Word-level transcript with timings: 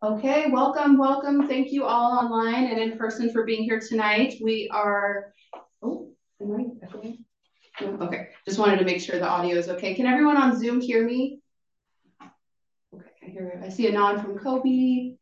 Okay, 0.00 0.50
welcome, 0.50 0.96
welcome. 0.96 1.48
Thank 1.48 1.72
you 1.72 1.84
all 1.84 2.12
online 2.12 2.66
and 2.66 2.78
in 2.78 2.96
person 2.96 3.30
for 3.32 3.44
being 3.44 3.64
here 3.64 3.80
tonight. 3.80 4.34
We 4.40 4.70
are, 4.72 5.34
oh, 5.82 6.12
am 6.40 6.52
I 6.52 6.86
echoing? 6.86 7.24
Okay, 7.82 8.28
just 8.46 8.58
wanted 8.58 8.78
to 8.78 8.84
make 8.84 9.00
sure 9.00 9.18
the 9.18 9.28
audio 9.28 9.56
is 9.56 9.68
okay. 9.68 9.94
Can 9.94 10.06
everyone 10.06 10.36
on 10.36 10.58
Zoom 10.58 10.80
hear 10.80 11.04
me? 11.04 11.40
Okay, 12.94 13.04
I 13.22 13.26
hear. 13.26 13.60
I 13.64 13.68
see 13.68 13.88
a 13.88 13.92
nod 13.92 14.22
from 14.22 14.38
Kobe. 14.38 15.16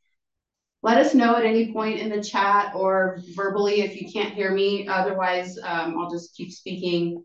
Let 0.82 0.99
us 0.99 1.14
know 1.14 1.36
at 1.36 1.45
any 1.45 1.72
point 1.72 1.99
in 1.99 2.11
the 2.11 2.22
chat 2.22 2.75
or 2.75 3.18
verbally 3.35 3.81
if 3.81 4.00
you 4.00 4.11
can't 4.13 4.35
hear 4.35 4.53
me. 4.53 4.86
Otherwise, 4.89 5.58
um, 5.58 5.99
I'll 5.99 6.11
just 6.11 6.36
keep 6.36 6.53
speaking 6.53 7.25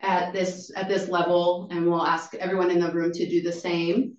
at 0.00 0.32
this 0.32 0.70
at 0.76 0.88
this 0.88 1.08
level 1.08 1.68
and 1.70 1.86
we'll 1.86 2.06
ask 2.06 2.34
everyone 2.34 2.70
in 2.70 2.80
the 2.80 2.92
room 2.92 3.12
to 3.12 3.28
do 3.28 3.42
the 3.42 3.52
same. 3.52 4.17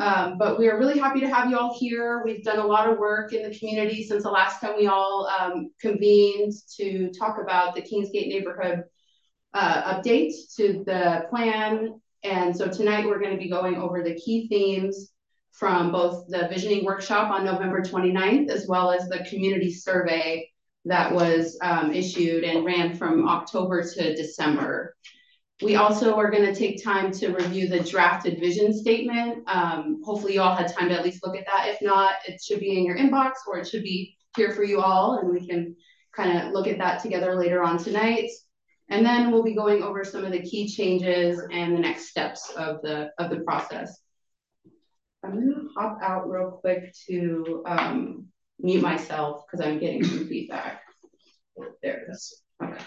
Um, 0.00 0.38
but 0.38 0.58
we 0.58 0.68
are 0.68 0.78
really 0.78 0.98
happy 0.98 1.20
to 1.20 1.28
have 1.28 1.50
you 1.50 1.58
all 1.58 1.76
here. 1.78 2.22
We've 2.24 2.42
done 2.42 2.58
a 2.58 2.66
lot 2.66 2.88
of 2.88 2.98
work 2.98 3.32
in 3.32 3.48
the 3.48 3.56
community 3.56 4.04
since 4.04 4.24
the 4.24 4.30
last 4.30 4.60
time 4.60 4.74
we 4.76 4.86
all 4.86 5.26
um, 5.26 5.70
convened 5.80 6.52
to 6.76 7.10
talk 7.18 7.38
about 7.40 7.74
the 7.74 7.82
Kingsgate 7.82 8.28
neighborhood 8.28 8.84
uh, 9.52 9.94
update 9.94 10.32
to 10.56 10.82
the 10.84 11.26
plan. 11.30 12.00
And 12.22 12.56
so 12.56 12.68
tonight 12.68 13.06
we're 13.06 13.20
going 13.20 13.32
to 13.32 13.42
be 13.42 13.50
going 13.50 13.76
over 13.76 14.02
the 14.02 14.14
key 14.16 14.48
themes 14.48 15.12
from 15.52 15.92
both 15.92 16.26
the 16.28 16.48
visioning 16.48 16.84
workshop 16.84 17.30
on 17.30 17.44
November 17.44 17.80
29th, 17.80 18.50
as 18.50 18.66
well 18.66 18.90
as 18.90 19.08
the 19.08 19.24
community 19.28 19.72
survey 19.72 20.48
that 20.84 21.12
was 21.12 21.56
um, 21.62 21.92
issued 21.92 22.44
and 22.44 22.64
ran 22.64 22.96
from 22.96 23.28
October 23.28 23.82
to 23.82 24.14
December. 24.14 24.96
We 25.64 25.76
also 25.76 26.14
are 26.16 26.30
going 26.30 26.44
to 26.44 26.54
take 26.54 26.84
time 26.84 27.10
to 27.12 27.28
review 27.28 27.68
the 27.68 27.80
drafted 27.80 28.38
vision 28.38 28.74
statement. 28.74 29.48
Um, 29.48 30.02
hopefully 30.04 30.34
you 30.34 30.42
all 30.42 30.54
had 30.54 30.70
time 30.70 30.90
to 30.90 30.94
at 30.94 31.02
least 31.02 31.24
look 31.24 31.38
at 31.38 31.46
that. 31.46 31.68
If 31.68 31.80
not, 31.80 32.16
it 32.28 32.38
should 32.42 32.60
be 32.60 32.76
in 32.76 32.84
your 32.84 32.98
inbox 32.98 33.32
or 33.48 33.58
it 33.58 33.66
should 33.66 33.82
be 33.82 34.14
here 34.36 34.52
for 34.52 34.62
you 34.62 34.82
all 34.82 35.18
and 35.18 35.30
we 35.30 35.46
can 35.46 35.74
kind 36.14 36.38
of 36.38 36.52
look 36.52 36.66
at 36.66 36.76
that 36.78 37.00
together 37.00 37.34
later 37.34 37.62
on 37.62 37.78
tonight. 37.78 38.28
And 38.90 39.06
then 39.06 39.30
we'll 39.30 39.42
be 39.42 39.54
going 39.54 39.82
over 39.82 40.04
some 40.04 40.22
of 40.22 40.32
the 40.32 40.42
key 40.42 40.68
changes 40.68 41.40
and 41.50 41.74
the 41.74 41.80
next 41.80 42.10
steps 42.10 42.50
of 42.50 42.82
the, 42.82 43.10
of 43.18 43.30
the 43.30 43.40
process. 43.40 43.98
I'm 45.24 45.32
gonna 45.32 45.68
hop 45.74 45.98
out 46.02 46.28
real 46.28 46.58
quick 46.60 46.94
to 47.08 47.64
um, 47.66 48.26
mute 48.58 48.82
myself 48.82 49.44
because 49.46 49.66
I'm 49.66 49.78
getting 49.78 50.04
some 50.04 50.28
feedback. 50.28 50.82
There 51.82 52.00
it 52.00 52.10
is. 52.10 52.42
Okay. 52.62 52.84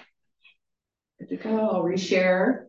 Good 1.20 1.30
to 1.30 1.38
go. 1.38 1.70
I'll 1.70 1.84
reshare. 1.84 2.67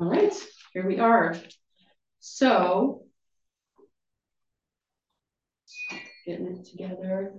All 0.00 0.08
right, 0.08 0.32
here 0.74 0.86
we 0.86 1.00
are. 1.00 1.36
So, 2.20 3.02
getting 6.24 6.46
it 6.46 6.64
together. 6.66 7.34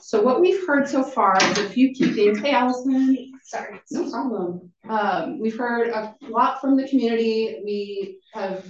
So 0.00 0.22
what 0.22 0.40
we've 0.40 0.66
heard 0.66 0.88
so 0.88 1.04
far 1.04 1.36
is 1.40 1.58
a 1.58 1.68
few 1.68 1.92
key 1.92 2.10
things. 2.12 2.40
Hey, 2.40 2.50
Allison. 2.50 3.32
Sorry. 3.44 3.80
No 3.92 4.10
problem. 4.10 4.72
Um, 4.88 5.38
we've 5.38 5.56
heard 5.56 5.90
a 5.90 6.16
lot 6.28 6.60
from 6.60 6.76
the 6.76 6.88
community. 6.88 7.60
We 7.64 8.18
have 8.34 8.66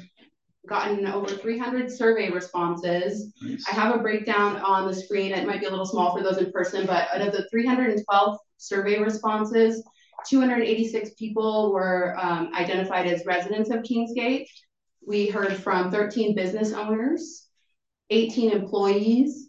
gotten 0.68 1.06
over 1.06 1.28
300 1.28 1.90
survey 1.90 2.30
responses. 2.30 3.32
Nice. 3.40 3.64
I 3.70 3.74
have 3.74 3.94
a 3.94 4.00
breakdown 4.00 4.56
on 4.56 4.86
the 4.86 4.94
screen. 4.94 5.32
It 5.32 5.46
might 5.46 5.60
be 5.60 5.66
a 5.66 5.70
little 5.70 5.86
small 5.86 6.14
for 6.14 6.22
those 6.22 6.36
in 6.36 6.52
person, 6.52 6.86
but 6.86 7.08
out 7.14 7.22
of 7.22 7.32
the 7.32 7.48
312 7.50 8.38
survey 8.58 8.98
responses, 8.98 9.82
286 10.26 11.10
people 11.14 11.72
were 11.72 12.16
um, 12.18 12.50
identified 12.54 13.06
as 13.06 13.26
residents 13.26 13.70
of 13.70 13.82
Kingsgate. 13.82 14.46
We 15.06 15.28
heard 15.28 15.56
from 15.56 15.90
13 15.90 16.34
business 16.34 16.72
owners, 16.72 17.48
18 18.10 18.50
employees, 18.50 19.48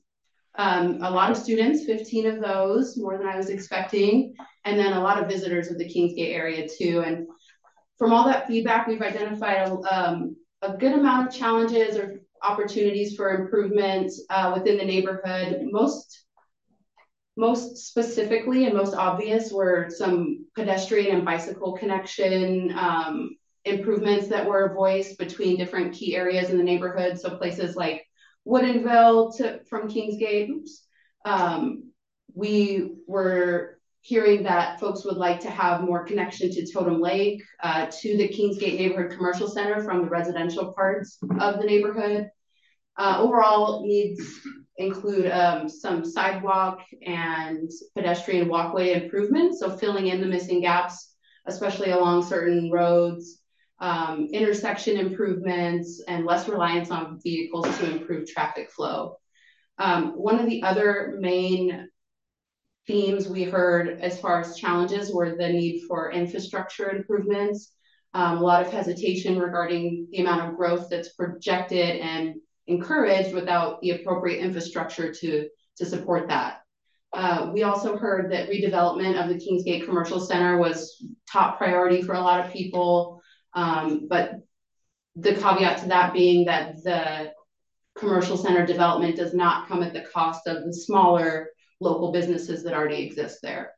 um, 0.55 0.99
a 1.01 1.09
lot 1.09 1.31
of 1.31 1.37
students, 1.37 1.85
15 1.85 2.27
of 2.27 2.41
those, 2.41 2.97
more 2.97 3.17
than 3.17 3.27
I 3.27 3.37
was 3.37 3.49
expecting, 3.49 4.35
and 4.65 4.77
then 4.77 4.93
a 4.93 5.01
lot 5.01 5.21
of 5.21 5.29
visitors 5.29 5.69
of 5.69 5.77
the 5.77 5.85
Kingsgate 5.85 6.33
area 6.33 6.67
too. 6.67 7.03
And 7.05 7.27
from 7.97 8.13
all 8.13 8.25
that 8.25 8.47
feedback, 8.47 8.87
we've 8.87 9.01
identified 9.01 9.71
um, 9.89 10.35
a 10.61 10.77
good 10.77 10.93
amount 10.93 11.27
of 11.27 11.33
challenges 11.33 11.97
or 11.97 12.21
opportunities 12.43 13.15
for 13.15 13.29
improvement 13.29 14.11
uh, 14.29 14.51
within 14.55 14.77
the 14.77 14.85
neighborhood. 14.85 15.61
Most 15.63 16.25
most 17.35 17.77
specifically 17.77 18.65
and 18.65 18.75
most 18.75 18.93
obvious 18.93 19.51
were 19.51 19.89
some 19.89 20.42
pedestrian 20.55 21.15
and 21.15 21.25
bicycle 21.25 21.73
connection 21.73 22.73
um, 22.77 23.35
improvements 23.65 24.27
that 24.27 24.45
were 24.45 24.73
voiced 24.75 25.17
between 25.17 25.57
different 25.57 25.93
key 25.93 26.15
areas 26.15 26.49
in 26.49 26.57
the 26.57 26.63
neighborhood. 26.63 27.19
So 27.19 27.37
places 27.37 27.75
like 27.75 28.05
Woodinville 28.45 29.37
to 29.37 29.61
from 29.69 29.89
Kingsgate. 29.89 30.67
Um, 31.25 31.91
we 32.33 32.95
were 33.07 33.79
hearing 34.01 34.43
that 34.43 34.81
folks 34.81 35.05
would 35.05 35.15
like 35.15 35.39
to 35.39 35.49
have 35.49 35.81
more 35.81 36.03
connection 36.03 36.51
to 36.51 36.71
Totem 36.71 36.99
Lake, 36.99 37.41
uh, 37.61 37.85
to 38.01 38.17
the 38.17 38.27
Kingsgate 38.27 38.77
Neighborhood 38.77 39.15
Commercial 39.15 39.47
Center 39.47 39.81
from 39.81 40.01
the 40.01 40.09
residential 40.09 40.73
parts 40.73 41.17
of 41.39 41.59
the 41.59 41.65
neighborhood. 41.65 42.29
Uh, 42.97 43.17
overall 43.19 43.85
needs 43.85 44.21
include 44.77 45.29
um, 45.31 45.69
some 45.69 46.03
sidewalk 46.03 46.79
and 47.05 47.69
pedestrian 47.95 48.47
walkway 48.47 48.93
improvements, 48.93 49.59
so 49.59 49.77
filling 49.77 50.07
in 50.07 50.19
the 50.19 50.27
missing 50.27 50.61
gaps, 50.61 51.13
especially 51.45 51.91
along 51.91 52.23
certain 52.23 52.71
roads, 52.71 53.39
um, 53.79 54.27
intersection 54.31 54.97
improvements, 54.97 56.01
and 56.07 56.25
less 56.25 56.47
reliance 56.47 56.89
on 56.89 57.19
vehicles 57.21 57.65
to 57.77 57.91
improve 57.91 58.27
traffic 58.27 58.71
flow. 58.71 59.17
Um, 59.77 60.11
one 60.11 60.39
of 60.39 60.45
the 60.47 60.63
other 60.63 61.17
main 61.19 61.89
themes 62.87 63.27
we 63.27 63.43
heard 63.43 64.01
as 64.01 64.19
far 64.19 64.41
as 64.41 64.57
challenges 64.57 65.13
were 65.13 65.35
the 65.35 65.49
need 65.49 65.83
for 65.87 66.11
infrastructure 66.11 66.89
improvements, 66.89 67.73
um, 68.13 68.37
a 68.37 68.41
lot 68.41 68.61
of 68.61 68.71
hesitation 68.71 69.39
regarding 69.39 70.07
the 70.11 70.21
amount 70.21 70.49
of 70.49 70.57
growth 70.57 70.87
that's 70.89 71.13
projected 71.13 71.97
and 71.99 72.35
encouraged 72.67 73.33
without 73.33 73.81
the 73.81 73.91
appropriate 73.91 74.39
infrastructure 74.39 75.13
to, 75.13 75.47
to 75.77 75.85
support 75.85 76.27
that. 76.29 76.61
Uh, 77.11 77.51
we 77.53 77.63
also 77.63 77.95
heard 77.95 78.31
that 78.31 78.49
redevelopment 78.49 79.21
of 79.21 79.29
the 79.29 79.35
Kingsgate 79.35 79.85
Commercial 79.85 80.19
Center 80.19 80.57
was 80.57 81.03
top 81.31 81.57
priority 81.57 82.01
for 82.01 82.13
a 82.13 82.21
lot 82.21 82.43
of 82.43 82.51
people, 82.51 83.21
um, 83.53 84.07
but 84.09 84.31
the 85.15 85.35
caveat 85.35 85.79
to 85.79 85.87
that 85.89 86.11
being 86.13 86.45
that 86.45 86.83
the 86.83 87.31
commercial 87.95 88.37
center 88.37 88.65
development 88.65 89.15
does 89.15 89.33
not 89.33 89.67
come 89.67 89.83
at 89.83 89.93
the 89.93 90.01
cost 90.01 90.47
of 90.47 90.63
the 90.63 90.73
smaller 90.73 91.49
local 91.79 92.11
businesses 92.11 92.63
that 92.63 92.73
already 92.73 93.03
exist 93.03 93.39
there. 93.43 93.73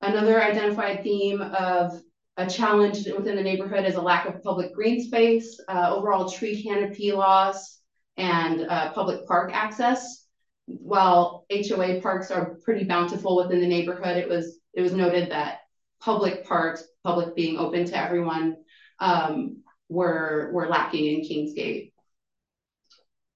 Another 0.00 0.42
identified 0.42 1.02
theme 1.02 1.40
of 1.40 2.00
a 2.36 2.46
challenge 2.46 3.06
within 3.16 3.36
the 3.36 3.42
neighborhood 3.42 3.84
is 3.84 3.94
a 3.94 4.02
lack 4.02 4.26
of 4.26 4.42
public 4.42 4.74
green 4.74 5.02
space, 5.02 5.58
uh, 5.68 5.94
overall 5.94 6.28
tree 6.28 6.62
canopy 6.62 7.12
loss, 7.12 7.80
and 8.16 8.66
uh, 8.68 8.92
public 8.92 9.26
park 9.26 9.50
access. 9.54 10.26
While 10.66 11.46
HOA 11.50 12.00
parks 12.00 12.30
are 12.30 12.56
pretty 12.64 12.84
bountiful 12.84 13.36
within 13.36 13.60
the 13.60 13.66
neighborhood, 13.66 14.16
it 14.16 14.28
was 14.28 14.58
it 14.74 14.82
was 14.82 14.92
noted 14.92 15.30
that 15.30 15.60
public 16.00 16.44
parks, 16.44 16.84
public 17.04 17.34
being 17.34 17.56
open 17.56 17.84
to 17.86 17.96
everyone, 17.96 18.56
um, 19.00 19.62
were 19.88 20.50
were 20.52 20.68
lacking 20.68 21.06
in 21.06 21.20
Kingsgate. 21.20 21.92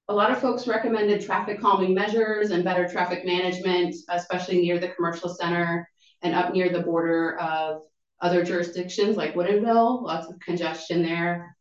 A 0.09 0.15
lot 0.15 0.33
of 0.33 0.41
folks 0.41 0.67
recommended 0.67 1.25
traffic 1.25 1.61
calming 1.61 1.95
measures 1.95 2.51
and 2.51 2.65
better 2.65 2.89
traffic 2.89 3.25
management, 3.25 3.95
especially 4.09 4.61
near 4.61 4.79
the 4.79 4.89
commercial 4.89 5.29
center 5.29 5.89
and 6.23 6.35
up 6.35 6.53
near 6.53 6.69
the 6.69 6.83
border 6.83 7.39
of 7.39 7.83
other 8.21 8.45
jurisdictions 8.45 9.17
like 9.17 9.35
Woodinville, 9.35 10.03
lots 10.03 10.29
of 10.29 10.39
congestion 10.41 11.03
there. 11.03 11.57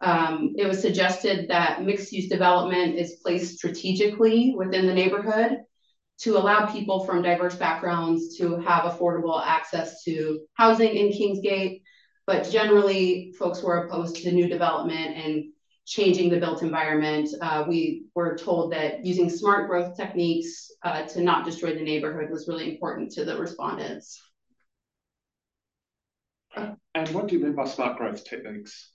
Um, 0.00 0.54
it 0.56 0.66
was 0.66 0.80
suggested 0.80 1.48
that 1.48 1.82
mixed 1.82 2.12
use 2.12 2.28
development 2.28 2.96
is 2.96 3.20
placed 3.22 3.58
strategically 3.58 4.54
within 4.56 4.86
the 4.86 4.94
neighborhood 4.94 5.58
to 6.20 6.36
allow 6.36 6.66
people 6.66 7.04
from 7.04 7.22
diverse 7.22 7.54
backgrounds 7.54 8.36
to 8.38 8.56
have 8.60 8.84
affordable 8.84 9.42
access 9.44 10.02
to 10.04 10.40
housing 10.54 10.94
in 10.94 11.08
Kingsgate. 11.08 11.82
But 12.26 12.50
generally, 12.50 13.34
folks 13.38 13.62
were 13.62 13.84
opposed 13.84 14.16
to 14.16 14.32
new 14.32 14.48
development 14.48 15.16
and 15.16 15.44
changing 15.86 16.28
the 16.28 16.40
built 16.40 16.62
environment. 16.62 17.28
Uh, 17.40 17.64
we 17.66 18.04
were 18.14 18.36
told 18.36 18.72
that 18.72 19.04
using 19.04 19.30
smart 19.30 19.68
growth 19.68 19.96
techniques 19.96 20.70
uh, 20.82 21.02
to 21.06 21.22
not 21.22 21.44
destroy 21.44 21.72
the 21.72 21.80
neighborhood 21.80 22.30
was 22.30 22.46
really 22.48 22.70
important 22.70 23.10
to 23.12 23.24
the 23.24 23.38
respondents. 23.38 24.20
And 26.94 27.08
what 27.10 27.26
do 27.28 27.36
you 27.36 27.44
mean 27.44 27.54
by 27.54 27.66
smart 27.66 27.98
growth 27.98 28.24
techniques? 28.24 28.92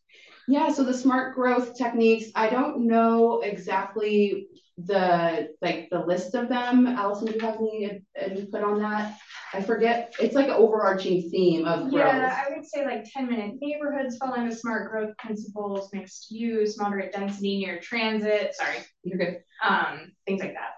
Yeah, 0.47 0.69
so 0.69 0.83
the 0.83 0.93
smart 0.93 1.35
growth 1.35 1.77
techniques, 1.77 2.29
I 2.35 2.49
don't 2.49 2.87
know 2.87 3.41
exactly 3.41 4.47
the, 4.77 5.47
like, 5.61 5.87
the 5.89 5.99
list 5.99 6.35
of 6.35 6.49
them, 6.49 6.87
Allison, 6.87 7.27
do 7.27 7.33
you 7.35 7.39
have 7.39 7.55
any 7.55 8.01
input 8.29 8.63
on 8.63 8.79
that? 8.79 9.17
I 9.53 9.61
forget, 9.61 10.13
it's 10.19 10.35
like 10.35 10.47
an 10.47 10.53
overarching 10.53 11.29
theme 11.29 11.65
of 11.65 11.91
growth. 11.91 11.93
Yeah, 11.93 12.43
I 12.45 12.55
would 12.55 12.65
say 12.65 12.83
like 12.83 13.05
ten 13.13 13.29
minute 13.29 13.53
neighborhoods 13.61 14.17
following 14.17 14.49
the 14.49 14.55
smart 14.55 14.89
growth 14.91 15.15
principles, 15.17 15.89
mixed 15.93 16.31
use, 16.31 16.77
moderate 16.79 17.13
density 17.13 17.59
near 17.59 17.79
transit, 17.79 18.55
sorry, 18.55 18.79
You're 19.03 19.19
good. 19.19 19.37
um, 19.63 20.11
things 20.25 20.41
like 20.41 20.53
that. 20.53 20.71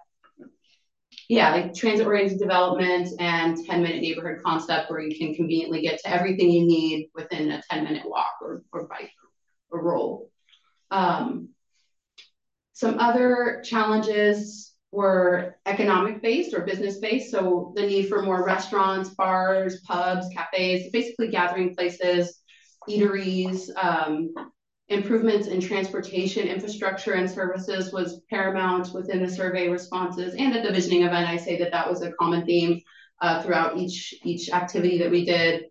Yeah, 1.28 1.52
like 1.52 1.74
transit 1.74 2.06
oriented 2.06 2.40
development 2.40 3.10
and 3.20 3.58
ten 3.66 3.82
minute 3.82 4.02
neighborhood 4.02 4.44
concept 4.44 4.92
where 4.92 5.00
you 5.00 5.18
can 5.18 5.34
conveniently 5.34 5.82
get 5.82 6.00
to 6.02 6.10
everything 6.10 6.52
you 6.52 6.66
need 6.66 7.10
within 7.16 7.52
a 7.52 7.62
ten 7.70 7.84
minute 7.84 8.04
walk 8.06 8.36
or, 8.42 8.64
or 8.72 8.88
bike 8.88 9.12
or 9.72 9.84
roll. 9.84 10.30
Um, 10.92 11.50
some 12.74 13.00
other 13.00 13.62
challenges 13.66 14.74
were 14.92 15.56
economic 15.66 16.22
based 16.22 16.54
or 16.54 16.62
business 16.62 17.00
based. 17.00 17.32
So 17.32 17.74
the 17.76 17.82
need 17.82 18.08
for 18.08 18.22
more 18.22 18.46
restaurants, 18.46 19.10
bars, 19.10 19.82
pubs, 19.82 20.28
cafes, 20.36 20.92
basically 20.92 21.30
gathering 21.30 21.76
places, 21.76 22.42
eateries, 22.88 23.70
um, 23.82 24.34
improvements 24.90 25.48
in 25.48 25.60
transportation 25.60 26.48
infrastructure 26.48 27.14
and 27.14 27.30
services 27.30 27.92
was 27.92 28.22
paramount 28.30 28.94
within 28.94 29.24
the 29.24 29.30
survey 29.30 29.68
responses 29.68 30.36
and 30.36 30.56
at 30.56 30.64
the 30.64 30.72
visioning 30.72 31.04
event. 31.04 31.28
I 31.28 31.38
say 31.38 31.58
that 31.58 31.72
that 31.72 31.90
was 31.90 32.02
a 32.02 32.12
common 32.14 32.46
theme 32.46 32.82
uh, 33.22 33.42
throughout 33.42 33.78
each 33.78 34.14
each 34.24 34.52
activity 34.52 35.00
that 35.00 35.12
we 35.12 35.26
did. 35.26 35.66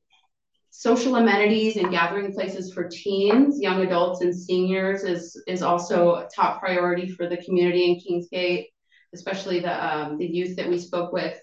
Social 0.71 1.15
amenities 1.17 1.77
and 1.77 1.91
gathering 1.93 2.33
places 2.33 2.73
for 2.73 2.89
teens 2.89 3.61
young 3.61 3.83
adults 3.83 4.23
and 4.23 4.35
seniors 4.35 5.05
is 5.05 5.41
is 5.47 5.63
also 5.63 6.17
a 6.17 6.29
top 6.35 6.59
priority 6.59 7.09
for 7.09 7.29
the 7.29 7.37
community 7.37 7.85
in 7.85 8.01
kingsgate 8.01 8.67
especially 9.15 9.61
the 9.61 9.97
um, 9.97 10.19
the 10.19 10.27
youth 10.27 10.57
that 10.57 10.69
we 10.69 10.79
spoke 10.79 11.13
with 11.13 11.39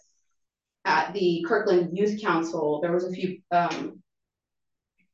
at 0.86 1.14
the 1.14 1.44
kirkland 1.48 1.98
youth 1.98 2.22
council. 2.22 2.80
There 2.82 2.92
was 2.92 3.06
a 3.06 3.12
few 3.12 3.40
um, 3.52 4.04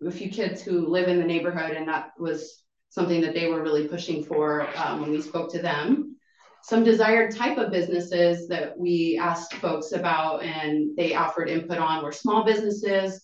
a 0.05 0.11
few 0.11 0.29
kids 0.29 0.61
who 0.61 0.87
live 0.87 1.07
in 1.07 1.19
the 1.19 1.25
neighborhood, 1.25 1.71
and 1.71 1.87
that 1.87 2.11
was 2.19 2.63
something 2.89 3.21
that 3.21 3.33
they 3.33 3.47
were 3.47 3.61
really 3.61 3.87
pushing 3.87 4.23
for 4.23 4.67
um, 4.77 5.01
when 5.01 5.11
we 5.11 5.21
spoke 5.21 5.51
to 5.51 5.61
them. 5.61 6.15
Some 6.63 6.83
desired 6.83 7.35
type 7.35 7.57
of 7.57 7.71
businesses 7.71 8.47
that 8.49 8.77
we 8.77 9.17
asked 9.21 9.53
folks 9.55 9.91
about 9.91 10.43
and 10.43 10.97
they 10.97 11.15
offered 11.15 11.49
input 11.49 11.77
on 11.77 12.03
were 12.03 12.11
small 12.11 12.43
businesses 12.43 13.23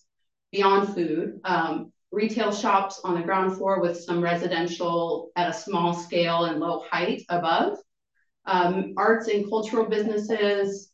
beyond 0.52 0.94
food, 0.94 1.40
um, 1.44 1.92
retail 2.12 2.52
shops 2.52 3.00
on 3.04 3.14
the 3.14 3.22
ground 3.26 3.56
floor 3.56 3.80
with 3.80 4.00
some 4.00 4.22
residential 4.22 5.30
at 5.36 5.50
a 5.50 5.52
small 5.52 5.92
scale 5.92 6.44
and 6.44 6.60
low 6.60 6.84
height 6.90 7.22
above, 7.28 7.76
um, 8.46 8.94
arts 8.96 9.28
and 9.28 9.48
cultural 9.48 9.88
businesses, 9.88 10.90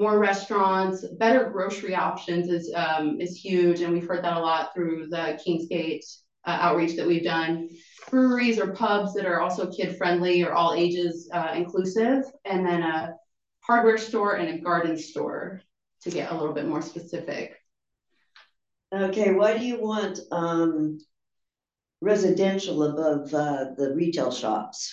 more 0.00 0.18
restaurants, 0.18 1.06
better 1.18 1.50
grocery 1.50 1.94
options 1.94 2.48
is 2.48 2.72
um, 2.74 3.20
is 3.20 3.36
huge, 3.36 3.82
and 3.82 3.92
we've 3.92 4.08
heard 4.08 4.24
that 4.24 4.38
a 4.38 4.40
lot 4.40 4.72
through 4.74 5.08
the 5.08 5.38
Kingsgate 5.46 6.04
uh, 6.46 6.56
outreach 6.58 6.96
that 6.96 7.06
we've 7.06 7.22
done. 7.22 7.68
Breweries 8.10 8.58
or 8.58 8.72
pubs 8.72 9.12
that 9.12 9.26
are 9.26 9.42
also 9.42 9.70
kid 9.70 9.98
friendly 9.98 10.42
or 10.42 10.54
all 10.54 10.72
ages 10.72 11.28
uh, 11.32 11.52
inclusive, 11.54 12.24
and 12.46 12.66
then 12.66 12.82
a 12.82 13.12
hardware 13.60 13.98
store 13.98 14.36
and 14.36 14.48
a 14.48 14.62
garden 14.62 14.96
store 14.96 15.60
to 16.02 16.10
get 16.10 16.32
a 16.32 16.34
little 16.34 16.54
bit 16.54 16.66
more 16.66 16.82
specific. 16.82 17.56
Okay, 18.92 19.34
why 19.34 19.56
do 19.56 19.64
you 19.64 19.80
want 19.80 20.18
um, 20.32 20.98
residential 22.00 22.82
above 22.84 23.34
uh, 23.34 23.66
the 23.76 23.92
retail 23.94 24.32
shops? 24.32 24.92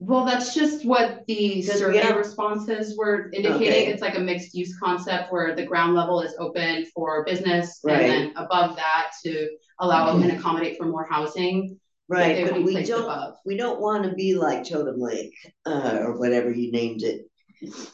Well, 0.00 0.24
that's 0.24 0.54
just 0.54 0.84
what 0.84 1.24
the 1.26 1.62
survey 1.62 1.98
have, 1.98 2.16
responses 2.16 2.96
were 2.96 3.30
indicating. 3.32 3.90
It's 3.90 4.02
like 4.02 4.16
a 4.16 4.20
mixed 4.20 4.54
use 4.54 4.76
concept 4.78 5.32
where 5.32 5.54
the 5.54 5.64
ground 5.64 5.94
level 5.94 6.20
is 6.20 6.34
open 6.38 6.84
for 6.94 7.24
business 7.24 7.80
right. 7.84 8.02
and 8.02 8.10
then 8.10 8.32
above 8.36 8.76
that 8.76 9.12
to 9.24 9.48
allow 9.80 10.16
and 10.16 10.32
accommodate 10.32 10.76
for 10.76 10.86
more 10.86 11.06
housing. 11.08 11.78
Right, 12.06 12.50
but 12.50 12.62
we 12.62 12.82
don't 12.82 13.04
above. 13.04 13.36
we 13.46 13.56
don't 13.56 13.80
want 13.80 14.04
to 14.04 14.12
be 14.12 14.34
like 14.34 14.68
Totem 14.68 15.00
Lake 15.00 15.34
uh, 15.64 16.00
or 16.00 16.18
whatever 16.18 16.50
you 16.50 16.70
named 16.70 17.02
it. 17.02 17.22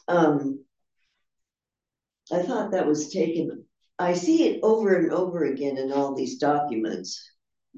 Um, 0.08 0.64
I 2.32 2.42
thought 2.42 2.72
that 2.72 2.86
was 2.86 3.12
taken. 3.12 3.64
I 4.00 4.14
see 4.14 4.48
it 4.48 4.60
over 4.64 4.96
and 4.96 5.12
over 5.12 5.44
again 5.44 5.78
in 5.78 5.92
all 5.92 6.14
these 6.14 6.38
documents. 6.38 7.24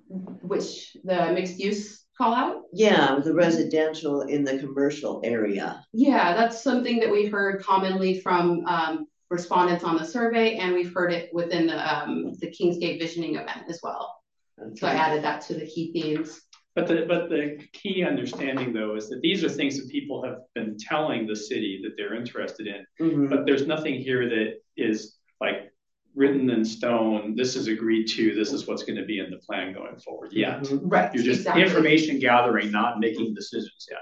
Which 0.08 0.96
the 1.04 1.32
mixed 1.32 1.58
use 1.58 2.01
call 2.16 2.34
out? 2.34 2.62
Yeah, 2.72 3.20
the 3.22 3.34
residential 3.34 4.22
in 4.22 4.44
the 4.44 4.58
commercial 4.58 5.20
area. 5.24 5.84
Yeah, 5.92 6.34
that's 6.34 6.62
something 6.62 6.98
that 7.00 7.10
we 7.10 7.26
heard 7.26 7.62
commonly 7.62 8.20
from 8.20 8.64
um, 8.66 9.06
respondents 9.30 9.84
on 9.84 9.96
the 9.96 10.04
survey, 10.04 10.56
and 10.56 10.74
we've 10.74 10.92
heard 10.94 11.12
it 11.12 11.32
within 11.32 11.66
the 11.66 11.94
um, 11.94 12.34
the 12.34 12.48
Kingsgate 12.48 12.98
Visioning 12.98 13.36
event 13.36 13.64
as 13.68 13.80
well. 13.82 14.16
Okay. 14.60 14.74
So 14.76 14.86
I 14.86 14.92
added 14.92 15.24
that 15.24 15.40
to 15.42 15.54
the 15.54 15.66
key 15.66 15.92
themes. 15.92 16.40
But 16.74 16.86
the 16.86 17.04
but 17.06 17.28
the 17.28 17.58
key 17.72 18.04
understanding 18.04 18.72
though 18.72 18.96
is 18.96 19.08
that 19.10 19.20
these 19.20 19.44
are 19.44 19.48
things 19.48 19.78
that 19.78 19.90
people 19.90 20.24
have 20.24 20.38
been 20.54 20.76
telling 20.78 21.26
the 21.26 21.36
city 21.36 21.80
that 21.82 21.92
they're 21.96 22.14
interested 22.14 22.66
in. 22.66 22.86
Mm-hmm. 23.00 23.28
But 23.28 23.44
there's 23.44 23.66
nothing 23.66 24.00
here 24.00 24.28
that 24.28 24.54
is 24.76 25.16
like 25.40 25.71
written 26.14 26.50
in 26.50 26.64
stone, 26.64 27.34
this 27.34 27.56
is 27.56 27.68
agreed 27.68 28.06
to, 28.06 28.34
this 28.34 28.52
is 28.52 28.66
what's 28.66 28.82
going 28.84 28.98
to 28.98 29.04
be 29.04 29.18
in 29.18 29.30
the 29.30 29.38
plan 29.38 29.72
going 29.72 29.98
forward 29.98 30.32
yet. 30.32 30.60
Mm-hmm. 30.60 30.88
Right. 30.88 31.12
You're 31.14 31.24
just 31.24 31.40
exactly. 31.40 31.62
information 31.62 32.18
gathering, 32.18 32.70
not 32.70 33.00
making 33.00 33.34
decisions 33.34 33.86
yet. 33.90 34.00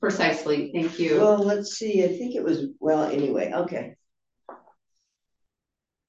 Precisely. 0.00 0.70
Thank 0.72 0.98
you. 0.98 1.18
Well, 1.18 1.38
let's 1.38 1.72
see. 1.72 2.04
I 2.04 2.08
think 2.08 2.34
it 2.34 2.42
was, 2.42 2.66
well, 2.80 3.04
anyway, 3.04 3.52
okay. 3.52 3.94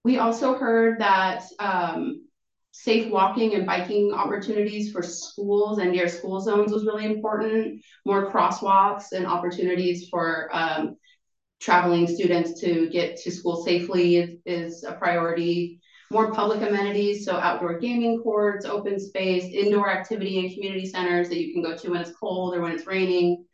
We 0.03 0.19
also 0.19 0.56
heard 0.56 1.00
that 1.00 1.44
um, 1.59 2.25
safe 2.71 3.12
walking 3.12 3.56
and 3.56 3.65
biking 3.65 4.13
opportunities 4.13 4.91
for 4.91 5.01
schools 5.01 5.80
and 5.80 5.91
near 5.91 6.07
school 6.07 6.39
zones 6.39 6.71
was 6.71 6.85
really 6.85 7.06
important. 7.06 7.81
More 8.06 8.31
crosswalks 8.31 9.12
and 9.12 9.25
opportunities 9.25 10.07
for 10.09 10.50
um, 10.53 10.95
traveling 11.59 12.07
students 12.07 12.59
to 12.62 12.89
get 12.89 13.18
to 13.18 13.31
school 13.31 13.63
safely 13.63 14.18
is, 14.18 14.30
is 14.45 14.83
a 14.83 14.94
priority. 14.94 15.80
More 16.09 16.31
public 16.31 16.62
amenities, 16.62 17.25
so 17.25 17.33
outdoor 17.33 17.80
gaming 17.80 18.21
courts, 18.21 18.65
open 18.65 18.98
space, 19.00 19.44
indoor 19.44 19.89
activity 19.89 20.39
and 20.39 20.54
community 20.54 20.86
centers 20.86 21.27
that 21.27 21.39
you 21.39 21.54
can 21.54 21.62
go 21.62 21.75
to 21.75 21.92
when 21.92 22.01
it's 22.01 22.18
cold 22.18 22.56
or 22.56 22.62
when 22.62 22.71
it's 22.71 22.88
raining, 22.88 23.45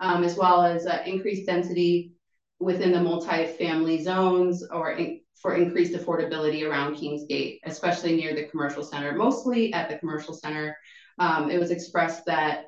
um, 0.00 0.24
as 0.24 0.36
well 0.36 0.62
as 0.62 0.86
uh, 0.86 1.02
increased 1.06 1.46
density 1.46 2.12
within 2.58 2.92
the 2.92 3.00
multi-family 3.00 4.02
zones 4.02 4.66
or 4.72 4.92
in, 4.92 5.20
for 5.40 5.54
increased 5.54 5.94
affordability 5.94 6.68
around 6.68 6.96
Kingsgate, 6.96 7.60
especially 7.64 8.16
near 8.16 8.34
the 8.34 8.44
commercial 8.44 8.82
center, 8.82 9.12
mostly 9.12 9.72
at 9.72 9.88
the 9.88 9.98
commercial 9.98 10.34
center. 10.34 10.76
Um, 11.18 11.50
it 11.50 11.58
was 11.58 11.70
expressed 11.70 12.24
that 12.26 12.64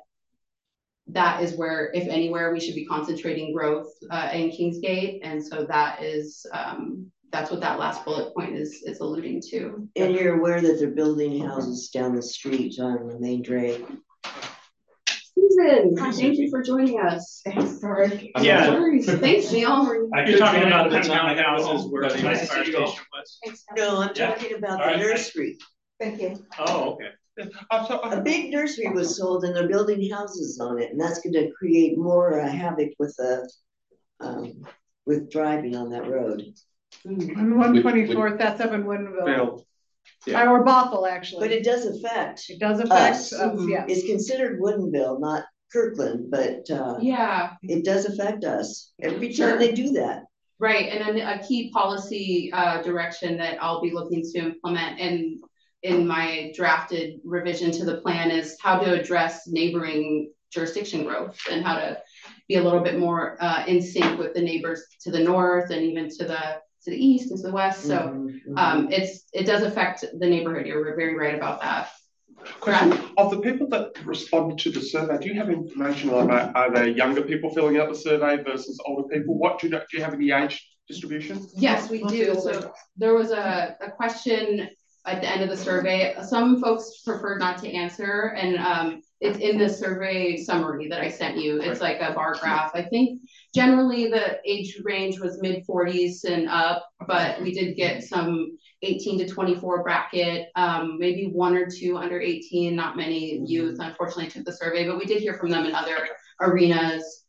that 1.07 1.43
is 1.43 1.55
where, 1.55 1.91
if 1.93 2.07
anywhere, 2.07 2.53
we 2.53 2.59
should 2.59 2.75
be 2.75 2.85
concentrating 2.85 3.53
growth 3.53 3.91
uh, 4.09 4.29
in 4.33 4.49
Kingsgate. 4.49 5.19
And 5.23 5.45
so 5.45 5.65
that 5.65 6.01
is, 6.01 6.45
um, 6.53 7.11
that's 7.31 7.51
what 7.51 7.61
that 7.61 7.79
last 7.79 8.05
bullet 8.05 8.33
point 8.33 8.55
is, 8.55 8.83
is 8.83 8.99
alluding 8.99 9.41
to. 9.49 9.87
And 9.95 10.15
you're 10.15 10.37
aware 10.37 10.61
that 10.61 10.79
they're 10.79 10.91
building 10.91 11.45
houses 11.45 11.89
down 11.89 12.15
the 12.15 12.21
street 12.21 12.79
on 12.79 13.07
the 13.07 13.19
main 13.19 13.41
drag. 13.41 13.85
Susan, 15.35 15.95
thank 15.95 16.37
you 16.37 16.49
for 16.49 16.61
joining 16.61 16.99
us. 16.99 17.41
Thanks, 17.43 17.81
sorry. 17.81 18.31
Yeah. 18.39 18.79
Thanks, 19.01 19.51
Neil. 19.51 20.09
You're 20.25 20.37
talking 20.37 20.63
about 20.63 20.89
the 20.89 20.99
townhouses 20.99 21.91
where 21.91 22.09
the 22.09 22.17
fire 22.17 22.45
station 22.45 22.75
was? 22.75 23.39
No, 23.75 24.01
I'm 24.01 24.13
talking 24.13 24.55
about 24.55 24.79
the 24.79 24.97
nursery. 24.97 25.57
Thank 25.99 26.21
you. 26.21 26.45
Oh, 26.59 26.93
okay. 26.93 27.09
A 27.71 28.21
big 28.21 28.51
nursery 28.51 28.89
was 28.89 29.17
sold 29.17 29.43
and 29.43 29.55
they're 29.55 29.67
building 29.67 30.09
houses 30.11 30.59
on 30.59 30.79
it, 30.79 30.91
and 30.91 30.99
that's 30.99 31.21
going 31.21 31.33
to 31.33 31.51
create 31.51 31.97
more 31.97 32.39
uh, 32.39 32.47
havoc 32.47 32.91
with 32.99 33.15
the 33.17 33.49
um, 34.19 34.63
with 35.05 35.31
driving 35.31 35.75
on 35.75 35.89
that 35.89 36.07
road. 36.07 36.43
On 37.05 37.57
one 37.57 37.81
twenty 37.81 38.13
fourth, 38.13 38.37
that's 38.37 38.61
up 38.61 38.71
in 38.71 38.83
Woodinville. 38.83 39.63
Yeah. 40.25 40.49
Or 40.49 40.63
Bothell, 40.63 41.09
actually. 41.09 41.47
But 41.47 41.51
it 41.51 41.63
does 41.63 41.85
affect. 41.85 42.49
It 42.49 42.59
does 42.59 42.79
affect 42.79 43.15
us. 43.15 43.33
us 43.33 43.59
yeah. 43.67 43.85
It's 43.87 44.05
considered 44.05 44.59
Woodinville, 44.59 45.19
not 45.19 45.45
Kirkland, 45.71 46.29
but 46.29 46.69
uh, 46.69 46.97
yeah, 47.01 47.53
it 47.63 47.83
does 47.83 48.05
affect 48.05 48.43
us 48.43 48.93
every 49.01 49.29
time 49.29 49.35
sure. 49.35 49.57
they 49.57 49.71
do 49.71 49.93
that. 49.93 50.23
Right, 50.59 50.89
and 50.89 51.17
a, 51.17 51.35
a 51.35 51.43
key 51.43 51.71
policy 51.71 52.51
uh, 52.53 52.81
direction 52.83 53.37
that 53.37 53.61
I'll 53.61 53.81
be 53.81 53.91
looking 53.91 54.21
to 54.21 54.39
implement, 54.39 54.99
and 54.99 55.43
in 55.83 56.07
my 56.07 56.51
drafted 56.55 57.19
revision 57.23 57.71
to 57.71 57.85
the 57.85 57.97
plan 57.97 58.31
is 58.31 58.57
how 58.61 58.79
to 58.79 58.99
address 58.99 59.47
neighboring 59.47 60.31
jurisdiction 60.51 61.03
growth 61.03 61.37
and 61.51 61.65
how 61.65 61.75
to 61.75 62.01
be 62.47 62.55
a 62.55 62.63
little 62.63 62.79
bit 62.79 62.99
more 62.99 63.37
uh, 63.41 63.63
in 63.67 63.81
sync 63.81 64.17
with 64.17 64.33
the 64.33 64.41
neighbors 64.41 64.83
to 65.01 65.11
the 65.11 65.19
north 65.19 65.71
and 65.71 65.81
even 65.83 66.09
to 66.09 66.25
the 66.25 66.61
to 66.83 66.91
the 66.91 66.97
east 66.97 67.31
and 67.31 67.39
to 67.39 67.47
the 67.47 67.53
west. 67.53 67.83
So 67.83 67.97
mm-hmm, 67.97 68.27
mm-hmm. 68.27 68.57
Um, 68.57 68.91
it's 68.91 69.25
it 69.33 69.45
does 69.45 69.63
affect 69.63 70.05
the 70.19 70.27
neighborhood. 70.27 70.65
You're 70.65 70.95
very 70.95 71.15
right 71.15 71.35
about 71.35 71.61
that. 71.61 71.89
Question, 72.59 72.99
of 73.17 73.31
the 73.31 73.39
people 73.39 73.67
that 73.69 73.93
responded 74.05 74.57
to 74.59 74.69
the 74.69 74.81
survey, 74.81 75.17
do 75.17 75.29
you 75.29 75.35
have 75.35 75.49
information 75.49 76.09
about, 76.09 76.53
are 76.55 76.73
there 76.73 76.87
younger 76.87 77.21
people 77.21 77.49
filling 77.53 77.77
out 77.77 77.87
the 77.87 77.95
survey 77.95 78.43
versus 78.43 78.77
older 78.85 79.07
people? 79.07 79.37
What, 79.37 79.59
do 79.59 79.67
you 79.67 79.71
know, 79.71 79.79
do 79.89 79.97
you 79.97 80.03
have 80.03 80.13
any 80.13 80.31
age 80.31 80.61
distribution? 80.89 81.45
Yes, 81.55 81.89
we 81.89 82.03
do. 82.03 82.35
So 82.35 82.73
there 82.97 83.13
was 83.13 83.31
a, 83.31 83.77
a 83.79 83.91
question 83.91 84.69
at 85.05 85.21
the 85.21 85.29
end 85.29 85.43
of 85.43 85.49
the 85.49 85.57
survey. 85.57 86.15
Some 86.27 86.61
folks 86.61 87.01
preferred 87.03 87.39
not 87.39 87.57
to 87.59 87.71
answer, 87.71 88.33
and 88.37 88.57
um, 88.57 89.01
it's 89.19 89.39
in 89.39 89.57
the 89.57 89.69
survey 89.69 90.37
summary 90.37 90.87
that 90.89 91.01
I 91.01 91.09
sent 91.09 91.37
you. 91.37 91.61
It's 91.61 91.81
like 91.81 91.99
a 92.01 92.13
bar 92.13 92.35
graph. 92.39 92.71
I 92.73 92.83
think 92.83 93.21
generally 93.53 94.07
the 94.09 94.39
age 94.45 94.79
range 94.83 95.19
was 95.19 95.41
mid 95.41 95.65
40s 95.67 96.23
and 96.23 96.47
up, 96.47 96.87
but 97.07 97.41
we 97.41 97.51
did 97.51 97.75
get 97.75 98.03
some 98.03 98.57
18 98.81 99.19
to 99.19 99.27
24 99.27 99.83
bracket, 99.83 100.47
um, 100.55 100.97
maybe 100.99 101.27
one 101.27 101.55
or 101.55 101.69
two 101.69 101.97
under 101.97 102.19
18, 102.19 102.75
not 102.75 102.97
many 102.97 103.41
youth 103.45 103.79
unfortunately 103.79 104.29
took 104.29 104.45
the 104.45 104.51
survey, 104.51 104.87
but 104.87 104.97
we 104.97 105.05
did 105.05 105.21
hear 105.21 105.33
from 105.35 105.49
them 105.49 105.65
in 105.65 105.73
other 105.73 105.97
arenas. 106.41 107.22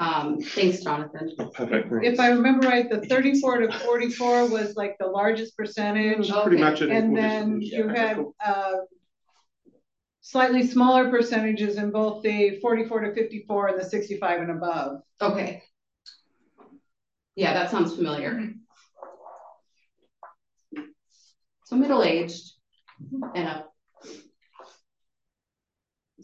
Um, 0.00 0.40
thanks, 0.40 0.80
Jonathan. 0.84 1.34
Perfect. 1.54 1.92
If 2.04 2.20
I 2.20 2.28
remember 2.28 2.68
right, 2.68 2.88
the 2.88 3.00
thirty-four 3.00 3.58
to 3.58 3.78
forty-four 3.80 4.48
was 4.48 4.76
like 4.76 4.96
the 5.00 5.06
largest 5.06 5.56
percentage. 5.56 6.30
Pretty 6.30 6.62
much 6.62 6.80
And 6.82 7.16
then 7.16 7.58
distribution. 7.58 7.88
you 7.88 7.94
had, 7.94 8.24
uh, 8.44 8.72
slightly 10.20 10.64
smaller 10.66 11.10
percentages 11.10 11.78
in 11.78 11.90
both 11.90 12.22
the 12.22 12.60
forty-four 12.60 13.00
to 13.00 13.14
fifty-four 13.14 13.68
and 13.68 13.80
the 13.80 13.84
sixty-five 13.84 14.40
and 14.40 14.52
above. 14.52 15.00
Okay. 15.20 15.62
Yeah, 17.34 17.54
that 17.54 17.70
sounds 17.70 17.94
familiar. 17.94 18.52
So 21.64 21.76
middle-aged 21.76 22.52
and 23.34 23.48
up. 23.48 23.72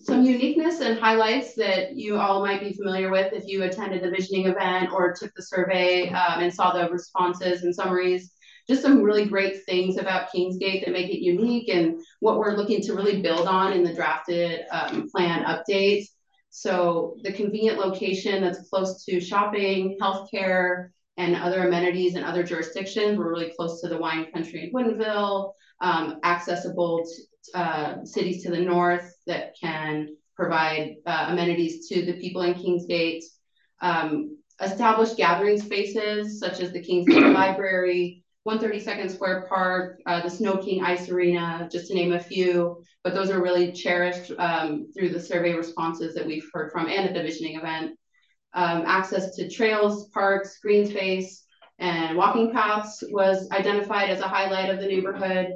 Some 0.05 0.23
uniqueness 0.23 0.81
and 0.81 0.99
highlights 0.99 1.55
that 1.55 1.97
you 1.97 2.19
all 2.19 2.45
might 2.45 2.61
be 2.61 2.75
familiar 2.75 3.11
with 3.11 3.33
if 3.33 3.47
you 3.47 3.63
attended 3.63 4.03
the 4.03 4.11
visioning 4.11 4.47
event 4.47 4.93
or 4.93 5.15
took 5.15 5.33
the 5.35 5.43
survey 5.43 6.11
um, 6.11 6.43
and 6.43 6.53
saw 6.53 6.73
the 6.73 6.91
responses 6.91 7.63
and 7.63 7.75
summaries. 7.75 8.33
Just 8.69 8.83
some 8.83 9.03
really 9.03 9.25
great 9.27 9.65
things 9.65 9.97
about 9.97 10.29
Kingsgate 10.31 10.85
that 10.85 10.93
make 10.93 11.11
it 11.11 11.25
unique 11.25 11.71
and 11.71 11.99
what 12.21 12.37
we're 12.37 12.55
looking 12.55 12.83
to 12.83 12.93
really 12.93 13.23
build 13.23 13.49
on 13.49 13.73
in 13.73 13.83
the 13.83 13.95
drafted 13.95 14.67
um, 14.71 15.09
plan 15.09 15.43
updates. 15.45 16.09
So 16.51 17.17
the 17.23 17.33
convenient 17.33 17.79
location 17.79 18.43
that's 18.43 18.69
close 18.69 19.07
to 19.07 19.21
shopping, 19.21 19.97
healthcare, 20.03 20.91
and 21.17 21.35
other 21.35 21.67
amenities 21.67 22.15
in 22.15 22.25
other 22.25 22.43
jurisdictions. 22.43 23.17
We're 23.17 23.31
really 23.31 23.55
close 23.57 23.81
to 23.81 23.89
the 23.89 23.99
wine 23.99 24.31
country 24.33 24.65
in 24.65 24.73
Woodinville, 24.73 25.53
um, 25.81 26.21
accessible 26.25 27.07
uh, 27.55 28.05
cities 28.05 28.43
to 28.43 28.51
the 28.51 28.61
north 28.61 29.13
that 29.27 29.55
can 29.61 30.09
provide 30.37 30.95
uh, 31.07 31.27
amenities 31.31 31.89
to 31.89 32.05
the 32.05 32.15
people 32.15 32.43
in 32.43 32.55
Kingsgate. 32.55 33.23
Um, 33.81 34.39
established 34.61 35.17
gathering 35.17 35.61
spaces 35.61 36.39
such 36.39 36.61
as 36.61 36.73
the 36.73 36.81
Kingsgate 36.81 37.35
Library, 37.35 38.25
132nd 38.49 39.11
Square 39.11 39.47
Park, 39.49 40.01
uh, 40.07 40.21
the 40.21 40.31
Sno-King 40.31 40.85
Ice 40.85 41.09
Arena, 41.09 41.69
just 41.71 41.89
to 41.89 41.95
name 41.95 42.13
a 42.13 42.21
few. 42.21 42.83
But 43.03 43.15
those 43.15 43.31
are 43.31 43.43
really 43.43 43.73
cherished 43.73 44.33
um, 44.39 44.87
through 44.97 45.11
the 45.11 45.21
survey 45.21 45.55
responses 45.55 46.15
that 46.15 46.27
we've 46.27 46.49
heard 46.53 46.71
from 46.73 46.89
and 46.89 47.07
at 47.07 47.15
the 47.15 47.23
visioning 47.23 47.57
event 47.57 47.99
um, 48.55 48.85
access 48.87 49.35
to 49.37 49.51
trails, 49.51 50.09
parks, 50.11 50.59
green 50.61 50.87
space, 50.87 51.45
and 51.79 52.17
walking 52.17 52.53
paths 52.53 53.03
was 53.11 53.49
identified 53.51 54.09
as 54.09 54.21
a 54.21 54.29
highlight 54.29 54.71
of 54.71 54.81
the 54.81 54.87
neighborhood. 54.87 55.49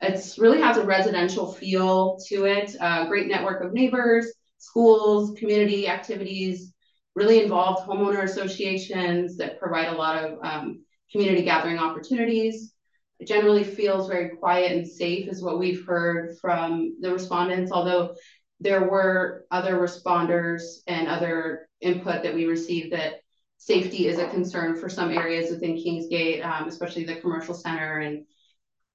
It's 0.00 0.38
really 0.38 0.60
has 0.60 0.76
a 0.76 0.84
residential 0.84 1.52
feel 1.52 2.18
to 2.28 2.44
it, 2.44 2.74
a 2.80 3.06
great 3.08 3.28
network 3.28 3.62
of 3.62 3.72
neighbors, 3.72 4.26
schools, 4.58 5.36
community 5.38 5.88
activities, 5.88 6.72
really 7.14 7.42
involved 7.42 7.88
homeowner 7.88 8.22
associations 8.24 9.36
that 9.36 9.58
provide 9.58 9.88
a 9.88 9.96
lot 9.96 10.22
of 10.22 10.38
um, 10.42 10.84
community 11.12 11.42
gathering 11.42 11.78
opportunities. 11.78 12.74
It 13.20 13.28
generally 13.28 13.64
feels 13.64 14.08
very 14.08 14.36
quiet 14.36 14.72
and 14.72 14.86
safe 14.86 15.28
is 15.28 15.42
what 15.42 15.58
we've 15.58 15.86
heard 15.86 16.36
from 16.40 16.96
the 17.00 17.12
respondents, 17.12 17.70
although 17.70 18.14
there 18.60 18.88
were 18.88 19.44
other 19.50 19.78
responders 19.78 20.62
and 20.86 21.08
other 21.08 21.68
input 21.80 22.22
that 22.22 22.34
we 22.34 22.46
received 22.46 22.92
that 22.92 23.14
safety 23.58 24.08
is 24.08 24.18
a 24.18 24.28
concern 24.28 24.76
for 24.76 24.88
some 24.88 25.10
areas 25.10 25.50
within 25.50 25.76
Kingsgate, 25.76 26.44
um, 26.44 26.68
especially 26.68 27.04
the 27.04 27.20
commercial 27.20 27.54
center 27.54 27.98
and 28.00 28.24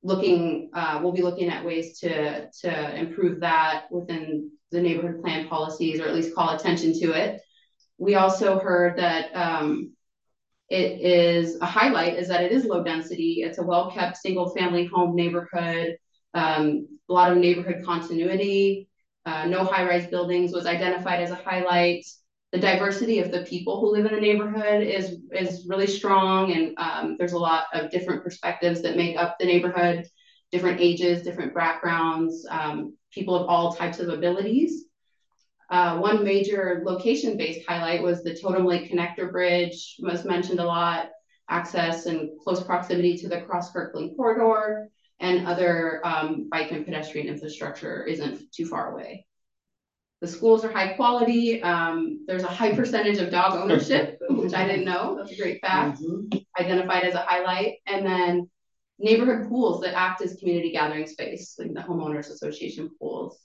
looking, 0.04 0.70
uh, 0.74 1.00
we'll 1.02 1.12
be 1.12 1.22
looking 1.22 1.50
at 1.50 1.66
ways 1.66 2.00
to, 2.00 2.50
to 2.62 2.96
improve 2.96 3.42
that 3.42 3.86
within 3.92 4.52
the 4.72 4.82
neighborhood 4.82 5.22
plan 5.22 5.48
policies 5.48 6.00
or 6.00 6.08
at 6.08 6.14
least 6.14 6.36
call 6.36 6.50
attention 6.50 6.94
to 7.00 7.12
it. 7.12 7.42
We 7.98 8.16
also 8.16 8.60
heard 8.60 8.98
that 8.98 9.36
um, 9.36 9.94
it 10.70 11.02
is 11.02 11.60
a 11.60 11.66
highlight 11.66 12.18
is 12.18 12.28
that 12.30 12.44
it 12.44 12.52
is 12.52 12.66
low 12.66 12.84
density. 12.84 13.42
It's 13.44 13.58
a 13.58 13.64
well-kept 13.64 14.18
single 14.18 14.52
family 14.56 14.86
home 14.86 15.16
neighborhood, 15.16 15.98
um, 16.34 16.88
a 17.10 17.14
lot 17.14 17.32
of 17.32 17.38
neighborhood 17.40 17.84
continuity, 17.84 18.88
uh, 19.26 19.46
no 19.46 19.64
high-rise 19.64 20.08
buildings 20.08 20.54
was 20.54 20.66
identified 20.66 21.20
as 21.22 21.32
a 21.32 21.36
highlight. 21.36 22.06
The 22.52 22.60
diversity 22.60 23.20
of 23.20 23.32
the 23.32 23.44
people 23.44 23.80
who 23.80 23.92
live 23.92 24.08
in 24.08 24.14
the 24.16 24.22
neighborhood 24.22 24.82
is 24.82 25.18
is 25.32 25.68
really 25.70 25.88
strong, 25.88 26.52
and 26.52 26.74
um, 26.78 27.16
there's 27.20 27.34
a 27.34 27.38
lot 27.38 27.66
of 27.74 27.92
different 27.92 28.24
perspectives 28.24 28.82
that 28.82 28.98
make 28.98 29.18
up 29.18 29.38
the 29.38 29.46
neighborhood, 29.46 30.08
different 30.52 30.82
ages, 30.82 31.22
different 31.22 31.54
backgrounds, 31.54 32.46
um, 32.50 32.96
people 33.12 33.36
of 33.36 33.48
all 33.48 33.74
types 33.74 34.00
of 34.00 34.10
abilities. 34.10 34.86
Uh, 35.70 36.00
one 36.00 36.24
major 36.24 36.82
location-based 36.84 37.68
highlight 37.68 38.02
was 38.02 38.24
the 38.24 38.36
Totem 38.36 38.66
Lake 38.66 38.92
Connector 38.92 39.32
Bridge, 39.32 39.98
was 40.00 40.26
mentioned 40.26 40.60
a 40.60 40.66
lot, 40.66 41.10
access 41.50 42.08
and 42.08 42.32
close 42.44 42.64
proximity 42.64 43.16
to 43.18 43.30
the 43.30 43.42
Cross 43.42 43.72
Kirkland 43.72 44.16
corridor, 44.16 44.90
and 45.20 45.46
other 45.46 46.02
um, 46.04 46.50
bike 46.50 46.72
and 46.72 46.86
pedestrian 46.86 47.28
infrastructure 47.28 48.04
isn't 48.06 48.52
too 48.52 48.66
far 48.66 48.94
away. 48.94 49.26
The 50.22 50.28
schools 50.28 50.66
are 50.66 50.72
high 50.72 50.94
quality. 50.94 51.62
Um, 51.62 52.26
there's 52.28 52.44
a 52.44 52.48
high 52.48 52.76
percentage 52.76 53.20
of 53.20 53.32
dog 53.32 53.54
ownership, 53.56 54.20
which 54.30 54.54
I 54.54 54.68
didn't 54.68 54.86
know. 54.86 55.16
That's 55.18 55.32
a 55.32 55.38
great 55.42 55.62
fact. 55.62 56.02
Mhm. 56.02 56.46
Identified 56.60 57.06
as 57.06 57.14
a 57.14 57.20
highlight. 57.20 57.76
And 57.88 58.06
then 58.06 58.50
neighborhood 58.98 59.48
pools 59.48 59.82
that 59.82 59.94
act 59.98 60.22
as 60.22 60.36
community 60.36 60.72
gathering 60.72 61.08
space, 61.08 61.56
like 61.58 61.74
the 61.74 61.80
homeowners 61.80 62.30
association 62.30 62.90
pools. 63.00 63.40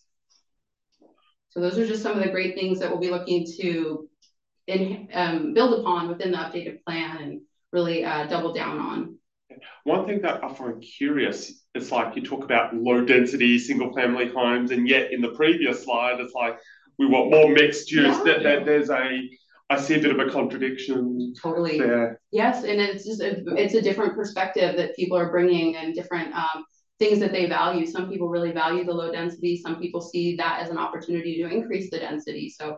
So 1.51 1.61
those 1.61 1.79
are 1.79 1.87
just 1.87 2.03
some 2.03 2.19
of 2.19 2.25
the 2.25 2.31
great 2.31 2.57
things 2.57 2.81
that 2.81 2.91
we'll 2.91 2.99
be 2.99 3.11
looking 3.11 3.47
to 3.61 4.09
in, 4.67 5.09
um, 5.13 5.55
build 5.55 5.79
upon 5.79 6.09
within 6.09 6.33
the 6.33 6.39
updated 6.39 6.83
plan 6.85 7.19
and 7.19 7.41
really 7.73 8.05
uh, 8.05 8.27
double 8.27 8.53
down 8.53 8.79
on. 8.81 9.19
One 9.85 10.07
thing 10.07 10.21
that 10.23 10.43
I 10.43 10.53
find 10.53 10.83
curious 10.83 11.65
is 11.75 11.91
like 11.91 12.17
you 12.17 12.23
talk 12.23 12.45
about 12.45 12.75
low 12.75 13.05
density 13.05 13.59
single 13.59 13.93
family 13.93 14.29
homes, 14.29 14.71
and 14.71 14.89
yet 14.89 15.13
in 15.13 15.21
the 15.21 15.31
previous 15.31 15.85
slide, 15.85 16.21
it's 16.21 16.35
like 16.35 16.59
we 16.99 17.07
want 17.07 17.31
more 17.31 17.49
mixed 17.49 17.91
use. 17.91 18.17
Yeah. 18.19 18.25
That, 18.25 18.43
that 18.43 18.65
there's 18.65 18.91
a, 18.91 19.29
I 19.71 19.81
see 19.81 19.95
a 19.95 19.99
bit 19.99 20.19
of 20.19 20.27
a 20.27 20.31
contradiction 20.31 21.35
Totally. 21.41 21.79
there. 21.79 22.21
Yes, 22.31 22.65
and 22.65 22.81
it's 22.81 23.05
just 23.05 23.21
a, 23.21 23.43
it's 23.57 23.75
a 23.75 23.83
different 23.83 24.15
perspective 24.15 24.77
that 24.77 24.95
people 24.97 25.17
are 25.17 25.31
bringing 25.31 25.77
and 25.77 25.95
different 25.95 26.35
um, 26.35 26.65
things 26.99 27.19
that 27.21 27.33
they 27.33 27.47
value. 27.47 27.87
Some 27.87 28.09
people 28.09 28.29
really 28.29 28.53
value 28.53 28.85
the 28.85 28.93
low 28.93 29.11
density. 29.11 29.57
Some 29.57 29.81
people 29.81 30.01
see 30.01 30.37
that 30.37 30.61
as 30.63 30.71
an 30.71 30.79
opportunity 30.79 31.43
to 31.43 31.49
increase 31.49 31.91
the 31.91 31.99
density. 31.99 32.49
So 32.51 32.77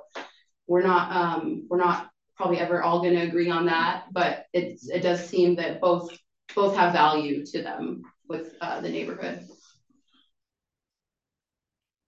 we're 0.66 0.82
not 0.82 1.14
um, 1.14 1.66
we're 1.68 1.78
not 1.78 2.08
probably 2.36 2.58
ever 2.58 2.82
all 2.82 3.00
going 3.00 3.14
to 3.14 3.22
agree 3.22 3.50
on 3.50 3.66
that, 3.66 4.04
but 4.12 4.46
it's 4.52 4.88
it 4.88 5.00
does 5.00 5.26
seem 5.26 5.56
that 5.56 5.80
both 5.80 6.16
both 6.56 6.74
have 6.74 6.92
value 6.92 7.44
to 7.46 7.62
them 7.62 8.02
with 8.28 8.54
uh, 8.60 8.80
the 8.80 8.88
neighborhood. 8.88 9.46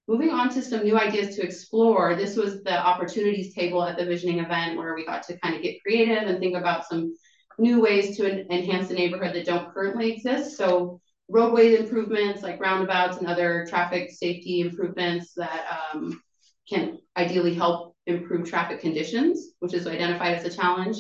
Moving 0.09 0.31
on 0.31 0.49
to 0.55 0.63
some 0.63 0.85
new 0.85 0.99
ideas 0.99 1.37
to 1.37 1.43
explore. 1.43 2.17
This 2.17 2.35
was 2.35 2.63
the 2.63 2.77
opportunities 2.77 3.55
table 3.55 3.85
at 3.85 3.99
the 3.99 4.07
visioning 4.07 4.39
event 4.39 4.79
where 4.79 4.95
we 4.95 5.05
got 5.05 5.23
to 5.25 5.39
kind 5.39 5.55
of 5.55 5.63
get 5.63 5.83
creative 5.83 6.27
and 6.27 6.39
think 6.41 6.57
about 6.57 6.87
some 6.87 7.15
new 7.59 7.81
ways 7.83 8.17
to 8.17 8.25
en 8.25 8.47
enhance 8.51 8.89
the 8.89 8.95
neighborhood 8.95 9.35
that 9.35 9.45
don't 9.45 9.73
currently 9.73 10.11
exist. 10.13 10.57
So 10.57 10.99
roadway 11.29 11.77
improvements 11.77 12.43
like 12.43 12.59
roundabouts 12.59 13.19
and 13.19 13.27
other 13.27 13.67
traffic 13.69 14.11
safety 14.11 14.63
improvements 14.63 15.35
that 15.35 15.67
um, 15.93 16.23
can 16.71 16.99
ideally 17.19 17.55
help 17.55 17.95
improve 18.07 18.49
traffic 18.49 18.81
conditions, 18.81 19.53
which 19.59 19.75
is 19.75 19.87
identified 19.87 20.37
as 20.37 20.45
a 20.45 20.57
challenge. 20.57 20.97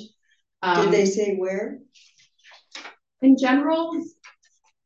Um, 0.62 0.84
Did 0.84 0.92
they 0.92 1.06
say 1.06 1.36
where? 1.36 1.78
In 3.22 3.36
general, 3.36 3.92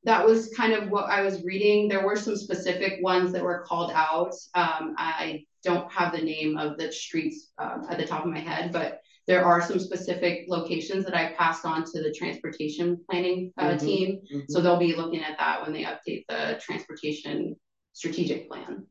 that 0.05 0.25
was 0.25 0.53
kind 0.57 0.73
of 0.73 0.89
what 0.91 1.11
I 1.11 1.23
was 1.23 1.45
reading. 1.45 1.89
There 1.89 2.05
were 2.05 2.17
some 2.17 2.37
specific 2.37 3.03
ones 3.03 3.33
that 3.33 3.43
were 3.43 3.65
called 3.67 3.93
out. 3.93 4.33
Um, 4.55 4.95
I 4.99 5.45
don't 5.63 5.91
have 5.93 6.13
the 6.13 6.23
name 6.23 6.57
of 6.59 6.77
the 6.79 6.91
streets 6.91 7.53
um, 7.59 7.87
at 7.89 7.99
the 7.99 8.07
top 8.07 8.25
of 8.25 8.31
my 8.31 8.41
head, 8.41 8.73
but 8.73 9.01
there 9.29 9.45
are 9.45 9.61
some 9.63 9.79
specific 9.79 10.47
locations 10.49 11.05
that 11.05 11.15
I 11.15 11.33
passed 11.35 11.65
on 11.65 11.85
to 11.85 12.03
the 12.03 12.13
transportation 12.13 12.99
planning 13.09 13.53
uh, 13.59 13.75
Mhm, 13.75 13.81
team. 13.81 14.21
mhm. 14.35 14.45
So 14.49 14.61
they'll 14.61 14.79
be 14.79 14.97
looking 14.97 15.23
at 15.23 15.39
that 15.39 15.63
when 15.63 15.73
they 15.73 15.85
update 15.85 16.25
the 16.29 16.59
transportation 16.61 17.55
strategic 17.93 18.49
plan. 18.49 18.87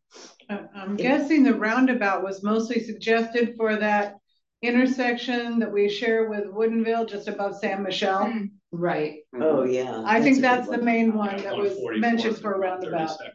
I'm 0.50 0.70
I'm 0.74 0.96
guessing 0.96 1.44
the 1.44 1.56
roundabout 1.56 2.24
was 2.24 2.44
mostly 2.44 2.80
suggested 2.82 3.56
for 3.58 3.76
that 3.76 4.16
intersection 4.62 5.60
that 5.60 5.72
we 5.72 5.90
share 5.90 6.30
with 6.30 6.46
Woodinville 6.46 7.10
just 7.10 7.28
above 7.28 7.58
San 7.58 7.84
Michelle. 7.84 8.28
Mm. 8.28 8.52
Right. 8.72 9.20
Oh, 9.40 9.64
yeah. 9.64 10.02
I 10.06 10.22
think 10.22 10.40
that's 10.40 10.68
the 10.70 10.78
main 10.82 11.14
one 11.14 11.36
that 11.44 11.56
was 11.58 11.74
144th 11.74 12.00
mentioned 12.00 12.38
for 12.38 12.52
a 12.52 12.54
and 12.56 12.62
roundabout. 12.64 13.10
132nd. 13.10 13.28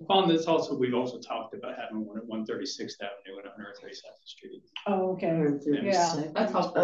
Well, 0.00 0.22
and 0.22 0.30
that's 0.30 0.46
also, 0.46 0.76
we've 0.76 0.94
also 0.94 1.18
talked 1.20 1.54
about 1.54 1.74
having 1.78 2.04
one 2.04 2.18
at 2.18 2.24
one 2.26 2.44
thirty-sixth 2.44 2.98
Avenue 3.00 3.38
and 3.38 3.46
one 3.46 3.54
hundred 3.56 3.76
thirty-second 3.80 4.26
Street. 4.26 4.62
Oh, 4.86 5.12
okay. 5.12 5.28
136. 5.28 6.32
That's 6.34 6.52
helpful. 6.52 6.74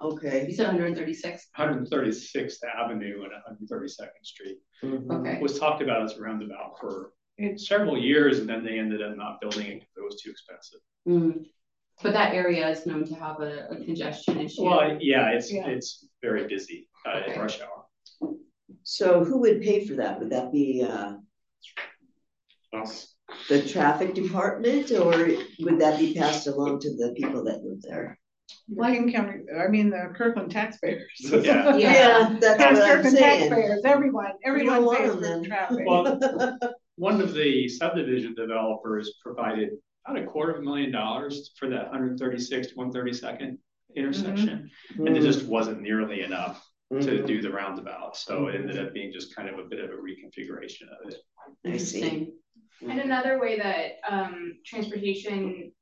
Oh, 0.00 0.08
You 0.10 0.16
okay. 0.16 0.52
said 0.52 0.66
hundred 0.66 0.86
and 0.88 0.96
thirty-six? 0.96 1.46
Hundred 1.54 1.78
and 1.78 1.88
thirty-sixth 1.88 2.60
Avenue 2.64 3.12
and 3.22 3.32
one 3.32 3.42
hundred 3.46 3.68
thirty-second 3.68 4.22
Street 4.24 4.58
Mhm. 4.82 5.10
Okay. 5.20 5.38
was 5.40 5.58
talked 5.58 5.82
about 5.82 6.02
as 6.02 6.16
a 6.18 6.20
roundabout 6.20 6.78
for 6.80 7.12
It's, 7.38 7.68
several 7.68 7.96
years, 7.98 8.38
and 8.38 8.48
then 8.48 8.64
they 8.64 8.78
ended 8.78 9.02
up 9.02 9.16
not 9.16 9.40
building 9.40 9.66
it 9.66 9.74
because 9.80 9.94
it 9.96 10.04
was 10.04 10.20
too 10.20 10.30
expensive. 10.30 10.80
Mm. 11.08 11.46
But 12.02 12.12
that 12.14 12.34
area 12.34 12.68
is 12.68 12.86
known 12.86 13.04
to 13.06 13.14
have 13.14 13.40
a, 13.40 13.68
a 13.70 13.76
congestion 13.76 14.40
issue. 14.40 14.64
Well, 14.64 14.96
yeah, 15.00 15.30
it's, 15.30 15.52
Yeah. 15.52 15.66
it's 15.68 16.06
very 16.22 16.46
busy, 16.48 16.88
uh, 17.06 17.10
Okay. 17.18 17.32
at 17.32 17.38
rush 17.40 17.60
hour. 17.60 18.34
So 18.82 19.24
who 19.24 19.40
would 19.40 19.60
pay 19.62 19.86
for 19.86 19.94
that? 19.94 20.18
Would 20.20 20.30
that 20.30 20.52
be, 20.52 20.82
uh, 20.88 21.14
Us. 22.72 23.14
the 23.48 23.62
traffic 23.66 24.14
department 24.14 24.90
or 24.92 25.28
would 25.60 25.78
that 25.80 25.98
be 25.98 26.14
passed 26.14 26.46
along 26.46 26.80
to 26.80 26.90
the 26.96 27.12
people 27.16 27.44
that 27.44 27.62
live 27.64 27.82
there? 27.82 28.18
King 28.76 29.12
County, 29.12 29.44
I 29.58 29.68
mean, 29.68 29.90
the 29.90 30.12
Kirkland 30.14 30.50
taxpayers. 30.50 31.10
Yeah. 31.20 31.76
Yeah, 31.76 32.36
that's 32.40 32.56
Past 32.62 32.80
what 32.80 32.90
I'm 32.90 32.96
Kirkland 32.96 33.16
saying. 33.16 33.50
taxpayers, 33.50 33.82
everyone, 33.84 34.32
everyone 34.44 34.84
want 34.84 34.98
pays 35.00 35.12
for 35.14 35.20
then. 35.20 35.44
traffic. 35.44 35.78
Well, 35.86 36.18
one 36.96 37.20
of 37.20 37.34
the 37.34 37.68
subdivision 37.68 38.34
developers 38.34 39.14
provided 39.22 39.70
about 40.06 40.22
a 40.22 40.26
quarter 40.26 40.52
of 40.52 40.58
a 40.60 40.62
million 40.62 40.90
dollars 40.92 41.52
for 41.58 41.68
that 41.68 41.88
hundred 41.88 42.18
thirty-sixth, 42.18 42.72
one 42.76 42.90
thirty-second 42.92 43.58
intersection. 43.96 44.70
And 44.96 45.16
it 45.16 45.22
just 45.22 45.44
wasn't 45.46 45.80
nearly 45.82 46.22
enough 46.22 46.64
to 46.90 46.96
Mhm. 46.96 47.26
do 47.26 47.40
the 47.40 47.50
roundabout, 47.50 48.16
so 48.16 48.48
it 48.48 48.56
ended 48.56 48.78
up 48.78 48.92
being 48.92 49.12
just 49.12 49.34
kind 49.34 49.48
of 49.48 49.58
a 49.58 49.64
bit 49.64 49.78
of 49.78 49.90
a 49.90 49.94
reconfiguration 49.94 50.88
of 50.88 51.08
it. 51.08 51.22
I 51.64 51.76
see. 51.76 52.00
Interesting. 52.00 52.38
And 52.82 52.98
another 53.00 53.38
way 53.38 53.58
that 53.58 54.00
um 54.08 54.58
transportation 54.64 55.72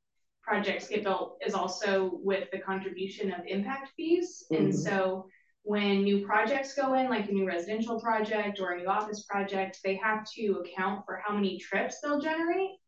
projects 0.43 0.89
get 0.89 1.05
built 1.05 1.39
is 1.47 1.55
also 1.55 2.11
with 2.23 2.51
the 2.51 2.59
contribution 2.59 3.33
of 3.33 3.41
impact 3.47 3.93
fees. 3.97 4.47
And 4.51 4.69
Mhm. 4.69 4.75
so 4.75 5.29
when 5.63 6.03
new 6.03 6.27
projects 6.27 6.75
go 6.75 6.95
in, 6.95 7.09
like 7.09 7.29
a 7.29 7.33
new 7.33 7.47
residential 7.47 8.01
project 8.01 8.59
or 8.61 8.73
a 8.73 8.79
new 8.79 8.89
office 8.89 9.25
project, 9.25 9.81
they 9.83 9.97
have 9.97 10.27
to 10.33 10.63
account 10.65 11.05
for 11.07 11.17
how 11.25 11.35
many 11.35 11.59
trips 11.59 12.01
they'll 12.01 12.21
generate 12.21 12.79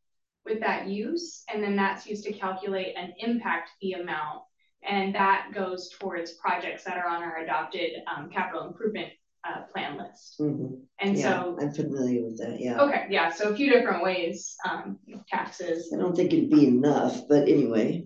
with 0.45 0.61
that 0.61 0.89
use, 0.89 1.45
and 1.53 1.63
then 1.63 1.77
that's 1.77 2.07
used 2.07 2.25
to 2.25 2.33
calculate 2.33 2.97
an 2.97 3.13
impact 3.19 3.71
fee 3.81 3.93
amount. 3.95 4.43
And 4.89 5.15
that 5.15 5.49
goes 5.55 5.91
towards 5.99 6.33
projects 6.33 6.85
that 6.85 6.97
are 6.97 7.07
on 7.09 7.23
our 7.23 7.39
adopted 7.39 7.91
um 8.15 8.31
capital 8.31 8.67
improvement 8.67 9.11
uh 9.45 9.63
plan 9.73 9.99
list. 9.99 10.37
Mhm. 10.41 10.81
And 11.01 11.17
Yeah, 11.17 11.43
so, 11.43 11.59
I'm 11.61 11.73
familiar 11.73 12.23
with 12.25 12.39
that, 12.39 12.61
yeah. 12.61 12.81
okay, 12.83 13.07
yeah, 13.11 13.31
so 13.31 13.51
a 13.51 13.57
few 13.57 13.71
different 13.71 14.03
ways, 14.03 14.57
um, 14.69 14.99
taxes, 15.29 15.93
I 15.95 15.99
don't 15.99 16.15
think 16.15 16.33
it'd 16.33 16.51
be 16.51 16.67
enough, 16.67 17.27
but 17.29 17.49
anyway. 17.49 18.05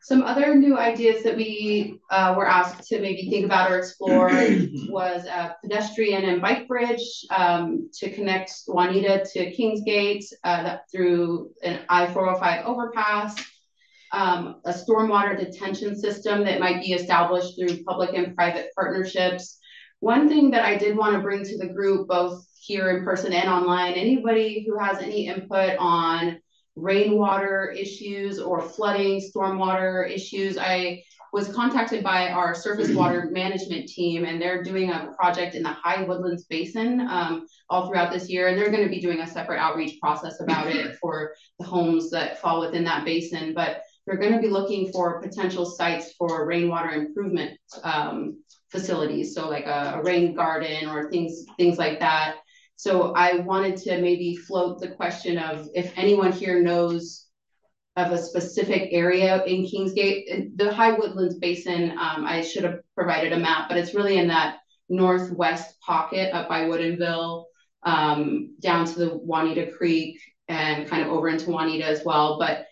Some 0.00 0.22
other 0.22 0.54
new 0.54 0.78
ideas 0.78 1.22
that 1.24 1.36
we 1.36 1.98
uh, 2.10 2.32
were 2.34 2.48
asked 2.48 2.88
to 2.88 2.98
maybe 3.00 3.28
think 3.28 3.44
about 3.44 3.70
or 3.70 3.78
explore 3.78 4.30
was 4.88 5.26
a 5.26 5.54
pedestrian 5.62 6.24
and 6.24 6.40
bike 6.40 6.66
bridge 6.66 7.26
um, 7.36 7.90
to 7.98 8.10
connect 8.10 8.50
Juanita 8.66 9.26
to 9.34 9.54
Kingsgate 9.54 10.24
uh, 10.44 10.78
through 10.90 11.50
an 11.62 11.80
I 11.90 12.06
four 12.06 12.26
oh 12.30 12.38
five 12.38 12.64
overpass. 12.64 13.36
Um, 14.12 14.60
a 14.64 14.72
stormwater 14.72 15.38
detention 15.38 15.94
system 15.98 16.44
that 16.44 16.60
might 16.60 16.82
be 16.82 16.92
established 16.92 17.58
through 17.58 17.82
public 17.84 18.14
and 18.14 18.34
private 18.34 18.70
partnerships. 18.74 19.58
One 20.00 20.28
thing 20.28 20.50
that 20.52 20.64
I 20.64 20.76
did 20.76 20.96
want 20.96 21.14
to 21.14 21.20
bring 21.20 21.44
to 21.44 21.58
the 21.58 21.72
group, 21.72 22.08
both 22.08 22.46
here 22.60 22.90
in 22.96 23.04
person 23.04 23.32
and 23.32 23.48
online, 23.48 23.94
anybody 23.94 24.64
who 24.66 24.78
has 24.78 24.98
any 24.98 25.26
input 25.26 25.76
on 25.78 26.38
rainwater 26.78 27.74
issues 27.76 28.38
or 28.38 28.62
flooding, 28.62 29.20
stormwater 29.20 30.08
issues. 30.10 30.56
I 30.58 31.02
was 31.32 31.48
contacted 31.48 32.02
by 32.02 32.30
our 32.30 32.54
surface 32.54 32.90
water 32.90 33.28
management 33.32 33.88
team 33.88 34.24
and 34.24 34.40
they're 34.40 34.62
doing 34.62 34.90
a 34.90 35.12
project 35.18 35.54
in 35.54 35.62
the 35.62 35.70
high 35.70 36.02
woodlands 36.02 36.44
basin 36.44 37.00
um, 37.00 37.46
all 37.68 37.86
throughout 37.86 38.12
this 38.12 38.30
year. 38.30 38.48
And 38.48 38.56
they're 38.56 38.70
going 38.70 38.84
to 38.84 38.88
be 38.88 39.00
doing 39.00 39.20
a 39.20 39.26
separate 39.26 39.58
outreach 39.58 40.00
process 40.00 40.40
about 40.40 40.68
it 40.68 40.96
for 41.00 41.34
the 41.58 41.66
homes 41.66 42.10
that 42.10 42.40
fall 42.40 42.60
within 42.60 42.84
that 42.84 43.04
basin. 43.04 43.52
But 43.54 43.82
they're 44.08 44.16
going 44.16 44.32
to 44.32 44.40
be 44.40 44.48
looking 44.48 44.90
for 44.90 45.20
potential 45.20 45.66
sites 45.66 46.14
for 46.16 46.46
rainwater 46.46 46.90
improvement 46.90 47.58
um, 47.82 48.42
facilities. 48.70 49.34
So 49.34 49.48
like 49.48 49.66
a, 49.66 49.96
a 49.96 50.02
rain 50.02 50.34
garden 50.34 50.88
or 50.88 51.10
things, 51.10 51.44
things 51.58 51.76
like 51.76 52.00
that. 52.00 52.36
So 52.76 53.12
I 53.14 53.40
wanted 53.40 53.76
to 53.82 54.00
maybe 54.00 54.36
float 54.36 54.80
the 54.80 54.88
question 54.88 55.36
of 55.36 55.68
if 55.74 55.92
anyone 55.96 56.32
here 56.32 56.62
knows 56.62 57.26
of 57.96 58.12
a 58.12 58.18
specific 58.18 58.88
area 58.92 59.44
in 59.44 59.66
Kingsgate, 59.66 60.56
the 60.56 60.72
High 60.72 60.92
Woodlands 60.92 61.38
Basin, 61.38 61.90
um, 61.90 62.24
I 62.24 62.40
should 62.42 62.64
have 62.64 62.78
provided 62.94 63.32
a 63.32 63.38
map, 63.38 63.68
but 63.68 63.76
it's 63.76 63.94
really 63.94 64.16
in 64.16 64.28
that 64.28 64.58
northwest 64.88 65.78
pocket 65.80 66.32
up 66.32 66.48
by 66.48 66.62
Woodinville, 66.62 67.44
um, 67.82 68.54
down 68.60 68.86
to 68.86 68.98
the 68.98 69.08
Juanita 69.08 69.72
Creek 69.72 70.18
and 70.46 70.88
kind 70.88 71.02
of 71.02 71.08
over 71.08 71.28
into 71.28 71.50
Juanita 71.50 71.84
as 71.84 72.04
well. 72.04 72.38
But 72.38 72.67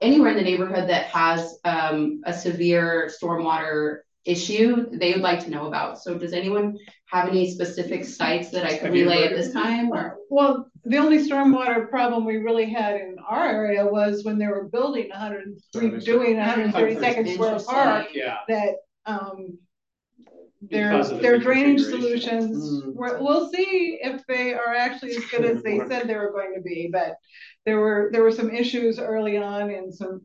anywhere 0.00 0.30
in 0.30 0.36
the 0.36 0.42
neighborhood 0.42 0.88
that 0.88 1.06
has 1.06 1.58
um, 1.64 2.22
a 2.24 2.32
severe 2.32 3.10
stormwater 3.22 3.98
issue, 4.24 4.86
they 4.92 5.12
would 5.12 5.22
like 5.22 5.40
to 5.40 5.50
know 5.50 5.66
about. 5.66 6.00
So 6.02 6.18
does 6.18 6.32
anyone 6.32 6.78
have 7.06 7.28
any 7.28 7.50
specific 7.50 8.04
sites 8.04 8.50
that 8.50 8.64
I 8.64 8.76
could 8.76 8.86
Have 8.86 8.92
relay 8.92 9.24
at 9.24 9.34
this 9.34 9.52
time 9.52 9.90
or? 9.92 10.16
Well, 10.28 10.68
the 10.84 10.98
only 10.98 11.18
stormwater 11.18 11.88
problem 11.88 12.24
we 12.24 12.36
really 12.36 12.70
had 12.70 12.96
in 12.96 13.16
our 13.26 13.46
area 13.48 13.84
was 13.86 14.24
when 14.24 14.38
they 14.38 14.46
were 14.46 14.64
building 14.64 15.10
hundred, 15.10 15.58
redoing 15.74 16.42
hundred 16.42 16.64
and 16.64 16.74
thirty 16.74 16.96
second 16.98 17.28
square 17.28 17.58
park, 17.60 18.08
Yeah, 18.12 18.38
that, 18.48 18.76
um, 19.06 19.58
their, 20.62 20.90
Because 20.90 21.10
of 21.10 21.16
the 21.16 21.22
their 21.22 21.38
drainage 21.38 21.80
solutions, 21.80 22.82
Mm. 22.84 23.20
we'll 23.20 23.48
see 23.50 23.98
if 24.02 24.24
they 24.26 24.52
are 24.52 24.74
actually 24.74 25.16
as 25.16 25.24
good 25.26 25.44
as 25.44 25.62
they 25.62 25.78
said 25.88 26.06
they 26.06 26.14
were 26.16 26.32
going 26.32 26.54
to 26.54 26.60
be, 26.60 26.90
but 26.92 27.16
there 27.66 27.78
were, 27.78 28.08
there 28.12 28.22
were 28.22 28.32
some 28.32 28.50
issues 28.50 28.98
early 28.98 29.36
on 29.36 29.70
and 29.70 29.94
some 29.94 30.22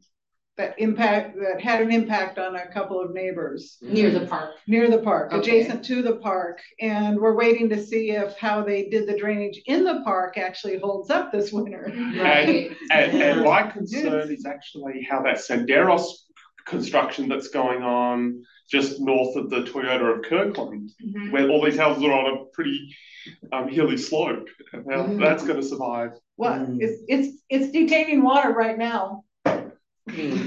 that 0.58 0.74
impact, 0.80 1.36
that 1.38 1.60
had 1.60 1.82
an 1.82 1.91
impact 1.91 2.38
on 2.39 2.56
a 2.56 2.65
couple 2.71 3.02
of 3.02 3.13
neighbors 3.13 3.78
Near 3.82 4.10
the 4.10 4.26
park. 4.26 4.52
near 4.67 4.89
the 4.89 5.00
park, 5.00 5.34
Okay. 5.34 5.39
adjacent 5.60 5.84
to 5.84 6.02
the 6.02 6.15
park. 6.15 6.62
And 6.80 7.17
we're 7.19 7.36
waiting 7.36 7.67
to 7.69 7.84
see 7.86 8.12
if 8.12 8.38
how 8.38 8.63
they 8.63 8.88
did 8.88 9.06
the 9.06 9.17
drainage 9.17 9.62
in 9.65 9.84
the 9.84 10.00
park 10.06 10.38
actually 10.38 10.78
holds 10.80 11.10
up 11.10 11.30
this 11.34 11.52
winter. 11.52 11.91
Right. 12.17 12.71
And, 12.91 13.13
Yeah. 13.19 13.26
and 13.34 13.41
my 13.43 13.63
concern 13.63 14.32
is 14.32 14.45
actually 14.45 15.06
how 15.10 15.21
that 15.24 15.39
Senderos 15.39 16.06
construction 16.65 17.28
that's 17.28 17.50
going 17.50 17.84
on 17.84 18.43
just 18.69 18.99
north 18.99 19.36
of 19.36 19.49
the 19.49 19.62
Toyota 19.62 20.17
of 20.17 20.23
Kirkland, 20.23 20.91
Mhm. 21.04 21.32
where 21.32 21.49
all 21.49 21.63
these 21.63 21.78
houses 21.78 22.04
are 22.04 22.13
on 22.13 22.38
a 22.38 22.45
pretty 22.54 22.95
um, 23.51 23.67
hilly 23.67 23.97
slope. 23.97 24.47
And 24.71 24.86
how 24.91 25.04
Mhm. 25.04 25.19
that's 25.19 25.43
going 25.43 25.60
to 25.60 25.65
survive. 25.65 26.12
What, 26.36 26.54
Mm. 26.60 26.78
it's, 26.80 27.01
it's, 27.08 27.43
it's 27.49 27.71
detaining 27.71 28.21
water 28.21 28.51
right 28.51 28.78
now. 28.78 29.23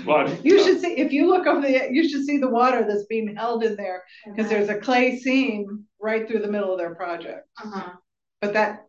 But 0.06 0.44
You 0.44 0.62
should 0.62 0.80
see, 0.80 0.96
if 0.96 1.12
you 1.12 1.26
look 1.26 1.46
over 1.46 1.60
the, 1.60 1.88
you 1.90 2.08
should 2.08 2.24
see 2.24 2.38
the 2.38 2.48
water 2.48 2.84
that's 2.88 3.06
being 3.06 3.34
held 3.34 3.64
in 3.64 3.74
there, 3.74 4.04
because 4.26 4.48
there's 4.48 4.68
a 4.68 4.78
clay 4.78 5.18
seam 5.18 5.84
right 6.00 6.28
through 6.28 6.38
the 6.40 6.48
middle 6.50 6.70
of 6.72 6.78
their 6.78 6.94
project. 6.94 7.48
Uh-huh. 7.62 7.96
But 8.40 8.52
that, 8.52 8.86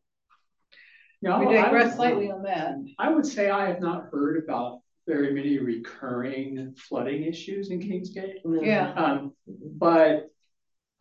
no, 1.24 1.40
we 1.40 1.46
digress 1.46 1.88
would, 1.88 1.96
slightly 1.96 2.30
on 2.30 2.44
that. 2.44 2.76
I 3.00 3.10
would 3.10 3.26
say 3.26 3.50
I 3.50 3.66
have 3.68 3.82
not 3.82 4.10
heard 4.12 4.44
about 4.44 4.82
very 5.10 5.34
many 5.34 5.58
recurring 5.58 6.76
flooding 6.78 7.24
issues 7.24 7.72
in 7.72 7.80
Kingsgate. 7.80 8.36
Yeah, 8.62 8.94
Um, 8.94 9.34
but 9.48 10.30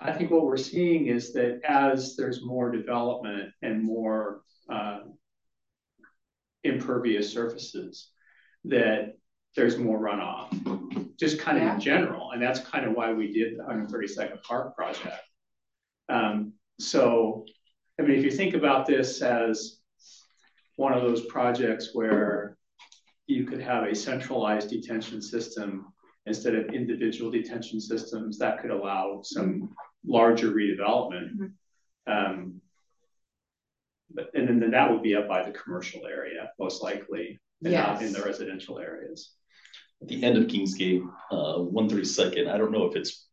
I 0.01 0.13
think 0.13 0.31
what 0.31 0.47
we're 0.47 0.57
seeing 0.57 1.07
is 1.09 1.35
that 1.35 1.61
as 1.63 2.17
there's 2.17 2.43
more 2.43 2.73
development 2.73 3.53
and 3.61 3.83
more 3.85 4.41
um, 4.71 5.19
impervious 6.65 7.31
surfaces, 7.31 8.11
that 8.65 9.15
there's 9.55 9.77
more 9.77 9.99
runoff, 10.01 10.49
just 11.19 11.39
kind 11.39 11.59
of 11.59 11.65
Yeah. 11.65 11.75
in 11.75 11.81
general, 11.81 12.31
and 12.31 12.41
that's 12.41 12.61
kind 12.61 12.87
of 12.87 12.95
why 12.95 13.13
we 13.13 13.31
did 13.31 13.59
the 13.59 13.63
132nd 13.65 14.43
Park 14.43 14.75
project. 14.75 15.21
Um, 16.09 16.55
so, 16.81 17.45
I 18.01 18.03
mean, 18.05 18.17
if 18.19 18.25
you 18.25 18.31
think 18.31 18.55
about 18.55 18.87
this 18.87 19.21
as 19.21 19.81
one 20.77 20.95
of 20.95 21.03
those 21.03 21.27
projects 21.27 21.91
where 21.93 22.58
you 23.29 23.45
could 23.45 23.61
have 23.61 23.85
a 23.85 23.95
centralized 23.95 24.71
detention 24.71 25.23
system 25.23 25.93
instead 26.27 26.55
of 26.57 26.75
individual 26.75 27.31
detention 27.31 27.81
systems, 27.81 28.39
that 28.39 28.61
could 28.61 28.73
allow 28.73 29.21
some 29.23 29.75
larger 30.05 30.51
redevelopment. 30.51 31.53
Um, 32.07 32.61
but, 34.13 34.31
and 34.35 34.63
then 34.63 34.71
that 34.73 34.91
would 34.91 35.03
be 35.03 35.15
up 35.15 35.29
by 35.29 35.43
the 35.45 35.53
commercial 35.53 36.07
area, 36.07 36.51
most 36.59 36.83
likely, 36.83 37.39
and 37.63 37.75
not 37.75 38.03
in 38.03 38.13
the 38.13 38.23
residential 38.23 38.79
areas. 38.79 39.33
At 40.03 40.09
the 40.09 40.23
end 40.23 40.39
of 40.39 40.45
Kingsgate, 40.45 41.07
uh, 41.31 41.59
one 41.59 41.89
thirty 41.89 42.05
second, 42.05 42.49
I 42.49 42.57
don't 42.57 42.73
know 42.73 42.87
if 42.87 42.97
it's 42.97 43.27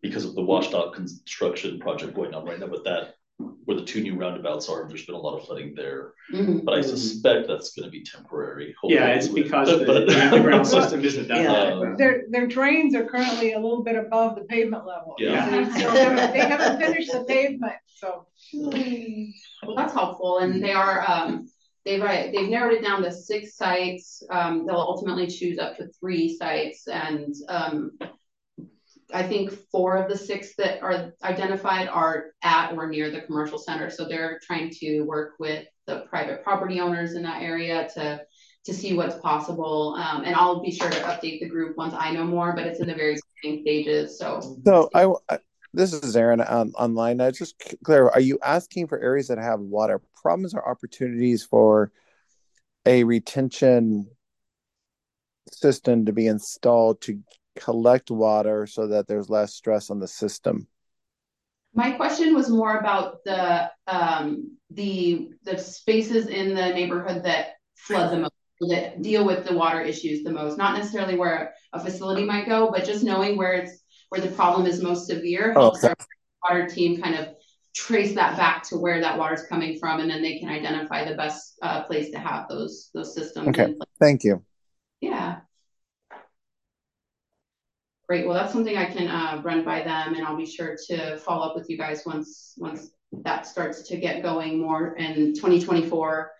because 0.00 0.24
of 0.24 0.34
the 0.34 0.42
washed-out 0.42 0.94
construction 0.94 1.78
project 1.78 2.14
going 2.14 2.34
on 2.34 2.44
right 2.46 2.58
now, 2.58 2.68
but 2.68 2.84
that, 2.84 3.14
where 3.38 3.76
the 3.76 3.84
two 3.84 4.00
new 4.00 4.14
roundabouts 4.14 4.68
are, 4.68 4.86
there's 4.88 5.04
been 5.04 5.14
a 5.14 5.18
lot 5.20 5.36
of 5.36 5.44
flooding 5.44 5.74
there. 5.74 6.12
Mhm. 6.32 6.64
But 6.64 6.74
I 6.74 6.80
suspect 6.80 7.46
that's 7.48 7.74
gonna 7.74 7.90
be 7.90 8.02
temporary. 8.02 8.74
Yeah, 8.84 9.08
it's 9.08 9.28
because 9.28 9.68
the, 9.68 9.84
But- 9.84 10.06
the 10.30 10.40
ground 10.40 10.66
system 10.66 11.04
isn't 11.04 11.28
that 11.28 11.42
Yeah. 11.42 11.74
high. 11.74 11.94
Their, 11.96 12.24
their 12.30 12.46
drains 12.46 12.94
are 12.94 13.04
currently 13.04 13.52
a 13.52 13.58
little 13.58 13.82
bit 13.82 13.96
above 13.96 14.36
the 14.36 14.44
pavement 14.44 14.86
level. 14.86 15.14
Yeah. 15.18 15.50
They 15.50 15.70
still 15.70 15.90
haven't, 15.90 16.32
they 16.32 16.38
haven't 16.46 16.80
finished 16.80 17.12
the 17.12 17.24
pavement, 17.24 17.74
so. 17.86 18.26
Well, 18.54 19.76
that's 19.76 19.92
helpful, 19.92 20.38
and 20.38 20.62
they 20.62 20.72
are, 20.72 21.04
um, 21.10 21.48
they've, 21.84 22.02
uh, 22.02 22.28
they've 22.32 22.48
narrowed 22.48 22.74
it 22.74 22.82
down 22.82 23.02
to 23.02 23.12
six 23.12 23.56
sites, 23.56 24.22
um, 24.30 24.64
they'll 24.66 24.76
ultimately 24.76 25.26
choose 25.26 25.58
up 25.58 25.76
to 25.76 25.88
three 26.00 26.34
sites, 26.36 26.86
and, 26.88 27.34
um. 27.48 27.98
I 29.12 29.22
think 29.22 29.52
four 29.70 29.96
of 29.96 30.10
the 30.10 30.16
six 30.16 30.56
that 30.56 30.82
are 30.82 31.12
identified 31.22 31.88
are 31.88 32.32
at 32.42 32.72
or 32.72 32.88
near 32.88 33.10
the 33.10 33.22
commercial 33.22 33.58
center, 33.58 33.90
so 33.90 34.04
they're 34.04 34.40
trying 34.42 34.70
to 34.80 35.02
work 35.02 35.34
with 35.38 35.66
the 35.86 36.00
private 36.10 36.42
property 36.42 36.80
owners 36.80 37.14
in 37.14 37.22
that 37.22 37.42
area 37.42 37.88
to. 37.94 38.22
To 38.64 38.74
see 38.74 38.94
what's 38.94 39.14
possible, 39.20 39.94
um, 39.94 40.24
and 40.24 40.34
I'll 40.34 40.60
be 40.60 40.72
sure 40.72 40.90
to 40.90 40.96
update 41.02 41.38
the 41.38 41.48
group 41.48 41.76
once 41.76 41.94
I 41.96 42.10
know 42.10 42.24
more, 42.24 42.52
but 42.52 42.66
it's 42.66 42.80
in 42.80 42.88
the 42.88 42.96
very 42.96 43.16
beginning 43.40 43.62
stages, 43.62 44.18
so. 44.18 44.58
So 44.66 44.90
I, 44.92 45.04
I- 45.32 45.38
this 45.72 45.92
is 45.92 46.16
Aaron 46.16 46.40
on, 46.40 46.72
online. 46.72 47.20
I 47.20 47.30
just 47.30 47.54
clear. 47.84 48.08
Are 48.08 48.18
you 48.18 48.40
asking 48.42 48.88
for 48.88 48.98
areas 48.98 49.28
that 49.28 49.38
have 49.38 49.60
water 49.60 50.00
problems 50.20 50.52
or 50.52 50.68
opportunities 50.68 51.44
for 51.44 51.92
a 52.86 53.04
retention 53.04 54.08
system 55.52 56.06
to 56.06 56.12
be 56.12 56.26
installed 56.26 57.00
to 57.02 57.20
collect 57.56 58.10
water 58.10 58.66
so 58.66 58.86
that 58.88 59.06
there's 59.06 59.28
less 59.28 59.54
stress 59.54 59.90
on 59.90 59.98
the 59.98 60.08
system? 60.08 60.68
My 61.74 61.92
question 61.92 62.34
was 62.34 62.48
more 62.48 62.78
about 62.78 63.24
the, 63.24 63.70
um, 63.86 64.56
the, 64.70 65.30
the 65.44 65.58
spaces 65.58 66.26
in 66.28 66.54
the 66.54 66.68
neighborhood 66.70 67.24
that 67.24 67.56
flood 67.74 68.12
the 68.12 68.18
most, 68.20 68.32
that 68.60 69.02
deal 69.02 69.26
with 69.26 69.44
the 69.44 69.54
water 69.54 69.80
issues 69.80 70.22
the 70.22 70.32
most, 70.32 70.56
not 70.56 70.78
necessarily 70.78 71.16
where 71.16 71.52
a 71.72 71.80
facility 71.80 72.24
might 72.24 72.46
go, 72.46 72.70
but 72.70 72.84
just 72.84 73.04
knowing 73.04 73.36
where 73.36 73.52
it's, 73.52 73.82
where 74.08 74.20
the 74.20 74.30
problem 74.30 74.66
is 74.66 74.82
most 74.82 75.06
severe 75.06 75.52
Oh, 75.56 75.62
helps 75.62 75.84
our 75.84 75.96
water 76.48 76.66
team 76.66 77.02
kind 77.02 77.16
of 77.16 77.34
trace 77.74 78.14
that 78.14 78.38
back 78.38 78.62
to 78.62 78.76
where 78.76 79.00
that 79.00 79.18
water 79.18 79.34
is 79.34 79.42
coming 79.42 79.78
from, 79.78 80.00
and 80.00 80.08
then 80.08 80.22
they 80.22 80.38
can 80.38 80.48
identify 80.48 81.04
the 81.06 81.14
best, 81.14 81.58
uh, 81.60 81.82
place 81.82 82.10
to 82.12 82.18
have 82.18 82.48
those, 82.48 82.88
those 82.94 83.14
systems. 83.14 83.48
Okay. 83.48 83.74
Thank 84.00 84.24
you. 84.24 84.42
Yeah. 85.02 85.40
Great, 88.08 88.24
well, 88.26 88.34
that's 88.34 88.52
something 88.52 88.76
I 88.76 88.84
can 88.84 89.08
uh 89.08 89.42
run 89.44 89.64
by 89.64 89.82
them 89.82 90.14
and 90.14 90.24
I'll 90.24 90.36
be 90.36 90.46
sure 90.46 90.76
to 90.88 91.16
follow 91.18 91.46
up 91.46 91.56
with 91.56 91.68
you 91.68 91.76
guys 91.76 92.02
once, 92.06 92.54
once 92.56 92.90
that 93.24 93.46
starts 93.46 93.82
to 93.82 93.96
get 93.96 94.22
going 94.22 94.60
more 94.60 94.94
in 94.96 95.34
twenty 95.34 95.60
twenty-four. 95.60 96.30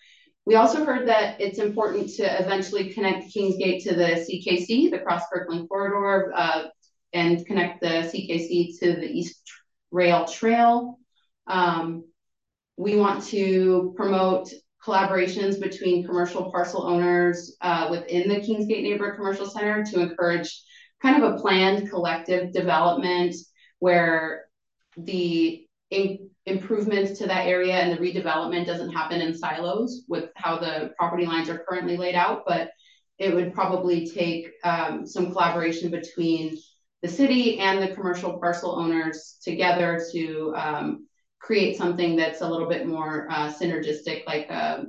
We 0.45 0.55
also 0.55 0.85
heard 0.85 1.09
that 1.09 1.41
it's 1.41 1.59
important 1.59 2.09
to 2.17 2.41
eventually 2.41 2.93
connect 2.93 3.35
Kingsgate 3.35 3.83
to 3.85 3.95
the 3.95 4.25
CKC, 4.25 4.91
the 4.93 5.01
Cross 5.01 5.25
Kirkland 5.33 5.69
Corridor, 5.69 6.33
uh, 6.37 6.65
and 7.13 7.45
connect 7.47 7.81
the 7.81 8.09
CKC 8.13 8.79
to 8.79 8.93
the 8.95 9.07
East 9.07 9.43
Rail 9.91 10.25
Trail. 10.25 10.99
Um, 11.49 12.05
we 12.77 12.95
want 12.95 13.25
to 13.25 13.93
promote 13.97 14.53
collaborations 14.85 15.61
between 15.61 16.07
commercial 16.07 16.51
parcel 16.53 16.87
owners 16.87 17.57
uh, 17.61 17.89
within 17.91 18.29
the 18.29 18.37
Kingsgate 18.37 18.83
Neighborhood 18.85 19.17
Commercial 19.17 19.47
Center 19.47 19.85
to 19.85 20.01
encourage 20.01 20.63
kind 21.03 21.23
of 21.23 21.35
a 21.35 21.39
planned 21.39 21.91
collective 21.91 22.53
development 22.53 23.35
where 23.79 24.45
the 24.97 25.67
in- 25.91 26.31
improvements 26.47 27.19
to 27.19 27.27
that 27.27 27.47
area 27.47 27.75
and 27.75 27.93
the 27.93 28.03
redevelopment 28.03 28.67
doesn't 28.67 28.93
happen 28.93 29.21
in 29.21 29.37
silos 29.37 30.05
with 30.09 30.31
how 30.37 30.59
the 30.59 30.93
property 30.97 31.27
lines 31.27 31.49
are 31.49 31.65
currently 31.69 31.97
laid 31.97 32.15
out, 32.15 32.45
but 32.47 32.71
it 33.19 33.35
would 33.35 33.55
probably 33.55 34.07
take 34.09 34.53
um, 34.65 35.07
some 35.07 35.33
collaboration 35.33 35.91
between 35.91 36.57
the 37.03 37.09
city 37.09 37.59
and 37.59 37.83
the 37.83 37.95
commercial 37.95 38.39
parcel 38.39 38.79
owners 38.79 39.39
together 39.43 40.03
to 40.13 40.53
um, 40.57 41.07
create 41.41 41.77
something 41.77 42.17
that's 42.17 42.41
a 42.41 42.49
little 42.49 42.69
bit 42.69 42.87
more 42.87 43.29
uh, 43.31 43.53
synergistic, 43.53 44.27
like 44.27 44.49
a, 44.51 44.85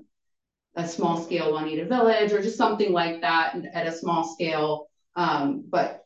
a 0.75 0.87
small 0.87 1.21
scale 1.21 1.51
Juanita 1.51 1.85
Village 1.85 2.31
or 2.31 2.41
just 2.41 2.57
something 2.57 2.91
like 2.91 3.21
that 3.21 3.55
at 3.73 3.87
a 3.87 3.91
small 3.91 4.23
scale, 4.23 4.86
um, 5.17 5.65
but 5.67 6.05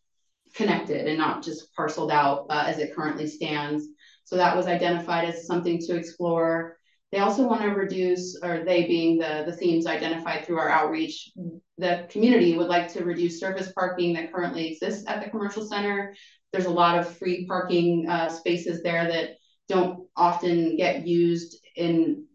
connected 0.56 1.08
and 1.08 1.18
not 1.18 1.44
just 1.44 1.74
parceled 1.76 2.12
out 2.12 2.48
uh, 2.50 2.64
as 2.66 2.80
it 2.80 2.96
currently 2.96 3.28
stands. 3.28 3.88
So 4.24 4.38
that 4.38 4.56
was 4.56 4.66
identified 4.66 5.26
as 5.26 5.46
something 5.46 5.80
to 5.80 5.96
explore. 5.96 6.78
They 7.12 7.20
also 7.20 7.46
want 7.46 7.62
to 7.62 7.68
reduce, 7.68 8.40
or 8.42 8.64
they 8.64 8.88
being 8.88 9.20
the, 9.20 9.44
the 9.46 9.56
themes 9.56 9.86
identified 9.86 10.46
through 10.46 10.60
our 10.60 10.70
outreach, 10.70 11.32
the 11.78 12.08
community 12.10 12.58
would 12.58 12.70
like 12.70 12.92
to 12.94 13.04
reduce 13.04 13.40
surface 13.40 13.72
parking 13.74 14.14
that 14.14 14.32
currently 14.32 14.72
exists 14.72 15.06
at 15.08 15.22
the 15.22 15.30
commercial 15.30 15.66
center. 15.66 16.16
There's 16.54 16.66
a 16.66 16.70
lot 16.70 16.98
of 16.98 17.18
free 17.18 17.46
parking 17.46 18.08
uh, 18.10 18.30
spaces 18.30 18.82
there 18.82 19.08
that 19.08 19.32
don't 19.68 20.08
often 20.16 20.78
get 20.78 21.06
used 21.06 21.58
in 21.76 22.26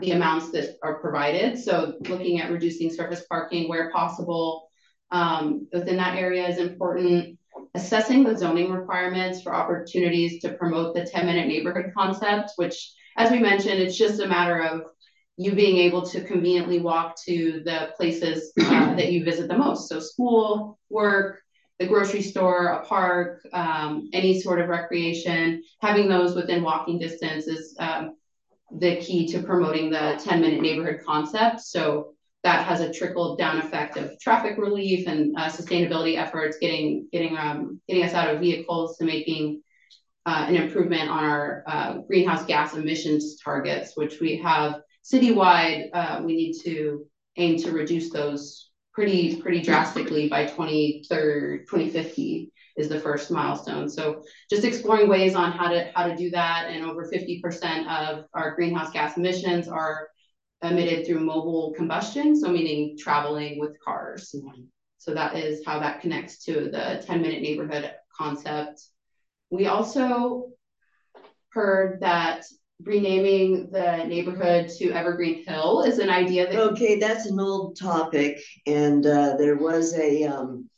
the 0.00 0.12
amounts 0.12 0.50
that 0.52 0.76
are 0.82 1.00
provided. 1.00 1.58
So 1.58 1.94
looking 2.08 2.40
at 2.40 2.50
reducing 2.50 2.92
surface 2.92 3.24
parking 3.28 3.68
where 3.68 3.90
possible 3.90 4.63
um, 5.14 5.68
within 5.72 5.96
that 5.96 6.16
area 6.18 6.46
is 6.48 6.58
important. 6.58 7.38
Assessing 7.76 8.24
the 8.24 8.36
zoning 8.36 8.70
requirements 8.70 9.42
for 9.42 9.54
opportunities 9.54 10.40
to 10.42 10.54
promote 10.54 10.94
the 10.94 11.04
10 11.04 11.24
minute 11.26 11.46
neighborhood 11.46 11.92
concept, 11.96 12.52
which 12.56 12.92
as 13.16 13.30
we 13.30 13.38
mentioned, 13.38 13.80
it's 13.80 13.96
just 13.96 14.20
a 14.20 14.26
matter 14.26 14.60
of 14.60 14.82
you 15.36 15.52
being 15.52 15.76
able 15.78 16.02
to 16.02 16.24
conveniently 16.24 16.80
walk 16.80 17.16
to 17.26 17.62
the 17.64 17.90
places 17.96 18.52
uh, 18.60 18.94
that 18.96 19.12
you 19.12 19.24
visit 19.24 19.48
the 19.48 19.56
most. 19.56 19.88
So 19.88 20.00
school, 20.00 20.78
work, 20.90 21.40
the 21.78 21.86
grocery 21.86 22.22
store, 22.22 22.66
a 22.66 22.84
park, 22.84 23.40
um, 23.52 24.10
any 24.12 24.40
sort 24.40 24.60
of 24.60 24.68
recreation, 24.68 25.62
having 25.80 26.08
those 26.08 26.34
within 26.34 26.62
walking 26.62 26.98
distance 26.98 27.46
is 27.46 27.74
um, 27.78 28.16
the 28.78 28.96
key 28.96 29.26
to 29.28 29.42
promoting 29.42 29.90
the 29.90 30.20
10 30.22 30.40
minute 30.40 30.60
neighborhood 30.60 31.00
concept. 31.04 31.60
So 31.60 32.13
that 32.44 32.66
has 32.66 32.80
a 32.80 32.92
trickle 32.92 33.36
down 33.36 33.58
effect 33.58 33.96
of 33.96 34.18
traffic 34.20 34.58
relief 34.58 35.08
and 35.08 35.34
uh, 35.36 35.48
sustainability 35.48 36.16
efforts, 36.16 36.58
getting 36.60 37.08
getting 37.10 37.36
um, 37.36 37.80
getting 37.88 38.04
us 38.04 38.12
out 38.12 38.32
of 38.32 38.40
vehicles 38.40 38.96
to 38.98 39.04
making 39.04 39.62
uh, 40.26 40.44
an 40.48 40.54
improvement 40.54 41.10
on 41.10 41.24
our 41.24 41.64
uh, 41.66 41.94
greenhouse 42.06 42.44
gas 42.44 42.74
emissions 42.74 43.38
targets, 43.42 43.92
which 43.96 44.20
we 44.20 44.36
have 44.36 44.80
citywide. 45.02 45.88
Uh, 45.94 46.20
we 46.22 46.36
need 46.36 46.54
to 46.62 47.06
aim 47.36 47.58
to 47.58 47.72
reduce 47.72 48.10
those 48.10 48.70
pretty 48.92 49.40
pretty 49.40 49.60
drastically 49.60 50.28
by 50.28 50.44
2030, 50.44 51.64
2050 51.64 52.52
is 52.76 52.88
the 52.88 53.00
first 53.00 53.30
milestone. 53.30 53.88
So 53.88 54.22
just 54.50 54.64
exploring 54.64 55.08
ways 55.08 55.34
on 55.34 55.52
how 55.52 55.68
to 55.68 55.90
how 55.94 56.06
to 56.06 56.14
do 56.14 56.30
that, 56.30 56.66
and 56.68 56.84
over 56.84 57.10
50% 57.10 57.86
of 57.86 58.26
our 58.34 58.54
greenhouse 58.54 58.90
gas 58.92 59.16
emissions 59.16 59.66
are 59.66 60.08
emitted 60.64 61.06
through 61.06 61.20
mobile 61.20 61.72
combustion, 61.76 62.38
so 62.38 62.48
meaning 62.48 62.96
traveling 62.98 63.58
with 63.58 63.78
cars. 63.80 64.34
So 64.98 65.14
that 65.14 65.36
is 65.36 65.64
how 65.66 65.78
that 65.80 66.00
connects 66.00 66.44
to 66.44 66.70
the 66.70 67.02
10 67.06 67.20
minute 67.20 67.42
neighborhood 67.42 67.92
concept. 68.16 68.82
We 69.50 69.66
also 69.66 70.50
heard 71.50 72.00
that 72.00 72.44
renaming 72.82 73.70
the 73.70 74.04
neighborhood 74.04 74.68
to 74.68 74.90
Evergreen 74.90 75.44
Hill 75.44 75.82
is 75.82 75.98
an 75.98 76.10
idea 76.10 76.46
that 76.46 76.58
Okay, 76.72 76.98
that's 76.98 77.26
an 77.26 77.38
old 77.38 77.78
topic, 77.78 78.40
and 78.66 79.06
uh, 79.06 79.36
there 79.36 79.56
was 79.56 79.94
a 79.94 80.24
um. 80.24 80.68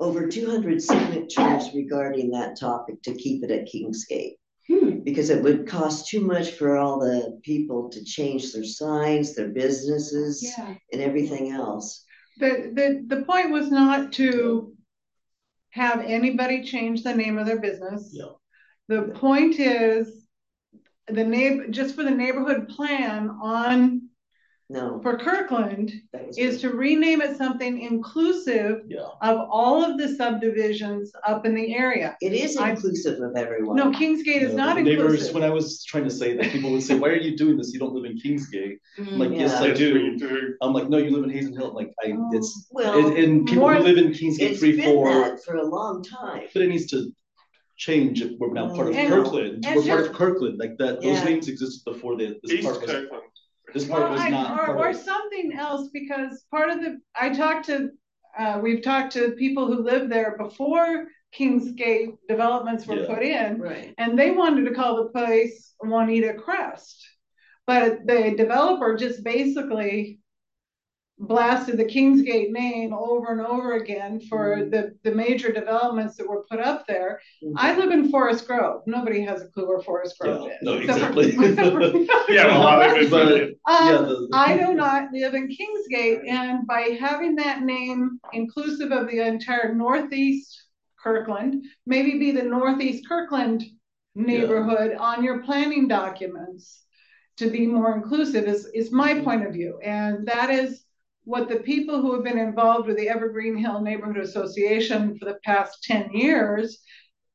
Over 0.00 0.28
two 0.28 0.48
hundred 0.48 0.80
signatures 0.80 1.74
regarding 1.74 2.30
that 2.30 2.56
topic 2.58 3.02
to 3.02 3.14
keep 3.14 3.42
it 3.42 3.50
at 3.50 3.66
Kingsgate. 3.66 4.37
Hmm. 4.70 5.00
Because 5.00 5.30
it 5.30 5.42
would 5.42 5.66
cost 5.66 6.08
too 6.08 6.20
much 6.20 6.50
for 6.52 6.76
all 6.76 6.98
the 6.98 7.40
people 7.42 7.88
to 7.90 8.04
change 8.04 8.52
their 8.52 8.64
signs, 8.64 9.34
their 9.34 9.48
businesses, 9.48 10.42
yeah. 10.42 10.74
and 10.92 11.00
everything 11.00 11.52
else. 11.52 12.04
The, 12.38 12.70
the, 12.74 13.16
the 13.16 13.22
point 13.24 13.50
was 13.50 13.70
not 13.70 14.12
to 14.14 14.74
have 15.70 16.00
anybody 16.00 16.62
change 16.62 17.02
the 17.02 17.14
name 17.14 17.38
of 17.38 17.46
their 17.46 17.60
business. 17.60 18.10
Yeah. 18.12 18.32
The 18.88 19.12
point 19.14 19.58
is, 19.58 20.26
the 21.08 21.24
neighbor, 21.24 21.68
just 21.68 21.94
for 21.94 22.02
the 22.02 22.10
neighborhood 22.10 22.68
plan 22.68 23.30
on 23.30 24.08
No. 24.70 25.00
for 25.02 25.16
Kirkland 25.16 25.92
that 26.12 26.26
was 26.26 26.36
is 26.36 26.60
to 26.60 26.68
rename 26.70 27.22
it 27.22 27.38
something 27.38 27.80
inclusive 27.80 28.82
Yeah. 28.86 29.06
of 29.22 29.48
all 29.50 29.82
of 29.82 29.96
the 29.96 30.08
subdivisions 30.14 31.10
up 31.26 31.46
in 31.46 31.54
the 31.54 31.74
area. 31.74 32.16
It 32.20 32.34
is 32.34 32.54
I- 32.58 32.70
inclusive 32.72 33.18
of 33.20 33.34
everyone. 33.34 33.76
No, 33.76 33.90
Kingsgate 33.90 34.42
is 34.42 34.52
No, 34.52 34.64
not 34.66 34.76
the 34.76 34.82
neighbors, 34.82 35.12
inclusive. 35.12 35.34
when 35.34 35.42
I 35.42 35.48
was 35.48 35.82
trying 35.84 36.04
to 36.04 36.10
say 36.10 36.36
that, 36.36 36.52
people 36.52 36.70
would 36.72 36.82
say, 36.82 36.98
why 36.98 37.08
are 37.08 37.16
you 37.16 37.34
doing 37.34 37.56
this? 37.56 37.72
You 37.72 37.78
don't 37.80 37.94
live 37.94 38.04
in 38.04 38.18
Kingsgate. 38.18 38.76
I'm 38.98 39.18
like, 39.18 39.30
mm, 39.30 39.38
yes, 39.38 39.52
Yeah. 39.52 39.62
I 39.62 39.66
Yes, 39.68 39.78
do. 39.78 40.16
do. 40.18 40.54
I'm 40.60 40.74
like, 40.74 40.90
no, 40.90 40.98
you 40.98 41.10
live 41.12 41.24
in 41.24 41.30
Hazen 41.30 41.54
Hill. 41.56 41.68
I'm 41.70 41.74
like, 41.74 41.90
I, 42.04 42.12
oh, 42.12 42.28
it's, 42.34 42.68
Well, 42.70 43.06
and, 43.08 43.16
and 43.16 43.46
people 43.46 43.62
more- 43.62 43.74
who 43.74 43.84
live 43.84 43.96
in 43.96 44.08
Kingsgate 44.12 44.40
it's 44.50 44.58
three, 44.60 44.76
been 44.76 44.84
four, 44.84 45.08
that 45.10 45.42
for 45.44 45.56
a 45.56 45.64
long 45.66 46.02
time. 46.02 46.42
but 46.52 46.60
it 46.62 46.68
needs 46.68 46.86
to 46.90 47.10
change. 47.78 48.20
if 48.20 48.32
We're 48.38 48.52
now 48.52 48.68
part 48.74 48.88
of 48.88 48.94
And- 48.96 49.08
Kirkland. 49.08 49.64
and 49.64 49.76
We're 49.76 49.86
part 49.86 50.00
of 50.06 50.12
Kirkland, 50.12 50.58
like 50.58 50.76
that, 50.76 50.96
those 51.00 51.04
Yeah. 51.20 51.24
names 51.24 51.48
existed 51.48 51.90
before 51.90 52.16
the, 52.18 52.36
this 52.42 52.52
East 52.52 52.64
part 52.64 52.82
was, 52.82 52.90
Kirkland. 52.90 53.22
This 53.74 53.86
Well, 53.88 54.00
part 54.00 54.12
was 54.12 54.20
I- 54.20 54.30
not 54.30 54.52
Or, 54.60 54.66
part 54.66 54.78
or 54.78 54.88
of. 54.90 54.96
something 54.96 55.52
else, 55.52 55.88
because 55.92 56.44
part 56.50 56.70
of 56.70 56.80
the, 56.80 57.00
I 57.14 57.30
talked 57.30 57.66
to, 57.66 57.90
uh, 58.38 58.60
we've 58.62 58.82
talked 58.82 59.12
to 59.14 59.32
people 59.32 59.66
who 59.66 59.82
lived 59.82 60.10
there 60.10 60.36
before 60.38 61.08
Kingsgate 61.36 62.16
developments 62.28 62.86
were 62.86 62.96
Yeah. 63.00 63.06
put 63.06 63.22
in, 63.22 63.60
Right. 63.60 63.94
and 63.98 64.18
they 64.18 64.30
wanted 64.30 64.64
to 64.66 64.74
call 64.74 64.96
the 64.96 65.10
place 65.10 65.74
Juanita 65.82 66.34
Crest. 66.34 67.06
But 67.66 68.06
the 68.06 68.34
developer 68.36 68.96
just 68.96 69.22
basically 69.22 70.20
blasted 71.20 71.76
the 71.76 71.84
Kingsgate 71.84 72.50
name 72.50 72.94
over 72.94 73.32
and 73.32 73.40
over 73.40 73.72
again 73.74 74.20
for 74.28 74.56
Mm-hmm. 74.58 74.70
the, 74.70 74.94
the 75.02 75.10
major 75.14 75.50
developments 75.52 76.16
that 76.16 76.28
were 76.28 76.44
put 76.50 76.60
up 76.60 76.86
there. 76.86 77.20
I 77.56 77.76
live 77.76 77.90
in 77.90 78.08
Forest 78.10 78.46
Grove. 78.46 78.82
Nobody 78.86 79.22
has 79.22 79.42
a 79.42 79.48
clue 79.48 79.66
where 79.68 79.80
Forest 79.80 80.16
Grove 80.20 80.46
Yeah, 80.48 80.52
is. 80.52 80.58
no, 80.62 80.72
except 80.74 81.14
for- 81.14 81.20
exactly. 81.22 82.08
Yeah, 82.28 82.46
well, 82.46 82.66
I 82.66 82.92
live 82.92 83.10
But- 83.10 83.26
Virginia. 83.28 83.54
Yeah, 83.68 83.74
Um, 83.98 84.04
the- 84.06 84.28
I 84.32 84.56
do 84.56 84.74
not 84.74 85.12
live 85.12 85.34
in 85.34 85.48
Kingsgate, 85.48 86.28
and 86.28 86.66
by 86.66 86.96
having 87.00 87.34
that 87.36 87.62
name 87.62 88.20
inclusive 88.32 88.92
of 88.92 89.08
the 89.10 89.20
entire 89.26 89.74
northeast 89.74 90.64
Kirkland, 91.02 91.64
maybe 91.86 92.18
be 92.18 92.30
the 92.32 92.42
northeast 92.42 93.08
Kirkland 93.08 93.64
neighborhood 94.14 94.96
on 94.98 95.22
your 95.22 95.42
planning 95.42 95.86
documents 95.88 96.84
to 97.36 97.50
be 97.50 97.66
more 97.66 97.94
inclusive 97.96 98.46
is, 98.48 98.66
is 98.74 98.90
my 98.90 99.20
point 99.20 99.46
of 99.46 99.52
view. 99.52 99.78
And 99.84 100.26
that 100.26 100.50
is 100.50 100.84
what 101.28 101.46
the 101.50 101.56
people 101.56 102.00
who 102.00 102.14
have 102.14 102.24
been 102.24 102.38
involved 102.38 102.86
with 102.86 102.96
the 102.96 103.10
Evergreen 103.10 103.54
Hill 103.54 103.82
Neighborhood 103.82 104.16
Association 104.16 105.18
for 105.18 105.26
the 105.26 105.38
past 105.44 105.84
ten 105.84 106.10
years 106.10 106.78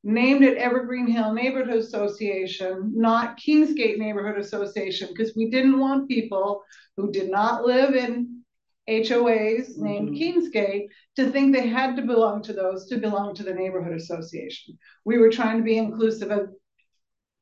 named 0.03 0.43
it 0.43 0.58
Evergreen 0.58 1.06
Hill 1.06 1.32
Neighborhood 1.32 1.77
Association, 1.77 2.91
not 2.95 3.38
Kingsgate 3.38 3.99
Neighborhood 3.99 4.39
Association, 4.39 5.10
because 5.10 5.36
we 5.36 5.51
didn't 5.51 5.79
want 5.79 6.10
people 6.10 6.63
who 6.97 7.12
did 7.12 7.29
not 7.29 7.65
live 7.67 7.93
in 7.93 8.43
HOAs 8.88 9.77
named 9.77 10.10
Mhm. 10.10 10.19
Kingsgate 10.19 10.88
to 11.17 11.29
think 11.29 11.53
they 11.53 11.67
had 11.67 11.95
to 11.95 12.01
belong 12.01 12.41
to 12.43 12.53
those 12.53 12.88
to 12.88 12.97
belong 12.97 13.36
to 13.36 13.43
the 13.43 13.53
neighborhood 13.53 13.95
association. 13.95 14.79
We 15.06 15.19
were 15.19 15.29
trying 15.29 15.58
to 15.58 15.63
be 15.63 15.77
inclusive 15.77 16.32
of 16.32 16.49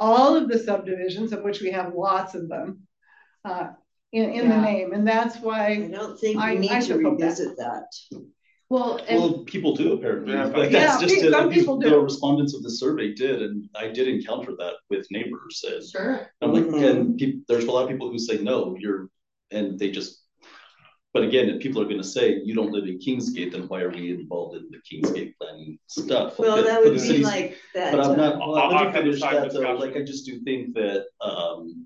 all 0.01 0.35
of 0.35 0.49
the 0.49 0.59
subdivisions, 0.59 1.31
of 1.31 1.43
which 1.43 1.61
we 1.61 1.71
have 1.71 1.95
lots 1.95 2.35
of 2.35 2.49
them, 2.49 2.87
uh, 3.45 3.69
in, 4.11 4.29
in 4.31 4.49
the 4.49 4.55
Yeah. 4.55 4.61
name, 4.61 4.93
and 4.93 5.07
that's 5.07 5.37
I 5.37 5.39
why, 5.39 5.87
don't 5.87 6.19
think 6.19 6.37
I- 6.37 6.53
we 6.53 6.59
need 6.59 6.71
I 6.71 6.79
to 6.79 6.85
support 6.85 7.17
that. 7.19 7.25
revisit 7.25 7.57
that. 7.57 7.85
Well, 8.69 9.01
and 9.07 9.19
Well, 9.19 9.39
people 9.43 9.75
do 9.75 9.93
apparently. 9.93 10.33
Yeah, 10.33 10.45
Like, 10.45 10.71
Yeah, 10.71 10.85
that's 10.87 11.01
just, 11.03 11.15
pe- 11.21 11.29
some 11.29 11.49
These- 11.49 11.59
people 11.59 11.77
do. 11.77 11.89
the 11.89 11.99
respondents 11.99 12.53
of 12.55 12.63
the 12.63 12.69
survey 12.69 13.13
did, 13.13 13.41
and 13.41 13.67
I 13.75 13.89
did 13.89 14.07
encounter 14.07 14.53
that 14.59 14.75
with 14.89 15.05
neighbors. 15.11 15.63
And 15.67 15.83
sure. 15.89 16.31
I'm 16.41 16.53
like, 16.53 16.65
Mhm. 16.65 16.89
and 16.89 17.17
peop 17.17 17.45
there's 17.47 17.65
a 17.65 17.71
lot 17.71 17.83
of 17.83 17.89
people 17.89 18.09
who 18.09 18.17
say, 18.17 18.37
no, 18.41 18.75
you're, 18.79 19.09
and 19.51 19.77
they 19.77 19.91
just, 19.91 20.23
but 21.13 21.23
again, 21.23 21.49
if 21.49 21.61
people 21.61 21.81
are 21.81 21.85
gonna 21.85 22.01
say, 22.01 22.39
you 22.45 22.53
don't 22.55 22.71
live 22.71 22.85
in 22.87 22.97
Kingsgate, 22.99 23.51
then 23.51 23.63
why 23.67 23.81
are 23.81 23.89
we 23.89 24.11
involved 24.11 24.55
in 24.55 24.69
the 24.71 24.77
Kingsgate 24.89 25.33
planning 25.37 25.77
stuff? 25.87 26.39
Well, 26.39 26.55
But 26.55 26.65
that 26.65 26.75
for 26.77 26.89
would 26.91 26.97
the 26.97 27.01
be 27.01 27.07
cities- 27.07 27.25
like 27.25 27.57
that. 27.75 27.91
But 27.91 28.05
I'm 28.05 28.11
uh, 28.11 28.15
not, 28.15 28.35
I- 28.35 28.37
well, 28.39 28.51
let 28.53 28.63
I've 28.63 28.71
me 28.71 28.77
had 28.77 28.87
the 28.87 28.99
finish 28.99 29.19
same 29.19 29.31
that 29.33 29.39
though, 29.51 29.59
discussion. 29.59 29.79
like, 29.81 29.97
I 29.97 30.01
just 30.03 30.25
do 30.25 30.39
think 30.39 30.73
that, 30.75 31.07
um, 31.19 31.83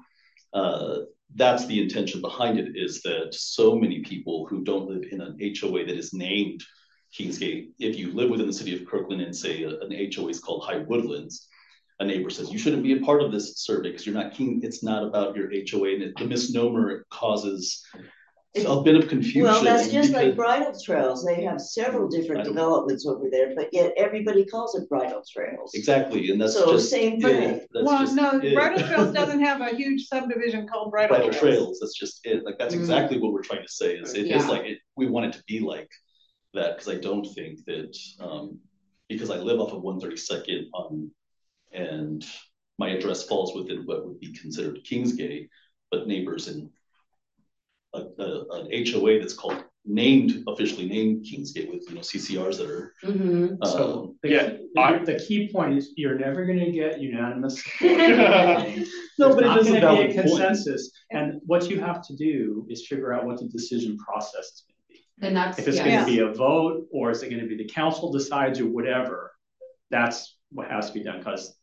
uh, 0.54 0.98
that's 1.36 1.66
the 1.66 1.82
intention 1.82 2.22
behind 2.22 2.58
it, 2.60 2.76
is 2.76 3.02
that 3.02 3.34
so 3.34 3.76
many 3.76 4.02
people 4.02 4.48
who 4.50 4.64
don't 4.64 4.90
live 4.90 5.04
in 5.12 5.22
an 5.22 5.38
HOA 5.40 5.86
that 5.86 5.98
is 5.98 6.14
named 6.14 6.64
Kingsgate, 7.18 7.70
if 7.80 7.98
you 7.98 8.14
live 8.14 8.30
within 8.30 8.48
the 8.48 8.54
city 8.54 8.76
of 8.76 8.86
Kirkland 8.88 9.22
and 9.22 9.36
say 9.36 9.64
an 9.64 10.12
HOA 10.14 10.30
is 10.30 10.40
called 10.40 10.64
High 10.66 10.80
Woodlands, 10.80 11.48
a 12.00 12.06
neighbor 12.06 12.30
says, 12.30 12.52
you 12.52 12.58
shouldn't 12.58 12.84
be 12.84 12.94
a 12.94 13.06
part 13.06 13.22
of 13.22 13.32
this 13.32 13.58
survey, 13.58 13.90
because 13.92 14.06
you're 14.06 14.16
not 14.16 14.34
king, 14.34 14.60
it's 14.64 14.84
not 14.84 15.04
about 15.04 15.36
your 15.36 15.50
HOA, 15.50 15.94
and 15.94 16.04
it- 16.04 16.18
the 16.18 16.26
misnomer 16.26 17.06
causes 17.10 17.82
a 18.64 18.82
bit 18.82 18.96
of 18.96 19.08
confusion. 19.10 19.44
Well, 19.44 19.64
that's 19.64 19.90
just 19.90 20.12
like 20.14 20.32
because- 20.32 20.36
bridle 20.36 20.80
trails. 20.80 21.26
They 21.26 21.44
have 21.44 21.60
several 21.60 22.08
different 22.08 22.46
don't- 22.46 22.54
developments 22.54 23.06
over 23.06 23.30
there, 23.30 23.54
but 23.56 23.70
yet 23.74 23.94
everybody 23.98 24.46
calls 24.46 24.76
it 24.76 24.88
bridle 24.88 25.24
trails. 25.30 25.74
Exactly, 25.74 26.30
and 26.32 26.40
that's 26.40 26.54
So 26.54 26.72
just. 26.74 26.90
same 26.90 27.16
it. 27.16 27.22
thing. 27.24 27.68
That's 27.74 27.86
well, 27.86 28.00
just 28.00 28.16
no, 28.16 28.40
it. 28.40 28.54
Bridle 28.54 28.88
Trails 28.88 29.14
doesn't 29.14 29.42
have 29.42 29.62
a 29.62 29.76
huge 29.76 30.08
subdivision 30.08 30.68
called 30.68 30.92
Bridle 30.92 31.18
bridle 31.18 31.32
Trails. 31.32 31.40
trails. 31.58 31.80
That's 31.82 31.98
just 31.98 32.22
it. 32.26 32.44
Like 32.46 32.58
that's 32.58 32.74
Mm. 32.74 32.80
exactly 32.80 33.20
what 33.20 33.34
we're 33.34 33.44
trying 33.44 33.64
to 33.64 33.72
say. 33.72 33.96
Is 33.98 34.14
it 34.14 34.28
is 34.28 34.44
Yeah. 34.44 34.48
like 34.48 34.66
it, 34.66 34.80
we 34.96 35.08
want 35.08 35.26
it 35.28 35.34
to 35.34 35.44
be 35.48 35.60
like 35.60 35.90
that 36.54 36.78
because 36.78 36.94
I 36.94 37.00
don't 37.00 37.26
think 37.34 37.60
that 37.66 37.98
um, 38.20 38.60
because 39.10 39.30
I 39.30 39.38
live 39.38 39.60
off 39.60 39.74
of 39.74 39.82
one 39.82 40.00
thirty 40.00 40.18
second 40.18 40.68
on 40.74 41.12
and 41.74 42.26
my 42.80 42.90
address 42.90 43.28
falls 43.28 43.54
within 43.56 43.86
what 43.86 44.06
would 44.06 44.20
be 44.20 44.34
considered 44.34 44.80
Kingsgate, 44.90 45.50
but 45.92 46.08
neighbors 46.08 46.48
in 46.48 46.70
a, 47.96 48.22
a, 48.24 48.46
an 48.62 48.86
HOA 48.92 49.20
that's 49.20 49.34
called 49.34 49.64
named 49.88 50.44
officially 50.48 50.88
named 50.90 51.24
Kingsgate 51.26 51.70
with 51.72 51.84
you 51.88 51.96
know 51.96 52.02
CCRs 52.02 52.58
that 52.58 52.70
are 52.70 52.92
Mhm. 53.04 53.52
um, 53.52 53.58
So 53.72 54.16
the, 54.24 54.30
yeah, 54.30 54.50
the, 54.74 54.82
I- 54.82 55.04
the 55.04 55.20
key 55.20 55.50
point 55.52 55.78
is 55.78 55.94
you're 55.96 56.18
never 56.18 56.46
gonna 56.46 56.72
get 56.72 57.00
unanimous. 57.00 57.64
no, 57.82 59.36
but 59.36 59.42
There's 59.42 59.58
it 59.58 59.62
is 59.62 59.68
a 59.68 59.80
not 59.80 59.82
gonna 59.82 60.08
be 60.08 60.18
a 60.18 60.24
point. 60.24 60.28
consensus, 60.28 60.92
and 61.12 61.40
what 61.46 61.70
you 61.70 61.80
have 61.80 62.02
to 62.08 62.16
do 62.16 62.66
is 62.70 62.88
figure 62.88 63.14
out 63.14 63.26
what 63.26 63.40
the 63.40 63.48
decision 63.48 63.98
process 63.98 64.46
is 64.46 64.64
gonna 64.68 64.84
be. 64.90 65.28
And 65.28 65.36
that's, 65.38 65.60
If 65.60 65.68
it's 65.68 65.78
yeah, 65.78 66.02
gonna 66.02 66.06
be 66.06 66.20
a 66.20 66.32
vote, 66.34 66.88
or 66.92 67.12
is 67.12 67.22
it 67.24 67.30
gonna 67.30 67.46
be 67.48 67.56
the 67.58 67.66
council 67.70 68.12
decides 68.12 68.60
or 68.60 68.68
whatever, 68.68 69.32
that's 69.92 70.36
what 70.52 70.68
has 70.70 70.88
to 70.88 70.94
be 70.94 71.04
done, 71.04 71.20
because 71.20 71.56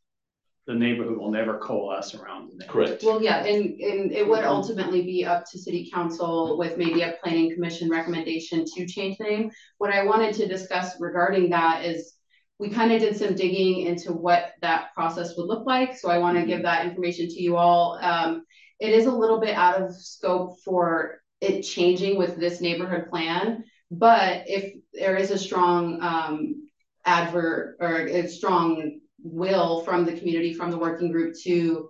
the 0.66 0.74
neighborhood 0.74 1.18
will 1.18 1.30
never 1.30 1.58
coalesce 1.58 2.14
around 2.14 2.48
the 2.48 2.56
neighborhood. 2.58 2.70
Correct. 2.70 3.02
well, 3.02 3.22
yeah, 3.22 3.44
and, 3.44 3.80
and 3.80 4.12
it 4.12 4.26
would 4.26 4.44
ultimately 4.44 5.02
be 5.02 5.24
up 5.24 5.44
to 5.50 5.58
city 5.58 5.90
council 5.92 6.56
with 6.56 6.78
maybe 6.78 7.02
a 7.02 7.16
planning 7.22 7.52
commission 7.52 7.90
recommendation 7.90 8.64
to 8.76 8.86
change 8.86 9.18
the 9.18 9.24
name. 9.24 9.50
What 9.78 9.92
I 9.92 10.04
wanted 10.04 10.34
to 10.36 10.46
discuss 10.46 11.00
regarding 11.00 11.50
that 11.50 11.84
is, 11.84 12.14
we 12.58 12.70
kind 12.70 12.92
of 12.92 13.00
did 13.00 13.16
some 13.16 13.34
digging 13.34 13.86
into 13.86 14.12
what 14.12 14.52
that 14.60 14.94
process 14.94 15.36
would 15.36 15.48
look 15.48 15.66
like, 15.66 15.96
so 15.96 16.08
I 16.08 16.18
want 16.18 16.38
to 16.38 16.46
give 16.46 16.62
that 16.62 16.86
information 16.86 17.26
to 17.26 17.42
you 17.42 17.56
all. 17.56 17.98
Um, 18.00 18.44
it 18.78 18.90
is 18.92 19.06
a 19.06 19.10
little 19.10 19.40
bit 19.40 19.56
out 19.56 19.82
of 19.82 19.92
scope 19.96 20.60
for 20.64 21.22
it 21.40 21.62
changing 21.62 22.16
with 22.16 22.36
this 22.36 22.60
neighborhood 22.60 23.10
plan, 23.10 23.64
but 23.90 24.44
if 24.46 24.74
there 24.92 25.16
is 25.16 25.32
a 25.32 25.38
strong, 25.38 26.00
um, 26.02 26.68
advert 27.04 27.76
or 27.80 28.06
a 28.06 28.28
strong 28.28 29.00
will 29.22 29.82
from 29.82 30.04
the 30.04 30.12
community, 30.12 30.52
from 30.52 30.70
the 30.70 30.78
working 30.78 31.12
group 31.12 31.34
to 31.44 31.88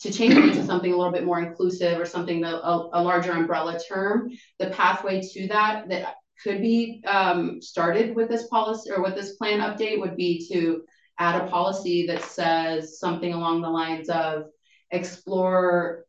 to 0.00 0.12
change 0.12 0.34
it 0.34 0.54
to 0.54 0.66
something 0.66 0.92
a 0.92 0.96
little 0.96 1.12
bit 1.12 1.24
more 1.24 1.40
inclusive 1.40 1.98
or 1.98 2.04
something 2.04 2.40
that 2.40 2.54
a, 2.54 2.88
a 2.92 3.02
larger 3.02 3.32
umbrella 3.32 3.78
term, 3.88 4.30
the 4.58 4.68
pathway 4.70 5.20
to 5.20 5.48
that 5.48 5.88
that 5.88 6.16
could 6.42 6.60
be 6.60 7.02
um, 7.06 7.62
started 7.62 8.14
with 8.14 8.28
this 8.28 8.46
policy 8.48 8.90
or 8.90 9.02
with 9.02 9.14
this 9.14 9.36
plan 9.36 9.60
update 9.60 10.00
would 10.00 10.16
be 10.16 10.46
to 10.52 10.82
add 11.18 11.40
a 11.40 11.48
policy 11.48 12.06
that 12.06 12.22
says 12.22 12.98
something 12.98 13.32
along 13.32 13.62
the 13.62 13.68
lines 13.68 14.08
of 14.08 14.44
explore 14.90 16.04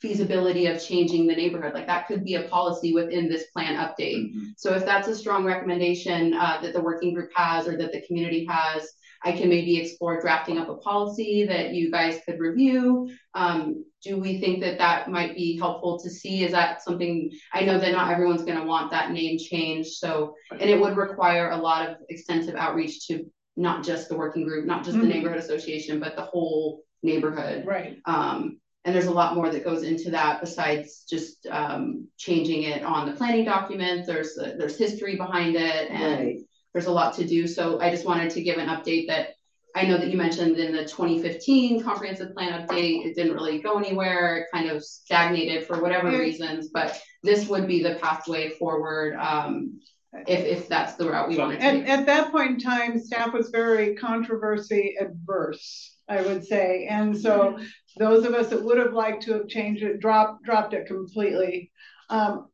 feasibility 0.00 0.66
of 0.66 0.82
changing 0.84 1.26
the 1.26 1.34
neighborhood. 1.34 1.74
Like 1.74 1.86
that 1.86 2.06
could 2.06 2.22
be 2.22 2.34
a 2.34 2.42
policy 2.42 2.92
within 2.92 3.28
this 3.28 3.46
plan 3.46 3.76
update. 3.76 4.30
So 4.56 4.74
if 4.74 4.84
that's 4.84 5.08
a 5.08 5.16
strong 5.16 5.44
recommendation 5.44 6.34
uh, 6.34 6.60
that 6.62 6.74
the 6.74 6.82
working 6.82 7.14
group 7.14 7.30
has 7.34 7.66
or 7.66 7.76
that 7.78 7.92
the 7.92 8.02
community 8.06 8.46
has, 8.48 8.92
I 9.24 9.32
can 9.32 9.48
maybe 9.48 9.78
explore 9.78 10.20
drafting 10.20 10.58
up 10.58 10.68
a 10.68 10.76
policy 10.76 11.44
that 11.46 11.72
you 11.72 11.90
guys 11.90 12.20
could 12.26 12.38
review. 12.38 13.10
Um, 13.34 13.84
do 14.02 14.18
we 14.18 14.38
think 14.38 14.60
that 14.60 14.78
that 14.78 15.10
might 15.10 15.34
be 15.34 15.58
helpful 15.58 15.98
to 16.00 16.10
see? 16.10 16.44
Is 16.44 16.52
that 16.52 16.82
something, 16.82 17.30
I 17.52 17.62
know 17.62 17.78
that 17.78 17.92
not 17.92 18.10
everyone's 18.10 18.44
gonna 18.44 18.64
want 18.64 18.90
that 18.92 19.10
name 19.10 19.38
changed, 19.38 19.94
so, 19.94 20.34
and 20.52 20.62
it 20.62 20.80
would 20.80 20.96
require 20.96 21.50
a 21.50 21.56
lot 21.56 21.88
of 21.88 21.96
extensive 22.08 22.54
outreach 22.54 23.06
to 23.08 23.24
not 23.56 23.82
just 23.82 24.08
the 24.08 24.16
working 24.16 24.44
group, 24.44 24.66
not 24.66 24.84
just 24.84 24.98
the 24.98 25.04
Mhm. 25.04 25.08
neighborhood 25.08 25.38
association, 25.38 25.98
but 25.98 26.14
the 26.14 26.22
whole 26.22 26.82
neighborhood. 27.02 27.64
Right, 27.66 27.98
Um, 28.04 28.60
and 28.84 28.94
there's 28.94 29.06
a 29.06 29.12
lot 29.12 29.34
more 29.34 29.48
that 29.50 29.64
goes 29.64 29.82
into 29.82 30.10
that 30.10 30.40
besides 30.40 31.04
just, 31.10 31.46
um, 31.50 32.06
changing 32.18 32.62
it 32.64 32.84
on 32.84 33.06
the 33.06 33.16
planning 33.16 33.44
documents. 33.44 34.06
There's, 34.06 34.36
there's 34.36 34.78
history 34.78 35.16
behind 35.16 35.56
it 35.56 35.90
and 35.90 36.24
Right. 36.24 36.36
There's 36.76 36.84
a 36.88 36.92
lot 36.92 37.14
to 37.14 37.26
do. 37.26 37.46
So 37.46 37.80
I 37.80 37.88
just 37.90 38.04
wanted 38.04 38.28
to 38.32 38.42
give 38.42 38.58
an 38.58 38.68
update 38.68 39.06
that 39.06 39.28
I 39.74 39.86
know 39.86 39.96
that 39.96 40.08
you 40.08 40.18
mentioned 40.18 40.58
in 40.58 40.76
the 40.76 40.86
twenty 40.86 41.22
fifteen 41.22 41.82
comprehensive 41.82 42.34
plan 42.34 42.52
update, 42.60 43.06
it 43.06 43.16
didn't 43.16 43.32
really 43.32 43.62
go 43.62 43.78
anywhere, 43.78 44.36
it 44.36 44.46
kind 44.52 44.68
of 44.68 44.84
stagnated 44.84 45.66
for 45.66 45.80
whatever 45.80 46.10
reasons, 46.10 46.68
but 46.68 47.00
this 47.22 47.48
would 47.48 47.66
be 47.66 47.82
the 47.82 47.94
pathway 47.94 48.50
forward, 48.58 49.16
um, 49.16 49.80
if, 50.26 50.40
if 50.44 50.68
that's 50.68 50.96
the 50.96 51.08
route 51.08 51.30
we 51.30 51.38
wanted 51.38 51.60
to 51.60 51.64
At, 51.64 51.72
take. 51.72 51.88
at 51.88 52.06
that 52.06 52.30
point 52.30 52.50
in 52.50 52.60
time, 52.60 52.98
staff 52.98 53.32
was 53.32 53.48
very 53.48 53.94
controversy 53.94 54.96
adverse, 55.00 55.96
I 56.10 56.20
would 56.20 56.44
say. 56.44 56.86
And 56.90 57.18
so 57.18 57.58
those 57.98 58.26
of 58.26 58.34
us 58.34 58.48
that 58.48 58.62
would 58.62 58.76
have 58.76 58.92
liked 58.92 59.22
to 59.24 59.32
have 59.32 59.48
changed 59.48 59.82
it, 59.82 60.00
dropped, 60.00 60.44
dropped 60.44 60.74
it 60.74 60.86
completely. 60.86 61.70
Um, 62.10 62.48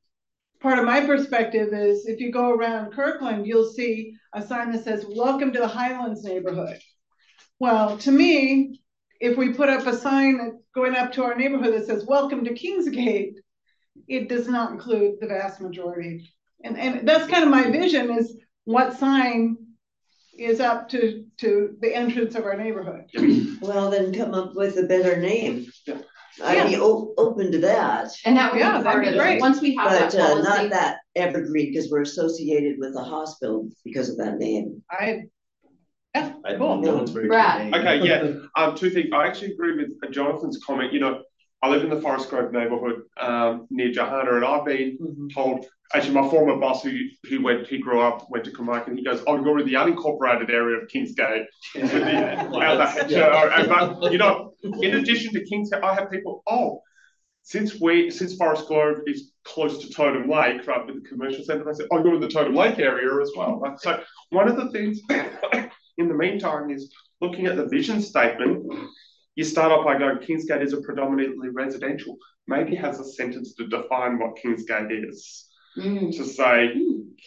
part 0.63 0.79
of 0.79 0.85
my 0.85 1.01
perspective 1.05 1.71
is 1.73 2.07
if 2.07 2.21
you 2.21 2.31
go 2.31 2.51
around 2.51 2.93
Kirkland, 2.93 3.47
you'll 3.47 3.71
see 3.73 4.15
a 4.33 4.41
sign 4.41 4.71
that 4.73 4.85
says, 4.85 5.05
welcome 5.09 5.53
to 5.53 5.59
the 5.59 5.67
Highlands 5.67 6.23
neighborhood. 6.23 6.79
Well, 7.59 7.99
to 7.99 8.13
me, 8.13 8.81
if 9.21 9.37
we 9.37 9.53
put 9.53 9.69
up 9.69 9.87
a 9.87 9.97
sign 9.97 10.61
going 10.75 10.95
up 10.95 11.13
to 11.13 11.25
our 11.25 11.35
neighborhood 11.35 11.75
that 11.75 11.87
says, 11.87 12.07
welcome 12.07 12.45
to 12.45 12.55
Kingsgate, 12.55 13.35
it 14.09 14.29
does 14.29 14.49
not 14.49 14.73
include 14.73 15.17
the 15.21 15.27
vast 15.27 15.61
majority. 15.61 16.33
And, 16.65 16.79
and 16.79 17.07
that's 17.07 17.29
kind 17.29 17.43
of 17.43 17.51
my 17.51 17.71
vision 17.71 18.11
is 18.11 18.37
what 18.65 18.97
sign 18.99 19.57
is 20.39 20.61
up 20.61 20.89
to, 20.91 21.25
to 21.39 21.77
the 21.81 21.95
entrance 21.95 22.37
of 22.37 22.45
our 22.45 22.57
neighborhood. 22.57 23.05
Well, 23.61 23.91
then 23.91 24.15
come 24.15 24.33
up 24.33 24.55
with 24.55 24.79
a 24.79 24.85
better 24.85 25.17
name. 25.17 25.67
Yeah. 26.39 26.47
I'd 26.47 26.69
be 26.69 26.77
o- 26.77 27.13
open 27.19 27.53
to 27.53 27.59
that, 27.59 28.11
And 28.25 28.37
that 28.37 28.53
would 28.53 28.61
Yeah, 28.61 28.79
be 28.79 28.85
that'd 28.85 28.93
part 28.93 29.03
be 29.05 29.09
of 29.09 29.15
it, 29.15 29.19
great. 29.19 29.41
once 29.41 29.61
we 29.61 29.75
have 29.77 29.91
that 29.91 30.13
but 30.13 30.21
uh, 30.21 30.35
not 30.39 30.45
policy. 30.45 30.69
that 30.69 30.99
evergreen, 31.15 31.73
because 31.73 31.91
we're 31.91 32.03
associated 32.03 32.77
with 32.79 32.95
the 32.95 33.03
hospital 33.03 33.69
because 33.85 34.09
of 34.09 34.17
that 34.19 34.39
name. 34.39 34.83
I, 34.91 35.25
yeah, 36.15 36.33
I 36.45 36.55
cool. 36.57 36.75
think 36.75 36.85
that 36.87 36.95
one's 36.95 37.11
very. 37.11 37.27
Brad. 37.29 37.73
good. 37.73 37.81
Okay, 37.81 38.07
yeah. 38.07 38.35
Um, 38.57 38.75
two 38.75 38.91
things. 38.91 39.09
I 39.13 39.27
actually 39.27 39.53
agree 39.53 39.77
with 39.77 40.13
Jonathan's 40.13 40.59
comment. 40.65 40.93
You 40.93 41.01
know, 41.01 41.23
I 41.63 41.69
live 41.69 41.85
in 41.85 41.91
the 41.91 42.01
Forest 42.01 42.29
Grove 42.31 42.53
neighborhood 42.53 43.03
um, 43.21 43.67
near 43.71 43.91
Johanna, 43.93 44.37
and 44.37 44.45
I've 44.45 44.65
been 44.65 45.29
told. 45.35 45.67
Actually, 45.95 46.15
my 46.15 46.29
former 46.31 46.59
boss, 46.59 46.83
who 46.83 46.97
who 47.29 47.43
went, 47.43 47.67
he 47.67 47.79
grew 47.79 48.01
up, 48.01 48.31
went 48.31 48.45
to 48.45 48.51
Carmichael. 48.51 48.95
He 48.95 49.05
goes, 49.05 49.23
"Oh, 49.27 49.43
you're 49.43 49.59
in 49.61 49.67
the 49.67 49.75
unincorporated 49.75 50.51
area 50.51 50.79
of 50.79 50.89
Kingsgate." 50.89 51.45
With 51.75 51.93
the, 51.93 51.99
yeah. 52.01 52.43
and 53.61 53.71
uh, 53.71 53.95
but 54.01 54.13
you 54.13 54.19
know, 54.19 54.55
in 54.63 54.97
addition 54.97 55.33
to 55.35 55.45
Kingsgate, 55.45 55.83
I 55.83 55.95
have 55.95 56.11
people. 56.11 56.43
Oh, 56.47 56.83
since 57.43 57.81
we 57.81 58.11
since 58.11 58.37
Forest 58.37 58.69
Grove 58.69 59.01
is 59.07 59.33
close 59.45 59.85
to 59.85 59.93
Totem 59.93 60.31
Lake, 60.31 60.67
right, 60.67 60.87
with 60.87 61.03
the 61.03 61.09
commercial 61.09 61.45
centre, 61.45 61.69
I 61.69 61.73
said, 61.75 61.89
"Oh, 61.91 62.03
you're 62.03 62.15
in 62.15 62.21
the 62.21 62.29
Totem 62.29 62.55
Lake 62.55 62.79
area 62.79 63.21
as 63.21 63.31
well." 63.37 63.59
Right? 63.59 63.79
So 63.79 64.03
one 64.31 64.49
of 64.49 64.57
the 64.57 64.71
things 64.71 65.01
in 65.99 66.09
the 66.09 66.15
meantime 66.15 66.71
is 66.71 66.93
looking 67.21 67.47
at 67.47 67.57
the 67.57 67.67
vision 67.67 68.01
statement. 68.01 68.73
You 69.35 69.45
start 69.45 69.73
off 69.73 69.87
by 69.87 69.99
going, 69.99 70.19
Kingsgate 70.19 70.63
is 70.63 70.75
a 70.75 70.83
predominantly 70.83 71.49
residential. 71.49 72.19
Maybe 72.47 72.75
has 72.77 73.01
a 73.01 73.05
sentence 73.05 73.55
to 73.55 73.67
define 73.67 74.19
what 74.19 74.37
Kingsgate 74.37 75.09
is. 75.09 75.49
Mm, 75.77 76.15
To 76.17 76.25
say 76.25 76.75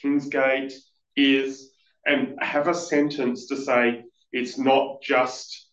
Kingsgate 0.03 0.73
is, 1.15 1.71
and 2.05 2.38
have 2.41 2.67
a 2.67 2.73
sentence 2.73 3.47
to 3.47 3.58
say 3.58 4.03
it's 4.31 4.58
not 4.58 5.01
just 5.01 5.69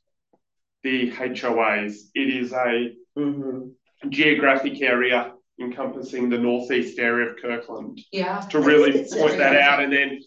the 0.82 1.10
HOAs. 1.10 2.10
It 2.14 2.28
is 2.34 2.52
a 2.52 2.94
Mhm. 3.16 3.72
geographic 4.08 4.80
area 4.80 5.34
encompassing 5.60 6.28
the 6.30 6.38
northeast 6.38 6.98
area 6.98 7.30
of 7.30 7.36
Kirkland. 7.36 8.00
Yeah, 8.10 8.40
to 8.50 8.60
really 8.60 9.04
point 9.12 9.36
that 9.38 9.56
out 9.56 9.82
and 9.82 9.92
then, 9.92 10.20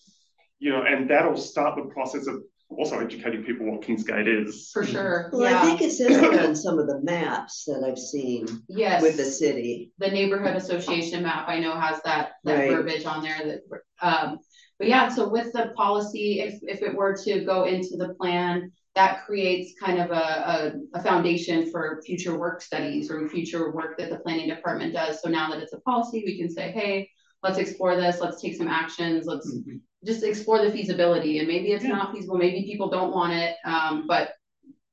you 0.60 0.72
know, 0.72 0.84
and 0.84 1.10
that'll 1.10 1.36
start 1.38 1.76
the 1.76 1.92
process 1.92 2.28
of 2.28 2.44
also 2.78 3.00
educating 3.00 3.44
people 3.44 3.66
what 3.72 3.82
Kingsgate 3.82 4.28
is. 4.48 4.70
for 4.74 4.86
sure, 4.86 5.30
Well, 5.34 5.54
I 5.56 5.66
think 5.66 5.82
it 5.82 5.92
says 5.92 6.18
it 6.18 6.40
on 6.46 6.56
some 6.56 6.80
of 6.80 6.88
the 6.88 7.00
maps 7.02 7.66
that 7.66 7.84
I've 7.86 7.98
seen 7.98 8.46
yes. 8.68 9.02
with 9.02 9.18
the 9.18 9.26
city. 9.26 9.92
the 10.00 10.10
neighborhood 10.10 10.56
association 10.56 11.24
map, 11.24 11.48
I 11.48 11.60
know 11.60 11.80
has 11.80 12.02
that, 12.04 12.34
that 12.44 12.60
Right. 12.60 12.70
verbiage 12.72 13.06
on 13.06 13.24
there 13.24 13.38
that, 13.46 13.62
um, 14.02 14.40
but 14.78 14.88
yeah, 14.88 15.08
so 15.10 15.30
with 15.30 15.54
the 15.54 15.72
policy, 15.76 16.42
if, 16.42 16.60
if 16.64 16.82
it 16.82 16.94
were 16.94 17.16
to 17.24 17.46
go 17.46 17.64
into 17.64 17.96
the 17.98 18.14
plan, 18.16 18.72
that 18.94 19.26
creates 19.26 19.74
kind 19.80 20.00
of 20.00 20.12
a, 20.12 20.74
a, 20.94 21.00
a 21.00 21.04
foundation 21.04 21.70
for 21.72 22.02
future 22.06 22.38
work 22.38 22.62
studies 22.62 23.10
or 23.12 23.28
future 23.30 23.72
work 23.72 23.98
that 23.98 24.10
the 24.10 24.20
planning 24.20 24.50
department 24.50 24.94
does. 24.94 25.22
So 25.22 25.30
now 25.30 25.50
that 25.50 25.62
it's 25.62 25.74
a 25.74 25.80
policy, 25.82 26.24
we 26.26 26.38
can 26.38 26.50
say, 26.50 26.72
hey, 26.72 27.10
let's 27.46 27.60
explore 27.60 27.96
this, 27.96 28.20
let's 28.20 28.42
take 28.42 28.56
some 28.56 28.68
actions, 28.68 29.28
let's 29.28 29.56
just 30.04 30.24
explore 30.24 30.60
the 30.66 30.72
feasibility, 30.72 31.38
and 31.40 31.48
maybe 31.48 31.72
it's 31.72 31.84
Yeah. 31.84 31.92
not 31.92 32.12
feasible, 32.12 32.38
maybe 32.38 32.64
people 32.64 32.90
don't 32.90 33.14
want 33.14 33.34
it, 33.34 33.56
um, 33.66 34.06
but 34.08 34.34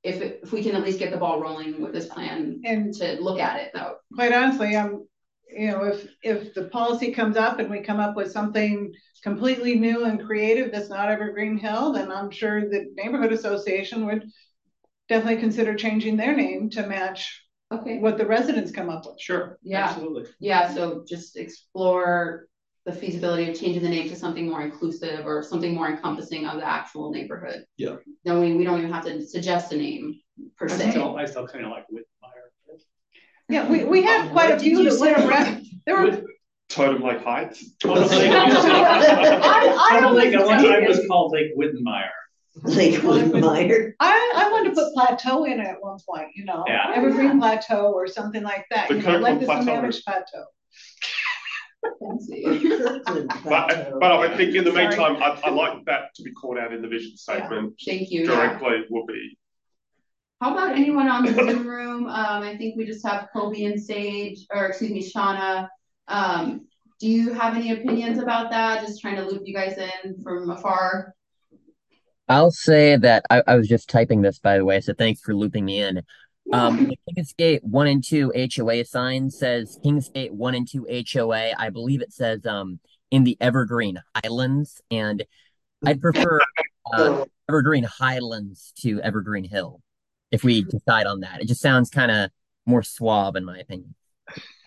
if, 0.02 0.20
it- 0.20 0.40
if 0.42 0.52
we 0.52 0.62
can 0.62 0.76
at 0.76 0.82
least 0.84 0.98
get 0.98 1.10
the 1.10 1.16
ball 1.16 1.40
rolling 1.40 1.80
with 1.80 1.92
this 1.94 2.06
plan 2.08 2.60
and 2.64 2.92
to 2.94 3.18
look 3.22 3.40
at 3.40 3.60
it, 3.62 3.70
though, 3.74 3.94
quite 4.14 4.34
honestly, 4.34 4.76
I'm, 4.76 5.06
you 5.48 5.68
know, 5.68 5.84
if, 5.84 6.06
if 6.22 6.54
the 6.54 6.64
policy 6.64 7.12
comes 7.12 7.36
up 7.36 7.58
and 7.58 7.70
we 7.70 7.80
come 7.80 8.00
up 8.00 8.16
with 8.16 8.32
something 8.32 8.92
completely 9.22 9.74
new 9.78 10.04
and 10.04 10.24
creative 10.26 10.72
that's 10.72 10.90
not 10.90 11.08
Evergreen 11.10 11.56
Hill, 11.56 11.92
then 11.92 12.10
I'm 12.10 12.30
sure 12.30 12.60
the 12.68 12.90
neighborhood 12.96 13.32
association 13.32 14.04
would 14.06 14.28
definitely 15.08 15.40
consider 15.40 15.74
changing 15.74 16.16
their 16.16 16.34
name 16.36 16.70
to 16.70 16.86
match 16.86 17.41
okay. 17.72 17.98
what 17.98 18.18
the 18.18 18.26
residents 18.26 18.70
come 18.70 18.88
up 18.90 19.04
with. 19.06 19.20
Sure, 19.20 19.58
Yeah. 19.62 19.86
absolutely. 19.86 20.26
Yeah, 20.40 20.72
so 20.74 21.04
just 21.08 21.36
explore 21.36 22.46
the 22.84 22.92
feasibility 22.92 23.48
of 23.50 23.58
changing 23.58 23.82
the 23.82 23.88
name 23.88 24.08
to 24.08 24.16
something 24.16 24.48
more 24.48 24.62
inclusive 24.62 25.24
or 25.26 25.42
something 25.42 25.74
more 25.74 25.88
encompassing 25.88 26.46
of 26.46 26.56
the 26.56 26.66
actual 26.68 27.10
neighborhood. 27.12 27.64
Yeah. 27.76 27.96
No, 28.24 28.40
we, 28.40 28.54
we 28.56 28.64
don't 28.64 28.78
even 28.78 28.92
have 28.92 29.04
to 29.04 29.24
suggest 29.24 29.72
a 29.72 29.76
name 29.76 30.20
per 30.56 30.66
I 30.66 30.68
se. 30.68 30.90
still, 30.90 31.16
I 31.16 31.24
still 31.26 31.46
kind 31.46 31.64
of 31.64 31.70
like 31.70 31.84
Whitmire. 31.92 32.78
Yeah, 33.48 33.68
we, 33.70 33.84
we 33.84 34.02
had 34.02 34.30
quite 34.32 34.46
a 34.50 34.54
What 34.54 34.58
did 34.58 34.60
few 34.62 34.78
you 34.82 34.90
that 34.90 35.00
went 35.00 35.16
say? 35.18 35.24
around, 35.28 35.66
there 35.86 36.00
were, 36.00 36.22
Totem 36.68 37.02
Lake 37.02 37.22
Heights. 37.22 37.76
Totem 37.80 38.08
Lake, 38.08 38.32
I 38.32 39.98
Totem 40.00 40.14
Lake 40.16 40.34
at 40.34 40.44
one 40.46 40.56
always 40.58 40.70
time 40.70 40.84
was 40.86 41.06
called 41.06 41.32
Lake 41.32 41.56
Whitmire. 41.56 42.08
Lakewood 42.64 43.32
Meyer. 43.40 43.94
I, 44.00 44.32
I 44.36 44.50
wanted 44.52 44.70
to 44.70 44.74
put 44.74 44.92
plateau 44.94 45.44
in 45.44 45.60
it 45.60 45.66
at 45.66 45.80
one 45.80 45.98
point, 46.08 46.28
you 46.34 46.44
know, 46.44 46.64
Yeah. 46.66 46.92
Evergreen 46.94 47.38
Plateau 47.38 47.92
or 47.92 48.06
something 48.06 48.42
like 48.42 48.66
that, 48.70 48.88
The 48.88 48.96
you 48.96 49.02
know, 49.02 49.18
like 49.18 49.38
Kirkland 49.38 49.40
the 49.40 49.46
Plateau. 49.46 49.66
Sammamish 49.82 50.04
Plateau. 50.04 50.44
Kirkland 51.82 52.20
But, 53.28 53.42
Plateau. 53.42 53.98
but 54.00 54.12
I 54.12 54.36
think 54.36 54.54
in 54.54 54.64
the 54.64 54.70
Sorry. 54.72 54.88
meantime, 54.88 55.16
I, 55.22 55.40
I 55.44 55.50
like 55.50 55.84
that 55.86 56.14
to 56.16 56.22
be 56.22 56.32
called 56.32 56.58
out 56.58 56.72
in 56.72 56.82
the 56.82 56.88
vision 56.88 57.16
statement 57.16 57.74
Thank 57.84 58.10
you, 58.10 58.20
yeah. 58.22 58.26
directly 58.36 58.84
will 58.90 59.06
be. 59.06 59.36
How 60.40 60.52
about 60.52 60.72
anyone 60.76 61.08
on 61.08 61.24
the 61.24 61.32
Zoom 61.32 61.66
room? 61.66 62.06
Um, 62.06 62.42
I 62.42 62.56
think 62.56 62.76
we 62.76 62.84
just 62.84 63.06
have 63.06 63.28
Kobe 63.32 63.62
and 63.64 63.80
Sage, 63.80 64.40
or 64.52 64.66
excuse 64.66 64.90
me, 64.90 65.08
Shauna. 65.08 65.68
Um, 66.08 66.66
do 66.98 67.08
you 67.08 67.32
have 67.32 67.54
any 67.56 67.72
opinions 67.72 68.18
about 68.18 68.50
that? 68.50 68.84
Just 68.84 69.00
trying 69.00 69.16
to 69.16 69.22
loop 69.22 69.42
you 69.44 69.54
guys 69.54 69.78
in 69.78 70.20
from 70.22 70.50
afar. 70.50 71.14
I'll 72.32 72.50
say 72.50 72.96
that 72.96 73.26
I, 73.28 73.42
I 73.46 73.56
was 73.56 73.68
just 73.68 73.90
typing 73.90 74.22
this 74.22 74.38
by 74.38 74.56
the 74.56 74.64
way, 74.64 74.80
so 74.80 74.94
thanks 74.94 75.20
for 75.20 75.34
looping 75.34 75.66
me 75.66 75.80
in. 75.82 76.00
Um, 76.50 76.88
the 76.88 76.98
Kingsgate 77.14 77.62
one 77.62 77.86
and 77.86 78.02
two 78.02 78.32
HOA 78.34 78.86
sign 78.86 79.30
says 79.30 79.78
Kingsgate 79.84 80.30
one 80.30 80.54
and 80.54 80.66
two 80.66 80.86
HOA. 81.12 81.52
I 81.58 81.68
believe 81.68 82.00
it 82.00 82.10
says 82.10 82.46
um 82.46 82.80
in 83.10 83.24
the 83.24 83.36
Evergreen 83.38 84.00
Highlands, 84.16 84.80
and 84.90 85.26
I'd 85.84 86.00
prefer 86.00 86.40
uh, 86.94 87.24
Evergreen 87.50 87.84
Highlands 87.84 88.72
to 88.78 88.98
Evergreen 89.02 89.44
Hill 89.44 89.82
if 90.30 90.42
we 90.42 90.62
decide 90.62 91.06
on 91.06 91.20
that. 91.20 91.42
It 91.42 91.48
just 91.48 91.60
sounds 91.60 91.90
kind 91.90 92.10
of 92.10 92.30
more 92.64 92.82
suave 92.82 93.36
in 93.36 93.44
my 93.44 93.58
opinion. 93.58 93.94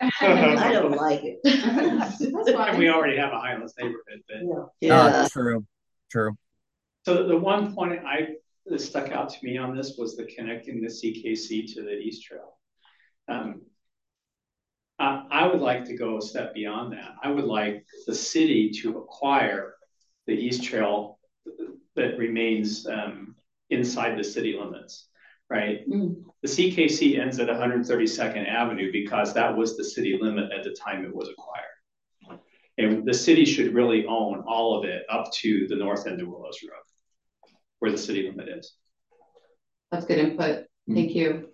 I 0.20 0.70
don't 0.72 0.92
like 0.92 1.24
it. 1.24 1.40
That's 1.42 2.20
And 2.20 2.48
fine. 2.48 2.78
we 2.78 2.88
already 2.90 3.16
have 3.16 3.32
a 3.32 3.40
Highlands 3.40 3.74
neighborhood, 3.76 4.22
but 4.28 4.70
Yeah, 4.80 5.02
Uh, 5.02 5.28
true, 5.28 5.66
true. 6.12 6.36
So 7.06 7.24
the 7.24 7.36
one 7.36 7.72
point 7.72 8.00
I, 8.04 8.30
that 8.66 8.80
stuck 8.80 9.12
out 9.12 9.28
to 9.28 9.36
me 9.44 9.56
on 9.56 9.76
this 9.76 9.94
was 9.96 10.16
the 10.16 10.24
connecting 10.24 10.80
the 10.80 10.88
CKC 10.88 11.72
to 11.74 11.82
the 11.84 11.92
East 11.92 12.24
Trail. 12.24 12.58
Um, 13.28 13.62
I, 14.98 15.22
I 15.30 15.46
would 15.46 15.60
like 15.60 15.84
to 15.84 15.96
go 15.96 16.18
a 16.18 16.20
step 16.20 16.52
beyond 16.52 16.94
that. 16.94 17.14
I 17.22 17.30
would 17.30 17.44
like 17.44 17.86
the 18.08 18.14
city 18.14 18.72
to 18.82 18.98
acquire 18.98 19.74
the 20.26 20.32
East 20.32 20.64
Trail 20.64 21.20
that 21.94 22.18
remains, 22.18 22.88
um, 22.88 23.36
inside 23.70 24.18
the 24.18 24.24
city 24.24 24.58
limits, 24.60 25.06
right? 25.48 25.88
Mm. 25.88 26.24
The 26.42 26.48
CKC 26.48 27.20
ends 27.20 27.38
at 27.38 27.46
132nd 27.46 28.48
Avenue 28.48 28.90
because 28.90 29.32
that 29.32 29.56
was 29.56 29.76
the 29.76 29.84
city 29.84 30.18
limit 30.20 30.50
at 30.50 30.64
the 30.64 30.74
time 30.74 31.04
it 31.04 31.14
was 31.14 31.28
acquired. 31.28 32.40
And 32.78 33.06
the 33.06 33.14
city 33.14 33.44
should 33.44 33.74
really 33.74 34.04
own 34.06 34.42
all 34.44 34.76
of 34.76 34.84
it 34.84 35.04
up 35.08 35.32
to 35.34 35.68
the 35.68 35.76
north 35.76 36.08
end 36.08 36.20
of 36.20 36.26
Willows 36.26 36.58
Road 36.68 36.82
where 37.78 37.90
the 37.90 37.98
city 37.98 38.28
limit 38.28 38.48
is. 38.58 38.74
That's 39.90 40.06
good 40.06 40.18
input. 40.18 40.66
Thank 40.88 41.14
you. 41.14 41.48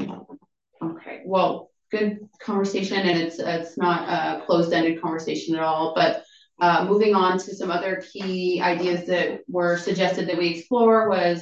Okay, 0.00 1.22
well, 1.24 1.70
good 1.90 2.18
conversation 2.40 2.98
and 2.98 3.18
it's, 3.18 3.38
it's 3.38 3.76
not 3.78 4.08
a 4.08 4.44
closed-ended 4.46 5.00
conversation 5.00 5.54
at 5.54 5.62
all, 5.62 5.94
but 5.94 6.24
Uh, 6.58 6.86
moving 6.88 7.14
on 7.14 7.36
to 7.36 7.54
some 7.54 7.70
other 7.70 8.02
key 8.10 8.62
ideas 8.62 9.06
that 9.06 9.40
were 9.46 9.76
suggested 9.76 10.26
that 10.26 10.38
we 10.38 10.48
explore 10.54 11.06
was 11.06 11.38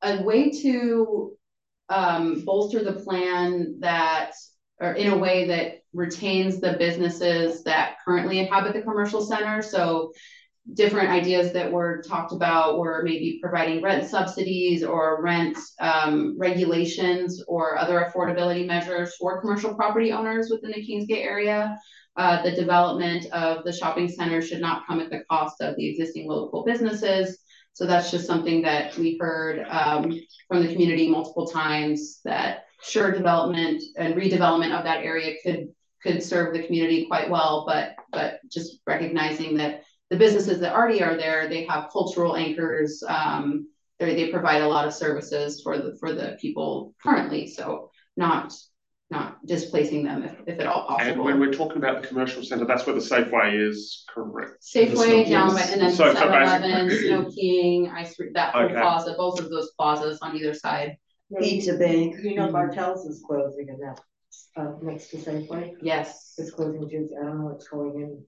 a 0.00 0.22
way 0.22 0.48
to 0.48 1.36
um, 1.90 2.42
bolster 2.46 2.82
the 2.82 3.00
plan 3.04 3.76
that, 3.80 4.32
or 4.80 4.94
in 4.94 5.12
a 5.12 5.18
way 5.18 5.48
that 5.48 5.82
retains 5.92 6.58
the 6.58 6.72
businesses 6.78 7.62
that 7.64 7.98
currently 8.02 8.38
inhabit 8.38 8.72
the 8.72 8.86
commercial 8.88 9.20
center. 9.20 9.60
So 9.60 10.12
different 10.74 11.08
ideas 11.08 11.52
that 11.52 11.70
were 11.70 12.02
talked 12.06 12.32
about 12.32 12.78
were 12.78 13.02
maybe 13.02 13.38
providing 13.42 13.82
rent 13.82 14.08
subsidies 14.08 14.84
or 14.84 15.22
rent 15.22 15.58
um, 15.80 16.36
regulations 16.38 17.42
or 17.48 17.78
other 17.78 18.10
affordability 18.10 18.66
measures 18.66 19.14
for 19.16 19.40
commercial 19.40 19.74
property 19.74 20.12
owners 20.12 20.50
within 20.50 20.70
the 20.70 20.86
Kingsgate 20.86 21.24
area. 21.24 21.78
Uh, 22.16 22.42
the 22.42 22.52
development 22.52 23.26
of 23.32 23.64
the 23.64 23.72
shopping 23.72 24.08
center 24.08 24.42
should 24.42 24.60
not 24.60 24.86
come 24.86 25.00
at 25.00 25.10
the 25.10 25.24
cost 25.30 25.60
of 25.60 25.76
the 25.76 25.88
existing 25.88 26.28
local 26.28 26.64
businesses. 26.64 27.38
So 27.72 27.86
that's 27.86 28.10
just 28.10 28.26
something 28.26 28.62
that 28.62 28.96
we 28.98 29.16
heard 29.18 29.64
um, 29.68 30.12
from 30.48 30.62
the 30.62 30.72
community 30.72 31.08
multiple 31.08 31.46
times 31.46 32.20
that 32.24 32.64
sure 32.82 33.12
development 33.12 33.82
and 33.96 34.14
redevelopment 34.14 34.76
of 34.76 34.84
that 34.84 35.04
area 35.04 35.36
could 35.44 35.68
could 36.02 36.22
serve 36.22 36.54
the 36.54 36.62
community 36.66 37.06
quite 37.06 37.28
well, 37.28 37.64
but 37.66 37.94
but 38.10 38.40
just 38.50 38.78
recognizing 38.86 39.56
that 39.58 39.82
the 40.10 40.16
businesses 40.16 40.58
that 40.60 40.74
already 40.74 41.02
are 41.02 41.16
there, 41.16 41.48
they 41.48 41.64
have 41.66 41.90
cultural 41.92 42.36
anchors. 42.36 43.02
Um, 43.06 43.68
they 43.98 44.30
provide 44.30 44.62
a 44.62 44.68
lot 44.68 44.86
of 44.86 44.94
services 44.94 45.60
for 45.62 45.76
the 45.78 45.96
for 46.00 46.12
the 46.12 46.36
people 46.40 46.94
currently. 47.02 47.46
So 47.46 47.90
not 48.16 48.52
not 49.10 49.44
displacing 49.44 50.04
them 50.04 50.22
if, 50.22 50.34
if 50.46 50.60
at 50.60 50.66
all 50.66 50.86
possible. 50.86 51.10
And 51.12 51.20
when 51.22 51.40
we're 51.40 51.52
talking 51.52 51.78
about 51.78 52.00
the 52.00 52.06
commercial 52.08 52.44
centre, 52.44 52.64
that's 52.64 52.86
where 52.86 52.94
the 52.94 53.00
Safeway 53.00 53.68
is, 53.68 54.04
correct? 54.08 54.62
Safeway 54.62 55.28
down 55.28 55.52
by, 55.52 55.62
and 55.62 55.80
then 55.80 55.92
So- 55.92 56.14
so 56.14 56.20
7-Eleven, 56.20 56.90
Snow 56.90 57.30
King, 57.32 57.88
Ice, 57.88 58.14
Cream- 58.14 58.32
that 58.34 58.54
whole 58.54 58.66
Okay. 58.66 58.74
plaza, 58.74 59.14
both 59.18 59.40
of 59.40 59.50
those 59.50 59.72
plazas 59.76 60.20
on 60.22 60.36
either 60.36 60.54
side. 60.54 60.96
Pizza 61.40 61.76
Bank. 61.76 62.22
You 62.22 62.36
know, 62.36 62.52
Bartell's 62.52 63.04
is 63.04 63.20
closing 63.26 63.68
and 63.68 63.80
that, 63.82 64.00
uh, 64.56 64.74
next 64.80 65.08
to 65.08 65.16
Safeway, 65.16 65.74
Yes. 65.82 66.34
it's 66.38 66.52
closing 66.52 66.88
Tuesday, 66.88 67.16
I 67.20 67.24
don't 67.24 67.38
know 67.40 67.46
what's 67.46 67.66
going 67.68 68.00
in. 68.00 68.24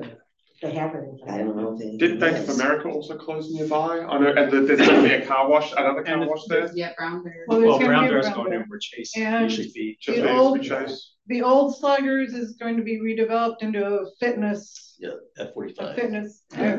to- 0.00 0.16
They 0.62 0.72
have 0.74 0.94
it. 0.94 1.04
I 1.26 1.38
don't 1.38 1.56
know 1.56 1.74
if 1.74 1.80
it 1.80 1.98
Did 1.98 2.20
Bank 2.20 2.36
of. 2.36 2.50
America 2.50 2.88
also 2.88 3.16
close 3.16 3.50
nearby? 3.50 4.00
I 4.00 4.18
know, 4.18 4.28
and 4.28 4.52
there- 4.52 4.60
there's 4.66 4.86
gonna 4.86 5.02
be 5.02 5.14
a 5.14 5.24
car 5.26 5.48
wash, 5.48 5.72
another 5.72 6.02
car 6.02 6.16
And 6.20 6.26
wash 6.28 6.44
there? 6.48 6.70
Yeah, 6.74 6.92
Brown 6.98 7.24
Bear. 7.24 7.44
Well, 7.48 7.60
there's 7.60 7.68
Well, 7.70 7.78
gonna 7.78 7.88
Brown 7.90 8.02
be 8.04 8.08
a 8.08 8.10
Bear's 8.12 8.26
Brown 8.26 8.36
going 8.36 8.50
Bear. 8.50 8.60
in 8.62 8.68
where 8.68 8.78
Chase 8.78 9.16
And- 9.16 9.50
should 9.50 9.72
be. 9.72 9.96
Just 10.00 10.18
The 10.20 10.30
old- 10.36 10.60
be 10.60 10.68
chased. 10.68 11.14
The 11.28 11.42
old 11.42 11.76
Sluggers 11.78 12.34
is 12.34 12.56
going 12.56 12.76
to 12.76 12.82
be 12.82 12.98
redeveloped 13.00 13.62
into 13.62 13.86
a 13.86 14.04
fitness, 14.18 14.96
Yeah, 14.98 15.10
F 15.38 15.48
a 15.48 15.52
forty-five. 15.52 15.94
fitness. 15.96 16.42
I 16.54 16.78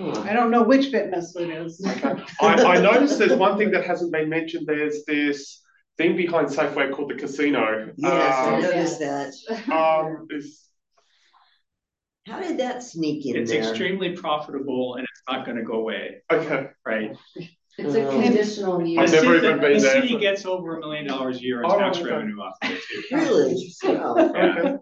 Oh, 0.00 0.22
I 0.22 0.32
don't 0.32 0.50
know 0.52 0.62
which 0.62 0.90
fitness 0.90 1.34
it 1.34 1.48
is. 1.50 1.82
I, 2.40 2.54
I 2.54 2.80
noticed 2.80 3.18
there's 3.18 3.32
one 3.34 3.56
thing 3.58 3.70
that 3.72 3.84
hasn't 3.84 4.12
been 4.12 4.28
mentioned. 4.28 4.66
There's 4.66 5.04
this 5.06 5.60
thing 5.96 6.14
behind 6.16 6.48
Safeway 6.48 6.92
called 6.92 7.10
the 7.10 7.14
casino. 7.16 7.90
Yes, 7.96 8.34
I 8.36 8.54
Um, 8.54 8.62
noticed 8.62 8.98
that. 9.00 9.32
um, 9.72 10.26
is, 10.30 10.67
How 12.28 12.40
did 12.40 12.58
that 12.58 12.82
sneak 12.82 13.24
in 13.26 13.36
It's 13.36 13.50
there? 13.50 13.60
extremely 13.60 14.12
profitable 14.14 14.96
and 14.96 15.04
it's 15.04 15.22
not 15.28 15.46
gonna 15.46 15.62
go 15.64 15.74
away, 15.74 16.22
okay, 16.30 16.68
right? 16.84 17.16
It's 17.78 17.94
a 17.94 18.06
Oh. 18.06 18.20
conditional 18.20 18.78
The 18.78 18.98
I've 18.98 19.02
use. 19.04 19.12
never 19.12 19.34
city, 19.34 19.46
even 19.46 19.60
been 19.60 19.72
the 19.74 19.78
there. 19.78 20.02
city 20.02 20.18
gets 20.18 20.44
over 20.44 20.76
a 20.76 20.80
million 20.80 21.06
dollars 21.06 21.38
a 21.38 21.42
year 21.42 21.62
in 21.62 21.70
Oh, 21.70 21.78
tax 21.78 21.98
okay. 21.98 22.10
revenue 22.10 22.38
off 22.40 22.56
of 22.62 22.70
it 22.72 22.82
too. 22.82 23.02
Really? 23.12 23.72
Wow, 23.84 24.30
Yeah. 24.34 24.76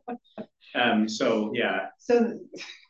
Um, 0.74 1.09
so, 1.09 1.53
yeah, 1.55 1.86
So 1.99 2.38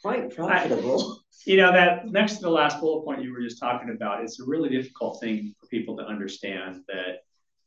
quite 0.03 0.35
profitable. 0.35 1.21
you 1.45 1.57
know, 1.59 1.71
that 1.73 2.07
next 2.07 2.37
to 2.37 2.41
the 2.43 2.51
last 2.51 2.81
bullet 2.81 3.05
point 3.05 3.23
you 3.23 3.33
were 3.33 3.41
just 3.43 3.61
talking 3.61 3.91
about, 3.91 4.25
it's 4.25 4.41
a 4.41 4.45
really 4.45 4.69
difficult 4.71 5.21
thing 5.21 5.55
for 5.61 5.67
people 5.69 5.97
to 5.99 6.03
understand 6.05 6.83
that 6.89 7.19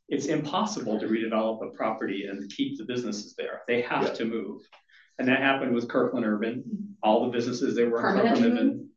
it's 0.09 0.25
impossible 0.25 0.99
to 0.99 1.07
redevelop 1.07 1.65
a 1.65 1.69
property 1.71 2.25
and 2.25 2.49
keep 2.51 2.77
the 2.77 2.83
businesses 2.85 3.35
there. 3.37 3.61
They 3.67 3.81
have 3.83 4.03
Yeah. 4.03 4.13
to 4.13 4.25
move. 4.25 4.61
And 5.19 5.27
that 5.27 5.41
happened 5.41 5.75
with 5.75 5.87
Kirkland 5.89 6.25
Urban, 6.25 6.95
all 7.03 7.25
the 7.25 7.31
businesses 7.31 7.75
they 7.75 7.83
were 7.83 7.99
in 7.99 8.15
Kirkland 8.17 8.45
Urban. 8.45 8.89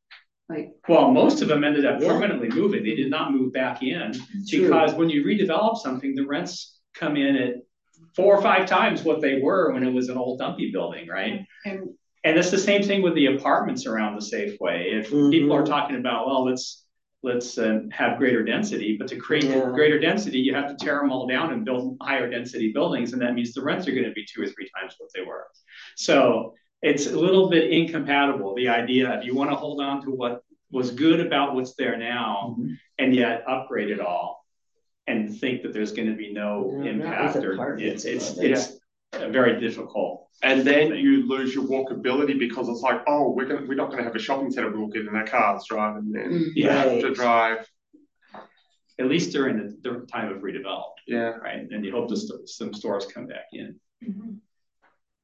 Like- 0.49 0.71
Well, 0.89 1.11
most 1.11 1.43
of 1.43 1.49
them 1.49 1.65
ended 1.65 1.85
up 1.85 2.01
permanently 2.01 2.49
moving. 2.49 2.85
They 2.85 2.95
did 2.95 3.11
not 3.11 3.33
move 3.33 3.53
back 3.53 3.83
in 3.83 4.13
True. 4.49 4.63
because 4.63 4.95
when 4.95 5.11
you 5.11 5.25
redevelop 5.25 5.77
something, 5.79 6.15
the 6.15 6.25
rents 6.27 6.79
come 6.95 7.17
in 7.17 7.37
at 7.37 7.55
four 8.15 8.37
or 8.37 8.43
five 8.43 8.67
times 8.67 9.03
what 9.03 9.21
they 9.21 9.41
were 9.41 9.73
when 9.73 9.83
it 9.83 9.93
was 9.93 10.09
an 10.09 10.17
old 10.17 10.39
dumpy 10.39 10.71
building, 10.71 11.09
right? 11.09 11.45
And 11.67 11.89
And 12.25 12.39
it's 12.39 12.53
the 12.53 12.59
same 12.59 12.85
thing 12.85 13.03
with 13.03 13.17
the 13.17 13.27
apartments 13.27 13.85
around 13.85 14.15
the 14.15 14.21
Safeway. 14.21 14.93
If 15.01 15.11
Mhm. 15.11 15.33
people 15.33 15.53
are 15.55 15.67
talking 15.67 15.97
about, 15.97 16.25
well, 16.27 16.45
let's 16.45 16.82
let's 17.23 17.57
uh, 17.57 17.81
have 17.93 18.19
greater 18.19 18.43
density, 18.43 18.97
but 18.99 19.07
to 19.09 19.17
create 19.17 19.45
Yeah. 19.45 19.71
greater 19.73 19.99
density, 19.99 20.41
you 20.41 20.55
have 20.55 20.69
to 20.69 20.85
tear 20.85 20.99
them 20.99 21.13
all 21.13 21.27
down 21.27 21.53
and 21.53 21.65
build 21.65 21.97
higher 22.03 22.29
density 22.29 22.73
buildings, 22.73 23.13
and 23.13 23.23
that 23.23 23.35
means 23.35 23.53
the 23.53 23.63
rents 23.63 23.87
are 23.87 23.93
going 23.93 24.05
to 24.05 24.13
be 24.13 24.25
two 24.25 24.43
or 24.43 24.47
three 24.47 24.69
times 24.77 24.95
what 24.99 25.11
they 25.15 25.23
were. 25.23 25.47
So 25.97 26.55
it's 26.83 27.07
a 27.07 27.17
little 27.19 27.49
bit 27.49 27.71
incompatible. 27.71 28.55
The 28.57 28.69
idea 28.69 29.09
of 29.11 29.25
you 29.25 29.35
want 29.37 29.51
to 29.51 29.57
hold 29.57 29.81
on 29.81 30.03
to 30.03 30.11
what 30.11 30.43
was 30.73 30.91
good 30.91 31.21
about 31.21 31.55
what's 31.55 31.75
there 31.75 31.97
now, 31.97 32.57
Mhm. 32.59 32.77
and 32.99 33.15
yet 33.15 33.45
upgrade 33.47 33.91
it 33.91 34.01
all, 34.01 34.45
and 35.07 35.33
think 35.39 35.63
that 35.63 35.73
there's 35.73 35.93
going 35.93 36.09
to 36.11 36.17
be 36.17 36.33
no 36.33 36.81
Yeah, 36.83 36.91
impact 36.91 37.37
or 37.37 37.77
it's 37.79 38.05
it's 38.05 38.37
it's 38.39 38.79
very 39.13 39.61
difficult. 39.61 40.29
and 40.43 40.63
then 40.63 40.95
you 40.97 41.29
lose 41.29 41.55
your 41.55 41.65
walkability 41.65 42.37
because 42.39 42.69
it's 42.69 42.81
like, 42.81 43.01
oh, 43.07 43.31
we're 43.31 43.45
gonna 43.45 43.65
we're 43.67 43.75
not 43.75 43.91
gonna 43.91 44.03
have 44.03 44.17
a 44.17 44.19
shopping 44.19 44.51
centre. 44.51 44.71
We'll 44.77 44.89
get 44.89 45.03
in 45.07 45.15
our 45.15 45.27
cars, 45.27 45.67
right? 45.71 45.97
And 45.97 46.13
then 46.15 46.31
Mm. 46.31 46.51
you 46.55 46.69
have 46.69 47.01
to 47.01 47.15
drive. 47.15 47.69
At 48.99 49.07
least 49.07 49.33
during 49.33 49.57
the, 49.57 49.77
the 49.91 50.07
time 50.07 50.31
of 50.33 50.43
redevelopment. 50.43 50.83
Yeah. 51.07 51.31
right? 51.47 51.67
And 51.71 51.85
you 51.85 51.93
hope 51.93 52.09
the 52.09 52.17
st- 52.17 52.49
some 52.49 52.75
stores 52.75 53.07
come 53.07 53.27
back 53.27 53.47
in. 53.53 53.77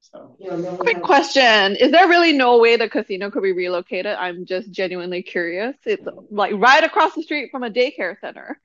So 0.00 0.36
You 0.40 0.50
know, 0.50 0.60
then 0.62 0.76
Quick 0.78 0.96
have- 0.96 1.04
question. 1.04 1.76
Is 1.76 1.90
there 1.90 2.08
really 2.08 2.32
no 2.32 2.58
way 2.58 2.76
the 2.76 2.88
casino 2.88 3.30
could 3.30 3.42
be 3.42 3.52
relocated? 3.52 4.14
I'm 4.16 4.46
just 4.46 4.70
genuinely 4.70 5.22
curious. 5.22 5.76
It's 5.84 6.06
like 6.30 6.54
right 6.56 6.82
across 6.82 7.14
the 7.14 7.22
street 7.22 7.50
from 7.50 7.62
a 7.62 7.70
daycare 7.70 8.18
center. 8.20 8.58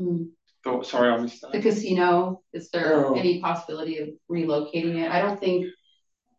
Mm. 0.00 0.30
Oh, 0.66 0.82
sorry, 0.82 1.10
I 1.10 1.16
missed 1.18 1.40
The 1.42 1.48
that. 1.52 1.62
casino, 1.62 2.42
is 2.52 2.70
there 2.70 3.06
Oh. 3.06 3.14
any 3.14 3.40
possibility 3.40 3.98
of 3.98 4.08
relocating 4.30 4.96
it? 4.96 5.10
I 5.10 5.20
don't 5.20 5.38
think. 5.38 5.66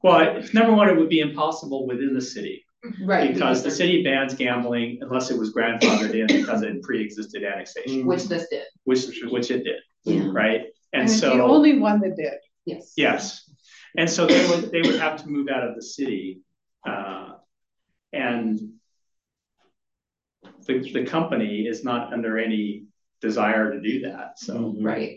Well, 0.03 0.38
it- 0.38 0.53
number 0.53 0.73
one, 0.73 0.89
it 0.89 0.97
would 0.97 1.09
be 1.09 1.19
impossible 1.19 1.86
within 1.88 2.13
the 2.13 2.21
city 2.21 2.65
Right. 3.03 3.34
because 3.34 3.63
the 3.63 3.71
city 3.71 4.03
bans 4.03 4.34
gambling 4.36 4.99
unless 5.01 5.32
it 5.32 5.38
was 5.38 5.53
grandfathered 5.53 6.13
in 6.13 6.28
because 6.28 6.61
it 6.63 6.82
pre-existed 6.84 7.43
annexation, 7.43 8.05
Which 8.05 8.23
this 8.26 8.47
did, 8.49 8.63
which 8.84 9.05
which 9.30 9.51
it 9.51 9.63
did, 9.63 9.82
Yeah. 10.03 10.30
right? 10.32 10.61
and 10.93 11.01
And 11.01 11.03
it's 11.09 11.19
the 11.21 11.32
so 11.32 11.41
only 11.41 11.78
one 11.80 11.99
that 12.01 12.15
did. 12.15 12.34
yes. 12.65 12.93
yes, 12.97 13.49
and 13.97 14.09
so 14.09 14.26
they 14.28 14.47
would 14.47 14.71
they 14.71 14.82
would 14.82 14.99
have 14.99 15.21
to 15.23 15.30
move 15.30 15.49
out 15.49 15.63
of 15.67 15.76
the 15.76 15.82
city, 15.82 16.41
uh, 16.88 17.34
and 18.13 18.59
the 20.67 20.80
the 20.91 21.05
company 21.05 21.65
is 21.67 21.84
not 21.84 22.13
under 22.13 22.38
any 22.39 22.86
desire 23.26 23.71
to 23.73 23.80
do 23.82 24.01
that. 24.07 24.38
So 24.45 24.53
Mhm. 24.55 24.86
Right. 24.91 25.13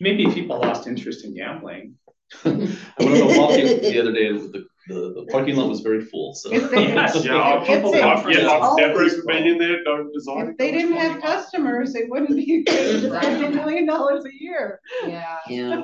maybe 0.00 0.26
people 0.38 0.56
lost 0.58 0.86
interest 0.86 1.24
in 1.24 1.34
gambling. 1.34 1.84
I 2.44 2.48
went 2.50 3.22
on 3.22 3.30
a 3.30 3.38
walk 3.38 3.52
in 3.58 3.80
the 3.80 4.00
other 4.00 4.12
day, 4.12 4.28
the, 4.32 4.64
the, 4.88 5.00
the 5.18 5.26
parking 5.30 5.54
lot 5.56 5.68
was 5.68 5.80
very 5.80 6.02
full, 6.10 6.34
so. 6.34 6.46
If 6.52 6.70
they- 6.70 6.88
Yes. 6.94 7.14
Yeah, 7.24 7.40
I've, 7.40 7.68
It's 7.68 7.94
a- 7.94 8.02
I've, 8.02 8.30
yeah, 8.30 8.48
I've 8.50 8.62
Always 8.62 9.12
never 9.16 9.22
been 9.26 9.46
in 9.46 9.58
there. 9.58 9.78
Don't 9.84 10.12
design. 10.12 10.48
If 10.50 10.56
they 10.58 10.70
didn't 10.72 10.96
have 10.96 11.20
customers, 11.22 11.92
they 11.92 12.04
wouldn't 12.10 12.34
be 12.36 12.64
spending 12.66 13.52
a 13.52 13.54
million 13.60 13.86
dollars 13.86 14.24
a 14.24 14.34
year. 14.44 14.80
Yeah. 15.06 15.38
Yeah. 15.48 15.82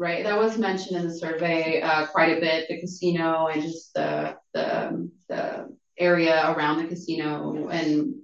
Right, 0.00 0.22
that 0.24 0.38
was 0.38 0.58
mentioned 0.58 0.96
in 1.00 1.08
the 1.08 1.14
survey 1.18 1.80
uh, 1.82 2.06
quite 2.06 2.36
a 2.36 2.40
bit, 2.40 2.66
the 2.68 2.78
casino 2.80 3.48
and 3.48 3.62
just 3.62 3.92
the, 3.94 4.36
the, 4.54 5.10
the 5.28 5.68
area 5.98 6.52
around 6.52 6.76
the 6.82 6.88
casino 6.88 7.68
and 7.68 8.14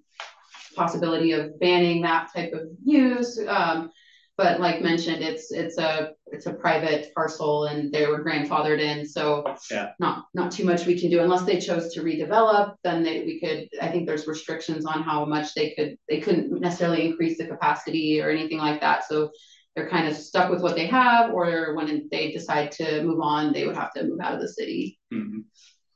possibility 0.74 1.32
of 1.32 1.58
banning 1.60 2.02
that 2.02 2.30
type 2.34 2.52
of 2.52 2.62
use. 2.84 3.38
Um, 3.46 3.90
but 4.36 4.58
like 4.58 4.82
mentioned, 4.82 5.22
it's, 5.22 5.52
it's 5.52 5.78
a, 5.78 6.10
it's 6.26 6.46
a 6.46 6.52
private 6.52 7.14
parcel 7.14 7.66
and 7.66 7.92
they 7.92 8.06
were 8.06 8.24
grandfathered 8.24 8.80
in, 8.80 9.06
so 9.06 9.44
Yeah. 9.70 9.92
not, 10.00 10.24
not 10.34 10.50
too 10.50 10.64
much 10.64 10.86
we 10.86 10.98
can 10.98 11.08
do 11.08 11.20
unless 11.20 11.42
they 11.42 11.60
chose 11.60 11.94
to 11.94 12.02
redevelop, 12.02 12.74
then 12.82 13.04
they, 13.04 13.20
we 13.24 13.38
could, 13.38 13.68
I 13.80 13.88
think 13.92 14.06
there's 14.08 14.26
restrictions 14.26 14.86
on 14.86 15.04
how 15.04 15.24
much 15.24 15.54
they 15.54 15.70
could, 15.76 15.96
they 16.08 16.18
couldn't 16.20 16.60
necessarily 16.60 17.06
increase 17.06 17.38
the 17.38 17.46
capacity 17.46 18.20
or 18.20 18.28
anything 18.28 18.58
like 18.58 18.80
that, 18.80 19.06
so 19.08 19.30
they're 19.76 19.88
kind 19.88 20.08
of 20.08 20.16
stuck 20.16 20.50
with 20.50 20.62
what 20.62 20.74
they 20.74 20.86
have, 20.86 21.32
or 21.32 21.74
when 21.76 22.08
they 22.10 22.32
decide 22.32 22.72
to 22.72 23.04
move 23.04 23.20
on, 23.20 23.52
they 23.52 23.66
would 23.68 23.76
have 23.76 23.92
to 23.92 24.02
move 24.02 24.20
out 24.20 24.34
of 24.34 24.40
the 24.40 24.48
city 24.48 24.98
Mhm. 25.12 25.44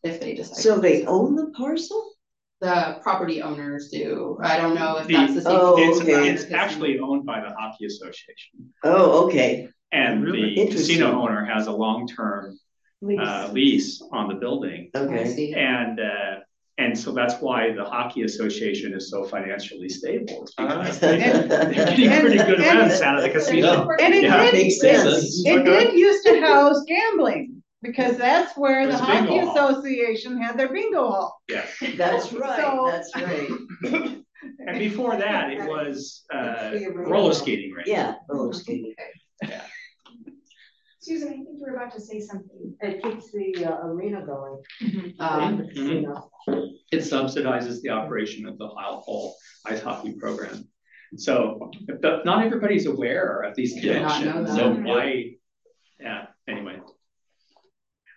if 0.05 0.21
they 0.21 0.35
decide. 0.35 0.57
So 0.59 0.75
to 0.77 0.81
they 0.81 1.05
own 1.07 1.35
the 1.35 1.51
parcel? 1.57 2.13
The 2.61 2.99
property 3.03 3.41
owners 3.41 3.89
do. 3.89 4.37
I 4.43 4.57
don't 4.57 4.75
know 4.75 4.97
if 4.97 5.07
The- 5.07 5.15
that's 5.15 5.35
the 5.35 5.43
same. 5.43 5.53
Oh, 5.57 5.77
It's, 5.79 6.01
okay. 6.01 6.29
it's 6.29 6.51
actually 6.53 6.99
owned 6.99 7.25
by 7.25 7.41
the 7.41 7.55
hockey 7.57 7.87
association. 7.87 8.73
Oh, 8.83 9.27
okay. 9.27 9.69
And 9.93 10.25
Really? 10.25 10.55
the 10.57 10.67
casino 10.73 11.13
owner 11.23 11.45
has 11.45 11.69
a 11.69 11.73
long-term 11.73 12.59
uh, 13.21 13.49
lease 13.53 14.03
on 14.13 14.27
the 14.29 14.35
building. 14.35 14.91
Okay. 14.95 15.53
And, 15.57 16.01
uh, 16.01 16.41
and 16.79 16.99
so 16.99 17.13
that's 17.13 17.41
why 17.41 17.73
the 17.73 17.85
hockey 17.85 18.23
association 18.23 18.93
is 18.93 19.09
so 19.09 19.25
financially 19.25 19.89
stable. 19.89 20.43
It's 20.43 20.55
because 20.57 20.97
Ah. 20.97 21.01
they're 21.01 21.17
getting 21.97 22.11
pretty 22.21 22.37
good 22.39 22.61
And- 22.61 22.81
rents 22.81 23.01
out 23.01 23.17
of 23.17 23.23
the 23.23 23.31
casino. 23.31 23.89
And 24.01 24.15
it 24.15 24.25
Yeah. 24.25 24.43
did, 24.47 24.55
makes 24.55 24.81
sense. 24.81 25.43
it 25.47 25.65
did 25.65 25.93
used 25.95 26.27
to 26.27 26.41
house 26.41 26.83
gambling, 26.89 27.58
because 27.83 28.17
that's 28.19 28.57
where 28.57 28.87
the 28.87 28.93
There's 28.93 29.01
a 29.03 29.07
bingo 29.07 29.21
hockey 29.33 29.39
hall. 29.47 29.69
association 29.71 30.41
had 30.43 30.59
their 30.59 30.73
bingo 30.73 31.09
hall. 31.11 31.43
Yes. 31.49 31.69
That's 31.97 32.33
right, 32.33 32.61
So- 32.61 32.89
that's 32.91 33.11
right. 33.17 34.19
And 34.67 34.79
before 34.79 35.17
that, 35.17 35.51
it 35.53 35.61
was, 35.67 36.25
uh, 36.33 36.71
It's 36.73 36.85
the 36.85 36.91
arena. 36.91 37.11
roller 37.11 37.33
skating 37.35 37.73
rink. 37.73 37.89
Yeah, 37.89 38.15
roller 38.29 38.53
skating. 38.53 38.95
Yeah. 39.43 39.63
Susan, 41.01 41.29
I 41.29 41.33
think 41.33 41.49
you 41.53 41.59
were 41.67 41.75
about 41.77 41.93
to 41.95 42.01
say 42.01 42.21
something. 42.21 42.75
It 42.81 43.03
keeps 43.03 43.33
the 43.33 43.65
uh, 43.65 43.87
arena 43.87 44.25
going. 44.27 44.61
Um, 45.21 45.43
and 45.43 45.59
the 45.61 45.65
casino. 45.69 46.31
It 46.93 46.99
subsidizes 47.01 47.81
the 47.83 47.91
operation 47.91 48.47
of 48.47 48.59
the 48.59 48.67
Hall 48.69 49.01
Hall 49.01 49.35
ice 49.67 49.81
hockey 49.83 50.15
program. 50.21 50.69
So, 51.17 51.71
but 52.03 52.25
not 52.27 52.45
everybody's 52.45 52.87
aware 52.87 53.41
of 53.43 53.55
these 53.57 53.75
Yeah, 53.83 53.95
connections, 54.19 54.55
so 54.55 54.73
why, 54.73 55.31
yeah, 55.99 56.27
anyway. 56.47 56.78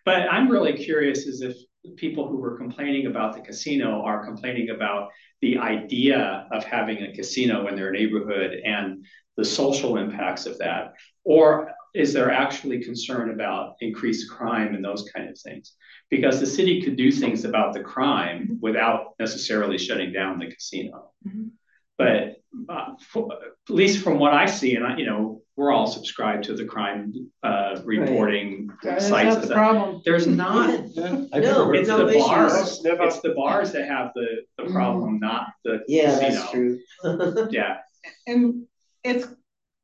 But 0.05 0.31
I'm 0.31 0.49
really 0.49 0.73
curious 0.73 1.25
is 1.25 1.41
if 1.41 1.55
people 1.95 2.27
who 2.27 2.37
were 2.37 2.57
complaining 2.57 3.07
about 3.07 3.33
the 3.33 3.41
casino 3.41 4.01
are 4.01 4.25
complaining 4.25 4.69
about 4.69 5.09
the 5.41 5.57
idea 5.57 6.47
of 6.51 6.63
having 6.63 7.03
a 7.03 7.13
casino 7.13 7.67
in 7.67 7.75
their 7.75 7.91
neighborhood 7.91 8.59
and 8.63 9.05
the 9.37 9.45
social 9.45 9.97
impacts 9.97 10.45
of 10.45 10.57
that, 10.59 10.93
or 11.23 11.71
is 11.93 12.13
there 12.13 12.31
actually 12.31 12.83
concern 12.83 13.31
about 13.31 13.75
increased 13.81 14.29
crime 14.29 14.75
and 14.75 14.83
those 14.83 15.09
kind 15.13 15.29
of 15.29 15.37
things? 15.39 15.73
Because 16.09 16.39
the 16.39 16.45
city 16.45 16.81
could 16.81 16.95
do 16.95 17.11
things 17.11 17.43
about 17.43 17.73
the 17.73 17.81
crime 17.81 18.57
without 18.61 19.15
necessarily 19.19 19.77
shutting 19.77 20.13
down 20.13 20.39
the 20.39 20.51
casino. 20.51 21.11
But 21.97 22.37
uh, 22.69 22.93
for, 23.09 23.31
at 23.33 23.73
least 23.73 24.03
from 24.03 24.19
what 24.19 24.33
I 24.33 24.45
see, 24.45 24.75
and 24.75 24.85
I, 24.85 24.97
you 24.97 25.05
know, 25.05 25.41
we're 25.61 25.71
all 25.71 25.85
subscribed 25.85 26.43
to 26.45 26.55
the 26.55 26.65
crime 26.65 27.13
uh, 27.43 27.79
reporting 27.85 28.71
That's 28.81 29.07
sites. 29.07 29.35
not 29.35 29.41
and 29.43 29.51
the 29.51 29.53
problem. 29.53 30.01
There's 30.03 30.25
not. 30.45 30.69
No, 30.95 31.27
It's 31.31 31.87
no 31.87 32.05
the 32.05 32.09
issues. 32.09 32.23
bars. 32.27 32.83
Never- 32.83 33.03
It's 33.03 33.21
the 33.21 33.35
bars 33.35 33.71
that 33.73 33.87
have 33.87 34.09
the 34.15 34.25
the 34.57 34.63
Mm-hmm. 34.63 34.73
problem, 34.73 35.19
not 35.19 35.47
the 35.63 35.83
Yeah, 35.87 36.17
casino. 36.19 36.31
that's 36.31 36.51
true. 36.51 36.79
Yeah, 37.51 37.77
And 38.25 38.65
it's 39.03 39.27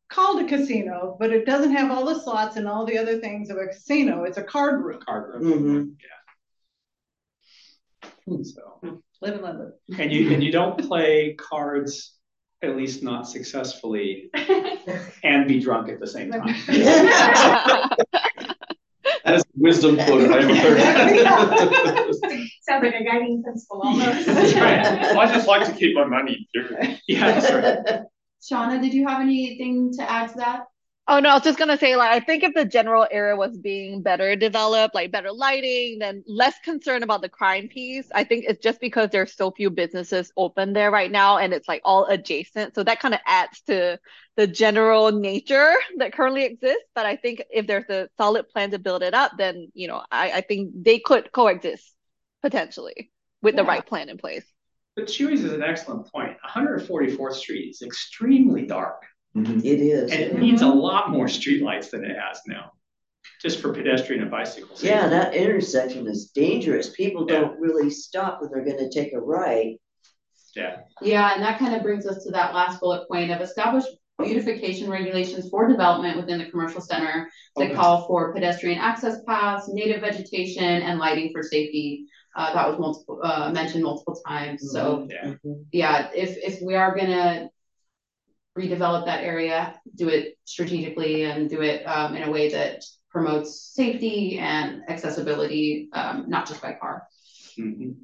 called 0.09 0.41
a 0.41 0.47
casino, 0.47 1.15
but 1.19 1.31
it 1.31 1.45
doesn't 1.45 1.73
have 1.73 1.91
all 1.91 2.05
the 2.05 2.19
slots 2.19 2.55
and 2.57 2.67
all 2.67 2.83
the 2.85 2.97
other 2.97 3.19
things 3.19 3.51
of 3.51 3.57
a 3.57 3.67
casino. 3.67 4.23
It's 4.23 4.37
a 4.39 4.43
card 4.43 4.83
room. 4.83 4.99
card 5.05 5.35
Mhm. 5.35 5.41
room. 5.63 5.97
Yeah. 6.01 6.17
So, 8.43 8.79
Live 9.21 9.35
and 9.35 9.43
let 9.43 9.57
live. 9.59 9.73
and 9.99 10.11
you 10.11 10.33
and 10.33 10.43
you 10.43 10.51
don't 10.51 10.77
play 10.87 11.35
cards, 11.39 12.16
at 12.63 12.75
least 12.75 13.03
not 13.03 13.27
successfully, 13.27 14.29
and 15.23 15.47
be 15.47 15.59
drunk 15.59 15.89
at 15.89 15.99
the 15.99 16.07
same 16.07 16.31
time. 16.31 16.55
That 19.23 19.35
is 19.35 19.43
wisdom 19.55 19.97
quote 19.97 20.31
I 20.31 20.39
ever 20.39 20.55
heard. 20.55 20.79
Sounds 22.61 22.83
like 22.83 22.93
a 22.93 23.03
guiding 23.03 23.43
principle 23.43 23.81
almost. 23.83 24.25
That's 24.25 24.53
right. 24.53 25.17
I 25.17 25.33
just 25.33 25.47
like 25.47 25.67
to 25.67 25.73
keep 25.73 25.95
my 25.95 26.05
money, 26.05 26.47
period. 26.53 27.01
Yeah, 27.09 27.39
that's 27.39 27.51
right. 27.51 28.03
Shauna, 28.41 28.81
did 28.81 28.93
you 28.93 29.05
have 29.05 29.19
anything 29.19 29.91
to 29.97 30.09
add 30.09 30.29
to 30.29 30.37
that? 30.37 30.63
Oh 31.09 31.19
no, 31.19 31.29
I 31.29 31.33
was 31.35 31.43
just 31.43 31.57
gonna 31.57 31.77
say, 31.77 31.95
like, 31.95 32.11
I 32.11 32.19
think 32.19 32.43
if 32.43 32.53
the 32.53 32.65
general 32.65 33.07
area 33.09 33.33
was 33.33 33.57
being 33.57 34.01
better 34.01 34.35
developed, 34.35 34.93
like 34.93 35.09
better 35.09 35.31
lighting, 35.31 35.99
then 35.99 36.21
less 36.27 36.53
concern 36.65 37.01
about 37.01 37.21
the 37.21 37.29
crime 37.29 37.69
piece. 37.69 38.09
I 38.13 38.25
think 38.25 38.43
it's 38.45 38.61
just 38.61 38.81
because 38.81 39.09
there's 39.09 39.33
so 39.33 39.51
few 39.51 39.69
businesses 39.69 40.33
open 40.35 40.73
there 40.73 40.91
right 40.91 41.09
now 41.09 41.37
and 41.37 41.53
it's 41.53 41.67
like 41.67 41.81
all 41.85 42.05
adjacent. 42.07 42.75
So 42.75 42.83
that 42.83 42.99
kind 42.99 43.13
of 43.13 43.21
adds 43.25 43.61
to 43.67 43.99
the 44.35 44.47
general 44.47 45.13
nature 45.13 45.75
that 45.97 46.11
currently 46.11 46.43
exists. 46.43 46.83
But 46.93 47.05
I 47.05 47.15
think 47.15 47.41
if 47.51 47.67
there's 47.67 47.89
a 47.89 48.09
solid 48.17 48.49
plan 48.49 48.71
to 48.71 48.79
build 48.79 49.01
it 49.01 49.13
up, 49.13 49.31
then, 49.37 49.71
you 49.73 49.87
know, 49.87 50.03
I, 50.11 50.31
I 50.31 50.41
think 50.41 50.71
they 50.75 50.99
could 50.99 51.31
coexist 51.31 51.89
potentially 52.41 53.11
with 53.41 53.55
the 53.55 53.63
right 53.63 53.85
plan 53.85 54.09
in 54.09 54.17
place. 54.17 54.45
But 54.97 55.05
Chuy's 55.05 55.45
is 55.45 55.53
an 55.53 55.63
excellent 55.63 56.11
point. 56.11 56.35
144th 56.45 57.35
Street 57.35 57.69
is 57.69 57.81
extremely 57.81 58.65
dark. 58.65 59.03
It 59.45 59.79
is. 59.79 60.11
and 60.11 60.21
it 60.21 60.39
needs 60.39 60.61
a 60.61 60.67
lot 60.67 61.09
more 61.11 61.25
streetlights 61.25 61.91
than 61.91 62.03
it 62.03 62.15
has 62.17 62.41
now, 62.47 62.71
just 63.41 63.59
for 63.61 63.73
pedestrian 63.73 64.21
and 64.21 64.31
bicycles. 64.31 64.83
Yeah, 64.83 65.07
that 65.07 65.33
intersection 65.35 66.07
is 66.07 66.31
dangerous. 66.31 66.89
People 66.91 67.25
Yeah. 67.29 67.39
don't 67.41 67.59
really 67.59 67.89
stop 67.89 68.41
when 68.41 68.49
they're 68.51 68.65
gonna 68.65 68.89
take 68.89 69.13
a 69.13 69.19
right. 69.19 69.79
Yeah. 70.55 70.77
Yeah, 71.01 71.33
and 71.35 71.43
that 71.43 71.59
kind 71.59 71.75
of 71.75 71.83
brings 71.83 72.07
us 72.07 72.23
to 72.23 72.31
that 72.31 72.53
last 72.55 72.79
bullet 72.79 73.07
point 73.07 73.31
of 73.31 73.41
establish 73.41 73.83
beautification 74.17 74.89
regulations 74.89 75.47
for 75.49 75.67
development 75.67 76.17
within 76.17 76.39
the 76.39 76.49
commercial 76.49 76.81
center 76.81 77.29
that 77.55 77.65
Okay. 77.65 77.75
call 77.75 78.07
for 78.07 78.33
pedestrian 78.33 78.79
access 78.79 79.21
paths, 79.25 79.69
native 79.71 80.01
vegetation, 80.01 80.63
and 80.63 80.97
lighting 80.97 81.31
for 81.31 81.43
safety. 81.43 82.07
Uh, 82.35 82.51
that 82.53 82.67
was 82.67 82.79
multiple, 82.79 83.19
uh, 83.23 83.51
mentioned 83.51 83.83
multiple 83.83 84.19
times, 84.27 84.71
so, 84.71 85.07
Yeah. 85.09 85.33
yeah, 85.71 86.09
if, 86.15 86.35
if 86.37 86.59
we 86.63 86.73
are 86.75 86.95
gonna 86.95 87.49
redevelop 88.57 89.05
that 89.05 89.23
area, 89.23 89.79
do 89.95 90.09
it 90.09 90.37
strategically 90.45 91.23
and 91.23 91.49
do 91.49 91.61
it, 91.61 91.83
um, 91.85 92.15
in 92.15 92.23
a 92.23 92.31
way 92.31 92.49
that 92.49 92.83
promotes 93.09 93.49
safety 93.73 94.39
and 94.39 94.81
accessibility, 94.89 95.89
um, 95.93 96.25
not 96.27 96.47
just 96.47 96.61
by 96.61 96.73
car, 96.73 97.07
Mhm. 97.57 97.95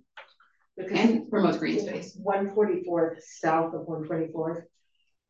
Because 0.77 0.99
and 0.99 1.29
promotes 1.29 1.57
green 1.57 1.79
space. 1.79 2.15
one 2.15 2.49
forty-fourth, 2.55 3.23
south 3.23 3.73
of 3.75 3.81
one 3.87 4.03
twenty-fourth. 4.05 4.65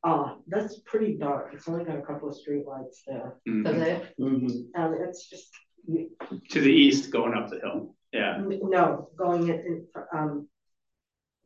Uh, 0.04 0.36
that's 0.48 0.80
pretty 0.86 1.18
dark. 1.18 1.54
It's 1.54 1.68
only 1.68 1.84
got 1.86 1.98
a 1.98 2.02
couple 2.02 2.30
of 2.30 2.36
streetlights 2.36 2.98
there. 3.08 3.38
Mhm. 3.48 3.64
Does 3.66 3.82
it? 3.82 4.16
Mhm. 4.20 4.70
And 4.76 4.90
it's 5.06 5.30
just, 5.30 5.50
you, 5.88 6.12
To 6.50 6.60
the 6.62 6.72
east, 6.72 7.12
going 7.12 7.34
up 7.34 7.50
the 7.50 7.60
hill. 7.60 7.96
Yeah. 8.14 8.42
no, 8.78 9.10
going 9.18 9.44
in, 9.50 9.60
in, 9.70 9.88
um, 10.14 10.48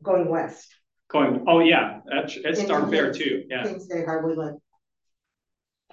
going 0.02 0.28
west. 0.28 0.68
Going, 1.10 1.44
oh, 1.48 1.60
yeah, 1.60 2.00
that's, 2.06 2.36
it's 2.36 2.60
Into 2.60 2.72
dark 2.72 2.90
there 2.90 3.12
too. 3.12 3.44
Yeah. 3.48 3.62
Kingsday 3.62 4.04
Highway 4.04 4.34
Line. 4.34 4.58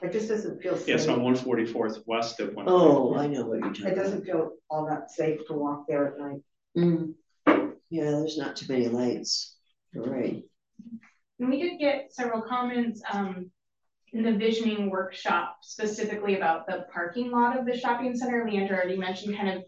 It 0.01 0.11
just 0.11 0.27
doesn't 0.27 0.61
feel 0.61 0.75
safe. 0.75 0.87
Yes, 0.89 1.07
on 1.07 1.21
144th 1.21 2.03
west 2.05 2.39
of 2.41 2.53
one. 2.53 2.65
Oh, 2.67 3.15
I 3.15 3.27
know 3.27 3.45
what 3.45 3.59
you're 3.59 3.73
talking 3.73 3.87
It 3.87 3.95
doesn't 3.95 4.25
feel 4.25 4.51
all 4.69 4.85
that 4.87 5.09
safe 5.09 5.47
to 5.47 5.53
walk 5.53 5.85
there 5.87 6.07
at 6.07 6.19
night. 6.19 6.41
Mm. 6.77 7.13
Yeah, 7.89 8.11
there's 8.11 8.37
not 8.37 8.57
too 8.57 8.65
many 8.67 8.89
lights. 8.89 9.55
You're 9.93 10.03
right. 10.03 10.43
And 11.39 11.49
we 11.49 11.61
did 11.61 11.79
get 11.79 12.11
several 12.11 12.41
comments, 12.41 13.01
um, 13.11 13.51
in 14.11 14.23
the 14.23 14.33
visioning 14.33 14.89
workshop 14.89 15.57
specifically 15.61 16.35
about 16.35 16.65
the 16.67 16.85
parking 16.93 17.31
lot 17.31 17.57
of 17.57 17.65
the 17.65 17.77
shopping 17.77 18.15
center. 18.15 18.45
Leandra 18.45 18.71
already 18.71 18.97
mentioned 18.97 19.35
kind 19.35 19.49
of, 19.49 19.63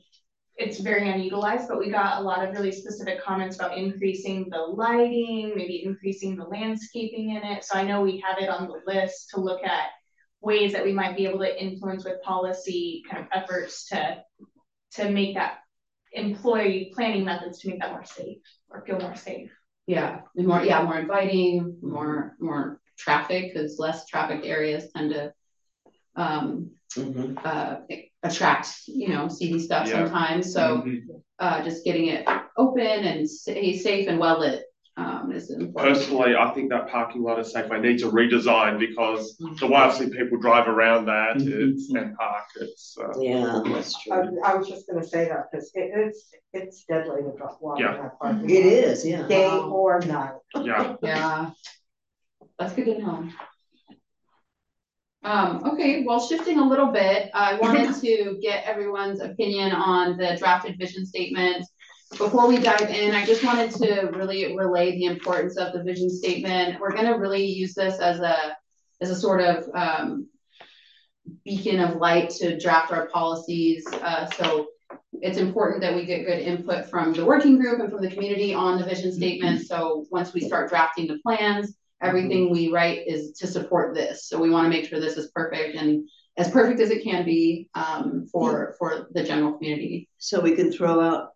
it's 0.58 0.80
very 0.80 1.10
unutilized, 1.10 1.68
but 1.68 1.78
we 1.78 1.92
got 1.92 2.20
a 2.20 2.24
lot 2.24 2.44
of 2.44 2.54
really 2.54 2.72
specific 2.72 3.22
comments 3.22 3.58
about 3.58 3.78
increasing 3.78 4.48
the 4.50 4.58
lighting, 4.58 5.54
maybe 5.56 5.84
increasing 5.86 6.36
the 6.36 6.46
landscaping 6.46 7.36
in 7.36 7.44
it. 7.44 7.64
So 7.64 7.78
I 7.78 7.84
know 7.84 8.02
we 8.02 8.24
have 8.28 8.40
it 8.40 8.50
on 8.50 8.68
the 8.68 8.82
list 8.92 9.30
to 9.32 9.40
look 9.40 9.64
at 9.64 9.90
ways 10.42 10.74
that 10.74 10.84
we 10.84 10.94
might 10.94 11.16
be 11.16 11.28
able 11.28 11.40
to 11.40 11.64
influence 11.64 12.06
with 12.06 12.22
policy 12.24 13.04
kind 13.10 13.24
of 13.24 13.30
efforts 13.32 13.88
to, 13.90 14.24
to 14.94 15.12
make 15.12 15.36
that 15.36 15.60
employee 16.14 16.92
planning 16.96 17.26
methods 17.26 17.60
to 17.60 17.70
make 17.70 17.80
that 17.80 17.92
more 17.92 18.06
safe 18.06 18.40
or 18.70 18.82
feel 18.82 19.00
more 19.00 19.16
safe. 19.16 19.52
Yeah, 19.86 20.22
more, 20.36 20.64
yeah, 20.64 20.84
more 20.84 20.98
inviting, 20.98 21.78
more, 21.82 22.36
more 22.40 22.82
traffic, 22.98 23.54
because 23.54 23.78
less 23.78 24.08
traffic 24.08 24.42
areas 24.44 24.92
tend 24.96 25.14
to 25.14 25.34
um, 26.18 26.72
Mhm. 26.96 27.38
uh, 27.46 27.78
attract, 28.24 28.68
you 28.88 29.10
know, 29.10 29.28
seedy 29.28 29.60
stuff 29.60 29.88
Yeah. 29.88 30.06
sometimes, 30.06 30.52
so 30.54 30.82
Mhm. 30.82 31.02
uh, 31.40 31.64
just 31.64 31.84
getting 31.86 32.08
it 32.08 32.26
open 32.58 32.82
and 33.12 33.30
sa- 33.30 33.54
safe 33.54 34.08
and 34.10 34.20
well 34.20 34.40
lit 34.40 34.64
um, 34.98 35.32
is 35.32 35.52
important. 35.52 35.76
Personally, 35.96 36.36
I 36.36 36.50
think 36.56 36.72
that 36.72 36.88
parking 36.88 37.22
lot 37.22 37.38
is 37.40 37.52
safe. 37.52 37.72
I 37.72 37.80
need 37.80 38.00
to 38.00 38.10
redesign 38.10 38.80
because 38.80 39.38
the 39.60 39.68
way 39.68 39.76
I've 39.76 39.94
seen 39.94 40.10
people 40.10 40.40
drive 40.40 40.68
around 40.68 41.06
that, 41.06 41.38
it's, 41.40 41.94
and 41.94 42.16
park, 42.18 42.46
it's, 42.60 42.98
uh, 43.00 43.14
Yeah, 43.20 43.62
that's 43.72 43.96
I, 44.12 44.22
true. 44.22 44.42
I 44.44 44.56
was 44.56 44.68
just 44.68 44.88
gonna 44.88 45.04
say 45.06 45.26
that, 45.26 45.52
because 45.52 45.70
it, 45.76 45.92
it's, 45.94 46.34
it's 46.54 46.84
deadly 46.86 47.22
to 47.22 47.32
drop 47.38 47.62
walk 47.62 47.80
in 47.80 47.86
that 47.86 48.18
parking 48.20 48.50
It 48.50 48.64
lot. 48.66 48.74
is, 48.74 49.06
yeah. 49.06 49.28
Day 49.28 49.46
or 49.48 50.00
night. 50.00 50.34
yeah. 50.64 50.96
Yeah, 51.04 51.52
that's 52.58 52.74
good 52.74 52.86
to 52.86 52.98
know. 53.00 53.30
Um, 55.24 55.64
okay, 55.66 56.04
well, 56.04 56.26
shifting 56.26 56.60
a 56.60 56.68
little 56.68 56.92
bit, 56.92 57.30
I 57.34 57.56
wanted 57.62 57.96
to 58.02 58.38
get 58.42 58.66
everyone's 58.66 59.22
opinion 59.22 59.72
on 59.72 60.18
the 60.18 60.36
drafted 60.38 60.78
vision 60.78 61.06
statement. 61.06 61.66
Before 62.12 62.48
we 62.48 62.58
dive 62.58 62.90
in, 62.90 63.14
I 63.14 63.26
just 63.26 63.44
wanted 63.44 63.72
to 63.72 64.12
really 64.16 64.56
relay 64.56 64.92
the 64.92 65.06
importance 65.06 65.58
of 65.58 65.74
the 65.74 65.84
vision 65.84 66.10
statement. 66.10 66.80
We're 66.80 66.96
gonna 66.96 67.18
really 67.18 67.46
use 67.46 67.74
this 67.74 68.00
as 68.00 68.20
a, 68.22 68.56
as 69.02 69.10
a 69.10 69.16
sort 69.16 69.42
of, 69.42 69.70
um, 69.74 70.30
beacon 71.44 71.80
of 71.80 71.98
light 71.98 72.30
to 72.30 72.58
draft 72.58 72.92
our 72.92 73.08
policies. 73.08 73.86
Uh, 73.92 74.26
so 74.32 74.68
it's 75.22 75.38
important 75.38 75.82
that 75.82 75.96
we 75.96 76.06
get 76.06 76.26
good 76.26 76.40
input 76.40 76.90
from 76.90 77.14
the 77.14 77.26
working 77.26 77.58
group 77.58 77.80
and 77.80 77.92
from 77.92 78.02
the 78.02 78.12
community 78.12 78.54
on 78.54 78.80
the 78.80 78.86
vision 78.86 79.12
statement. 79.12 79.66
So 79.66 80.06
once 80.12 80.34
we 80.34 80.42
start 80.42 80.70
drafting 80.70 81.08
the 81.08 81.20
plans, 81.20 81.76
everything 82.02 82.52
we 82.52 82.72
write 82.72 83.08
is 83.08 83.32
to 83.40 83.48
support 83.48 83.96
this. 83.96 84.28
So 84.28 84.40
we 84.40 84.50
want 84.50 84.66
to 84.66 84.70
make 84.70 84.86
sure 84.86 85.00
this 85.00 85.18
is 85.18 85.32
perfect 85.32 85.76
and 85.76 86.08
as 86.38 86.52
perfect 86.52 86.80
as 86.80 86.92
it 86.92 87.04
can 87.04 87.26
be 87.26 87.68
um, 87.74 88.28
for 88.32 88.76
for 88.78 89.08
the 89.12 89.24
general 89.24 89.54
community. 89.54 90.08
So 90.18 90.40
we 90.40 90.56
can 90.56 90.72
throw 90.72 91.00
out 91.00 91.30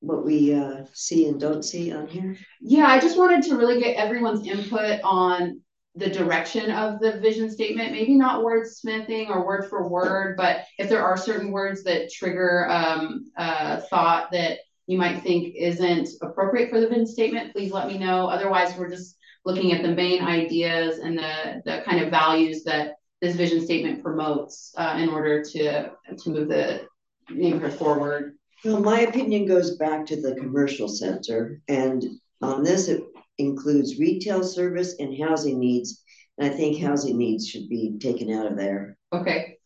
what 0.00 0.24
we 0.24 0.54
uh, 0.54 0.84
see 0.92 1.26
and 1.26 1.40
don't 1.40 1.64
see 1.64 1.92
on 1.92 2.06
here. 2.06 2.36
Yeah, 2.60 2.86
I 2.86 3.00
just 3.00 3.18
wanted 3.18 3.42
to 3.44 3.56
really 3.56 3.80
get 3.80 3.96
everyone's 3.96 4.46
input 4.46 5.00
on 5.02 5.60
the 5.96 6.08
direction 6.08 6.70
of 6.70 7.00
the 7.00 7.18
vision 7.18 7.50
statement, 7.50 7.90
maybe 7.90 8.14
not 8.14 8.44
wordsmithing 8.44 9.28
or 9.28 9.44
word 9.44 9.68
for 9.68 9.88
word, 9.88 10.36
but 10.36 10.64
if 10.78 10.88
there 10.88 11.02
are 11.02 11.16
certain 11.16 11.50
words 11.50 11.82
that 11.82 12.12
trigger 12.12 12.68
um, 12.70 13.24
a 13.36 13.80
thought 13.80 14.30
that 14.30 14.58
you 14.86 14.96
might 14.96 15.22
think 15.22 15.54
isn't 15.56 16.08
appropriate 16.22 16.70
for 16.70 16.80
the 16.80 16.88
vision 16.88 17.06
statement, 17.06 17.52
please 17.52 17.72
let 17.72 17.88
me 17.88 17.98
know. 17.98 18.28
Otherwise, 18.28 18.76
we're 18.76 18.88
just 18.88 19.17
looking 19.44 19.72
at 19.72 19.82
the 19.82 19.94
main 19.94 20.22
ideas 20.22 20.98
and 20.98 21.18
the, 21.18 21.62
the 21.64 21.82
kind 21.84 22.00
of 22.02 22.10
values 22.10 22.64
that 22.64 22.94
this 23.20 23.36
vision 23.36 23.64
statement 23.64 24.02
promotes 24.02 24.72
uh, 24.76 24.96
in 24.98 25.08
order 25.08 25.42
to, 25.42 25.90
to 26.16 26.30
move 26.30 26.48
the 26.48 26.82
neighborhood 27.30 27.74
forward. 27.74 28.34
Well, 28.64 28.80
my 28.80 29.00
opinion 29.00 29.46
goes 29.46 29.76
back 29.76 30.06
to 30.06 30.20
the 30.20 30.34
commercial 30.34 30.88
center, 30.88 31.60
and 31.68 32.04
on 32.42 32.62
this, 32.62 32.88
it 32.88 33.02
includes 33.38 33.98
retail 33.98 34.42
service 34.42 34.96
and 34.98 35.16
housing 35.20 35.58
needs. 35.58 36.02
And 36.36 36.52
I 36.52 36.56
think 36.56 36.80
housing 36.80 37.18
needs 37.18 37.48
should 37.48 37.68
be 37.68 37.98
taken 37.98 38.30
out 38.32 38.46
of 38.46 38.56
there. 38.56 38.96
Okay. 39.12 39.58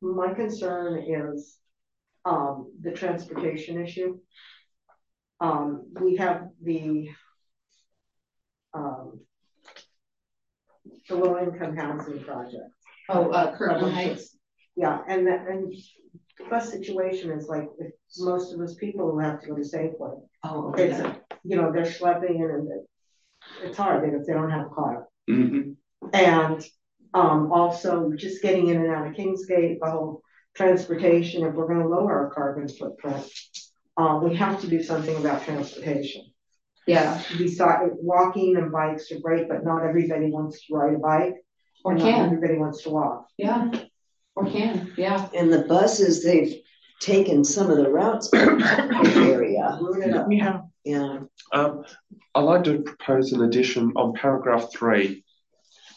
My 0.00 0.34
concern 0.34 0.98
is 0.98 1.56
um, 2.24 2.72
the 2.80 2.92
transportation 2.92 3.82
issue. 3.82 4.18
Um, 5.40 5.86
we 6.00 6.16
have 6.16 6.48
the 6.62 7.08
um, 8.72 9.20
the 11.08 11.14
low 11.14 11.38
income 11.38 11.76
housing 11.76 12.22
project. 12.24 12.70
Oh, 13.08 13.30
uh, 13.30 13.56
Kirkland 13.56 13.94
Heights. 13.94 14.36
Yeah, 14.76 15.00
and 15.06 15.26
that, 15.26 15.46
and 15.48 15.72
the 16.38 16.44
bus 16.50 16.70
situation 16.70 17.30
is 17.30 17.46
like 17.46 17.68
most 18.18 18.52
of 18.52 18.58
those 18.58 18.74
people 18.76 19.10
who 19.10 19.18
have 19.18 19.40
to 19.40 19.48
go 19.48 19.54
to 19.54 19.62
Safeway. 19.62 20.20
Oh, 20.42 20.68
okay. 20.68 20.90
It's, 20.90 21.00
you 21.44 21.56
know, 21.56 21.70
they're 21.72 21.84
schlepping 21.84 22.42
and 22.42 22.68
it's 23.62 23.76
hard 23.76 24.10
because 24.10 24.26
they 24.26 24.32
don't 24.32 24.50
have 24.50 24.66
a 24.66 24.70
car. 24.70 25.06
Mm-hmm. 25.28 25.72
And 26.12 26.64
um, 27.12 27.52
also 27.52 28.12
just 28.16 28.42
getting 28.42 28.68
in 28.68 28.78
and 28.78 28.90
out 28.90 29.06
of 29.06 29.14
Kingsgate, 29.14 29.78
the 29.80 29.90
whole 29.90 30.22
transportation, 30.54 31.44
if 31.44 31.54
we're 31.54 31.68
going 31.68 31.80
to 31.80 31.88
lower 31.88 32.12
our 32.12 32.30
carbon 32.30 32.68
footprint, 32.68 33.24
um, 33.96 34.24
we 34.24 34.34
have 34.36 34.60
to 34.60 34.66
do 34.66 34.82
something 34.82 35.16
about 35.16 35.44
transportation. 35.44 36.24
Yeah. 36.86 37.22
Besides, 37.38 37.92
walking 38.00 38.56
and 38.56 38.70
bikes 38.70 39.10
are 39.12 39.20
great, 39.20 39.48
but 39.48 39.64
not 39.64 39.84
everybody 39.84 40.30
wants 40.30 40.66
to 40.66 40.74
ride 40.74 40.94
a 40.94 40.98
bike. 40.98 41.34
Or 41.84 41.96
can. 41.96 42.04
Not 42.04 42.26
everybody 42.26 42.58
wants 42.58 42.82
to 42.82 42.90
walk. 42.90 43.28
Yeah. 43.36 43.70
Or 44.36 44.46
can, 44.46 44.92
yeah. 44.96 45.28
And 45.34 45.52
the 45.52 45.62
buses, 45.62 46.24
they've 46.24 46.60
taken 47.00 47.44
some 47.44 47.70
of 47.70 47.76
the 47.76 47.90
routes 47.90 48.30
the 48.30 49.28
area. 49.32 49.78
Yeah. 50.28 50.60
Yeah. 50.84 51.20
Um, 51.52 51.84
I'd 52.34 52.40
like 52.40 52.64
to 52.64 52.82
propose 52.82 53.32
an 53.32 53.42
addition 53.42 53.92
on 53.96 54.14
paragraph 54.14 54.70
three. 54.72 55.24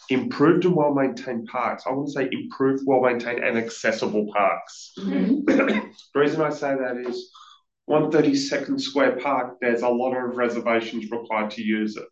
Improved 0.09 0.63
and 0.63 0.73
well 0.73 0.93
maintained 0.93 1.47
parks. 1.47 1.83
I 1.85 1.91
want 1.91 2.07
to 2.07 2.13
say 2.13 2.29
improved, 2.31 2.83
well 2.85 3.01
maintained, 3.01 3.43
and 3.43 3.57
accessible 3.57 4.31
parks. 4.31 4.93
Mm-hmm. 4.97 5.43
the 5.45 5.91
reason 6.15 6.41
I 6.41 6.49
say 6.49 6.75
that 6.75 6.95
is 6.95 7.29
132nd 7.89 8.79
Square 8.81 9.19
Park, 9.19 9.57
there's 9.61 9.81
a 9.81 9.87
lot 9.89 10.13
of 10.15 10.35
reservations 10.35 11.09
required 11.11 11.51
to 11.51 11.63
use 11.63 11.95
it. 11.97 12.07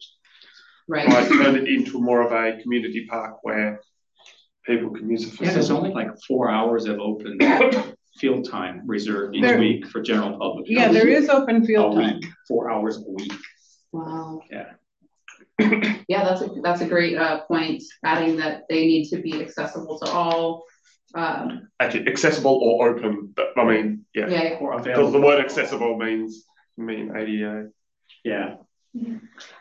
Right. 0.88 1.08
I 1.10 1.28
turn 1.28 1.56
it 1.56 1.68
into 1.68 2.00
more 2.00 2.22
of 2.22 2.32
a 2.32 2.62
community 2.62 3.08
park 3.10 3.38
where 3.42 3.82
people 4.66 4.92
can 4.92 5.10
use 5.10 5.26
it 5.28 5.34
for. 5.34 5.44
Yeah, 5.44 5.54
there's 5.54 5.72
only 5.72 5.92
like 5.92 6.10
four 6.28 6.50
hours 6.50 6.86
of 6.86 7.00
open 7.00 7.40
field 8.20 8.48
time 8.50 8.84
reserved 8.86 9.36
each 9.36 9.42
There- 9.42 9.60
week 9.60 9.88
for 9.88 10.02
general 10.02 10.38
public. 10.38 10.66
Yeah, 10.70 10.92
there 10.92 11.08
is 11.08 11.28
open 11.30 11.64
A 11.64 11.66
field 11.66 11.96
time. 11.96 12.20
week, 12.20 12.26
four 12.48 12.70
hours 12.72 12.98
a 12.98 13.12
week. 13.12 13.34
Wow. 13.92 14.42
Yeah. 14.52 14.72
Yeah, 16.08 16.24
that's 16.24 16.42
a 16.42 16.50
that's 16.62 16.82
a 16.82 16.86
great 16.88 17.18
uh, 17.18 17.42
point. 17.46 17.82
Adding 18.04 18.36
that 18.38 18.64
they 18.70 18.86
need 18.86 19.10
to 19.10 19.18
be 19.18 19.42
accessible 19.42 19.98
to 20.00 20.12
all. 20.12 20.64
Um, 21.16 21.68
Actually, 21.80 22.08
accessible 22.08 22.60
or 22.62 22.90
open, 22.90 23.34
but 23.36 23.48
I 23.58 23.64
mean, 23.64 24.05
yeah. 24.16 24.28
yeah, 24.28 24.44
yeah. 24.44 24.56
Or 24.62 24.82
The, 24.82 24.92
available. 24.92 25.12
the 25.12 25.22
word 25.22 25.40
accessible 25.44 25.98
means 25.98 26.46
mean 26.78 27.16
ADA. 27.16 27.70
Yeah. 28.24 28.56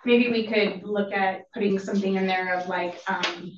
Maybe 0.05 0.31
we 0.31 0.47
could 0.47 0.83
look 0.85 1.13
at 1.13 1.43
putting 1.53 1.79
something 1.79 2.15
in 2.15 2.27
there 2.27 2.55
of 2.55 2.69
like, 2.69 2.95
um, 3.09 3.53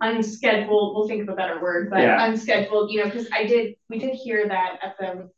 unscheduled, 0.00 0.94
we'll 0.94 1.08
think 1.08 1.22
of 1.22 1.28
a 1.28 1.36
better 1.36 1.60
word, 1.60 1.90
but 1.90 2.00
Yeah. 2.00 2.24
unscheduled, 2.24 2.90
you 2.90 2.98
know, 2.98 3.04
because 3.04 3.28
I 3.32 3.44
did, 3.44 3.74
we 3.88 3.98
did 3.98 4.14
hear 4.14 4.48
that 4.48 4.78
at 4.82 4.96
the 4.98 5.30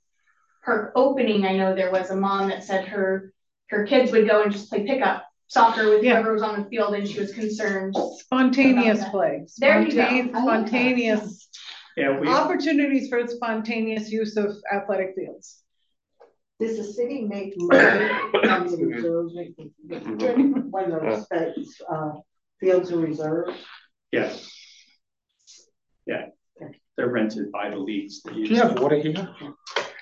park 0.64 0.92
opening, 0.96 1.44
I 1.44 1.56
know 1.56 1.74
there 1.74 1.90
was 1.92 2.10
a 2.10 2.16
mom 2.16 2.48
that 2.48 2.64
said 2.64 2.86
her, 2.88 3.32
her 3.70 3.86
kids 3.86 4.12
would 4.12 4.26
go 4.28 4.42
and 4.42 4.52
just 4.52 4.68
play 4.70 4.84
pickup 4.86 5.24
soccer 5.48 5.88
with 5.90 6.02
Yeah. 6.02 6.14
whoever 6.14 6.32
was 6.32 6.42
on 6.42 6.60
the 6.62 6.68
field 6.68 6.94
and 6.94 7.06
she 7.06 7.20
was 7.20 7.32
concerned. 7.32 7.94
Spontaneous 8.18 8.98
About 8.98 9.04
that. 9.04 9.10
play. 9.12 9.46
There 9.58 9.80
you 9.82 9.92
go. 9.92 10.02
Spontane- 10.02 10.32
like. 10.32 10.42
Spontaneous, 10.42 11.45
Yeah, 11.96 12.18
we, 12.20 12.28
opportunities 12.28 13.08
for 13.08 13.26
spontaneous 13.26 14.10
use 14.10 14.36
of 14.36 14.54
athletic 14.72 15.14
fields. 15.16 15.62
Does 16.60 16.76
the 16.76 16.84
city 16.84 17.22
make 17.22 17.54
money 17.56 18.08
from 18.32 18.68
the 18.68 18.86
reserves 18.86 19.34
when 20.70 20.90
those 20.90 21.26
uh, 21.90 22.12
fields 22.60 22.92
are 22.92 22.98
reserved? 22.98 23.52
yes. 24.12 24.50
Yeah. 26.06 26.26
They're 26.96 27.08
rented 27.10 27.52
by 27.52 27.68
the 27.68 27.76
leagues. 27.76 28.20
Do 28.22 28.40
you 28.40 28.56
have 28.56 28.78
water 28.78 28.96
here? 28.96 29.28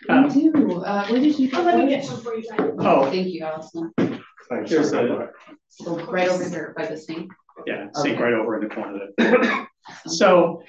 Um, 0.08 0.28
We 0.28 0.50
do. 0.50 0.82
Uh, 0.84 1.06
where 1.08 1.20
did 1.20 1.36
you? 1.38 1.50
Oh, 1.52 1.62
let 1.62 1.78
me 1.78 1.88
get 1.88 2.04
one 2.04 2.20
for 2.22 2.34
you 2.36 2.48
guys. 2.48 2.70
Oh. 2.78 3.10
thank 3.10 3.26
you, 3.28 3.42
Allison. 3.44 3.92
Thanks. 3.98 4.70
There's 4.70 4.92
a- 4.92 5.30
So 5.68 6.04
right 6.06 6.28
over 6.28 6.48
here 6.48 6.72
by 6.76 6.86
the 6.86 6.96
sink. 6.96 7.32
Yeah, 7.66 7.86
sink 7.94 8.14
Okay. 8.14 8.22
right 8.22 8.34
over 8.34 8.60
in 8.60 8.68
the 8.68 8.74
corner 8.74 9.08
there. 9.18 9.66
So, 10.06 10.62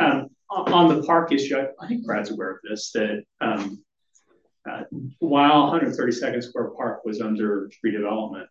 um, 0.00 0.28
on, 0.50 0.88
the 0.88 1.02
park 1.04 1.32
issue, 1.32 1.56
I, 1.80 1.86
think 1.86 2.04
Brad's 2.04 2.30
aware 2.30 2.50
of 2.52 2.58
this, 2.68 2.90
that, 2.92 3.22
um, 3.40 3.82
uh, 4.68 4.82
while 5.20 5.62
one 5.62 5.70
hundred 5.70 5.94
thirty-second 5.94 6.42
Square 6.42 6.72
Park 6.76 7.04
was 7.04 7.20
under 7.20 7.70
redevelopment, 7.84 8.46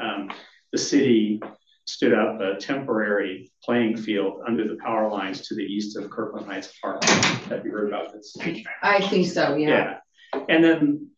um, 0.00 0.30
the 0.72 0.78
city 0.78 1.40
stood 1.84 2.14
up 2.14 2.40
a 2.40 2.56
temporary 2.56 3.50
playing 3.64 3.96
field 3.96 4.40
under 4.46 4.68
the 4.68 4.76
power 4.76 5.10
lines 5.10 5.46
to 5.48 5.54
the 5.54 5.62
east 5.62 5.96
of 5.96 6.08
Kirkland 6.10 6.46
Heights 6.46 6.72
Park. 6.80 7.02
Have 7.04 7.64
you 7.64 7.72
heard 7.72 7.88
about 7.88 8.12
this? 8.12 8.36
I 8.82 9.00
think 9.00 9.26
so. 9.26 9.56
Yeah. 9.56 9.98
Yeah. 10.32 10.40
And 10.48 10.62
then 10.62 11.08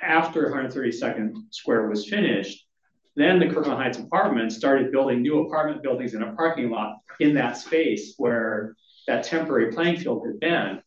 after 0.00 0.50
132nd 0.50 1.34
Square 1.50 1.88
was 1.88 2.08
finished, 2.08 2.66
then 3.16 3.38
the 3.38 3.46
Kirkland 3.46 3.80
Heights 3.80 3.98
Apartments 3.98 4.56
started 4.56 4.90
building 4.90 5.22
new 5.22 5.46
apartment 5.46 5.82
buildings 5.82 6.14
in 6.14 6.22
a 6.22 6.32
parking 6.32 6.70
lot 6.70 6.96
in 7.20 7.34
that 7.34 7.56
space 7.56 8.14
where 8.16 8.74
that 9.06 9.24
temporary 9.24 9.72
playing 9.72 9.98
field 9.98 10.26
had 10.26 10.40
been. 10.40 10.82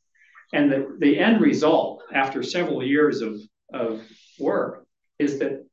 And 0.54 0.72
the, 0.72 0.98
the 1.00 1.20
end 1.20 1.42
result, 1.42 2.04
after 2.14 2.42
several 2.42 2.84
years 2.84 3.22
of, 3.22 3.40
of 3.74 4.02
work, 4.40 4.86
is 5.20 5.40
that 5.40 5.66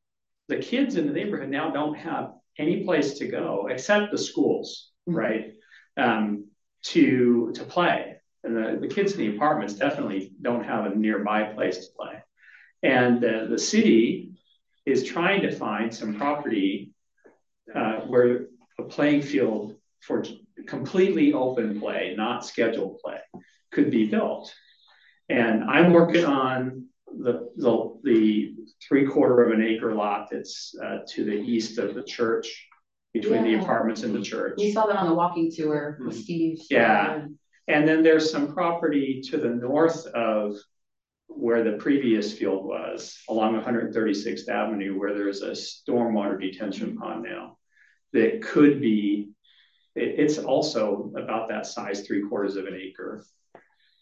the 0.48 0.56
kids 0.56 0.96
in 0.96 1.06
the 1.06 1.12
neighborhood 1.12 1.48
now 1.48 1.70
don't 1.70 1.94
have 1.94 2.32
any 2.58 2.84
place 2.84 3.18
to 3.18 3.28
go 3.28 3.68
except 3.70 4.10
the 4.10 4.18
schools, 4.18 4.90
right? 5.06 5.52
Um, 5.96 6.46
to 6.84 7.52
to 7.54 7.64
play. 7.64 8.16
And 8.42 8.56
the, 8.56 8.78
the 8.78 8.94
kids 8.94 9.12
in 9.12 9.18
the 9.20 9.34
apartments 9.36 9.74
definitely 9.74 10.32
don't 10.42 10.64
have 10.64 10.84
a 10.84 10.94
nearby 10.94 11.44
place 11.44 11.78
to 11.78 11.92
play. 11.96 12.22
And 12.82 13.24
uh, 13.24 13.46
the 13.46 13.58
city 13.58 14.32
is 14.84 15.04
trying 15.04 15.42
to 15.42 15.50
find 15.50 15.94
some 15.94 16.16
property 16.16 16.92
uh, 17.74 18.00
where 18.00 18.48
a 18.78 18.82
playing 18.82 19.22
field 19.22 19.76
for 20.00 20.22
completely 20.66 21.32
open 21.32 21.80
play, 21.80 22.14
not 22.16 22.44
scheduled 22.44 22.98
play, 23.00 23.18
could 23.72 23.90
be 23.90 24.06
built. 24.08 24.52
And 25.28 25.64
I'm 25.64 25.92
working 25.92 26.24
on 26.24 26.86
the, 27.06 27.50
the, 27.56 28.00
the 28.02 28.54
three 28.86 29.06
quarter 29.06 29.42
of 29.42 29.52
an 29.52 29.64
acre 29.64 29.94
lot 29.94 30.28
that's 30.30 30.74
uh, 30.82 30.98
to 31.08 31.24
the 31.24 31.34
east 31.34 31.78
of 31.78 31.94
the 31.94 32.02
church, 32.02 32.66
between 33.14 33.44
the 33.44 33.54
apartments 33.54 34.02
and 34.02 34.14
the 34.14 34.20
church. 34.20 34.54
We 34.58 34.72
saw 34.72 34.86
that 34.86 34.96
on 34.96 35.08
the 35.08 35.14
walking 35.14 35.50
tour 35.50 35.96
with 36.04 36.16
Steve. 36.16 36.60
Yeah. 36.68 37.26
And 37.68 37.88
then 37.88 38.02
there's 38.02 38.30
some 38.30 38.52
property 38.52 39.22
to 39.30 39.38
the 39.38 39.48
north 39.48 40.04
of 40.08 40.56
where 41.28 41.62
the 41.62 41.78
previous 41.78 42.36
field 42.36 42.64
was, 42.64 43.16
along 43.28 43.58
136th 43.60 44.48
Avenue, 44.48 44.98
where 44.98 45.14
there's 45.14 45.42
a 45.42 45.52
stormwater 45.52 46.38
detention 46.40 46.96
pond 46.96 47.22
now 47.22 47.56
that 48.12 48.42
could 48.42 48.80
be 48.80 49.30
It, 49.94 50.18
it's 50.18 50.38
also 50.38 51.12
about 51.16 51.48
that 51.48 51.66
size, 51.66 52.06
three 52.06 52.26
quarters 52.28 52.56
of 52.56 52.66
an 52.66 52.78
acre. 52.80 53.24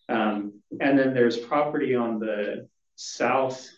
Um, 0.08 0.60
and 0.80 0.98
then 0.98 1.14
there's 1.14 1.38
property 1.38 1.94
on 1.94 2.18
the 2.18 2.68
southwest 2.96 3.72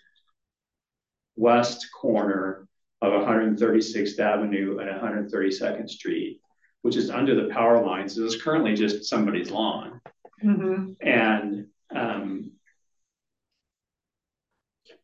corner 1.93 2.67
of 3.03 3.12
136th 3.12 4.19
Avenue 4.19 4.79
and 4.79 4.89
132nd 5.31 5.89
Street, 5.89 6.41
which 6.83 6.97
is 6.97 7.11
under 7.11 7.35
the 7.35 7.53
power 7.53 7.85
lines. 7.85 8.17
It's 8.19 8.41
currently 8.41 8.75
just 8.75 9.05
somebody's 9.05 9.51
lawn. 9.51 10.01
Mm-hmm. 10.43 10.93
And 11.07 11.67
um, 11.95 12.53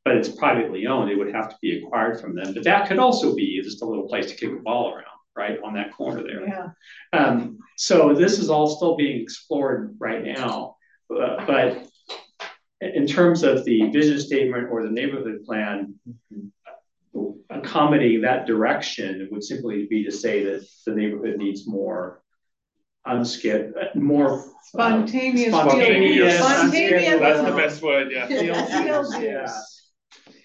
but 0.04 0.16
it's 0.16 0.28
privately 0.28 0.86
owned, 0.86 1.10
it 1.10 1.16
would 1.16 1.34
have 1.34 1.50
to 1.50 1.56
be 1.60 1.78
acquired 1.78 2.20
from 2.20 2.34
them. 2.34 2.54
But 2.54 2.64
that 2.64 2.88
could 2.88 2.98
also 2.98 3.34
be 3.34 3.60
just 3.62 3.82
a 3.82 3.84
little 3.84 4.08
place 4.08 4.26
to 4.26 4.34
kick 4.34 4.50
a 4.50 4.62
ball 4.62 4.94
around, 4.94 5.09
right, 5.36 5.58
on 5.64 5.74
that 5.74 5.92
corner 5.92 6.22
there. 6.22 6.46
Yeah. 6.46 6.68
Um, 7.12 7.58
so 7.76 8.14
this 8.14 8.38
is 8.38 8.50
all 8.50 8.68
still 8.68 8.96
being 8.96 9.20
explored 9.20 9.96
right 9.98 10.22
now. 10.22 10.76
Uh, 11.10 11.44
but 11.46 11.86
in 12.80 13.06
terms 13.06 13.42
of 13.42 13.64
the 13.64 13.90
vision 13.90 14.18
statement 14.20 14.68
or 14.70 14.82
the 14.82 14.90
neighborhood 14.90 15.44
plan, 15.44 15.94
accommodating 17.50 18.20
that 18.22 18.46
direction 18.46 19.28
would 19.30 19.42
simply 19.44 19.86
be 19.86 20.04
to 20.04 20.12
say 20.12 20.44
that 20.44 20.66
the 20.86 20.94
neighborhood 20.94 21.36
needs 21.36 21.66
more 21.66 22.22
unskip, 23.06 23.94
more 23.94 24.44
Spontaneous. 24.62 25.52
uh, 25.52 25.68
spontaneous, 25.68 26.38
Spontaneous. 26.38 27.20
That's 27.20 27.50
the 27.50 27.56
best 27.56 27.82
word, 27.82 28.12
yeah. 28.12 28.26
Field 28.26 28.56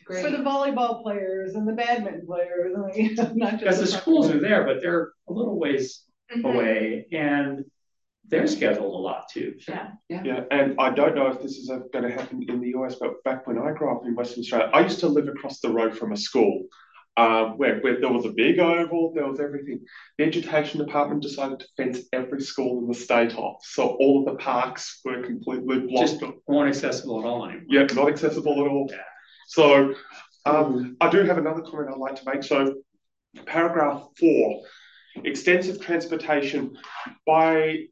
use. 0.10 0.18
Yeah. 0.24 0.30
For 0.30 0.38
the 0.38 0.44
volleyball 0.44 1.02
players 1.04 1.56
and 1.56 1.68
the 1.68 1.74
badminton 1.74 2.26
players, 2.26 2.74
I 2.78 2.96
mean, 2.96 3.16
not 3.36 3.52
just. 3.52 3.60
Because 3.62 3.80
the 3.80 3.88
schools 3.88 4.30
are 4.32 4.40
there, 4.40 4.64
but 4.64 4.82
they're 4.82 5.12
a 5.28 5.34
little 5.34 5.60
ways 5.60 6.02
Mhm. 6.36 6.44
away 6.56 7.06
and 7.12 7.66
they're 8.28 8.48
scheduled 8.48 8.94
a 8.96 8.98
lot 8.98 9.30
too. 9.32 9.54
Yeah. 9.68 9.92
Yeah, 10.10 10.42
and 10.50 10.76
I 10.80 10.90
don't 10.90 11.14
know 11.14 11.28
if 11.28 11.40
this 11.42 11.58
is 11.58 11.68
going 11.68 12.04
to 12.04 12.10
happen 12.10 12.44
in 12.50 12.60
the 12.60 12.70
US, 12.70 12.96
but 12.96 13.24
back 13.24 13.46
when 13.46 13.60
I 13.60 13.72
grew 13.74 13.92
up 13.96 14.04
in 14.06 14.16
Western 14.16 14.42
Australia, 14.42 14.72
I 14.74 14.80
used 14.80 15.00
to 15.02 15.08
live 15.08 15.28
across 15.28 15.60
the 15.60 15.70
road 15.70 15.96
from 15.96 16.12
a 16.14 16.18
school 16.18 16.64
um, 17.18 17.58
where, 17.60 17.80
where 17.82 18.00
there 18.02 18.12
was 18.12 18.26
a 18.26 18.32
big 18.32 18.58
oval, 18.60 19.14
there 19.14 19.28
was 19.28 19.40
everything. 19.40 19.82
The 20.18 20.26
education 20.26 20.84
department 20.84 21.22
decided 21.22 21.60
to 21.60 21.68
fence 21.78 22.00
every 22.12 22.42
school 22.42 22.80
in 22.80 22.88
the 22.88 22.94
state 22.96 23.36
off, 23.38 23.64
so 23.64 23.90
all 24.00 24.20
of 24.20 24.26
the 24.26 24.44
parks 24.44 25.00
were 25.06 25.22
completely 25.22 25.82
blocked. 25.82 26.10
Just 26.20 26.24
weren't 26.48 26.70
accessible 26.76 27.20
at 27.20 27.26
all 27.28 27.46
anymore. 27.46 27.64
Yeah, 27.70 27.84
not 27.94 28.10
accessible 28.10 28.54
at 28.66 28.68
all. 28.72 28.88
Yeah. 28.90 28.98
So 29.48 29.96
um, 30.46 30.98
I 31.02 31.10
do 31.10 31.24
have 31.24 31.38
another 31.38 31.62
comment 31.62 31.90
I'd 31.92 31.98
like 31.98 32.16
to 32.16 32.30
make. 32.34 32.44
So 32.44 32.76
paragraph 33.46 34.04
four, 34.20 34.64
extensive 35.24 35.82
transportation 35.82 36.78
by 37.26 37.86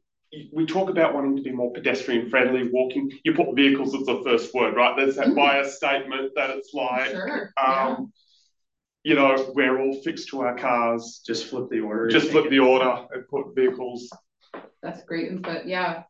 we 0.52 0.66
talk 0.66 0.90
about 0.90 1.14
wanting 1.14 1.36
to 1.36 1.42
be 1.42 1.52
more 1.52 1.72
pedestrian 1.72 2.28
friendly, 2.28 2.68
walking. 2.72 3.10
You 3.24 3.34
put 3.34 3.54
vehicles 3.54 3.94
as 3.94 4.04
the 4.04 4.20
first 4.24 4.52
word, 4.52 4.74
right? 4.74 4.96
There's 4.96 5.16
that 5.16 5.34
by 5.34 5.58
a 5.58 5.68
statement 5.68 6.32
that 6.34 6.50
it's 6.50 6.74
like, 6.74 7.10
Sure. 7.10 7.52
um, 7.64 8.12
you 9.04 9.14
know, 9.14 9.52
we're 9.54 9.80
all 9.80 10.02
fixed 10.02 10.28
to 10.30 10.40
our 10.40 10.56
cars. 10.56 11.22
Just 11.24 11.46
flip 11.46 11.68
the 11.70 11.80
order. 11.80 12.08
Just 12.08 12.30
flip 12.30 12.50
the 12.50 12.58
order 12.58 13.06
and 13.12 13.28
put 13.28 13.54
vehicles. 13.54 14.10
That's 14.82 15.04
great 15.04 15.28
input. 15.28 15.66
Yeah. 15.66 16.02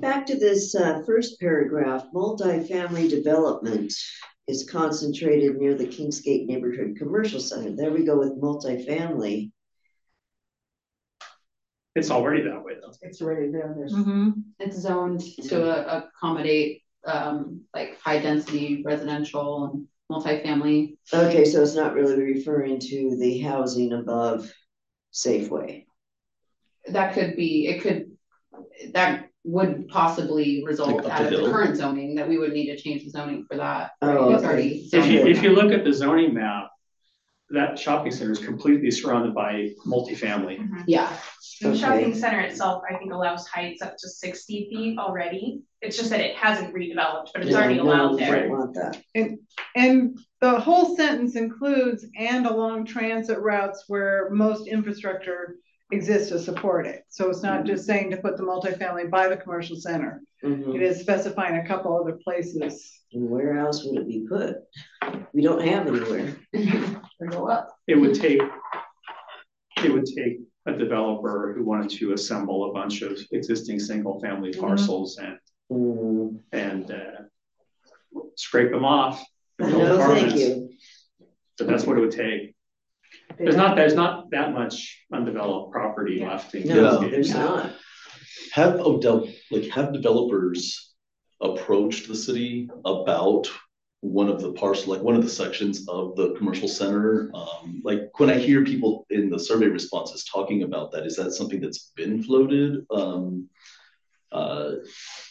Back 0.00 0.26
to 0.26 0.38
this 0.38 0.74
uh, 0.74 1.02
first 1.06 1.40
paragraph, 1.40 2.06
multifamily 2.14 3.08
development 3.08 3.92
is 4.46 4.68
concentrated 4.68 5.56
near 5.56 5.74
the 5.74 5.86
Kingsgate 5.86 6.46
Neighborhood 6.46 6.96
Commercial 6.98 7.40
Center. 7.40 7.74
There 7.74 7.90
we 7.90 8.04
go 8.04 8.18
with 8.18 8.40
multifamily. 8.40 9.50
It's 11.94 12.10
already 12.10 12.42
that 12.42 12.62
way 12.62 12.74
though. 12.80 12.92
It's 13.00 13.22
already 13.22 13.50
there, 13.50 13.74
there's. 13.76 13.94
Mm-hmm. 13.94 14.30
It's 14.58 14.76
zoned 14.76 15.22
to 15.48 15.64
uh, 15.64 16.02
accommodate 16.02 16.82
um 17.06 17.62
like 17.72 17.98
high 18.00 18.18
density 18.18 18.82
residential 18.84 19.64
and 19.64 19.88
multifamily. 20.12 20.96
Okay, 21.12 21.44
so 21.46 21.62
it's 21.62 21.74
not 21.74 21.94
really 21.94 22.20
referring 22.20 22.80
to 22.80 23.16
the 23.18 23.38
housing 23.38 23.92
above 23.92 24.52
Safeway. 25.12 25.86
That 26.88 27.14
could 27.14 27.34
be, 27.34 27.66
it 27.66 27.80
could, 27.80 28.12
that 28.92 29.30
would 29.46 29.86
possibly 29.88 30.64
result 30.66 30.96
Like 30.96 31.06
up 31.06 31.12
out 31.12 31.18
the 31.18 31.24
of 31.26 31.30
the 31.30 31.38
hill. 31.38 31.50
current 31.52 31.76
zoning, 31.76 32.16
that 32.16 32.28
we 32.28 32.36
would 32.36 32.52
need 32.52 32.66
to 32.66 32.76
change 32.76 33.04
the 33.04 33.10
zoning 33.10 33.46
for 33.48 33.56
that. 33.56 33.92
Oh, 34.02 34.34
It's 34.34 34.42
okay. 34.42 34.52
already. 34.52 34.88
If 34.92 35.06
you, 35.06 35.24
if 35.26 35.42
you 35.42 35.50
look 35.50 35.72
at 35.72 35.84
the 35.84 35.92
zoning 35.92 36.34
map, 36.34 36.68
that 37.50 37.78
shopping 37.78 38.10
center 38.10 38.32
is 38.32 38.40
completely 38.40 38.90
surrounded 38.90 39.32
by 39.32 39.70
multifamily. 39.86 40.58
Mm-hmm. 40.58 40.80
Yeah, 40.88 41.16
The 41.60 41.68
Okay. 41.68 41.78
shopping 41.78 42.14
center 42.14 42.40
itself, 42.40 42.82
I 42.90 42.96
think, 42.96 43.12
allows 43.12 43.46
heights 43.46 43.82
up 43.82 43.96
to 43.98 44.08
sixty 44.08 44.68
feet 44.68 44.98
already. 44.98 45.62
It's 45.80 45.96
just 45.96 46.10
that 46.10 46.18
it 46.18 46.34
hasn't 46.34 46.74
redeveloped, 46.74 47.28
but 47.32 47.42
it's 47.42 47.52
Yeah, 47.52 47.58
already 47.58 47.76
no, 47.76 47.84
allowed 47.84 48.14
we 48.14 48.24
there. 48.24 48.48
don't 48.48 48.58
Want 48.58 48.74
that. 48.74 49.00
And 49.76 50.18
the 50.40 50.58
whole 50.58 50.96
sentence 50.96 51.36
includes 51.36 52.04
and 52.18 52.46
along 52.46 52.86
transit 52.86 53.38
routes 53.38 53.84
where 53.86 54.28
most 54.30 54.66
infrastructure 54.66 55.54
exists 55.92 56.30
to 56.30 56.38
support 56.38 56.86
it. 56.86 57.04
So 57.08 57.30
it's 57.30 57.42
not 57.42 57.64
just 57.64 57.86
saying 57.86 58.10
to 58.10 58.16
put 58.16 58.36
the 58.36 58.42
multifamily 58.42 59.10
by 59.10 59.28
the 59.28 59.36
commercial 59.36 59.76
center. 59.76 60.22
Mhm. 60.44 60.74
It 60.74 60.82
is 60.82 61.00
specifying 61.00 61.56
a 61.56 61.66
couple 61.66 61.96
other 61.96 62.18
places. 62.24 62.92
And 63.12 63.30
where 63.30 63.56
else 63.56 63.84
would 63.84 63.96
it 64.00 64.08
be 64.08 64.26
put? 64.28 64.56
We 65.32 65.42
don't 65.42 65.62
have 65.62 65.86
anywhere. 65.86 66.36
or 67.20 67.26
go 67.28 67.48
up. 67.48 67.76
It 67.86 67.94
would 67.96 68.14
take, 68.14 68.40
it 69.84 69.92
would 69.92 70.06
take 70.06 70.40
a 70.66 70.72
developer 70.72 71.52
who 71.56 71.64
wanted 71.64 71.90
to 71.98 72.12
assemble 72.12 72.68
a 72.70 72.72
bunch 72.72 73.02
of 73.02 73.16
existing 73.30 73.78
single 73.78 74.18
family 74.20 74.50
Mhm. 74.52 74.60
parcels 74.60 75.18
and, 75.18 75.38
Mm, 75.70 76.40
and, 76.52 76.90
uh, 76.90 77.22
scrape 78.36 78.70
them 78.72 78.84
off. 78.84 79.24
and 79.60 79.70
No, 79.72 79.78
thank 79.78 80.00
apartments. 80.00 80.34
you. 80.40 80.70
But 81.58 81.68
that's 81.68 81.86
what 81.86 81.96
it 81.96 82.00
would 82.00 82.10
take. 82.10 82.55
There's 83.38 83.56
not, 83.56 83.76
there's 83.76 83.94
not 83.94 84.30
that 84.30 84.52
much 84.52 85.04
undeveloped 85.12 85.72
property 85.72 86.24
left 86.24 86.54
in. 86.54 86.68
No, 86.68 86.98
Kingsgate. 86.98 87.10
there's 87.10 87.34
not. 87.34 87.72
Have 88.52 88.80
Odell, 88.80 89.28
like, 89.50 89.68
have 89.70 89.92
developers 89.92 90.94
approached 91.42 92.08
the 92.08 92.14
city 92.14 92.70
about 92.84 93.50
one 94.00 94.28
of 94.28 94.40
the 94.40 94.52
parcel, 94.52 94.92
like 94.94 95.02
one 95.02 95.16
of 95.16 95.22
the 95.22 95.28
sections 95.28 95.86
of 95.88 96.16
the 96.16 96.34
commercial 96.38 96.68
center? 96.68 97.30
Um, 97.34 97.82
like, 97.84 98.08
when 98.18 98.30
I 98.30 98.38
hear 98.38 98.64
people 98.64 99.06
in 99.10 99.28
the 99.28 99.38
survey 99.38 99.66
responses 99.66 100.24
talking 100.24 100.62
about 100.62 100.92
that, 100.92 101.04
is 101.04 101.16
that 101.16 101.32
something 101.32 101.60
that's 101.60 101.92
been 101.96 102.22
floated? 102.22 102.86
Um, 102.90 103.48
uh, 104.32 104.72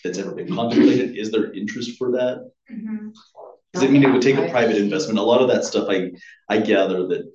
that's 0.03 0.17
ever 0.17 0.33
been 0.33 0.53
contemplated? 0.53 1.17
Is 1.17 1.31
there 1.31 1.51
interest 1.53 1.97
for 1.97 2.11
that? 2.11 2.49
Mhm. 2.71 3.13
Does 3.73 3.83
it 3.83 3.91
mean 3.91 4.03
it 4.03 4.11
would 4.11 4.21
take 4.21 4.37
a 4.37 4.49
private 4.49 4.77
investment? 4.77 5.19
A 5.19 5.23
lot 5.23 5.41
of 5.41 5.49
that 5.49 5.65
stuff, 5.65 5.87
I, 5.89 6.11
I 6.49 6.59
gather 6.59 7.07
that 7.07 7.29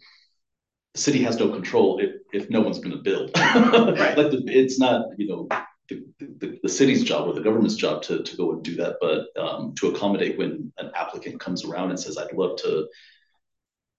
the 0.94 1.00
city 1.00 1.22
has 1.22 1.38
no 1.38 1.48
control 1.50 1.98
if, 2.00 2.10
if 2.32 2.50
no 2.50 2.60
one's 2.60 2.78
gonna 2.78 2.96
build. 3.02 3.30
right. 3.36 4.16
Like, 4.16 4.30
the- 4.30 4.42
it's 4.46 4.78
not, 4.78 5.06
you 5.16 5.28
know, 5.28 5.48
the, 5.88 6.04
the, 6.18 6.58
the 6.62 6.68
city's 6.68 7.02
job 7.04 7.28
or 7.28 7.32
the 7.32 7.40
government's 7.40 7.74
job 7.76 8.02
to, 8.02 8.22
to 8.22 8.36
go 8.36 8.52
and 8.52 8.62
do 8.62 8.76
that, 8.76 8.96
but, 9.00 9.26
um, 9.40 9.74
to 9.80 9.88
accommodate 9.88 10.38
when 10.38 10.72
an 10.78 10.90
applicant 10.94 11.40
comes 11.40 11.64
around 11.64 11.90
and 11.90 11.98
says, 11.98 12.16
I'd 12.18 12.32
love 12.32 12.56
to, 12.62 12.86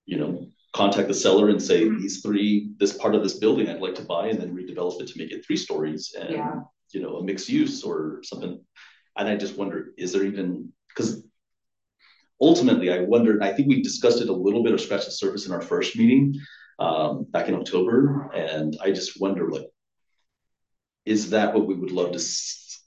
you 0.05 0.17
know, 0.17 0.47
contact 0.73 1.07
the 1.09 1.13
seller 1.13 1.49
and 1.49 1.61
say, 1.61 1.83
Mhm. 1.85 1.99
these 1.99 2.21
three, 2.21 2.71
this 2.77 2.93
part 2.97 3.13
of 3.15 3.23
this 3.23 3.39
building 3.39 3.67
I'd 3.69 3.81
like 3.81 3.95
to 3.95 4.03
buy 4.05 4.27
and 4.27 4.39
then 4.39 4.55
redevelop 4.55 5.01
it 5.01 5.07
to 5.09 5.17
make 5.17 5.31
it 5.31 5.45
three 5.45 5.57
stories 5.57 6.13
and, 6.17 6.29
Yeah. 6.31 6.55
you 6.93 7.01
know, 7.01 7.17
a 7.17 7.23
mixed 7.23 7.49
use 7.49 7.83
or 7.83 8.21
something. 8.23 8.63
And 9.17 9.27
I 9.27 9.35
just 9.35 9.57
wonder, 9.57 9.91
is 9.97 10.13
there 10.13 10.23
even, 10.23 10.71
because 10.87 11.23
ultimately, 12.39 12.89
I 12.91 13.01
wondered, 13.01 13.43
I 13.43 13.51
think 13.51 13.67
we 13.67 13.81
discussed 13.83 14.21
it 14.21 14.29
a 14.29 14.33
little 14.33 14.63
bit 14.63 14.73
or 14.73 14.77
scratched 14.77 15.05
the 15.05 15.11
surface 15.11 15.45
in 15.45 15.51
our 15.51 15.61
first 15.61 15.97
meeting 15.97 16.35
um, 16.81 17.11
back 17.33 17.47
in 17.49 17.55
October, 17.55 18.29
and 18.33 18.69
I 18.85 18.91
just 18.91 19.19
wonder, 19.23 19.43
like, 19.55 19.67
is 21.05 21.29
that 21.31 21.53
what 21.53 21.67
we 21.67 21.75
would 21.75 21.91
love 21.91 22.11
to 22.11 22.17
s- 22.17 22.79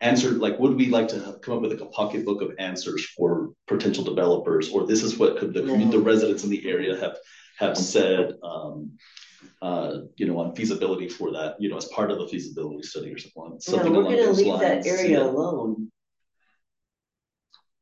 answer? 0.00 0.30
Like, 0.32 0.58
would 0.58 0.76
we 0.76 0.86
like 0.88 1.08
to 1.08 1.38
come 1.42 1.54
up 1.56 1.62
with 1.62 1.72
like 1.72 1.80
a 1.80 1.86
pocketbook 1.86 2.42
of 2.42 2.52
answers 2.58 3.04
for 3.16 3.50
potential 3.66 4.04
developers, 4.04 4.70
or 4.72 4.86
this 4.86 5.02
is 5.02 5.18
what 5.18 5.38
could 5.38 5.52
the, 5.54 5.62
No. 5.62 5.90
the 5.90 5.98
residents 5.98 6.44
in 6.44 6.50
the 6.50 6.68
area 6.68 6.96
have 6.98 7.16
have 7.58 7.76
said? 7.76 8.34
Um, 8.42 8.92
uh, 9.62 10.00
you 10.16 10.26
know, 10.26 10.38
on 10.38 10.54
feasibility 10.54 11.08
for 11.08 11.32
that, 11.32 11.54
you 11.60 11.68
know, 11.70 11.76
as 11.76 11.84
part 11.86 12.10
of 12.10 12.18
the 12.18 12.26
feasibility 12.28 12.82
study 12.82 13.12
or 13.12 13.18
something, 13.18 13.58
something 13.60 13.92
we're 13.92 14.00
along 14.00 14.12
gonna 14.12 14.26
those 14.26 14.38
leave 14.38 14.46
lines. 14.46 14.84
that 14.84 14.86
area 14.86 15.18
yeah. 15.20 15.24
alone. 15.30 15.89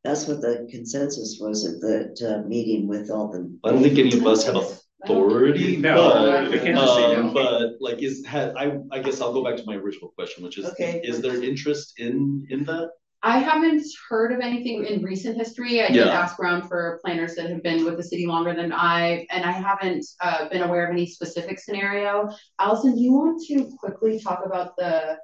That's 0.04 0.26
what 0.26 0.40
the 0.40 0.68
consensus 0.70 1.38
was 1.40 1.66
at 1.66 1.80
the 1.80 2.36
uh, 2.36 2.48
meeting 2.48 2.86
with 2.86 3.10
all 3.10 3.28
the. 3.28 3.52
I 3.64 3.72
don't 3.72 3.82
think 3.82 3.98
any 3.98 4.16
of 4.16 4.26
us 4.26 4.46
have 4.46 4.56
authority, 5.04 5.76
No, 5.76 5.94
but, 5.94 6.50
we 6.50 6.58
can't 6.58 6.76
just 6.76 6.94
say 6.94 7.12
no. 7.14 7.20
um, 7.20 7.34
but 7.34 7.72
like, 7.80 7.98
is, 8.02 8.24
had, 8.24 8.54
I, 8.56 8.78
I 8.92 9.00
guess 9.00 9.20
I'll 9.20 9.32
go 9.32 9.44
back 9.44 9.56
to 9.56 9.64
my 9.66 9.74
original 9.74 10.10
question, 10.10 10.44
which 10.44 10.58
is, 10.58 10.66
Okay. 10.66 11.00
is 11.04 11.20
there 11.20 11.42
interest 11.42 11.94
in, 11.98 12.46
in 12.50 12.64
that? 12.64 12.90
I 13.22 13.38
haven't 13.38 13.84
heard 14.08 14.30
of 14.32 14.40
anything 14.40 14.84
in 14.84 15.02
recent 15.02 15.36
history. 15.36 15.82
I 15.82 15.88
did 15.88 15.96
Yeah. 15.96 16.20
ask 16.20 16.38
around 16.38 16.68
for 16.68 17.00
planners 17.04 17.34
that 17.34 17.50
have 17.50 17.64
been 17.64 17.84
with 17.84 17.96
the 17.96 18.02
city 18.04 18.26
longer 18.26 18.54
than 18.54 18.72
I, 18.72 19.26
and 19.30 19.44
I 19.44 19.50
haven't 19.50 20.06
uh, 20.20 20.48
been 20.48 20.62
aware 20.62 20.84
of 20.86 20.92
any 20.92 21.06
specific 21.06 21.58
scenario. 21.58 22.30
Allison, 22.60 22.94
do 22.94 23.00
you 23.00 23.12
want 23.12 23.42
to 23.48 23.68
quickly 23.76 24.20
talk 24.20 24.46
about 24.46 24.76
the 24.76 25.16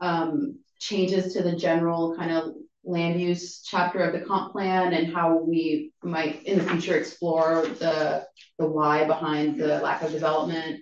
um, 0.00 0.58
changes 0.78 1.32
to 1.34 1.42
the 1.42 1.56
general 1.56 2.16
kind 2.16 2.30
of 2.30 2.54
land 2.84 3.20
use 3.20 3.62
chapter 3.62 4.00
of 4.00 4.12
the 4.12 4.26
comp 4.26 4.52
plan 4.52 4.92
and 4.92 5.12
how 5.12 5.38
we 5.38 5.92
might 6.02 6.42
in 6.44 6.58
the 6.58 6.64
future 6.64 6.96
explore 6.96 7.66
the 7.78 8.26
the 8.58 8.66
why 8.66 9.04
behind 9.04 9.58
the 9.58 9.80
lack 9.80 10.02
of 10.02 10.12
development? 10.12 10.80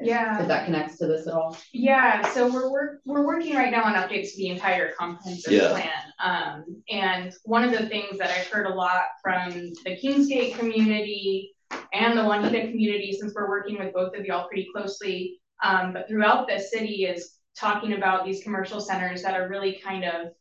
Yeah. 0.00 0.40
If 0.40 0.48
that 0.48 0.64
connects 0.64 0.98
to 0.98 1.06
this 1.06 1.26
at 1.26 1.34
all. 1.34 1.56
Yeah, 1.72 2.28
so 2.32 2.52
we're 2.52 2.70
work, 2.70 3.00
we're 3.04 3.24
working 3.24 3.54
right 3.54 3.70
now 3.70 3.84
on 3.84 3.94
updates 3.94 4.30
to 4.30 4.36
the 4.38 4.48
entire 4.48 4.92
comprehensive 4.98 5.52
Yeah. 5.52 5.68
plan. 5.70 6.02
Um, 6.18 6.82
and 6.90 7.32
one 7.44 7.62
of 7.62 7.70
the 7.70 7.88
things 7.88 8.18
that 8.18 8.30
I've 8.30 8.46
heard 8.48 8.66
a 8.66 8.74
lot 8.74 9.02
from 9.22 9.50
the 9.84 9.96
Kingsgate 10.02 10.58
community 10.58 11.54
and 11.92 12.18
the 12.18 12.24
Juanita 12.24 12.68
community, 12.68 13.12
since 13.12 13.32
we're 13.34 13.48
working 13.48 13.78
with 13.78 13.94
both 13.94 14.16
of 14.16 14.24
y'all 14.24 14.48
pretty 14.48 14.68
closely, 14.74 15.40
um, 15.62 15.92
but 15.92 16.08
throughout 16.08 16.48
the 16.48 16.58
city 16.58 17.04
is 17.04 17.38
talking 17.56 17.92
about 17.92 18.24
these 18.24 18.42
commercial 18.42 18.80
centers 18.80 19.22
that 19.22 19.38
are 19.38 19.48
really 19.48 19.80
kind 19.84 20.04
of 20.04 20.32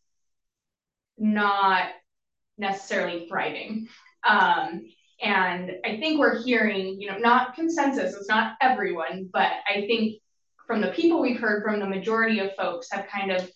not 1.17 1.89
necessarily 2.57 3.27
thriving. 3.27 3.87
Um, 4.27 4.81
and 5.21 5.71
I 5.85 5.97
think 5.97 6.19
we're 6.19 6.41
hearing, 6.41 6.99
you 6.99 7.09
know, 7.09 7.17
not 7.17 7.55
consensus, 7.55 8.15
it's 8.15 8.27
not 8.29 8.53
everyone, 8.61 9.29
but 9.31 9.51
I 9.67 9.85
think 9.87 10.19
from 10.65 10.81
the 10.81 10.89
people 10.89 11.21
we've 11.21 11.39
heard 11.39 11.63
from, 11.63 11.79
the 11.79 11.87
majority 11.87 12.39
of 12.39 12.55
folks 12.55 12.87
have 12.91 13.07
kind 13.07 13.31
of 13.31 13.49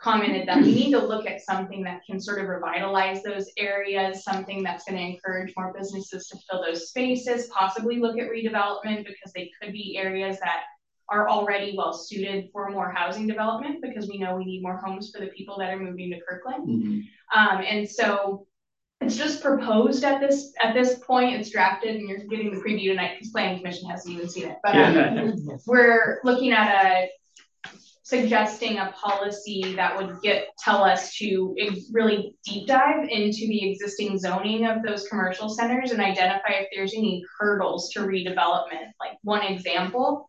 commented 0.00 0.46
that 0.48 0.62
we 0.62 0.74
need 0.74 0.90
to 0.90 0.98
look 0.98 1.26
at 1.26 1.40
something 1.40 1.82
that 1.82 2.02
can 2.04 2.20
sort 2.20 2.40
of 2.40 2.48
revitalize 2.48 3.22
those 3.22 3.50
areas, 3.56 4.22
something 4.22 4.62
that's 4.62 4.84
going 4.84 4.98
to 4.98 5.04
encourage 5.04 5.52
more 5.56 5.72
businesses 5.76 6.26
to 6.28 6.38
fill 6.50 6.62
those 6.62 6.88
spaces, 6.88 7.46
possibly 7.46 7.98
look 7.98 8.18
at 8.18 8.28
redevelopment 8.28 9.06
because 9.06 9.32
they 9.34 9.50
could 9.60 9.72
be 9.72 9.96
areas 9.96 10.38
that 10.40 10.64
are 11.08 11.28
already 11.28 11.74
well 11.76 11.92
suited 11.92 12.48
for 12.52 12.70
more 12.70 12.90
housing 12.90 13.26
development 13.26 13.82
because 13.82 14.08
we 14.08 14.18
know 14.18 14.36
we 14.36 14.44
need 14.44 14.62
more 14.62 14.78
homes 14.78 15.10
for 15.10 15.20
the 15.20 15.30
people 15.32 15.58
that 15.58 15.70
are 15.70 15.78
moving 15.78 16.10
to 16.10 16.20
Kirkland. 16.26 16.66
Mhm. 16.68 17.02
Um, 17.34 17.64
and 17.66 17.88
so 17.88 18.46
it's 19.00 19.16
just 19.16 19.42
proposed 19.42 20.02
at 20.04 20.20
this 20.20 20.52
at 20.62 20.74
this 20.74 20.98
point. 21.00 21.38
It's 21.38 21.50
drafted, 21.50 21.96
and 21.96 22.08
you're 22.08 22.18
getting 22.18 22.54
the 22.54 22.60
preview 22.60 22.90
tonight 22.90 23.16
because 23.18 23.32
Planning 23.32 23.58
Commission 23.58 23.88
hasn't 23.90 24.14
even 24.14 24.28
seen 24.28 24.48
it. 24.48 24.58
But 24.62 24.76
um, 24.76 25.34
we're 25.66 26.20
looking 26.24 26.52
at 26.52 26.68
a 26.86 27.08
suggesting 28.04 28.78
a 28.78 28.92
policy 28.92 29.74
that 29.74 29.96
would 29.96 30.20
get 30.22 30.48
tell 30.58 30.84
us 30.84 31.16
to 31.16 31.56
really 31.90 32.36
deep 32.44 32.66
dive 32.66 33.08
into 33.08 33.46
the 33.48 33.70
existing 33.70 34.18
zoning 34.18 34.66
of 34.66 34.82
those 34.82 35.08
commercial 35.08 35.48
centers 35.48 35.90
and 35.90 36.02
identify 36.02 36.50
if 36.50 36.68
there's 36.74 36.92
any 36.94 37.24
hurdles 37.38 37.90
to 37.90 38.00
redevelopment. 38.00 38.92
Like 39.00 39.16
one 39.22 39.42
example, 39.42 40.28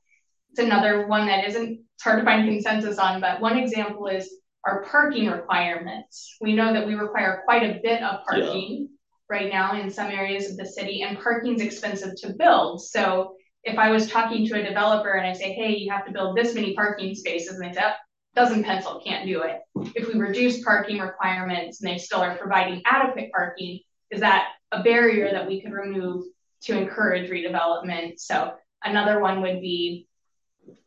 it's 0.55 0.65
another 0.65 1.05
one 1.07 1.27
that 1.27 1.45
isn't 1.45 1.81
it's 1.95 2.03
hard 2.03 2.19
to 2.19 2.25
find 2.25 2.47
consensus 2.47 2.97
on, 2.97 3.19
but 3.19 3.41
one 3.41 3.57
example 3.57 4.07
is 4.07 4.37
our 4.63 4.83
parking 4.85 5.29
requirements. 5.29 6.37
We 6.39 6.53
know 6.53 6.71
that 6.71 6.87
we 6.87 6.95
require 6.95 7.41
quite 7.43 7.63
a 7.63 7.79
bit 7.83 8.01
of 8.01 8.21
Yeah. 8.31 8.39
parking 8.41 8.89
right 9.29 9.51
now 9.51 9.77
in 9.79 9.89
some 9.89 10.07
areas 10.11 10.49
of 10.49 10.55
the 10.55 10.65
city, 10.65 11.01
and 11.01 11.19
parking's 11.19 11.61
expensive 11.61 12.15
to 12.21 12.33
build. 12.33 12.81
So 12.85 13.35
if 13.65 13.77
I 13.77 13.91
was 13.91 14.09
talking 14.09 14.47
to 14.47 14.61
a 14.61 14.63
developer 14.63 15.11
and 15.11 15.27
I 15.27 15.33
say, 15.33 15.51
hey, 15.51 15.75
you 15.75 15.91
have 15.91 16.05
to 16.05 16.11
build 16.13 16.37
this 16.37 16.55
many 16.55 16.73
parking 16.73 17.15
spaces, 17.15 17.55
and 17.59 17.63
they 17.63 17.73
say, 17.73 17.81
"Oh, 17.83 17.93
doesn't 18.33 18.63
pencil, 18.63 19.01
can't 19.05 19.25
do 19.27 19.41
it. 19.43 19.59
If 19.93 20.07
we 20.07 20.13
reduce 20.13 20.63
parking 20.63 20.99
requirements 20.99 21.81
and 21.81 21.91
they 21.91 21.97
still 21.97 22.21
are 22.21 22.37
providing 22.37 22.81
adequate 22.85 23.29
parking, 23.35 23.79
is 24.09 24.21
that 24.21 24.53
a 24.71 24.83
barrier 24.83 25.31
that 25.31 25.47
we 25.47 25.61
could 25.61 25.73
remove 25.73 26.25
to 26.63 26.77
encourage 26.77 27.29
redevelopment? 27.29 28.19
So 28.19 28.53
another 28.83 29.19
one 29.19 29.41
would 29.41 29.59
be 29.59 30.07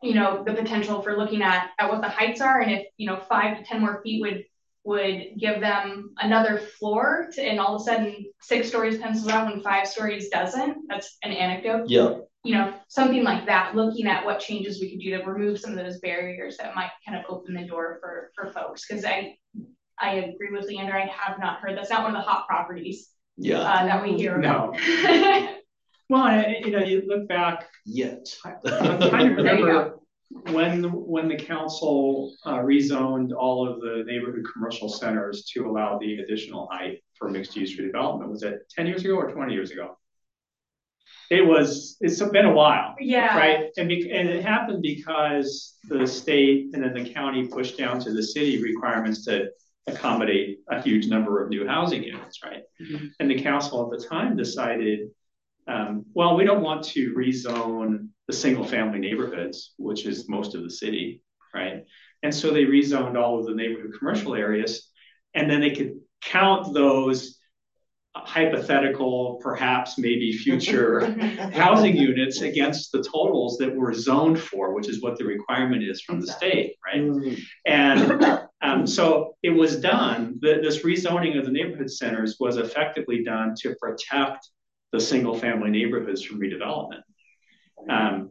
you 0.02 0.14
know, 0.14 0.44
the 0.44 0.54
potential 0.54 1.02
for 1.02 1.16
looking 1.16 1.42
at, 1.42 1.70
at 1.78 1.90
what 1.90 2.00
the 2.00 2.08
heights 2.08 2.40
are 2.40 2.60
and 2.60 2.70
if, 2.72 2.86
you 2.96 3.06
know, 3.06 3.16
five 3.16 3.58
to 3.58 3.64
ten 3.64 3.80
more 3.80 4.00
feet 4.02 4.20
would 4.20 4.44
would 4.84 5.38
give 5.38 5.60
them 5.60 6.14
another 6.18 6.56
floor 6.56 7.28
to, 7.34 7.42
and 7.42 7.60
all 7.60 7.74
of 7.74 7.82
a 7.82 7.84
sudden 7.84 8.24
six 8.40 8.68
stories 8.68 8.96
pencils 8.96 9.28
out 9.28 9.46
when 9.46 9.60
five 9.60 9.86
stories 9.86 10.30
doesn't. 10.30 10.88
That's 10.88 11.18
an 11.22 11.32
anecdote. 11.32 11.90
Yeah, 11.90 12.14
You 12.42 12.54
know, 12.54 12.74
something 12.88 13.22
like 13.22 13.44
that, 13.46 13.74
looking 13.74 14.06
at 14.06 14.24
what 14.24 14.40
changes 14.40 14.80
we 14.80 14.90
could 14.90 15.00
do 15.00 15.18
to 15.18 15.24
remove 15.24 15.60
some 15.60 15.72
of 15.72 15.76
those 15.76 15.98
barriers 15.98 16.56
that 16.56 16.74
might 16.74 16.90
kind 17.06 17.18
of 17.18 17.24
open 17.28 17.54
the 17.54 17.66
door 17.66 17.98
for 18.00 18.30
for 18.34 18.50
folks. 18.50 18.86
Cause 18.86 19.04
I 19.04 19.36
I 20.00 20.14
agree 20.14 20.50
with 20.52 20.66
Leander, 20.66 20.96
I 20.96 21.06
have 21.06 21.38
not 21.38 21.60
heard, 21.60 21.76
that's 21.76 21.90
not 21.90 22.04
one 22.04 22.14
of 22.14 22.22
the 22.22 22.28
hot 22.28 22.46
properties 22.46 23.10
yeah, 23.36 23.60
uh, 23.60 23.84
that 23.84 24.02
we 24.02 24.14
hear 24.14 24.38
No. 24.38 24.72
about. 26.08 26.24
Well, 26.24 26.26
and, 26.26 26.64
you 26.64 26.70
know, 26.72 26.84
you 26.84 27.02
look 27.06 27.28
back, 27.28 27.68
yet. 27.84 28.34
I'm 28.44 28.98
trying 29.08 29.28
to 29.28 29.34
remember 29.42 29.98
when, 30.52 30.84
when 30.84 31.28
the 31.28 31.36
council 31.36 32.34
uh, 32.44 32.58
rezoned 32.58 33.32
all 33.32 33.68
of 33.68 33.80
the 33.80 34.04
neighborhood 34.06 34.44
commercial 34.52 34.88
centers 34.88 35.44
to 35.54 35.66
allow 35.68 35.98
the 35.98 36.18
additional 36.18 36.68
height 36.70 37.02
for 37.14 37.30
mixed 37.30 37.56
use 37.56 37.78
redevelopment. 37.78 38.28
Was 38.28 38.42
it 38.42 38.60
ten 38.70 38.86
years 38.86 39.04
ago 39.04 39.14
or 39.14 39.30
twenty 39.30 39.54
years 39.54 39.70
ago? 39.70 39.96
It 41.30 41.46
was, 41.46 41.96
it's 42.00 42.22
been 42.22 42.46
a 42.46 42.52
while. 42.52 42.94
Yeah. 42.98 43.36
Right, 43.36 43.68
and 43.76 43.88
bec- 43.88 44.10
and 44.10 44.28
it 44.28 44.42
happened 44.42 44.82
because 44.82 45.76
the 45.84 46.06
state 46.06 46.70
and 46.72 46.82
then 46.82 46.94
the 46.94 47.12
county 47.12 47.46
pushed 47.46 47.76
down 47.76 48.00
to 48.00 48.12
the 48.12 48.22
city 48.22 48.62
requirements 48.62 49.24
to 49.26 49.48
accommodate 49.86 50.60
a 50.70 50.80
huge 50.80 51.06
number 51.06 51.42
of 51.42 51.50
new 51.50 51.66
housing 51.66 52.02
units, 52.02 52.40
right? 52.44 52.62
And 53.20 53.30
the 53.30 53.42
council 53.42 53.84
at 53.84 53.98
the 53.98 54.06
time 54.06 54.36
decided, 54.36 55.08
um, 55.68 56.06
well, 56.14 56.36
we 56.36 56.44
don't 56.44 56.62
want 56.62 56.82
to 56.84 57.12
rezone 57.14 58.08
the 58.26 58.32
single 58.32 58.64
family 58.64 58.98
neighborhoods, 58.98 59.74
which 59.76 60.06
is 60.06 60.28
most 60.28 60.54
of 60.54 60.62
the 60.62 60.70
city, 60.70 61.22
right? 61.54 61.84
And 62.22 62.34
so 62.34 62.50
they 62.50 62.64
rezoned 62.64 63.16
all 63.16 63.38
of 63.38 63.46
the 63.46 63.54
neighborhood 63.54 63.92
commercial 63.98 64.34
areas, 64.34 64.90
and 65.34 65.50
then 65.50 65.60
they 65.60 65.70
could 65.70 66.00
count 66.22 66.74
those 66.74 67.38
hypothetical, 68.14 69.38
perhaps 69.42 69.98
maybe 69.98 70.32
future 70.32 71.10
housing 71.52 71.96
units 71.96 72.40
against 72.40 72.90
the 72.90 73.02
totals 73.02 73.58
that 73.58 73.74
were 73.74 73.94
zoned 73.94 74.40
for, 74.40 74.74
which 74.74 74.88
is 74.88 75.02
what 75.02 75.16
the 75.18 75.24
requirement 75.24 75.84
is 75.84 76.00
from 76.00 76.20
the 76.20 76.26
state, 76.26 76.74
right? 76.84 77.02
Mm. 77.02 77.40
And 77.66 78.40
um, 78.62 78.86
so 78.86 79.36
it 79.42 79.50
was 79.50 79.80
done, 79.80 80.38
the, 80.40 80.58
this 80.62 80.82
rezoning 80.82 81.38
of 81.38 81.44
the 81.44 81.52
neighborhood 81.52 81.90
centers 81.90 82.36
was 82.40 82.56
effectively 82.56 83.22
done 83.22 83.54
to 83.60 83.76
protect 83.80 84.48
the 84.92 85.00
single 85.00 85.38
family 85.38 85.70
neighborhoods 85.70 86.22
from 86.22 86.40
redevelopment. 86.40 87.02
Um, 87.88 88.30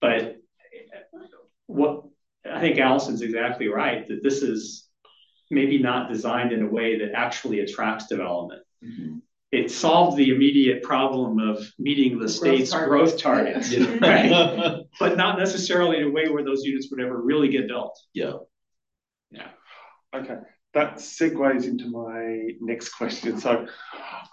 but 0.00 0.36
what 1.66 2.04
I 2.50 2.60
think 2.60 2.78
Allison's 2.78 3.22
exactly 3.22 3.68
right 3.68 4.06
that 4.08 4.22
this 4.22 4.42
is 4.42 4.88
maybe 5.50 5.78
not 5.78 6.10
designed 6.12 6.52
in 6.52 6.62
a 6.62 6.68
way 6.68 6.98
that 7.00 7.12
actually 7.12 7.60
attracts 7.60 8.06
development. 8.06 8.62
Mhm. 8.84 9.22
It 9.52 9.70
solved 9.70 10.16
the 10.16 10.30
immediate 10.30 10.82
problem 10.82 11.38
of 11.38 11.72
meeting 11.78 12.18
the 12.18 12.28
state's 12.28 12.72
growth 12.72 13.16
targets, 13.18 13.72
Yeah. 13.76 13.96
right? 14.00 14.84
but 15.00 15.16
not 15.16 15.38
necessarily 15.38 15.98
in 15.98 16.04
a 16.04 16.10
way 16.10 16.28
where 16.28 16.44
those 16.44 16.64
units 16.64 16.90
would 16.90 17.00
ever 17.00 17.20
really 17.20 17.48
get 17.48 17.68
built. 17.68 17.96
Yeah. 18.12 18.34
Yeah, 19.30 19.48
Okay, 20.14 20.36
that 20.76 20.96
segues 20.96 21.64
into 21.64 21.88
my 21.88 22.50
next 22.60 22.90
question. 22.90 23.40
So, 23.40 23.66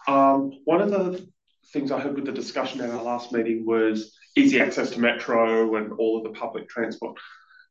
um, 0.09 0.51
one 0.65 0.81
of 0.81 0.91
the 0.91 1.25
things 1.71 1.89
I 1.89 2.01
heard 2.01 2.15
with 2.15 2.25
the 2.25 2.33
discussion 2.33 2.81
at 2.81 2.89
our 2.89 3.01
last 3.01 3.31
meeting 3.31 3.65
was 3.65 4.13
easy 4.35 4.59
access 4.59 4.89
to 4.91 4.99
metro 4.99 5.77
and 5.77 5.93
all 5.93 6.17
of 6.17 6.23
the 6.25 6.37
public 6.37 6.67
transport 6.67 7.17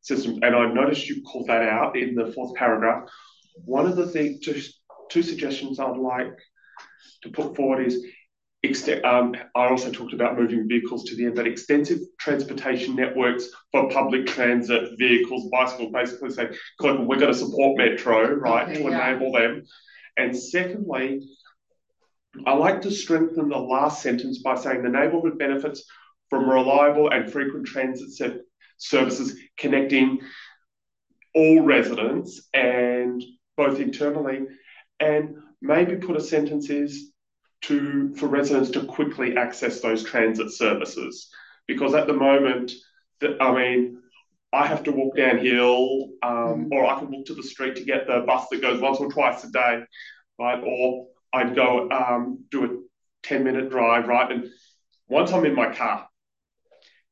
systems. 0.01 0.39
And 0.41 0.55
I 0.55 0.73
noticed 0.73 1.07
you 1.07 1.21
called 1.21 1.47
that 1.49 1.61
out 1.61 1.95
in 1.95 2.15
the 2.15 2.31
fourth 2.33 2.55
paragraph. 2.55 3.07
One 3.63 3.85
of 3.85 3.95
the 3.95 4.07
things, 4.07 4.39
two, 4.41 5.21
suggestions 5.21 5.79
I'd 5.79 5.95
like 5.95 6.35
to 7.21 7.29
put 7.29 7.55
forward 7.55 7.85
is 7.85 8.03
Um, 9.03 9.35
I 9.55 9.67
also 9.67 9.91
talked 9.91 10.13
about 10.13 10.39
moving 10.39 10.67
vehicles 10.69 11.03
to 11.05 11.15
the 11.17 11.25
end, 11.25 11.35
but 11.35 11.47
extensive 11.47 11.99
transportation 12.17 12.95
networks 12.95 13.49
for 13.73 13.89
public 13.89 14.25
transit 14.25 14.97
vehicles, 14.97 15.49
bicycles, 15.51 15.91
basically 15.91 16.29
say, 16.29 16.49
look, 16.79 16.99
we're 16.99 17.19
going 17.19 17.33
to 17.33 17.37
support 17.37 17.77
Metro, 17.77 18.35
right, 18.35 18.69
Okay, 18.69 18.81
to 18.81 18.89
yeah. 18.89 19.09
enable 19.09 19.33
them. 19.33 19.63
And 20.15 20.37
secondly, 20.37 21.27
I 22.45 22.53
like 22.53 22.81
to 22.83 22.91
strengthen 22.91 23.49
the 23.49 23.57
last 23.57 24.01
sentence 24.01 24.41
by 24.41 24.55
saying 24.55 24.81
the 24.81 24.89
neighbourhood 24.89 25.37
benefits 25.37 25.83
from 26.29 26.49
reliable 26.49 27.09
and 27.09 27.29
frequent 27.31 27.67
transit 27.67 28.11
se- 28.11 28.41
services 28.77 29.37
connecting 29.57 30.21
all 31.35 31.61
residents 31.61 32.47
and 32.53 33.21
both 33.57 33.79
internally 33.79 34.41
and 34.99 35.35
maybe 35.61 35.97
put 35.97 36.15
a 36.15 36.21
sentence 36.21 36.69
is 36.69 37.12
to 37.63 38.13
for 38.15 38.27
residents 38.27 38.69
to 38.71 38.83
quickly 38.85 39.37
access 39.37 39.81
those 39.81 40.03
transit 40.03 40.51
services 40.51 41.29
because 41.67 41.93
at 41.93 42.07
the 42.07 42.13
moment 42.13 42.71
the, 43.19 43.37
i 43.41 43.53
mean 43.53 43.99
I 44.53 44.67
have 44.67 44.83
to 44.83 44.91
walk 44.91 45.17
downhill, 45.17 46.09
um, 46.21 46.69
or 46.71 46.85
I 46.85 46.99
can 46.99 47.09
walk 47.09 47.25
to 47.25 47.33
the 47.33 47.41
street 47.41 47.75
to 47.77 47.83
get 47.83 48.05
the 48.05 48.23
bus 48.25 48.47
that 48.51 48.61
goes 48.61 48.79
once 48.79 48.99
or 48.99 49.11
twice 49.11 49.43
a 49.43 49.51
day, 49.51 49.83
right? 50.39 50.63
Or 50.63 51.07
I'd 51.33 51.55
go 51.55 51.89
um, 51.89 52.45
do 52.51 52.63
a 52.63 52.77
10 53.23 53.43
minute 53.43 53.71
drive, 53.71 54.07
right? 54.07 54.31
And 54.31 54.51
once 55.07 55.31
I'm 55.31 55.45
in 55.45 55.55
my 55.55 55.73
car, 55.73 56.07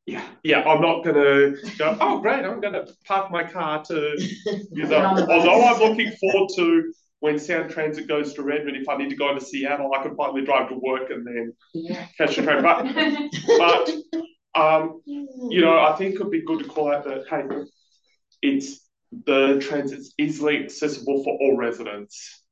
yeah, 0.06 0.24
yeah, 0.44 0.62
I'm 0.62 0.82
not 0.82 1.04
gonna 1.04 1.54
go, 1.80 1.98
oh 2.00 2.20
great, 2.20 2.46
I'm 2.46 2.62
gonna 2.62 2.86
park 3.06 3.32
my 3.32 3.44
car 3.44 3.84
to 3.86 4.16
use 4.72 4.90
that. 4.90 5.28
Although 5.28 5.64
I'm 5.64 5.80
looking 5.80 6.12
forward 6.18 6.50
to 6.58 6.94
when 7.22 7.40
Sound 7.40 7.70
Transit 7.70 8.08
goes 8.08 8.34
to 8.34 8.42
Redmond, 8.42 8.76
if 8.78 8.90
I 8.90 8.98
need 8.98 9.10
to 9.12 9.16
go 9.16 9.34
to 9.34 9.40
Seattle, 9.40 9.92
I 9.94 10.02
can 10.04 10.16
finally 10.16 10.44
drive 10.44 10.70
to 10.70 10.76
work 10.76 11.10
and 11.12 11.26
then 11.26 11.54
Yeah. 11.74 12.06
catch 12.18 12.36
the 12.36 12.42
train. 12.42 12.62
But, 12.64 13.96
but 14.54 14.60
um, 14.60 15.02
you 15.06 15.62
know, 15.62 15.80
I 15.80 15.96
think 15.98 16.16
it 16.16 16.20
would 16.22 16.32
be 16.32 16.42
good 16.42 16.60
to 16.64 16.66
call 16.66 16.92
out 16.92 17.04
that 17.06 17.26
hey, 17.30 17.44
it's 18.42 18.88
the 19.26 19.60
transit's 19.62 20.14
easily 20.18 20.64
accessible 20.64 21.24
for 21.24 21.38
all 21.40 21.56
residents 21.58 22.44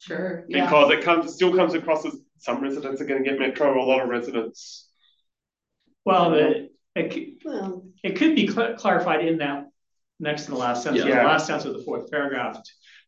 Sure. 0.00 0.44
Yeah. 0.48 0.66
because 0.66 0.90
it 0.92 1.02
comes 1.02 1.30
it 1.30 1.34
still 1.34 1.54
comes 1.56 1.72
across 1.74 2.04
as 2.04 2.14
some 2.38 2.60
residents 2.62 3.00
are 3.00 3.06
going 3.06 3.24
to 3.24 3.28
get 3.30 3.38
metro, 3.38 3.82
a 3.82 3.86
lot 3.86 4.02
of 4.02 4.08
residents. 4.10 4.90
Well, 6.04 6.30
the, 6.32 6.68
it, 6.94 7.42
Well, 7.42 7.86
it 8.02 8.16
could 8.16 8.36
be 8.36 8.46
cl- 8.48 8.74
clarified 8.74 9.24
in 9.24 9.38
that 9.38 9.68
next 10.20 10.44
to 10.44 10.50
the 10.50 10.58
last 10.58 10.82
sentence, 10.82 11.06
Yeah. 11.06 11.22
the 11.22 11.26
last 11.28 11.46
sentence 11.46 11.64
of 11.64 11.72
the 11.78 11.82
fourth 11.84 12.10
paragraph. 12.10 12.58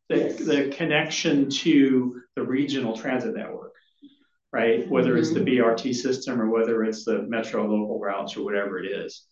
The, 0.08 0.16
Yes. 0.16 0.38
the 0.38 0.68
connection 0.76 1.50
to 1.50 2.20
the 2.36 2.42
regional 2.42 2.96
transit 2.96 3.34
network, 3.34 3.72
right? 4.52 4.88
Whether 4.88 5.16
it's 5.16 5.32
the 5.32 5.40
BRT 5.40 5.94
system 5.94 6.40
or 6.40 6.48
whether 6.50 6.84
it's 6.84 7.04
the 7.04 7.22
metro 7.22 7.66
local 7.66 7.98
routes 7.98 8.36
or 8.36 8.44
whatever 8.44 8.78
it 8.78 8.86
is. 8.86 9.24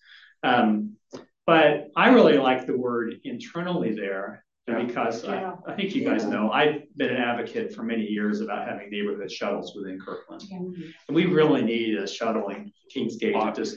Um, 0.42 0.96
but 1.46 1.88
I 1.96 2.08
really 2.08 2.38
like 2.38 2.66
the 2.66 2.76
word 2.76 3.14
internally 3.24 3.94
there 3.94 4.44
Yeah. 4.66 4.82
because 4.84 5.24
I, 5.24 5.40
Yeah. 5.42 5.56
I 5.66 5.74
think 5.74 5.94
you 5.94 6.04
guys 6.04 6.24
know, 6.24 6.50
I've 6.50 6.82
been 6.96 7.10
an 7.10 7.18
advocate 7.22 7.72
for 7.74 7.82
many 7.84 8.06
years 8.06 8.40
about 8.40 8.66
having 8.66 8.90
neighborhood 8.90 9.30
shuttles 9.30 9.76
within 9.76 10.00
Kirkland. 10.00 10.42
And 10.50 11.14
we 11.14 11.26
really 11.26 11.62
need 11.62 11.96
a 11.98 12.06
shuttling 12.08 12.72
Kingsgate 12.94 13.34
that 13.34 13.54
just 13.54 13.76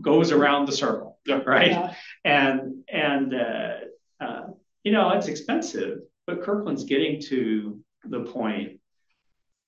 goes 0.00 0.32
around 0.32 0.66
the 0.66 0.72
circle, 0.72 1.18
right? 1.46 1.70
Yeah. 1.70 1.94
And 2.24 2.84
and 2.88 3.34
uh, 3.34 3.74
uh, 4.20 4.46
you 4.82 4.92
know 4.92 5.10
it's 5.10 5.28
expensive, 5.28 5.98
but 6.26 6.42
Kirkland's 6.42 6.84
getting 6.84 7.20
to 7.22 7.80
the 8.04 8.20
point 8.20 8.80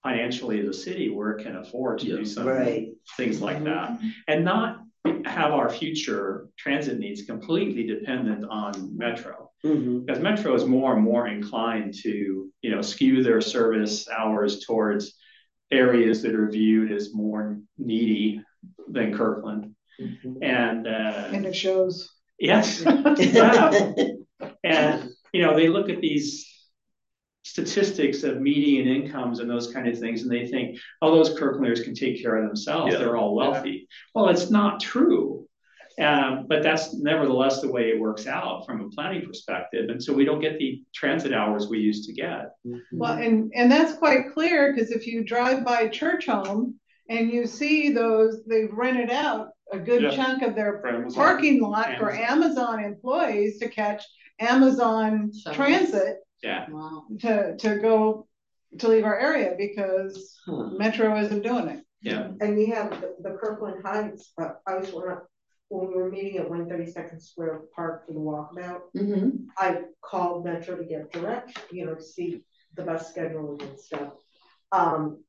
financially 0.03 0.61
as 0.61 0.69
a 0.69 0.73
city 0.73 1.11
where 1.11 1.33
it 1.33 1.43
can 1.43 1.57
afford 1.57 1.99
to 2.01 2.07
Yeah. 2.07 2.17
do 2.17 2.25
some 2.25 2.47
right. 2.47 2.89
things 3.17 3.41
like 3.43 3.63
that, 3.65 3.99
and 4.29 4.45
not 4.45 4.83
have 5.25 5.53
our 5.53 5.69
future 5.69 6.49
transit 6.57 6.99
needs 6.99 7.23
completely 7.23 7.85
dependent 7.87 8.45
on 8.49 8.97
Metro 8.97 9.51
Mhm. 9.65 10.05
because 10.07 10.21
Metro 10.23 10.55
is 10.55 10.65
more 10.65 10.95
and 10.95 11.03
more 11.03 11.29
inclined 11.29 11.95
to, 12.03 12.51
you 12.63 12.71
know, 12.71 12.81
skew 12.83 13.23
their 13.23 13.41
service 13.41 14.09
hours 14.09 14.65
towards 14.65 15.17
areas 15.73 16.23
that 16.23 16.35
are 16.35 16.49
viewed 16.49 16.93
as 16.93 17.15
more 17.15 17.61
needy 17.79 18.41
than 18.89 19.13
Kirkland. 19.17 19.75
Mhm. 20.01 20.39
And 20.43 20.87
uh, 20.87 21.31
And 21.33 21.47
it 21.47 21.55
shows. 21.57 22.09
yes, 22.39 22.83
yeah. 23.19 23.93
and 24.65 25.11
you 25.37 25.43
know, 25.43 25.55
they 25.55 25.69
look 25.69 25.91
at 25.91 26.01
these 26.01 26.51
statistics 27.43 28.23
of 28.23 28.41
median 28.41 28.89
incomes 28.89 29.39
and 29.39 29.49
those 29.49 29.73
kind 29.73 29.87
of 29.87 29.99
things, 29.99 30.23
and 30.23 30.31
they 30.31 30.47
think, 30.47 30.79
oh, 31.03 31.15
those 31.15 31.39
Kirklanders 31.39 31.85
can 31.85 31.95
take 31.95 32.21
care 32.23 32.37
of 32.37 32.47
themselves. 32.47 32.93
Yeah. 32.93 32.99
They're 32.99 33.17
all 33.17 33.35
wealthy. 33.35 33.87
Well, 34.15 34.31
it's 34.31 34.51
not 34.51 34.81
true. 34.81 35.47
Um, 35.99 36.47
but 36.47 36.63
that's 36.63 36.93
nevertheless 36.95 37.61
the 37.61 37.71
way 37.71 37.89
it 37.89 37.99
works 37.99 38.27
out 38.27 38.67
from 38.67 38.83
a 38.83 38.89
planning 38.91 39.25
perspective. 39.27 39.89
And 39.89 40.03
so 40.03 40.13
we 40.13 40.27
don't 40.27 40.41
get 40.41 40.59
the 40.59 40.83
transit 40.95 41.33
hours 41.33 41.69
we 41.69 41.79
used 41.79 42.05
to 42.07 42.13
get. 42.13 42.51
Well, 42.93 43.15
and, 43.15 43.51
and 43.55 43.71
that's 43.71 43.95
quite 43.95 44.33
clear, 44.35 44.73
because 44.73 44.91
if 44.91 45.07
you 45.07 45.25
drive 45.25 45.65
by 45.65 45.89
Church 45.89 46.27
Home 46.27 46.75
and 47.09 47.31
you 47.31 47.47
see 47.47 47.93
those, 47.93 48.43
they've 48.47 48.73
rented 48.73 49.11
out 49.11 49.49
a 49.73 49.79
good 49.79 50.03
Yeah. 50.03 50.11
chunk 50.11 50.43
of 50.43 50.55
their 50.55 50.83
parking 51.15 51.63
lot 51.63 51.97
for 51.99 52.13
Amazon 52.13 52.85
employees 52.85 53.59
to 53.61 53.69
catch 53.69 54.03
Amazon 54.41 55.33
Shuttles. 55.33 55.57
transit 55.57 56.17
Yeah. 56.43 56.67
Wow. 56.71 57.05
to, 57.21 57.57
to 57.57 57.77
go, 57.79 58.27
to 58.79 58.89
leave 58.89 59.05
our 59.05 59.19
area 59.19 59.55
because 59.57 60.39
Huh. 60.47 60.71
Metro 60.79 61.17
isn't 61.19 61.43
doing 61.43 61.69
it. 61.69 61.85
Yeah. 62.03 62.29
And 62.41 62.57
we 62.57 62.67
have 62.67 62.91
the, 63.01 63.17
the 63.21 63.31
Kirkland 63.41 63.83
Heights, 63.85 64.33
uh, 64.41 64.51
I 64.67 64.77
was, 64.77 64.93
when 64.93 65.09
I- 65.09 65.17
when 65.69 65.89
we 65.89 65.95
were 65.97 66.09
meeting 66.13 66.39
at 66.39 66.49
one 66.49 66.69
thirty 66.69 66.89
second 66.89 67.21
Square 67.21 67.63
Park 67.75 68.07
for 68.07 68.13
the 68.13 68.21
walkabout, 68.21 68.83
Mm-hmm. 68.97 69.31
I 69.59 69.81
called 70.01 70.45
Metro 70.45 70.77
to 70.77 70.85
get 70.85 71.11
direct, 71.11 71.59
you 71.73 71.85
know, 71.87 71.97
to 71.97 72.03
see 72.03 72.45
the 72.77 72.83
bus 72.85 73.09
schedule 73.11 73.59
and 73.61 73.77
stuff. 73.81 74.13
Um. 74.71 75.25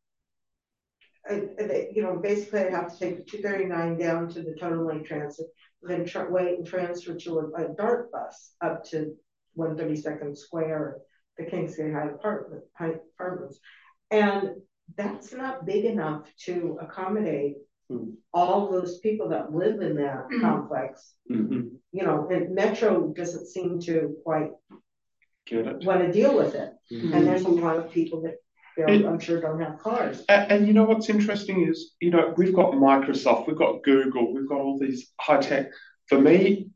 And, 1.28 1.50
and 1.60 1.70
they, 1.70 1.92
you 1.94 2.04
know, 2.04 2.18
basically 2.18 2.62
I 2.62 2.70
have 2.70 2.94
to 2.94 3.00
take 3.00 3.18
the 3.18 3.24
two 3.24 3.42
thirty-nine 3.42 3.98
down 3.98 4.30
to 4.30 4.42
the 4.44 4.56
Totem 4.60 4.86
Lake 4.88 5.06
Transit, 5.06 5.48
then 5.82 6.06
tr- 6.06 6.30
wait 6.30 6.58
and 6.58 6.68
transfer 6.68 7.16
to 7.16 7.40
a, 7.40 7.66
a 7.66 7.74
DART 7.76 8.12
bus 8.12 8.54
up 8.62 8.84
to 8.86 9.14
one 9.54 9.78
thirty-second 9.78 10.38
Square, 10.38 10.98
the 11.38 11.44
Kingsgate 11.46 11.94
High 11.94 12.10
Apartment, 12.10 12.64
High 12.78 12.96
Apartments. 13.16 13.60
And 14.12 14.52
that's 14.96 15.34
not 15.34 15.66
big 15.66 15.86
enough 15.86 16.28
to 16.46 16.78
accommodate 16.82 17.58
Hmm. 17.90 18.16
all 18.34 18.70
those 18.70 19.00
people 19.00 19.30
that 19.30 19.54
live 19.54 19.80
in 19.82 19.96
that 19.96 20.28
Mhm. 20.28 20.42
complex. 20.42 21.16
Mhm. 21.32 21.78
You 21.94 22.04
know, 22.04 22.28
and 22.28 22.54
Metro 22.54 23.14
doesn't 23.14 23.46
seem 23.48 23.80
to 23.82 24.18
quite 24.26 24.52
want 25.50 26.02
to 26.02 26.12
deal 26.12 26.36
with 26.36 26.54
it. 26.56 26.74
Mhm. 26.92 27.14
And 27.14 27.26
there's 27.26 27.44
a 27.44 27.50
lot 27.50 27.78
of 27.78 27.90
people 27.90 28.24
that, 28.24 28.36
It- 28.78 29.06
I'm 29.06 29.20
sure 29.20 29.42
don't 29.42 29.60
have 29.62 29.80
cars. 29.80 30.24
And, 30.30 30.52
and 30.52 30.68
you 30.68 30.74
know 30.74 30.84
what's 30.84 31.10
interesting 31.10 31.68
is, 31.68 31.94
you 32.00 32.12
know, 32.12 32.34
we've 32.38 32.56
got 32.56 32.74
Microsoft, 32.74 33.48
we've 33.48 33.58
got 33.58 33.84
Google, 33.84 34.34
we've 34.34 34.48
got 34.48 34.60
all 34.60 34.78
these 34.80 35.12
high 35.20 35.40
tech. 35.40 35.68
For 36.08 36.20
me, 36.20 36.70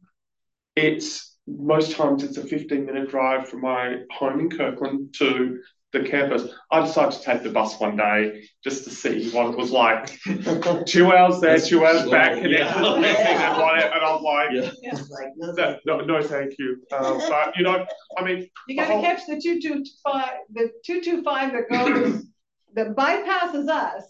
it's 0.76 1.38
most 1.48 1.92
times 1.92 2.24
it's 2.24 2.38
a 2.38 2.46
15 2.46 2.86
minute 2.86 3.10
drive 3.10 3.50
from 3.50 3.62
my 3.62 3.98
home 4.12 4.40
in 4.40 4.50
Kirkland 4.50 5.14
to 5.20 5.60
the 5.94 6.02
campus. 6.04 6.48
I 6.72 6.82
decided 6.86 7.20
to 7.20 7.24
take 7.24 7.44
the 7.44 7.50
bus 7.52 7.80
one 7.80 7.98
day 7.98 8.44
just 8.64 8.84
to 8.86 8.90
see 8.90 9.30
what 9.32 9.52
it 9.52 9.58
was 9.58 9.72
like. 9.72 10.20
Two 10.86 11.12
hours 11.12 11.42
there, 11.42 11.58
That's 11.58 11.68
two 11.68 11.86
hours 11.86 12.04
slow, 12.04 12.12
back, 12.12 12.38
and, 12.38 12.50
yeah. 12.50 12.76
and, 12.96 13.06
and 13.06 14.04
I'm 14.04 14.22
like, 14.24 14.50
Yeah. 14.54 14.72
It's 14.84 15.10
like, 15.10 15.28
no, 15.36 15.54
that, 15.56 15.80
no, 15.86 16.00
no, 16.02 16.22
thank 16.22 16.54
you. 16.58 16.78
Um, 16.94 17.20
but 17.28 17.56
you 17.58 17.64
know, 17.64 17.86
I 18.18 18.24
mean, 18.24 18.48
You 18.68 18.76
gotta 18.78 18.94
Oh. 18.96 19.02
catch 19.02 19.22
the 19.28 19.40
two 19.42 19.60
two 19.62 19.84
five, 20.04 20.32
the 20.54 20.72
two 20.86 21.02
two 21.02 21.24
five 21.24 21.52
that 21.54 21.70
goes, 21.70 22.24
that 22.76 22.96
bypasses 22.96 23.68
us, 23.70 24.04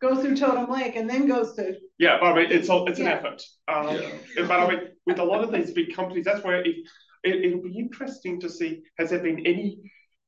goes 0.00 0.22
through 0.24 0.36
Totem 0.36 0.70
Lake 0.70 0.96
and 0.96 1.08
then 1.08 1.28
goes 1.28 1.54
to, 1.54 1.76
Yeah, 1.98 2.18
but 2.20 2.32
I 2.32 2.34
mean, 2.42 2.50
it's 2.50 2.68
a, 2.68 2.84
it's 2.86 2.98
an 2.98 3.06
effort. 3.06 3.42
Um, 3.68 3.94
Yeah. 3.94 4.46
But 4.48 4.50
I 4.60 4.68
mean, 4.68 4.80
with 5.06 5.18
a 5.20 5.24
lot 5.24 5.44
of 5.44 5.52
these 5.52 5.70
big 5.72 5.94
companies, 5.94 6.24
that's 6.24 6.42
where 6.42 6.60
it, 6.62 6.74
it, 7.22 7.44
it'll 7.44 7.62
be 7.62 7.78
interesting 7.78 8.40
to 8.40 8.48
see, 8.50 8.82
has 8.98 9.10
there 9.10 9.20
been 9.20 9.46
any 9.46 9.78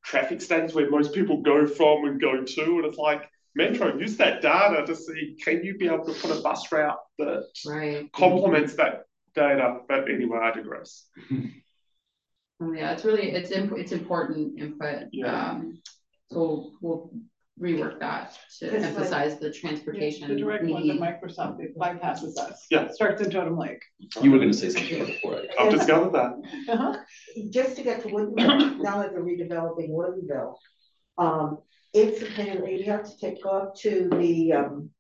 traffic 0.05 0.41
studies 0.41 0.75
where 0.75 0.91
most 0.91 1.13
people 1.15 1.43
go 1.43 1.67
from 1.67 2.05
and 2.07 2.21
go 2.21 2.43
to? 2.45 2.63
And 2.63 2.85
it's 2.85 2.99
like, 2.99 3.29
Metro, 3.57 3.97
use 3.97 4.17
that 4.17 4.43
data 4.43 4.85
to 4.87 4.95
see, 4.97 5.37
can 5.43 5.65
you 5.65 5.77
be 5.77 5.87
able 5.87 6.05
to 6.05 6.13
put 6.13 6.37
a 6.37 6.41
bus 6.41 6.71
route 6.73 6.99
that 7.19 7.47
Right. 7.67 8.11
complements 8.13 8.75
that 8.75 9.05
data? 9.35 9.79
But 9.89 10.09
anyway, 10.11 10.39
I 10.43 10.53
digress. 10.53 11.07
Yeah, 12.61 12.93
it's 12.93 13.05
really, 13.05 13.33
it's 13.33 13.51
imp- 13.51 13.77
it's 13.77 13.91
important 13.93 14.59
input. 14.59 15.09
Yeah. 15.13 15.51
Um, 15.51 15.83
so 16.31 16.71
we'll 16.81 17.11
rework 17.61 18.01
that 18.01 18.37
to 18.59 18.67
It's 18.67 18.73
like- 18.75 18.83
emphasize 18.83 19.39
the 19.39 19.51
transportation. 19.53 20.29
the 20.29 20.37
direct 20.37 20.65
one 20.65 20.83
to. 20.87 20.95
Microsoft, 20.95 21.61
it 21.61 21.77
bypasses 21.79 22.37
us. 22.37 22.67
Yeah. 22.71 22.89
Starts 22.89 23.23
in 23.23 23.31
Totem 23.31 23.57
Lake. 23.57 23.83
You 24.23 24.33
were 24.33 24.39
gonna 24.39 24.53
say 24.53 24.71
something 24.71 25.07
before 25.07 25.37
I. 25.37 25.47
I've 25.65 25.73
discovered 25.73 26.13
that. 26.15 26.33
Uh-huh. 26.69 26.97
Just 27.51 27.77
to 27.77 27.83
get 27.83 28.03
to 28.03 28.09
Woodinville, 28.09 28.81
now 28.81 28.99
that 29.03 29.13
they're 29.13 29.23
redeveloping 29.23 29.91
Woodinville, 29.91 30.57
um, 31.19 31.59
it's 31.93 32.23
a 32.23 32.27
pain, 32.27 32.65
you 32.67 32.85
have 32.91 33.05
to 33.05 33.17
take, 33.19 33.47
off 33.47 33.79
to 33.83 34.09
the, 34.19 34.53
um, 34.53 34.91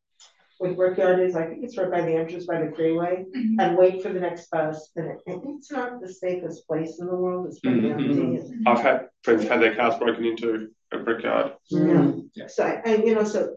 where 0.59 0.73
Brickyard 0.75 1.21
is, 1.21 1.35
I 1.37 1.47
think 1.47 1.65
it's 1.65 1.77
right 1.77 1.91
by 1.91 2.03
the 2.03 2.15
entrance 2.15 2.47
by 2.47 2.61
the 2.63 2.73
freeway, 2.75 3.25
and 3.59 3.77
wait 3.77 4.03
for 4.03 4.11
the 4.13 4.21
next 4.21 4.51
bus, 4.51 4.91
and 4.97 5.07
it, 5.09 5.19
it's 5.27 5.71
not 5.71 6.01
the 6.01 6.13
safest 6.13 6.67
place 6.67 6.99
in 7.01 7.07
the 7.07 7.15
world, 7.17 7.47
it's 7.47 7.61
pretty 7.61 7.81
Mhm. 7.81 8.39
empty. 8.39 8.55
I've 8.67 8.81
had 8.81 9.09
friends 9.23 9.45
had 9.49 9.61
their 9.61 9.75
cars 9.75 9.97
broken 9.99 10.25
into 10.25 10.69
at 10.93 11.05
Brickyard. 11.05 11.53
Yeah, 11.71 12.13
so, 12.47 12.65
and 12.65 13.05
you 13.05 13.15
know, 13.15 13.25
so 13.25 13.57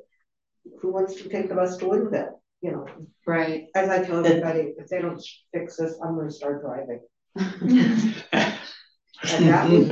who 0.81 0.91
wants 0.91 1.15
to 1.21 1.29
take 1.29 1.49
the 1.49 1.55
bus 1.55 1.77
to 1.77 1.85
Woodinville, 1.85 2.31
you 2.61 2.71
know, 2.71 2.85
Right. 3.25 3.67
as 3.75 3.89
I 3.89 4.03
tell 4.03 4.25
everybody, 4.25 4.73
if 4.77 4.87
they 4.87 5.01
don't 5.01 5.21
fix 5.53 5.77
this, 5.77 5.99
I'm 6.03 6.15
gonna 6.17 6.31
start 6.31 6.61
driving. 6.63 7.01
And 9.33 9.47
that 9.47 9.67
was- 9.67 9.89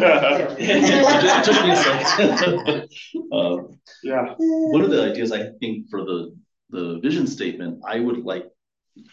It 0.60 1.44
took 1.44 1.64
me 1.66 1.72
a 1.72 1.76
second. 1.76 2.88
Um, 3.34 3.80
Yeah. 4.04 4.36
One 4.38 4.82
of 4.82 4.92
the 4.92 5.02
ideas 5.12 5.32
I 5.32 5.50
think 5.60 5.90
for 5.90 6.06
the, 6.06 6.36
the 6.70 7.00
vision 7.00 7.28
statement, 7.28 7.82
I 7.88 8.00
would 8.00 8.24
like 8.24 8.48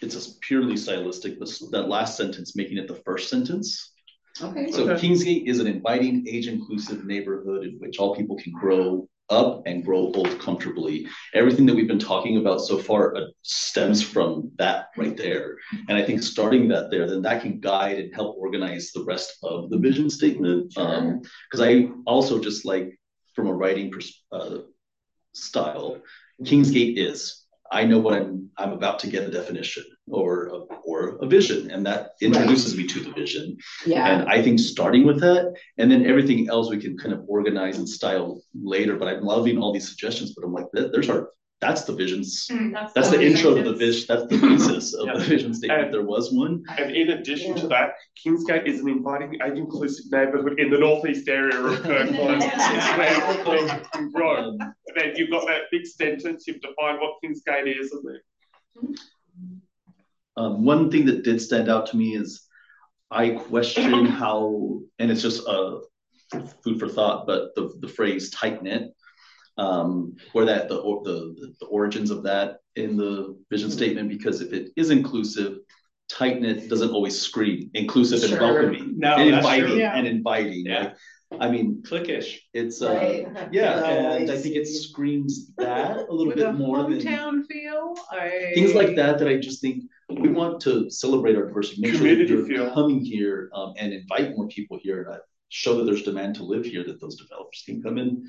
it's 0.00 0.14
a 0.14 0.38
purely 0.40 0.76
stylistic, 0.76 1.38
but 1.38 1.48
that 1.72 1.88
last 1.88 2.16
sentence 2.16 2.54
making 2.54 2.78
it 2.78 2.86
the 2.88 3.02
first 3.04 3.28
sentence. 3.28 3.92
Okay. 4.40 4.70
So 4.70 4.88
Okay. 4.88 5.08
Kingsgate 5.08 5.48
is 5.48 5.58
an 5.58 5.66
inviting, 5.66 6.26
age-inclusive 6.28 7.04
neighborhood 7.04 7.64
in 7.64 7.78
which 7.80 7.98
all 7.98 8.14
people 8.14 8.36
can 8.36 8.52
grow 8.52 9.08
up 9.28 9.62
and 9.66 9.84
grow 9.84 10.12
old 10.14 10.38
comfortably. 10.38 11.06
Everything 11.34 11.66
that 11.66 11.74
we've 11.74 11.88
been 11.88 11.98
talking 11.98 12.36
about 12.38 12.60
so 12.60 12.78
far 12.78 13.16
uh, 13.16 13.26
stems 13.42 14.02
from 14.02 14.50
that 14.58 14.86
right 14.96 15.16
there. 15.16 15.56
And 15.88 15.96
I 15.96 16.04
think 16.04 16.22
starting 16.22 16.68
that 16.68 16.90
there, 16.90 17.08
then 17.08 17.22
that 17.22 17.42
can 17.42 17.60
guide 17.60 17.98
and 17.98 18.14
help 18.14 18.36
organize 18.36 18.92
the 18.92 19.04
rest 19.04 19.38
of 19.42 19.70
the 19.70 19.78
vision 19.78 20.10
statement. 20.10 20.76
Um, 20.76 21.22
because 21.50 21.66
I 21.66 21.88
also 22.06 22.38
just 22.38 22.64
like 22.64 22.98
from 23.34 23.46
a 23.48 23.54
writing 23.54 23.90
pers- 23.90 24.22
uh, 24.30 24.58
style, 25.34 25.98
Kingsgate 26.42 26.98
is. 26.98 27.41
I 27.72 27.84
know 27.84 27.98
what 27.98 28.14
I'm 28.14 28.50
I'm 28.58 28.72
about 28.72 28.98
to 29.00 29.06
get 29.08 29.26
a 29.26 29.30
definition 29.30 29.82
or 30.06 30.46
a, 30.48 30.56
or 30.84 31.16
a 31.22 31.26
vision, 31.26 31.70
and 31.70 31.86
that 31.86 32.10
introduces 32.20 32.76
me 32.76 32.86
to 32.86 33.00
the 33.00 33.10
vision. 33.12 33.56
Yeah. 33.86 34.06
And 34.06 34.28
I 34.28 34.42
think 34.42 34.58
starting 34.60 35.04
with 35.06 35.20
that, 35.20 35.54
and 35.78 35.90
then 35.90 36.04
everything 36.06 36.48
else 36.50 36.68
we 36.68 36.76
can 36.78 36.98
kind 36.98 37.14
of 37.14 37.24
organize 37.28 37.78
and 37.78 37.88
style 37.88 38.42
later. 38.62 38.96
But 38.96 39.08
I'm 39.08 39.22
loving 39.24 39.56
all 39.58 39.72
these 39.72 39.88
suggestions. 39.88 40.34
But 40.34 40.44
I'm 40.44 40.52
like, 40.52 40.66
there's 40.74 41.08
our 41.08 41.30
that's 41.62 41.84
the 41.84 41.92
visions. 41.94 42.48
Mm, 42.50 42.72
That's, 42.72 42.92
That's 42.92 43.10
the 43.10 43.18
vision 43.18 43.36
intro 43.36 43.54
to 43.54 43.62
the 43.70 43.76
vision. 43.76 44.04
That's 44.08 44.26
the 44.26 44.36
thesis 44.36 44.94
of 44.94 45.06
Yeah. 45.06 45.12
the 45.14 45.20
vision 45.20 45.54
statement. 45.54 45.84
And- 45.84 45.94
There 45.94 46.02
was 46.02 46.32
one. 46.32 46.64
And 46.76 46.90
in 46.90 47.10
addition 47.10 47.54
to 47.54 47.68
that, 47.68 47.94
Kingsgate 48.20 48.66
is 48.66 48.80
an 48.80 48.88
inviting 48.88 49.34
age 49.46 49.56
inclusive 49.56 50.06
neighbourhood 50.10 50.58
in 50.58 50.70
the 50.70 50.78
northeast 50.78 51.28
area 51.28 51.56
of 51.56 51.80
Kirkland. 51.84 52.42
It's 52.76 52.88
where 52.98 53.36
people 53.36 53.80
can 53.92 54.10
grow. 54.10 54.48
Um, 54.48 54.74
And 54.94 55.04
then 55.04 55.16
you've 55.16 55.30
got 55.30 55.46
that 55.46 55.62
big 55.70 55.86
sentence, 55.86 56.46
you've 56.46 56.60
defined 56.60 56.98
what 57.00 57.14
Kingsgate 57.24 57.78
is, 57.78 57.92
and 57.92 58.04
then 58.76 58.94
Um, 60.36 60.64
one 60.64 60.90
thing 60.90 61.04
that 61.06 61.24
did 61.24 61.40
stand 61.40 61.68
out 61.68 61.86
to 61.86 61.96
me 61.96 62.14
is 62.16 62.46
I 63.10 63.30
question 63.30 64.06
how, 64.20 64.80
and 64.98 65.10
it's 65.10 65.22
just 65.22 65.46
a 65.46 65.80
food 66.64 66.78
for 66.78 66.88
thought, 66.88 67.26
but 67.26 67.54
the, 67.54 67.72
the 67.80 67.88
phrase 67.88 68.30
tight 68.30 68.62
knit, 68.62 68.90
um, 69.58 70.16
where 70.32 70.46
that 70.46 70.68
the, 70.68 70.76
the 70.76 71.54
the 71.60 71.66
origins 71.66 72.10
of 72.10 72.22
that 72.22 72.58
in 72.76 72.96
the 72.96 73.38
vision 73.50 73.70
statement, 73.70 74.08
because 74.08 74.40
if 74.40 74.52
it 74.54 74.70
is 74.76 74.88
inclusive, 74.90 75.58
tight 76.08 76.40
knit 76.40 76.70
doesn't 76.70 76.90
always 76.90 77.20
scream 77.20 77.70
inclusive 77.74 78.22
and 78.30 78.40
welcoming 78.40 78.94
No, 78.98 79.16
and 79.16 79.34
inviting. 79.34 79.78
Yeah. 79.78 79.94
and 79.94 80.06
inviting. 80.06 80.64
Yeah. 80.64 80.80
Like, 80.84 80.96
I 81.40 81.50
mean, 81.50 81.82
Clickish. 81.82 82.38
it's 82.54 82.82
uh, 82.82 82.94
Right. 82.94 83.48
yeah, 83.52 83.80
Oh, 83.84 83.84
and 84.16 84.30
I 84.30 84.34
I 84.34 84.38
think 84.38 84.56
it 84.56 84.66
see. 84.66 84.78
screams 84.78 85.52
that 85.56 86.08
a 86.08 86.12
little 86.12 86.28
With 86.28 86.40
a 86.40 86.46
bit 86.52 86.54
more 86.54 86.82
than 86.82 87.00
hometown 87.00 87.46
feel, 87.46 87.94
I. 88.10 88.52
things 88.54 88.74
like 88.74 88.94
that 88.96 89.18
that 89.18 89.28
I 89.28 89.36
just 89.38 89.60
think 89.60 89.84
we 90.08 90.28
want 90.28 90.60
to 90.62 90.90
celebrate 90.90 91.36
our 91.36 91.46
diversity, 91.46 91.80
make 91.82 91.92
sure 91.92 92.00
that 92.00 92.08
Community 92.08 92.32
you're 92.32 92.46
feel. 92.46 92.74
coming 92.74 93.00
here 93.00 93.50
um, 93.54 93.74
and 93.78 93.92
invite 93.92 94.36
more 94.36 94.46
people 94.48 94.78
here 94.82 95.02
and 95.02 95.14
uh, 95.14 95.18
show 95.48 95.76
that 95.76 95.84
there's 95.84 96.02
demand 96.02 96.34
to 96.36 96.44
live 96.44 96.64
here, 96.64 96.84
that 96.84 97.00
those 97.00 97.16
developers 97.16 97.62
can 97.66 97.82
come 97.82 97.98
and 97.98 98.24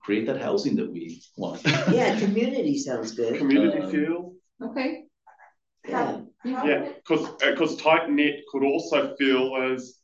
create 0.00 0.26
that 0.26 0.40
housing 0.40 0.74
that 0.76 0.90
we 0.90 1.22
want. 1.36 1.60
Yeah, 1.92 2.18
community 2.18 2.78
sounds 2.78 3.12
good. 3.12 3.38
community 3.38 3.78
Um, 3.80 3.90
feel. 3.90 4.32
Okay. 4.62 5.04
Yeah. 5.88 6.20
Yeah, 6.44 6.88
because 6.96 7.28
because 7.40 7.76
tight 7.76 8.10
knit 8.10 8.40
could 8.50 8.62
also 8.64 9.14
feel 9.16 9.56
as, 9.56 9.97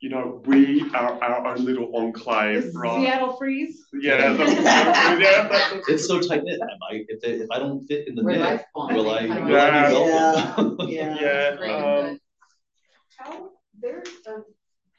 you 0.00 0.08
know, 0.10 0.42
we 0.46 0.88
are 0.94 1.22
our 1.22 1.46
own 1.46 1.64
little 1.64 1.90
enclave, 1.96 2.64
Is 2.64 2.74
right? 2.74 3.00
Seattle 3.00 3.36
freeze? 3.36 3.84
Yeah, 3.92 4.32
that's, 4.32 4.52
yeah, 5.20 5.48
that's 5.48 5.88
It's 5.88 6.06
so 6.06 6.20
tight 6.20 6.44
knit. 6.44 6.60
Am 6.60 6.68
I 6.90 7.04
if, 7.08 7.20
they, 7.20 7.30
if 7.32 7.50
I 7.50 7.58
don't 7.58 7.84
fit 7.86 8.06
in 8.06 8.14
the 8.14 8.22
We're 8.22 8.36
net, 8.36 8.66
will 8.74 9.10
I, 9.10 9.26
kind 9.26 9.50
of 9.50 9.56
I 9.56 10.84
Yeah. 10.88 11.16
Yeah. 11.20 11.56
yeah. 11.60 12.08
Um. 12.10 12.20
How, 13.16 13.50
there's 13.80 14.08
a 14.28 14.42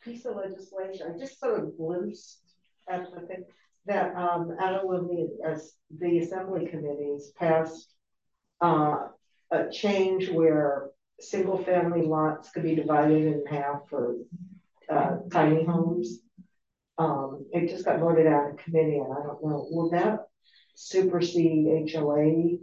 piece 0.03 0.25
of 0.25 0.35
legislation, 0.35 1.13
I 1.13 1.17
just 1.17 1.39
sort 1.39 1.59
of 1.59 1.77
glimpsed 1.77 2.41
at 2.89 3.05
the 3.13 3.21
thing, 3.27 3.45
that, 3.85 4.13
um, 4.15 4.55
out 4.59 4.75
of 4.75 4.81
the, 4.81 5.29
as 5.45 5.73
the 5.97 6.19
assembly 6.19 6.65
committees 6.65 7.31
passed, 7.37 7.93
uh, 8.61 9.07
a 9.51 9.69
change 9.71 10.29
where 10.29 10.89
single-family 11.21 12.05
lots 12.05 12.49
could 12.51 12.63
be 12.63 12.75
divided 12.75 13.25
in 13.25 13.43
half 13.49 13.81
for, 13.89 14.15
uh, 14.89 15.17
tiny 15.31 15.63
homes. 15.65 16.19
Um, 16.97 17.45
it 17.53 17.69
just 17.69 17.85
got 17.85 17.99
voted 17.99 18.27
out 18.27 18.49
of 18.51 18.57
committee, 18.57 18.97
and 18.97 19.11
I 19.13 19.23
don't 19.25 19.43
know, 19.43 19.67
will 19.69 19.89
that 19.91 20.27
supersede 20.75 21.91
HOA 21.93 22.57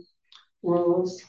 rules? 0.63 1.23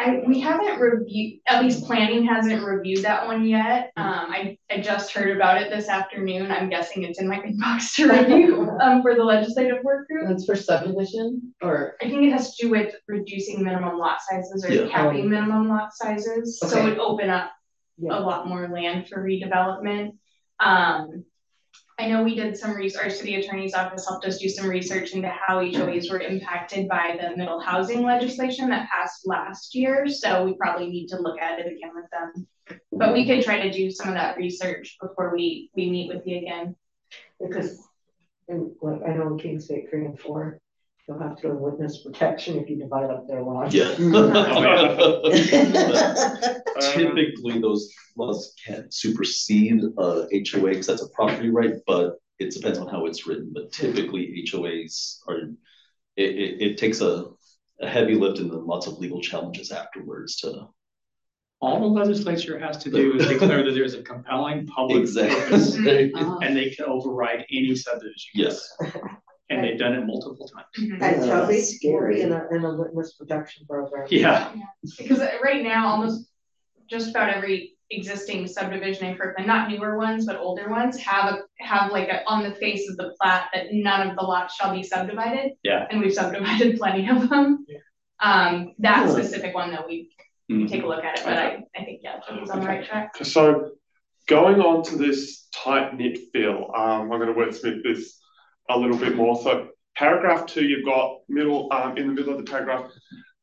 I, 0.00 0.20
we 0.26 0.40
haven't 0.40 0.80
reviewed, 0.80 1.40
at 1.46 1.62
least 1.62 1.84
planning 1.84 2.26
hasn't 2.26 2.64
reviewed 2.64 3.04
that 3.04 3.24
one 3.26 3.46
yet. 3.46 3.92
Um, 3.96 4.26
I, 4.30 4.58
I 4.68 4.80
just 4.80 5.12
heard 5.12 5.36
about 5.36 5.62
it 5.62 5.70
this 5.70 5.88
afternoon. 5.88 6.50
I'm 6.50 6.68
guessing 6.68 7.04
it's 7.04 7.20
in 7.20 7.28
my 7.28 7.38
inbox 7.46 7.94
to 7.96 8.08
review, 8.10 8.68
um, 8.80 9.02
for 9.02 9.14
the 9.14 9.22
legislative 9.22 9.84
work 9.84 10.08
group. 10.08 10.26
That's 10.28 10.44
for 10.44 10.56
subdivision 10.56 11.54
or, 11.62 11.94
I 12.02 12.08
think 12.08 12.24
it 12.24 12.32
has 12.32 12.56
to 12.56 12.66
do 12.66 12.70
with 12.72 12.92
reducing 13.06 13.62
minimum 13.62 13.96
lot 13.98 14.18
sizes 14.28 14.64
or 14.64 14.72
Yeah. 14.72 14.88
capping 14.88 15.30
minimum 15.30 15.68
lot 15.68 15.90
sizes, 15.94 16.58
so 16.58 16.66
Okay. 16.80 16.92
it 16.92 16.98
open 16.98 17.30
up 17.30 17.52
Yeah. 17.98 18.18
a 18.18 18.20
lot 18.20 18.48
more 18.48 18.68
land 18.68 19.08
for 19.08 19.22
redevelopment. 19.22 20.12
Um, 20.58 21.24
I 21.98 22.08
know 22.08 22.22
we 22.22 22.34
did 22.34 22.56
some 22.56 22.74
research, 22.74 23.04
our 23.04 23.10
city 23.10 23.36
attorney's 23.36 23.74
office 23.74 24.08
helped 24.08 24.24
us 24.24 24.38
do 24.38 24.48
some 24.48 24.68
research 24.68 25.12
into 25.12 25.28
how 25.28 25.60
HOAs 25.60 26.10
were 26.10 26.20
impacted 26.20 26.88
by 26.88 27.18
the 27.20 27.36
middle 27.36 27.60
housing 27.60 28.02
legislation 28.02 28.70
that 28.70 28.88
passed 28.88 29.26
last 29.26 29.74
year, 29.74 30.08
so 30.08 30.44
we 30.44 30.54
probably 30.54 30.88
need 30.88 31.08
to 31.08 31.20
look 31.20 31.40
at 31.40 31.60
it 31.60 31.66
again 31.66 31.90
with 31.94 32.06
them. 32.10 32.46
But 32.90 33.12
we 33.12 33.26
could 33.26 33.44
try 33.44 33.60
to 33.60 33.70
do 33.70 33.90
some 33.90 34.08
of 34.08 34.14
that 34.14 34.36
research 34.36 34.96
before 35.00 35.32
we, 35.32 35.70
we 35.76 35.90
meet 35.90 36.12
with 36.12 36.26
you 36.26 36.38
again. 36.38 36.74
Because, 37.40 37.78
I 38.50 38.54
know 38.54 38.74
in 38.80 39.38
Kingsgate 39.38 39.90
three 39.90 40.06
and 40.06 40.18
four, 40.18 40.60
you'll 41.08 41.18
have 41.18 41.36
to 41.36 41.42
go 41.42 41.48
to 41.48 41.54
witness 41.54 42.02
protection 42.02 42.58
if 42.58 42.68
you 42.68 42.76
divide 42.78 43.10
up 43.10 43.26
their 43.28 43.42
lots. 43.42 43.74
Yeah. 43.74 43.94
Uh, 46.82 46.90
Typically, 46.92 47.60
those 47.60 47.92
laws 48.16 48.54
can't 48.64 48.92
supersede 48.92 49.82
uh, 49.98 50.26
HOA 50.32 50.70
because 50.70 50.86
that's 50.86 51.02
a 51.02 51.08
property 51.10 51.48
right, 51.50 51.74
but 51.86 52.16
it 52.38 52.52
depends 52.52 52.78
on 52.78 52.88
how 52.88 53.06
it's 53.06 53.26
written. 53.26 53.50
But 53.54 53.72
typically, 53.72 54.44
HOAs 54.50 55.18
are, 55.28 55.38
it, 56.16 56.30
it, 56.36 56.62
it 56.62 56.78
takes 56.78 57.00
a, 57.00 57.26
a 57.80 57.88
heavy 57.88 58.14
lift 58.14 58.38
and 58.38 58.50
then 58.50 58.66
lots 58.66 58.86
of 58.86 58.98
legal 58.98 59.20
challenges 59.20 59.70
afterwards 59.70 60.36
to. 60.38 60.68
All 61.60 61.78
the 61.78 61.86
legislature 61.86 62.58
has 62.58 62.76
to 62.78 62.90
do 62.90 63.14
is 63.14 63.28
declare 63.28 63.62
that 63.62 63.70
there's 63.70 63.94
a 63.94 64.02
compelling 64.02 64.66
public 64.66 65.04
purpose, 65.04 65.76
Exactly. 65.76 66.12
uh, 66.14 66.38
and 66.38 66.56
they 66.56 66.70
can 66.70 66.86
override 66.86 67.44
any 67.52 67.76
subdivision. 67.76 68.30
Yes. 68.34 68.76
And 69.52 69.64
they've 69.64 69.78
done 69.78 69.94
it 69.94 70.06
multiple 70.06 70.48
times. 70.48 70.66
Mhm. 70.78 71.02
And 71.02 71.26
Yeah, 71.26 71.40
Toby 71.40 71.54
will 71.56 71.62
scary. 71.62 72.20
in 72.22 72.32
a, 72.32 72.48
in 72.50 72.64
a 72.64 72.74
witness 72.74 73.14
protection 73.14 73.66
program. 73.66 74.06
Yeah, 74.10 74.52
Because 74.98 75.20
right 75.42 75.62
now, 75.62 75.86
almost 75.88 76.28
just 76.88 77.10
about 77.10 77.28
every 77.30 77.76
existing 77.90 78.46
subdivision 78.46 79.06
in 79.08 79.16
Kirkland, 79.16 79.46
not 79.46 79.68
newer 79.68 79.98
ones, 79.98 80.24
but 80.24 80.36
older 80.38 80.68
ones, 80.70 80.98
have 81.00 81.34
a, 81.34 81.42
have 81.58 81.92
like 81.92 82.08
a, 82.08 82.26
on 82.26 82.42
the 82.42 82.54
face 82.54 82.88
of 82.88 82.96
the 82.96 83.14
plat 83.20 83.50
that 83.52 83.66
none 83.72 84.08
of 84.08 84.16
the 84.16 84.22
lots 84.22 84.54
shall 84.54 84.72
be 84.74 84.82
subdivided. 84.82 85.52
Yeah. 85.62 85.86
And 85.90 86.00
we've 86.00 86.14
subdivided 86.14 86.78
plenty 86.78 87.08
of 87.08 87.28
them. 87.28 87.66
Um, 88.20 88.74
that 88.78 89.06
Huh. 89.06 89.12
specific 89.12 89.54
one 89.54 89.70
though, 89.72 89.84
we, 89.86 90.10
we 90.48 90.54
Mhm. 90.64 90.68
take 90.70 90.82
a 90.82 90.86
look 90.86 91.04
at 91.04 91.18
it, 91.18 91.24
but 91.24 91.34
I, 91.36 91.64
I 91.76 91.84
think, 91.84 92.00
yeah, 92.02 92.20
he's 92.28 92.48
on 92.50 92.60
the 92.60 92.66
right 92.66 92.84
track. 92.84 93.14
So 93.24 93.72
going 94.28 94.60
on 94.60 94.82
to 94.84 94.96
this 94.96 95.48
tight 95.54 95.94
knit 95.96 96.18
feel, 96.32 96.70
um, 96.74 97.10
I'm 97.12 97.18
going 97.20 97.26
to 97.26 97.34
wordsmith 97.34 97.82
this 97.82 98.18
a 98.68 98.78
little 98.78 98.96
bit 98.96 99.16
more. 99.16 99.40
So 99.42 99.68
paragraph 99.96 100.46
two, 100.46 100.64
you've 100.64 100.84
got 100.84 101.18
middle 101.28 101.72
um, 101.72 101.96
in 101.96 102.08
the 102.08 102.12
middle 102.12 102.32
of 102.32 102.44
the 102.44 102.50
paragraph. 102.50 102.90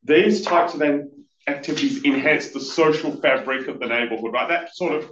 These 0.04 0.42
types 0.42 0.74
of 0.74 0.80
then 0.80 1.10
activities 1.46 2.04
enhance 2.04 2.48
the 2.48 2.60
social 2.60 3.12
fabric 3.20 3.68
of 3.68 3.80
the 3.80 3.86
neighborhood, 3.86 4.32
right? 4.32 4.48
That 4.48 4.74
sort 4.74 4.92
of 4.92 5.10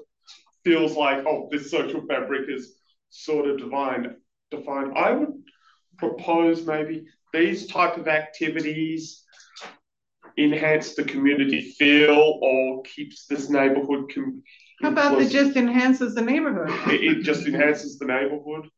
feels 0.65 0.97
like, 0.97 1.25
oh, 1.27 1.49
this 1.51 1.71
social 1.71 2.03
fabric 2.07 2.49
is 2.49 2.79
sort 3.11 3.49
of 3.49 3.59
defined. 3.59 4.15
Defined. 4.51 4.97
I 4.97 5.13
would 5.13 5.43
propose 5.99 6.67
maybe 6.67 7.07
these 7.33 7.67
type 7.67 7.97
of 7.97 8.09
activities 8.09 9.25
enhance 10.39 10.95
the 10.95 11.05
community 11.05 11.75
feel 11.79 12.39
or 12.41 12.83
keeps 12.83 13.27
this 13.27 13.51
neighborhood 13.51 14.11
com- 14.15 14.43
How 14.81 14.91
about 14.91 15.21
it 15.21 15.31
just 15.31 15.57
enhances 15.57 16.15
the 16.15 16.23
neighborhood? 16.23 16.71
It, 16.93 17.03
it 17.03 17.23
just 17.23 17.47
enhances 17.47 17.99
the 17.99 18.07
neighborhood. 18.07 18.71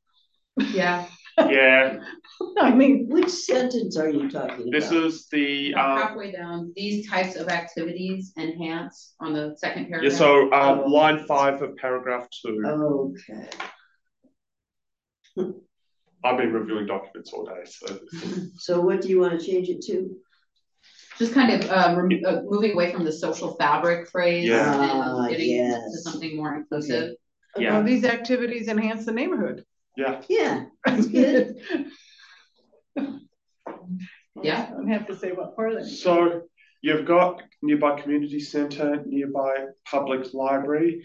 yeah. 0.73 1.07
Yeah, 1.49 1.99
I 2.61 2.75
mean, 2.75 3.07
Which 3.09 3.29
sentence 3.29 3.97
are 3.97 4.11
you 4.11 4.29
talking 4.31 4.69
about? 4.69 4.71
this 4.73 4.91
is 4.93 5.29
the 5.29 5.75
um, 5.75 5.99
Halfway 6.01 6.33
down, 6.33 6.73
these 6.77 7.09
types 7.09 7.37
of 7.37 7.49
activities 7.49 8.33
enhance 8.39 9.15
on 9.21 9.33
the 9.33 9.55
second 9.57 9.85
yeah. 9.85 9.99
paragraph. 9.99 10.12
So 10.19 10.53
um, 10.53 10.91
line 10.91 11.25
five 11.27 11.62
of 11.62 11.77
paragraph 11.77 12.27
two. 12.43 12.62
Okay. 12.67 13.49
I've 16.25 16.37
been 16.37 16.53
reviewing 16.53 16.87
documents 16.87 17.33
all 17.33 17.45
day, 17.47 17.65
so 17.65 17.99
So 18.57 18.81
what 18.81 19.01
do 19.01 19.09
you 19.09 19.21
want 19.21 19.39
to 19.41 19.47
change 19.47 19.69
it 19.69 19.81
to? 19.87 20.17
just 21.19 21.35
kind 21.35 21.53
of 21.53 21.71
uh, 21.71 21.95
rem- 21.97 22.23
uh, 22.27 22.41
moving 22.45 22.73
away 22.73 22.91
from 22.91 23.05
the 23.05 23.12
social 23.12 23.55
fabric 23.57 24.09
phrase 24.09 24.49
Yeah. 24.49 24.73
Ah, 24.75 25.19
and 25.19 25.31
getting 25.31 25.51
yes. 25.51 25.83
to 25.93 25.99
something 26.11 26.35
more 26.37 26.55
inclusive. 26.55 27.15
Yeah. 27.59 27.75
Well, 27.75 27.85
these 27.85 28.05
activities 28.05 28.69
enhance 28.69 29.05
the 29.05 29.12
neighborhood. 29.12 29.65
Yeah, 29.97 30.23
Yeah, 30.29 30.65
that's 30.85 31.07
good. 31.19 31.57
Yeah. 34.43 34.67
I 34.69 34.71
don't 34.71 34.89
have 34.89 35.07
to 35.09 35.17
say 35.17 35.33
what 35.33 35.55
part 35.57 35.73
of 35.73 35.79
it. 35.81 35.87
so 35.87 36.43
you've 36.83 37.05
got 37.05 37.43
nearby 37.62 38.01
community 38.01 38.41
centre, 38.41 39.03
nearby 39.05 39.67
public 39.85 40.33
library. 40.33 41.03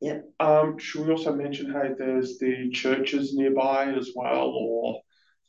Yep. 0.00 0.24
Um, 0.40 0.78
should 0.78 1.06
we 1.06 1.12
also 1.12 1.34
mention, 1.34 1.70
hey, 1.72 1.90
there's 1.96 2.38
the 2.38 2.70
churches 2.72 3.34
nearby 3.34 3.92
as 3.92 4.10
well, 4.14 4.48
or 4.48 5.00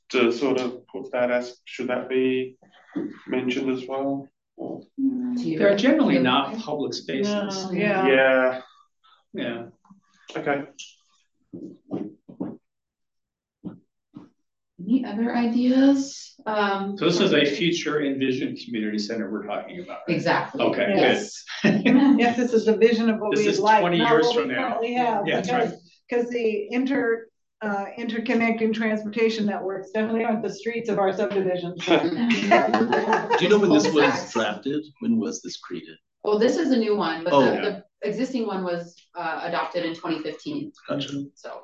to 0.10 0.31
sort 0.31 0.60
of 0.61 0.85
put 0.88 1.11
that 1.14 1.31
as, 1.31 1.57
should 1.65 1.88
that 1.88 2.07
be 2.10 2.57
mentioned 3.27 3.72
as 3.72 3.88
well? 3.88 4.27
Or- 4.56 4.81
They're 5.38 5.76
generally 5.76 6.19
not 6.19 6.57
public 6.60 6.93
spaces. 6.93 7.34
No, 7.34 7.72
yeah. 7.72 8.07
Yeah, 8.07 8.61
Yeah. 9.34 9.64
okay. 10.38 10.65
Any 14.95 15.05
other 15.05 15.35
ideas? 15.35 16.35
Um, 16.45 16.97
So 16.97 17.05
this 17.05 17.19
is 17.19 17.34
a 17.34 17.45
future 17.45 18.03
envisioned 18.03 18.59
community 18.63 18.97
center 18.97 19.30
we're 19.31 19.45
talking 19.45 19.80
about. 19.81 19.99
right? 20.07 20.15
exactly. 20.15 20.63
Okay, 20.63 20.85
good. 20.88 20.97
Yes. 20.97 21.43
Yes, 21.63 22.38
this 22.38 22.53
is 22.53 22.65
the 22.65 22.77
vision 22.77 23.09
of 23.09 23.19
what 23.19 23.31
This 23.35 23.45
we'd 23.45 23.51
is 23.51 23.59
like, 23.59 23.81
20 23.81 23.97
years 23.97 24.31
from 24.31 24.47
now. 24.49 24.69
currently 24.69 24.93
have. 24.93 25.27
Yeah, 25.27 25.35
that's 25.38 25.51
right. 25.51 25.63
because- 25.69 25.81
Because 26.09 26.30
the 26.30 26.67
inter, 26.72 27.27
uh, 27.61 27.85
interconnecting 27.97 28.73
transportation 28.73 29.45
networks 29.45 29.89
definitely 29.91 30.23
aren't 30.23 30.43
the 30.43 30.53
streets 30.53 30.88
of 30.89 30.97
our 30.99 31.11
subdivisions. 31.11 31.84
Do 31.85 31.95
you 33.41 33.49
know 33.49 33.57
when 33.59 33.72
this 33.72 33.91
was 33.91 34.31
drafted? 34.31 34.84
When 34.99 35.19
was 35.19 35.41
this 35.41 35.57
created? 35.57 35.97
Well, 36.23 36.39
this 36.39 36.57
is 36.57 36.72
a 36.72 36.77
new 36.77 36.95
one, 36.95 37.23
but 37.23 37.34
Oh, 37.34 37.41
the, 37.41 37.53
yeah. 37.53 37.61
the 38.01 38.07
existing 38.07 38.45
one 38.47 38.63
was 38.63 38.95
uh, 39.15 39.41
adopted 39.43 39.84
in 39.84 39.93
2015. 39.95 40.72
Gotcha. 40.88 41.23
So, 41.34 41.61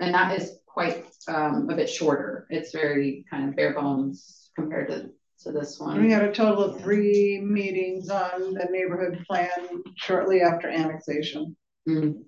and 0.00 0.14
that 0.14 0.38
is 0.40 0.58
quite 0.74 1.06
um, 1.28 1.70
a 1.70 1.76
bit 1.76 1.88
shorter. 1.88 2.46
It's 2.50 2.72
very 2.72 3.24
kind 3.30 3.48
of 3.48 3.56
bare 3.56 3.72
bones 3.74 4.50
compared 4.56 4.88
to, 4.90 5.08
to 5.44 5.52
this 5.52 5.78
one. 5.78 6.02
We 6.02 6.10
had 6.10 6.24
a 6.24 6.32
total 6.32 6.64
of 6.64 6.80
three 6.82 7.40
meetings 7.40 8.10
on 8.10 8.54
the 8.54 8.66
neighborhood 8.70 9.24
plan 9.26 9.48
shortly 9.96 10.42
after 10.42 10.68
annexation. 10.68 11.56
Mm, 11.88 12.24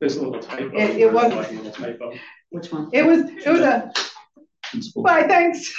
There's 0.00 0.16
a 0.16 0.22
little 0.22 0.40
typo. 0.40 0.70
It- 0.76 0.96
it 1.00 1.12
was- 1.12 1.32
a 1.66 1.70
typo. 1.72 2.12
Which 2.50 2.70
one? 2.70 2.88
It 2.92 3.04
was, 3.04 3.20
it 3.22 3.48
was 3.50 3.60
a, 3.60 3.92
Principal. 4.70 5.02
bye, 5.02 5.24
thanks. 5.26 5.74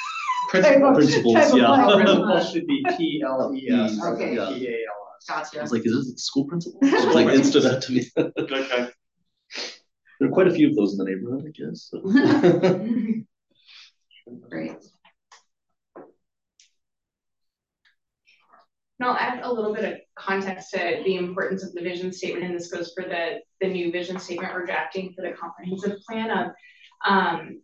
Principal, 0.49 0.93
Principles, 0.93 1.33
Type 1.35 1.53
yeah. 1.55 1.65
plan. 1.67 1.95
principal 2.03 2.39
should 2.41 2.67
be 2.67 2.83
P 2.97 3.23
L 3.25 3.53
E 3.55 3.69
S. 3.71 3.99
Okay. 4.03 4.31
P 4.31 4.37
A 4.37 4.41
L 4.41 4.49
S. 4.51 5.29
I 5.29 5.33
Gotcha. 5.35 5.61
was 5.61 5.71
like, 5.71 5.85
is 5.85 6.11
this 6.13 6.25
school 6.25 6.45
principal? 6.45 6.79
Like, 6.81 7.27
it 7.27 7.43
that 7.63 7.81
to 7.83 7.91
me. 7.93 8.05
Okay. 8.17 8.89
There 10.23 10.29
are 10.29 10.33
quite 10.33 10.47
a 10.47 10.51
few 10.51 10.69
of 10.69 10.75
those 10.77 10.93
in 10.93 10.99
the 10.99 11.03
neighborhood, 11.03 11.43
I 11.45 11.51
guess. 11.51 11.89
so. 11.91 11.99
Great. 14.49 14.71
And 18.97 19.01
I'll 19.01 19.17
add 19.17 19.41
a 19.43 19.51
little 19.51 19.73
bit 19.73 19.83
of 19.83 19.99
context 20.15 20.71
to 20.71 21.01
the 21.03 21.17
importance 21.17 21.65
of 21.65 21.73
the 21.73 21.81
vision 21.81 22.13
statement, 22.13 22.45
and 22.45 22.55
this 22.55 22.71
goes 22.71 22.93
for 22.95 23.03
the, 23.03 23.41
the 23.59 23.67
new 23.67 23.91
vision 23.91 24.17
statement 24.17 24.53
we're 24.53 24.65
drafting 24.65 25.11
for 25.13 25.23
the 25.23 25.33
comprehensive 25.33 25.97
plan 26.07 26.31
of, 26.31 26.51
um, 27.05 27.61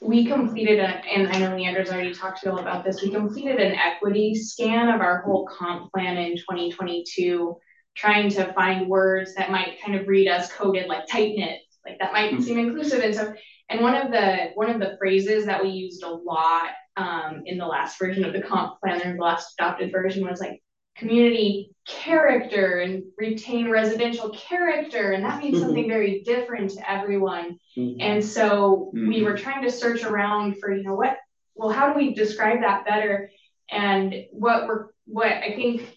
we 0.00 0.24
completed, 0.24 0.78
a, 0.78 1.04
and 1.06 1.28
I 1.28 1.38
know 1.38 1.54
Leander's 1.54 1.90
already 1.90 2.14
talked 2.14 2.40
to 2.40 2.46
you 2.46 2.52
all 2.52 2.60
about 2.60 2.82
this, 2.82 3.02
we 3.02 3.10
completed 3.10 3.60
an 3.60 3.74
equity 3.74 4.34
scan 4.34 4.88
of 4.88 5.02
our 5.02 5.20
whole 5.20 5.46
comp 5.46 5.92
plan 5.92 6.16
in 6.16 6.38
twenty 6.38 6.72
twenty-two, 6.72 7.58
trying 7.94 8.30
to 8.30 8.50
find 8.54 8.88
words 8.88 9.34
that 9.34 9.50
might 9.50 9.82
kind 9.84 10.00
of 10.00 10.08
read 10.08 10.28
as 10.28 10.50
coded, 10.50 10.88
like 10.88 11.06
tight 11.06 11.34
knit, 11.36 11.60
like 11.86 11.98
that 11.98 12.12
might 12.12 12.34
hmm. 12.34 12.42
seem 12.42 12.58
inclusive, 12.58 13.00
and 13.00 13.14
so, 13.14 13.32
and 13.68 13.80
one 13.80 13.94
of 13.94 14.10
the, 14.10 14.50
one 14.54 14.70
of 14.70 14.80
the 14.80 14.96
phrases 14.98 15.46
that 15.46 15.62
we 15.62 15.70
used 15.70 16.02
a 16.02 16.10
lot 16.10 16.70
um, 16.96 17.42
in 17.46 17.56
the 17.56 17.66
last 17.66 17.98
version 17.98 18.24
of 18.24 18.32
the 18.32 18.42
comp 18.42 18.80
plan 18.80 19.00
or 19.00 19.14
the 19.14 19.22
last 19.22 19.54
adopted 19.58 19.92
version 19.92 20.26
was 20.26 20.40
like 20.40 20.60
community 20.96 21.70
character 21.86 22.80
and 22.80 23.02
retain 23.16 23.70
residential 23.70 24.30
character. 24.30 25.12
And 25.12 25.24
that 25.24 25.42
means 25.42 25.60
something 25.60 25.84
mm-hmm. 25.84 25.92
very 25.92 26.22
different 26.22 26.72
to 26.72 26.90
everyone. 26.90 27.58
Mm-hmm. 27.76 28.00
And 28.00 28.24
so 28.24 28.90
we 28.92 29.00
mm-hmm. 29.00 29.24
were 29.24 29.36
trying 29.36 29.62
to 29.62 29.70
search 29.70 30.04
around 30.04 30.56
for, 30.60 30.74
you 30.74 30.82
know, 30.82 30.94
what, 30.94 31.16
well, 31.54 31.70
how 31.70 31.92
do 31.92 31.98
we 31.98 32.14
describe 32.14 32.60
that 32.60 32.84
better? 32.84 33.30
And 33.70 34.14
what 34.32 34.66
we're, 34.66 34.88
what 35.06 35.28
I 35.28 35.54
think 35.56 35.96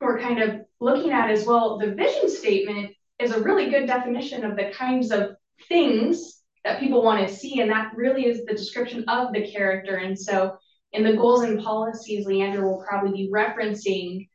we're 0.00 0.20
kind 0.20 0.40
of 0.42 0.60
looking 0.80 1.10
at 1.10 1.30
as 1.30 1.44
well, 1.44 1.78
the 1.78 1.94
vision 1.94 2.30
statement 2.30 2.92
is 3.20 3.32
a 3.32 3.42
really 3.42 3.70
good 3.70 3.86
definition 3.86 4.44
of 4.44 4.56
the 4.56 4.70
kinds 4.70 5.10
of 5.10 5.36
things 5.68 6.42
that 6.64 6.80
people 6.80 7.02
want 7.02 7.26
to 7.26 7.34
see. 7.34 7.60
And 7.60 7.70
that 7.70 7.92
really 7.94 8.26
is 8.26 8.44
the 8.44 8.54
description 8.54 9.04
of 9.08 9.32
the 9.32 9.50
character. 9.50 9.96
And 9.96 10.18
so 10.18 10.56
in 10.92 11.04
the 11.04 11.16
goals 11.16 11.42
and 11.42 11.62
policies, 11.62 12.26
Leander 12.26 12.66
will 12.66 12.84
probably 12.86 13.12
be 13.12 13.30
referencing 13.32 14.28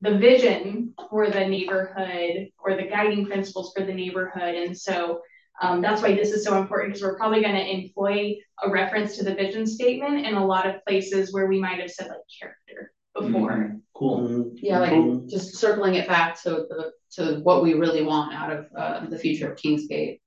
the 0.00 0.16
vision 0.18 0.94
for 1.10 1.28
the 1.28 1.46
neighborhood 1.46 2.48
or 2.58 2.76
the 2.76 2.84
guiding 2.88 3.26
principles 3.26 3.72
for 3.76 3.84
the 3.84 3.92
neighborhood. 3.92 4.54
And 4.54 4.76
so 4.76 5.20
um, 5.60 5.82
that's 5.82 6.02
why 6.02 6.14
this 6.14 6.30
is 6.30 6.44
so 6.44 6.56
important 6.56 6.94
because 6.94 7.02
we're 7.02 7.16
probably 7.16 7.42
going 7.42 7.56
to 7.56 7.70
employ 7.70 8.36
a 8.62 8.70
reference 8.70 9.16
to 9.16 9.24
the 9.24 9.34
vision 9.34 9.66
statement 9.66 10.24
in 10.24 10.34
a 10.34 10.46
lot 10.46 10.68
of 10.68 10.84
places 10.86 11.32
where 11.32 11.46
we 11.46 11.60
might 11.60 11.80
have 11.80 11.90
said 11.90 12.08
like 12.08 12.18
character 12.40 12.92
before. 13.20 13.52
Mm-hmm. 13.52 13.76
Cool. 13.94 14.28
Mm-hmm. 14.28 14.48
Yeah, 14.56 14.78
like 14.78 15.26
just 15.28 15.56
circling 15.56 15.94
it 15.94 16.06
back 16.06 16.40
to 16.42 16.50
the, 16.50 16.92
to 17.12 17.40
what 17.40 17.62
we 17.62 17.74
really 17.74 18.02
want 18.02 18.34
out 18.34 18.52
of 18.52 18.66
uh, 18.76 19.06
the 19.06 19.18
future 19.18 19.50
of 19.50 19.58
Kingsgate. 19.58 20.20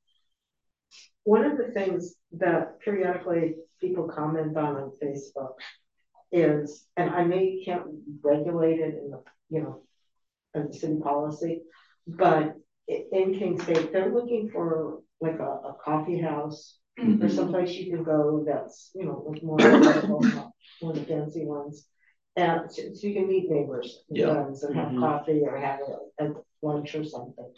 One 1.23 1.45
of 1.45 1.57
the 1.57 1.71
things 1.71 2.15
that 2.33 2.79
periodically 2.81 3.55
people 3.79 4.07
comment 4.07 4.57
on 4.57 4.75
on 4.75 4.91
Facebook 5.01 5.53
is, 6.31 6.85
and 6.97 7.09
I 7.09 7.23
may 7.23 7.63
can't 7.63 7.83
regulate 8.23 8.79
it 8.79 8.95
in 8.95 9.11
the, 9.11 9.23
you 9.49 9.61
know, 9.61 9.83
in 10.53 10.67
the 10.67 10.73
city 10.73 10.99
policy, 11.01 11.61
but 12.07 12.55
i- 12.89 13.05
in 13.11 13.33
Kingsgate, 13.35 13.91
they're 13.91 14.13
looking 14.13 14.49
for 14.51 15.01
like 15.19 15.39
a, 15.39 15.43
a 15.43 15.75
coffee 15.83 16.19
house 16.19 16.77
or 16.97 17.05
mm-hmm. 17.05 17.27
someplace 17.29 17.71
you 17.71 17.91
can 17.93 18.03
go 18.03 18.43
that's, 18.45 18.91
you 18.95 19.05
know, 19.05 19.23
like 19.27 19.43
more 19.43 19.57
affordable, 19.57 20.21
not 20.35 20.51
one 20.79 20.97
of 20.97 20.99
the 20.99 21.05
fancy 21.05 21.45
ones. 21.45 21.85
And 22.37 22.71
so, 22.71 22.81
so 22.93 23.07
you 23.07 23.13
can 23.13 23.27
meet 23.27 23.49
neighbors 23.49 24.03
and 24.09 24.17
Yeah. 24.17 24.33
friends 24.33 24.63
and 24.63 24.75
have 24.75 24.89
Mhm. 24.91 24.99
coffee 24.99 25.41
or 25.41 25.57
have 25.57 25.79
a, 26.19 26.25
a 26.25 26.33
lunch 26.61 26.95
or 26.95 27.03
something. 27.03 27.53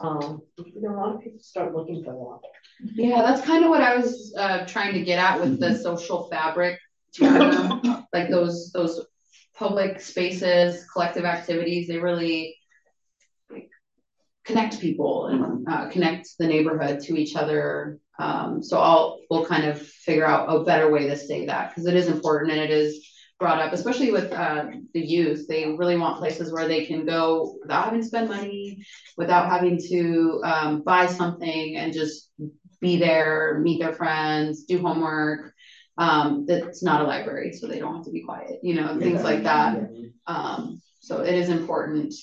Um, 0.00 0.42
you 0.58 0.82
know, 0.82 0.94
a 0.94 0.96
lot 0.98 1.14
of 1.14 1.20
people 1.22 1.38
start 1.40 1.74
looking 1.74 2.04
for 2.04 2.12
that. 2.12 2.50
Yeah, 2.94 3.22
that's 3.22 3.40
kind 3.42 3.64
of 3.64 3.70
what 3.70 3.80
I 3.80 3.96
was 3.96 4.34
uh, 4.36 4.66
trying 4.66 4.94
to 4.94 5.02
get 5.02 5.18
at 5.18 5.40
with 5.40 5.60
the 5.60 5.76
social 5.76 6.28
fabric 6.28 6.78
term, 7.18 7.80
like 8.12 8.28
those 8.28 8.70
those 8.72 9.06
public 9.54 10.00
spaces, 10.00 10.84
collective 10.90 11.24
activities. 11.24 11.86
They 11.86 11.98
really 11.98 12.56
like, 13.50 13.70
connect 14.44 14.80
people 14.80 15.26
and 15.26 15.68
uh, 15.68 15.88
connect 15.88 16.28
the 16.38 16.46
neighborhood 16.46 17.00
to 17.02 17.16
each 17.16 17.36
other. 17.36 17.98
Um, 18.18 18.62
so 18.62 18.78
I'll 18.78 19.20
we'll 19.30 19.46
kind 19.46 19.64
of 19.64 19.80
figure 19.80 20.26
out 20.26 20.48
a 20.48 20.64
better 20.64 20.90
way 20.90 21.06
to 21.08 21.16
say 21.16 21.46
that 21.46 21.70
because 21.70 21.86
it 21.86 21.94
is 21.94 22.08
important 22.08 22.52
and 22.52 22.60
it 22.60 22.70
is 22.70 23.06
brought 23.42 23.58
up, 23.58 23.72
especially 23.72 24.12
with 24.12 24.32
uh, 24.32 24.66
the 24.94 25.00
youth. 25.00 25.48
They 25.48 25.66
really 25.66 25.98
want 25.98 26.18
places 26.18 26.52
where 26.52 26.68
they 26.68 26.86
can 26.86 27.04
go 27.04 27.56
without 27.60 27.86
having 27.86 28.00
to 28.00 28.06
spend 28.06 28.28
money, 28.28 28.84
without 29.16 29.50
having 29.50 29.78
to 29.90 30.40
um, 30.44 30.82
buy 30.82 31.06
something, 31.06 31.76
and 31.76 31.92
just 31.92 32.30
be 32.80 32.98
there, 32.98 33.58
meet 33.60 33.80
their 33.80 33.94
friends, 33.94 34.62
do 34.62 34.80
homework. 34.80 35.52
Um, 35.98 36.46
that's 36.46 36.84
not 36.84 37.02
a 37.02 37.04
library, 37.04 37.52
so 37.52 37.66
they 37.66 37.80
don't 37.80 37.96
have 37.96 38.04
to 38.04 38.12
be 38.12 38.22
quiet, 38.22 38.60
you 38.62 38.74
know, 38.74 38.96
things 38.98 39.24
like 39.24 39.42
that. 39.42 39.90
Um, 40.28 40.80
so 41.00 41.22
it 41.22 41.34
is 41.34 41.48
important. 41.48 42.14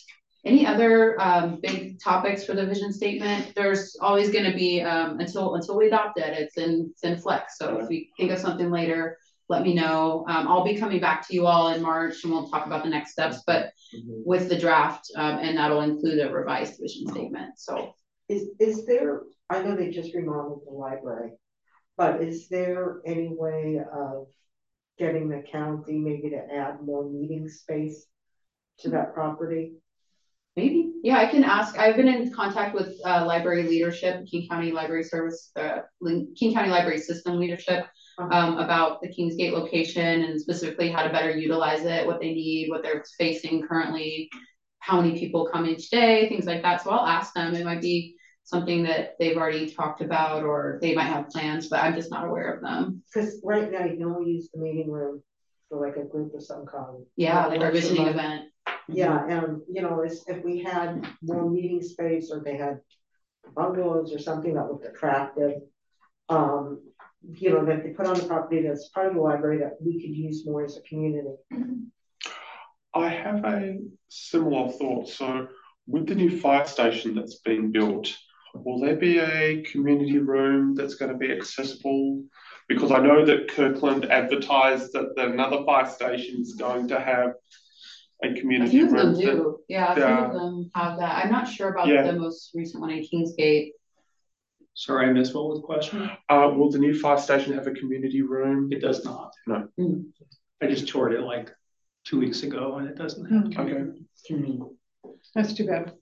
Any 0.46 0.66
other 0.66 1.22
um, 1.22 1.60
big 1.62 2.00
topics 2.02 2.46
for 2.46 2.54
the 2.54 2.66
vision 2.66 2.94
statement? 2.94 3.54
There's 3.58 3.98
always 4.00 4.32
going 4.32 4.50
to 4.50 4.56
be 4.56 4.82
um, 4.82 5.20
until 5.20 5.56
until 5.56 5.78
we 5.78 5.88
adopt 5.88 6.18
it. 6.18 6.32
It's 6.40 6.58
in 6.58 6.92
it's 6.94 7.04
in 7.04 7.18
flex. 7.18 7.58
So 7.58 7.78
if 7.80 7.90
we 7.90 8.10
think 8.18 8.32
of 8.32 8.40
something 8.40 8.72
later, 8.72 9.18
let 9.50 9.64
me 9.64 9.74
know. 9.74 10.26
Um, 10.30 10.48
I'll 10.48 10.64
be 10.64 10.78
coming 10.78 11.02
back 11.02 11.28
to 11.28 11.34
you 11.34 11.48
all 11.48 11.74
in 11.74 11.82
March, 11.82 12.24
and 12.24 12.32
we'll 12.32 12.48
talk 12.48 12.68
about 12.68 12.84
the 12.84 12.90
next 12.90 13.12
steps. 13.12 13.42
But 13.46 13.72
with 13.94 14.48
the 14.48 14.58
draft, 14.58 15.12
um, 15.16 15.40
and 15.40 15.58
that'll 15.58 15.82
include 15.82 16.20
a 16.20 16.32
revised 16.32 16.80
vision 16.80 17.08
statement. 17.08 17.58
So 17.58 17.94
Is, 18.30 18.50
is 18.60 18.86
there, 18.86 19.24
I 19.50 19.64
know 19.64 19.76
they 19.76 19.90
just 19.90 20.14
remodeled 20.14 20.62
the 20.68 20.72
library, 20.72 21.32
but 21.98 22.22
is 22.22 22.48
there 22.48 23.02
any 23.06 23.30
way 23.30 23.82
of 23.92 24.28
getting 25.00 25.30
the 25.30 25.44
county 25.52 25.98
maybe 25.98 26.30
to 26.30 26.42
add 26.54 26.82
more 26.84 27.10
meeting 27.10 27.50
space 27.50 28.06
to 28.82 28.90
that 28.92 29.16
property? 29.16 29.74
Maybe, 30.56 30.92
yeah, 31.04 31.18
I 31.18 31.26
can 31.26 31.44
ask. 31.44 31.80
I've 31.80 31.96
been 31.96 32.08
in 32.08 32.32
contact 32.34 32.76
with 32.76 32.94
uh, 33.06 33.26
library 33.26 33.64
leadership, 33.64 34.26
King 34.30 34.48
County 34.50 34.72
Library 34.72 35.04
Service, 35.04 35.52
uh, 35.56 35.80
King 36.38 36.54
County 36.54 36.70
Library 36.70 37.00
System 37.00 37.40
leadership 37.40 37.86
um, 38.20 38.58
about 38.58 39.02
the 39.02 39.08
Kingsgate 39.08 39.54
location 39.54 40.24
and 40.24 40.40
specifically 40.40 40.90
how 40.90 41.04
to 41.04 41.10
better 41.10 41.32
utilize 41.32 41.86
it, 41.86 42.06
what 42.06 42.20
they 42.20 42.34
need, 42.34 42.70
what 42.70 42.84
they're 42.84 43.04
facing 43.18 43.66
currently, 43.66 44.30
how 44.80 45.02
many 45.02 45.18
people 45.18 45.50
come 45.52 45.66
each 45.66 45.90
day, 45.90 46.28
things 46.28 46.46
like 46.46 46.62
that. 46.62 46.84
So 46.84 46.92
I'll 46.92 47.08
ask 47.08 47.34
them. 47.34 47.56
It 47.56 47.66
might 47.66 47.82
be 47.82 48.16
something 48.44 48.84
that 48.84 49.16
they've 49.20 49.38
already 49.38 49.70
talked 49.70 50.02
about 50.02 50.44
or 50.44 50.80
they 50.82 50.96
might 50.96 51.04
have 51.04 51.30
plans, 51.30 51.70
but 51.70 51.84
I'm 51.84 51.96
just 51.96 52.12
not 52.12 52.26
aware 52.26 52.54
of 52.54 52.62
them. 52.62 53.04
Because 53.14 53.40
right 53.44 53.72
now, 53.72 53.86
you 53.86 53.98
can 53.98 54.06
only 54.06 54.32
use 54.32 54.50
the 54.54 54.60
meeting 54.60 54.92
room 54.92 55.24
for 55.70 55.86
like 55.86 55.98
a 55.98 56.08
group 56.08 56.34
of 56.34 56.44
some 56.44 56.66
kind. 56.66 57.06
Yeah, 57.16 57.46
like 57.46 57.62
our 57.62 57.72
visioning 57.72 58.08
event. 58.08 58.46
Yeah, 58.88 59.24
and 59.28 59.62
you 59.72 59.82
know, 59.82 60.02
if, 60.02 60.14
if 60.28 60.44
we 60.44 60.64
had 60.64 61.08
more 61.22 61.50
meeting 61.50 61.82
space 61.82 62.32
or 62.32 62.42
they 62.44 62.58
had 62.58 62.80
bungalows 63.56 64.14
or 64.14 64.20
something 64.20 64.56
that 64.56 64.68
looked 64.68 64.86
attractive. 64.86 65.62
Um, 66.28 66.82
you 67.22 67.50
know, 67.52 67.66
that 67.66 67.84
they 67.84 67.90
put 67.90 68.06
on 68.08 68.16
the 68.18 68.24
property 68.24 68.62
that's 68.62 68.90
part 68.90 69.08
of 69.08 69.14
the 69.16 69.22
library 69.22 69.60
that 69.60 69.78
we 69.82 69.94
could 70.02 70.16
use 70.16 70.46
more 70.46 70.64
as 70.64 70.78
a 70.78 70.82
community. 70.82 71.30
I 72.94 73.10
have 73.10 73.44
a 73.46 73.78
similar 74.08 74.70
thought. 74.72 75.10
So, 75.10 75.48
with 75.88 76.08
the 76.08 76.16
new 76.16 76.40
fire 76.40 76.66
station 76.66 77.16
that's 77.16 77.40
being 77.40 77.72
built, 77.72 78.16
will 78.54 78.80
there 78.80 78.96
be 78.96 79.20
a 79.20 79.62
community 79.64 80.18
room 80.18 80.76
that's 80.76 80.96
going 80.96 81.12
to 81.12 81.18
be 81.18 81.32
accessible? 81.32 82.24
Because 82.68 82.92
I 82.92 83.00
know 83.00 83.26
that 83.26 83.50
Kirkland 83.50 84.06
advertised 84.06 84.94
that 84.94 85.14
another 85.18 85.64
fire 85.66 85.90
station 85.90 86.42
is 86.42 86.54
going 86.56 86.88
to 86.90 87.00
have 87.00 87.34
a 88.24 88.28
A 88.30 88.34
community 88.40 88.72
few 88.72 88.86
of 88.88 88.92
room. 88.92 89.14
them 89.14 89.22
do. 89.22 89.60
Yeah, 89.68 89.92
a 89.92 89.96
few 89.96 90.04
Yeah. 90.04 90.26
of 90.28 90.34
them 90.34 90.72
have 90.76 90.98
that. 91.00 91.26
I'm 91.26 91.32
not 91.32 91.48
sure 91.48 91.70
about 91.70 91.88
Yeah. 91.88 92.04
the 92.12 92.20
most 92.20 92.52
recent 92.54 92.82
one 92.82 92.92
in 92.92 93.04
Kingsgate. 93.04 93.72
Sorry, 94.74 95.08
I 95.10 95.12
missed 95.12 95.34
what 95.36 95.48
was 95.48 95.60
the 95.60 95.66
question? 95.66 96.10
Uh, 96.30 96.52
will 96.56 96.72
the 96.72 96.80
new 96.80 96.98
fire 96.98 97.18
station 97.18 97.54
have 97.54 97.68
a 97.68 97.72
community 97.72 98.22
room? 98.22 98.72
It 98.72 98.82
does 98.82 99.04
not. 99.04 99.34
No. 99.48 99.68
Mm. 99.80 100.06
I 100.62 100.68
just 100.68 100.88
toured 100.88 101.14
it 101.14 101.22
like 101.22 101.52
two 102.06 102.20
weeks 102.20 102.44
ago 102.44 102.78
and 102.78 102.88
it 102.88 102.96
doesn't 102.96 103.26
have. 103.26 103.46
Okay. 103.68 103.84
That's 105.36 105.54
too 105.54 105.66
bad. 105.68 105.94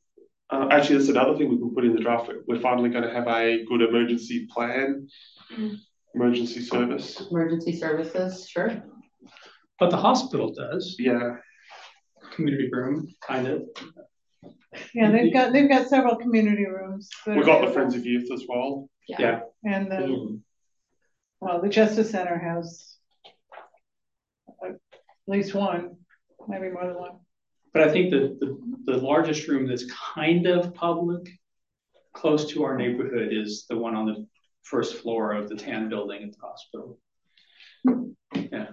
Uh, 0.49 0.67
actually, 0.71 0.97
that's 0.97 1.09
another 1.09 1.35
thing 1.37 1.49
we 1.49 1.57
can 1.57 1.73
put 1.73 1.85
in 1.85 1.93
the 1.95 2.01
draft. 2.01 2.29
We're 2.47 2.59
finally 2.59 2.89
going 2.89 3.03
to 3.03 3.11
have 3.11 3.27
a 3.27 3.65
good 3.65 3.81
emergency 3.81 4.47
plan, 4.47 5.07
emergency 6.15 6.61
service. 6.61 7.21
Emergency 7.29 7.73
services, 7.75 8.47
sure. 8.47 8.81
But 9.79 9.89
the 9.91 9.97
hospital 9.97 10.53
does, 10.53 10.95
Yeah. 10.99 11.35
community 12.31 12.69
room, 12.71 13.07
kind 13.21 13.47
of. 13.47 13.63
Yeah, 14.93 15.11
they've 15.11 15.33
got, 15.33 15.53
they've 15.53 15.69
got 15.69 15.87
several 15.87 16.15
community 16.15 16.65
rooms. 16.65 17.09
We 17.25 17.33
are 17.33 17.43
got 17.43 17.65
the. 17.65 17.71
Friends 17.71 17.95
of 17.95 18.05
Youth 18.05 18.31
as 18.31 18.43
well. 18.47 18.89
Yeah. 19.07 19.41
And 19.65 19.91
the, 19.91 19.95
Mm. 19.97 20.41
well, 21.39 21.61
the 21.61 21.69
Justice 21.69 22.11
Center 22.11 22.37
has 22.37 22.97
at 24.63 24.75
least 25.27 25.53
one, 25.53 25.97
maybe 26.47 26.69
more 26.69 26.85
than 26.87 26.95
one. 26.95 27.19
But 27.73 27.87
I 27.87 27.91
think 27.91 28.11
the, 28.11 28.37
the, 28.39 28.93
the 28.93 28.97
largest 28.97 29.47
room 29.47 29.67
that's 29.67 29.85
kind 29.91 30.47
of 30.47 30.73
public, 30.73 31.29
close 32.13 32.49
to 32.51 32.63
our 32.63 32.75
neighborhood, 32.77 33.31
is 33.31 33.65
the 33.69 33.77
one 33.77 33.95
on 33.95 34.05
the 34.05 34.27
first 34.63 34.95
floor 34.95 35.33
of 35.33 35.47
the 35.49 35.55
tan 35.55 35.89
building 35.89 36.23
at 36.23 36.31
the 36.31 36.39
hospital. 36.41 36.99
Yeah. 38.51 38.67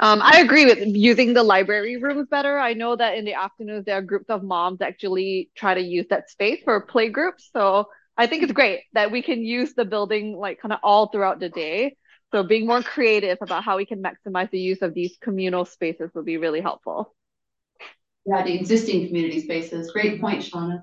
Um, 0.00 0.20
I 0.22 0.40
agree 0.40 0.66
with 0.66 0.78
using 0.96 1.34
the 1.34 1.42
library 1.42 1.96
rooms 1.96 2.28
better. 2.28 2.58
I 2.58 2.74
know 2.74 2.96
that 2.96 3.16
in 3.16 3.24
the 3.24 3.34
afternoons 3.34 3.84
there 3.84 3.96
are 3.96 4.02
groups 4.02 4.28
of 4.28 4.42
moms 4.42 4.80
that 4.80 4.88
actually 4.88 5.50
try 5.54 5.74
to 5.74 5.80
use 5.80 6.06
that 6.10 6.30
space 6.30 6.60
for 6.64 6.80
play 6.80 7.10
groups. 7.10 7.48
So 7.52 7.86
I 8.16 8.26
think 8.26 8.42
it's 8.42 8.52
great 8.52 8.80
that 8.94 9.12
we 9.12 9.22
can 9.22 9.44
use 9.44 9.74
the 9.74 9.84
building 9.84 10.36
like 10.36 10.60
kind 10.60 10.72
of 10.72 10.80
all 10.82 11.08
throughout 11.08 11.38
the 11.38 11.48
day. 11.48 11.96
So 12.32 12.42
being 12.42 12.66
more 12.66 12.82
creative 12.82 13.38
about 13.40 13.62
how 13.62 13.76
we 13.76 13.86
can 13.86 14.02
maximize 14.02 14.50
the 14.50 14.58
use 14.58 14.82
of 14.82 14.94
these 14.94 15.16
communal 15.20 15.64
spaces 15.64 16.10
would 16.14 16.24
be 16.24 16.38
really 16.38 16.60
helpful. 16.60 17.14
Yeah, 18.26 18.42
the 18.42 18.54
existing 18.54 19.06
community 19.06 19.40
spaces. 19.40 19.92
Great 19.92 20.20
point, 20.20 20.42
Shauna. 20.42 20.82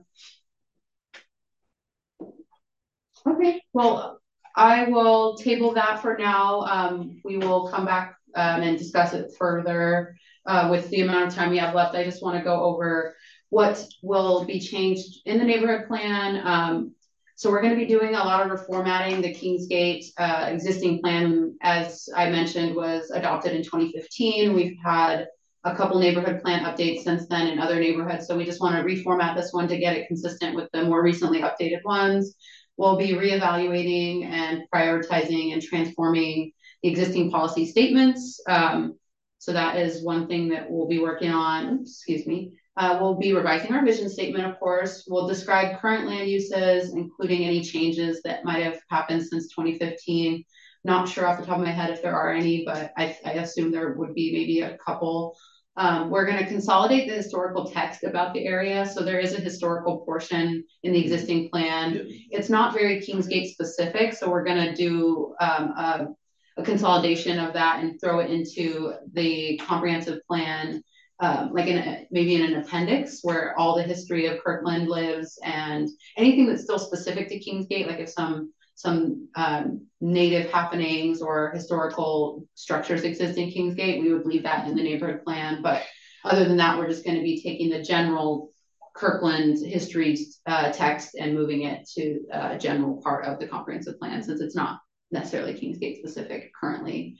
Okay, 3.27 3.61
well, 3.73 4.21
I 4.55 4.85
will 4.85 5.37
table 5.37 5.73
that 5.73 6.01
for 6.01 6.17
now. 6.17 6.61
Um, 6.61 7.21
we 7.25 7.37
will 7.37 7.69
come 7.69 7.85
back 7.85 8.15
um, 8.35 8.61
and 8.61 8.77
discuss 8.77 9.13
it 9.13 9.31
further 9.37 10.15
uh, 10.45 10.67
with 10.71 10.89
the 10.89 11.01
amount 11.01 11.27
of 11.27 11.35
time 11.35 11.51
we 11.51 11.57
have 11.57 11.75
left. 11.75 11.95
I 11.95 12.03
just 12.03 12.23
want 12.23 12.37
to 12.37 12.43
go 12.43 12.61
over 12.61 13.15
what 13.49 13.85
will 14.01 14.45
be 14.45 14.59
changed 14.59 15.21
in 15.25 15.37
the 15.37 15.43
neighborhood 15.43 15.87
plan. 15.87 16.41
Um, 16.45 16.95
so 17.35 17.49
we're 17.49 17.61
going 17.61 17.73
to 17.73 17.79
be 17.79 17.87
doing 17.87 18.15
a 18.15 18.23
lot 18.23 18.49
of 18.49 18.57
reformatting. 18.57 19.21
The 19.21 19.33
Kingsgate 19.33 20.05
uh, 20.17 20.47
existing 20.51 21.01
plan, 21.01 21.57
as 21.61 22.07
I 22.15 22.29
mentioned, 22.29 22.75
was 22.75 23.09
adopted 23.09 23.53
in 23.53 23.63
2015. 23.63 24.53
We've 24.53 24.77
had 24.83 25.27
a 25.63 25.75
couple 25.75 25.99
neighborhood 25.99 26.41
plan 26.41 26.63
updates 26.63 27.01
since 27.01 27.27
then 27.27 27.47
in 27.47 27.59
other 27.59 27.79
neighborhoods. 27.79 28.27
So 28.27 28.37
we 28.37 28.45
just 28.45 28.61
want 28.61 28.75
to 28.75 28.83
reformat 28.83 29.35
this 29.35 29.53
one 29.53 29.67
to 29.67 29.77
get 29.77 29.95
it 29.95 30.07
consistent 30.07 30.55
with 30.55 30.69
the 30.71 30.83
more 30.83 31.03
recently 31.03 31.41
updated 31.41 31.83
ones. 31.83 32.35
We'll 32.77 32.97
be 32.97 33.13
reevaluating 33.13 34.23
and 34.25 34.63
prioritizing 34.73 35.53
and 35.53 35.61
transforming 35.61 36.51
the 36.81 36.89
existing 36.89 37.31
policy 37.31 37.65
statements. 37.65 38.41
Um, 38.47 38.95
so 39.37 39.53
that 39.53 39.77
is 39.77 40.03
one 40.03 40.27
thing 40.27 40.49
that 40.49 40.69
we'll 40.69 40.87
be 40.87 40.99
working 40.99 41.31
on, 41.31 41.79
excuse 41.81 42.27
me. 42.27 42.53
Uh, 42.77 42.97
we'll 43.01 43.17
be 43.17 43.33
revising 43.33 43.73
our 43.73 43.83
vision 43.83 44.09
statement, 44.09 44.45
of 44.45 44.57
course. 44.59 45.05
We'll 45.07 45.27
describe 45.27 45.79
current 45.79 46.07
land 46.07 46.29
uses, 46.29 46.93
including 46.93 47.43
any 47.43 47.61
changes 47.61 48.21
that 48.23 48.45
might 48.45 48.63
have 48.63 48.79
happened 48.89 49.23
since 49.23 49.53
2015. 49.53 50.43
Not 50.83 51.09
sure 51.09 51.27
off 51.27 51.39
the 51.39 51.45
top 51.45 51.57
of 51.57 51.65
my 51.65 51.71
head 51.71 51.89
if 51.89 52.01
there 52.01 52.15
are 52.15 52.31
any, 52.31 52.63
but 52.65 52.91
I, 52.97 53.17
I 53.25 53.31
assume 53.33 53.71
there 53.71 53.93
would 53.93 54.13
be 54.13 54.31
maybe 54.31 54.61
a 54.61 54.77
couple. 54.77 55.35
Um, 55.77 56.09
we're 56.09 56.25
going 56.25 56.37
to 56.37 56.47
consolidate 56.47 57.09
the 57.09 57.15
historical 57.15 57.69
text 57.69 58.03
about 58.03 58.33
the 58.33 58.45
area. 58.45 58.85
So 58.85 59.01
there 59.01 59.19
is 59.19 59.33
a 59.33 59.41
historical 59.41 59.99
portion 59.99 60.63
in 60.83 60.93
the 60.93 60.99
existing 60.99 61.49
plan. 61.49 62.07
It's 62.29 62.49
not 62.49 62.73
very 62.73 63.01
Kingsgate 63.01 63.51
specific. 63.51 64.13
So 64.13 64.29
we're 64.29 64.43
going 64.43 64.63
to 64.63 64.75
do 64.75 65.33
um, 65.39 65.73
a, 65.77 66.07
a 66.57 66.63
consolidation 66.63 67.39
of 67.39 67.53
that 67.53 67.83
and 67.83 67.99
throw 67.99 68.19
it 68.19 68.29
into 68.29 68.93
the 69.13 69.57
comprehensive 69.63 70.19
plan 70.27 70.83
um, 71.21 71.51
like 71.53 71.67
in 71.67 71.77
a, 71.77 72.07
maybe 72.09 72.35
in 72.35 72.41
an 72.41 72.61
appendix 72.61 73.19
where 73.21 73.57
all 73.57 73.75
the 73.75 73.83
history 73.83 74.25
of 74.25 74.43
Kirkland 74.43 74.87
lives 74.87 75.37
and 75.43 75.87
anything 76.17 76.47
that's 76.47 76.63
still 76.63 76.79
specific 76.79 77.29
to 77.29 77.39
Kingsgate, 77.39 77.87
like 77.87 77.99
if 77.99 78.09
some 78.09 78.51
some 78.73 79.27
um, 79.35 79.85
native 79.99 80.49
happenings 80.49 81.21
or 81.21 81.51
historical 81.51 82.47
structures 82.55 83.03
exist 83.03 83.37
in 83.37 83.51
Kingsgate, 83.51 84.01
we 84.01 84.11
would 84.11 84.25
leave 84.25 84.41
that 84.43 84.67
in 84.67 84.75
the 84.75 84.81
neighborhood 84.81 85.23
plan. 85.23 85.61
But 85.61 85.83
other 86.25 86.45
than 86.45 86.57
that, 86.57 86.79
we're 86.79 86.89
just 86.89 87.05
going 87.05 87.17
to 87.17 87.23
be 87.23 87.43
taking 87.43 87.69
the 87.69 87.83
general 87.83 88.49
Kirkland 88.95 89.59
history 89.63 90.17
uh, 90.47 90.71
text 90.71 91.13
and 91.13 91.35
moving 91.35 91.63
it 91.63 91.87
to 91.95 92.21
a 92.31 92.57
general 92.57 92.99
part 93.03 93.25
of 93.25 93.39
the 93.39 93.47
comprehensive 93.47 93.99
plan 93.99 94.23
since 94.23 94.41
it's 94.41 94.55
not 94.55 94.79
necessarily 95.11 95.53
Kingsgate 95.53 95.97
specific 95.97 96.51
currently. 96.59 97.17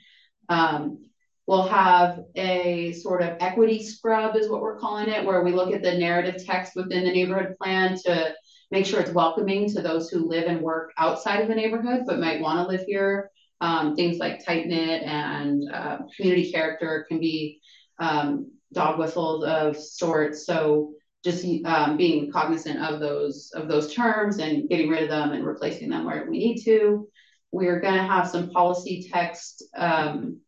Um, 0.50 1.06
We'll 1.52 1.68
have 1.68 2.24
a 2.36 2.94
sort 2.94 3.22
of 3.22 3.36
equity 3.42 3.84
scrub 3.84 4.38
is 4.38 4.50
what 4.50 4.62
we're 4.62 4.80
calling 4.80 5.10
it, 5.10 5.26
where 5.26 5.44
we 5.44 5.52
look 5.52 5.74
at 5.74 5.82
the 5.82 5.98
narrative 5.98 6.46
text 6.46 6.78
within 6.78 7.04
the 7.04 7.12
neighborhood 7.12 7.58
plan 7.60 7.98
to 8.06 8.34
make 8.70 8.86
sure 8.86 9.02
it's 9.02 9.12
welcoming 9.12 9.68
to 9.72 9.82
those 9.82 10.10
who 10.10 10.30
live 10.30 10.46
and 10.46 10.62
work 10.62 10.94
outside 10.98 11.42
of 11.42 11.50
the 11.50 11.56
neighborhood, 11.56 12.04
but 12.06 12.20
might 12.20 12.40
want 12.40 12.60
to 12.60 12.74
live 12.74 12.86
here. 12.88 13.32
Um, 13.60 13.96
things 13.96 14.18
like 14.18 14.46
tight 14.46 14.68
knit 14.68 15.04
and 15.04 15.70
uh, 15.74 15.98
community 16.16 16.52
character 16.52 17.06
can 17.10 17.20
be 17.20 17.60
um, 18.00 18.52
dog 18.72 18.98
whistles 18.98 19.44
of 19.44 19.76
sorts. 19.76 20.46
So 20.46 20.94
just 21.24 21.46
um, 21.66 21.98
being 21.98 22.32
cognizant 22.32 22.80
of 22.80 23.00
those 23.00 23.52
of 23.54 23.68
those 23.68 23.94
terms 23.94 24.38
and 24.40 24.70
getting 24.70 24.90
rid 24.90 25.04
of 25.04 25.10
them 25.10 25.34
and 25.34 25.46
replacing 25.46 25.90
them 25.90 26.06
where 26.06 26.26
we 26.30 26.38
need 26.38 26.64
to. 26.64 27.08
We're 27.52 27.80
going 27.80 27.95
to 27.95 28.03
have 28.03 28.30
some 28.30 28.49
policy 28.49 29.10
text 29.11 29.64
um, 29.76 30.40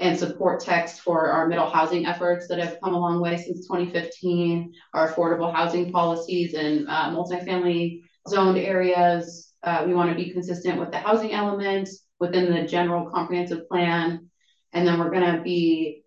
and 0.00 0.18
support 0.18 0.60
text 0.60 1.00
for 1.00 1.30
our 1.30 1.46
middle 1.46 1.68
housing 1.68 2.06
efforts 2.06 2.48
that 2.48 2.58
have 2.58 2.78
come 2.82 2.94
a 2.94 2.98
long 2.98 3.20
way 3.20 3.36
since 3.36 3.66
2015, 3.66 4.72
our 4.94 5.12
affordable 5.12 5.54
housing 5.54 5.92
policies 5.92 6.54
and 6.54 6.88
uh, 6.88 7.10
multifamily 7.10 8.02
zoned 8.28 8.58
areas. 8.58 9.52
Uh, 9.62 9.84
we 9.86 9.94
want 9.94 10.10
to 10.10 10.16
be 10.16 10.32
consistent 10.32 10.78
with 10.78 10.90
the 10.90 10.98
housing 10.98 11.32
element 11.32 11.88
within 12.18 12.52
the 12.52 12.66
general 12.66 13.10
comprehensive 13.10 13.68
plan. 13.68 14.28
And 14.72 14.86
then 14.86 14.98
we're 14.98 15.10
going 15.10 15.36
to 15.36 15.42
be 15.42 16.02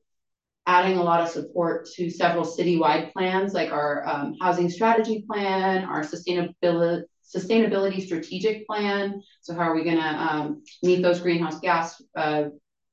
adding 0.66 0.98
a 0.98 1.04
lot 1.04 1.22
of 1.22 1.30
support 1.30 1.88
to 1.96 2.10
several 2.10 2.44
citywide 2.44 3.14
plans 3.14 3.54
like 3.54 3.72
our 3.72 4.08
um, 4.08 4.36
housing 4.42 4.70
strategy 4.70 5.24
plan, 5.30 5.86
our 5.86 6.02
sustainability 6.02 7.04
sustainability 7.34 8.04
strategic 8.04 8.68
plan. 8.68 9.22
So 9.42 9.54
how 9.54 9.62
are 9.62 9.76
we 9.76 9.84
going 9.84 9.98
to 9.98 10.04
um, 10.04 10.64
meet 10.84 11.02
those 11.02 11.20
greenhouse 11.20 11.60
gas 11.60 12.02
uh, 12.16 12.46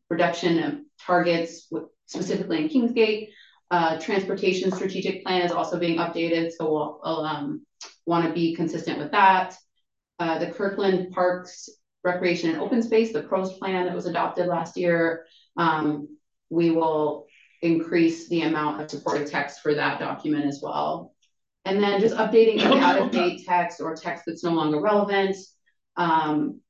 reduction 0.09 0.87
targets, 1.01 1.71
specifically 2.07 2.59
in 2.59 2.69
Kingsgate. 2.69 3.29
Uh, 3.71 3.99
transportation 3.99 4.71
strategic 4.71 5.25
plan 5.25 5.41
is 5.41 5.51
also 5.51 5.79
being 5.79 5.99
updated, 5.99 6.51
so 6.53 6.71
we'll, 6.71 7.01
we'll 7.03 7.25
um, 7.25 7.67
want 8.05 8.27
to 8.27 8.33
be 8.33 8.55
consistent 8.55 8.99
with 8.99 9.11
that. 9.13 9.57
Uh, 10.19 10.39
the 10.39 10.51
Kirkland 10.51 11.11
Parks 11.13 11.71
recreation 12.05 12.51
and 12.51 12.61
open 12.61 12.83
space, 12.83 13.13
the 13.13 13.23
PROS 13.23 13.57
plan 13.59 13.87
that 13.87 13.95
was 13.95 14.07
adopted 14.07 14.47
last 14.47 14.77
year. 14.77 15.25
Um, 15.57 16.19
we 16.51 16.71
will 16.71 17.27
increase 17.63 18.29
the 18.29 18.43
amount 18.43 18.83
of 18.83 18.91
supported 18.91 19.29
text 19.29 19.61
for 19.61 19.75
that 19.75 19.99
document 19.99 20.45
as 20.45 20.61
well. 20.63 21.12
And 21.65 21.83
then 21.83 22.01
just 22.01 22.17
updating 22.17 22.61
any 22.61 22.79
out 22.81 23.01
of 23.01 23.11
date 23.11 23.45
text 23.47 23.81
or 23.81 23.95
text 23.95 24.25
that's 24.27 24.45
no 24.45 24.53
longer 24.53 24.81
relevant. 24.81 25.37
Um, 25.97 26.61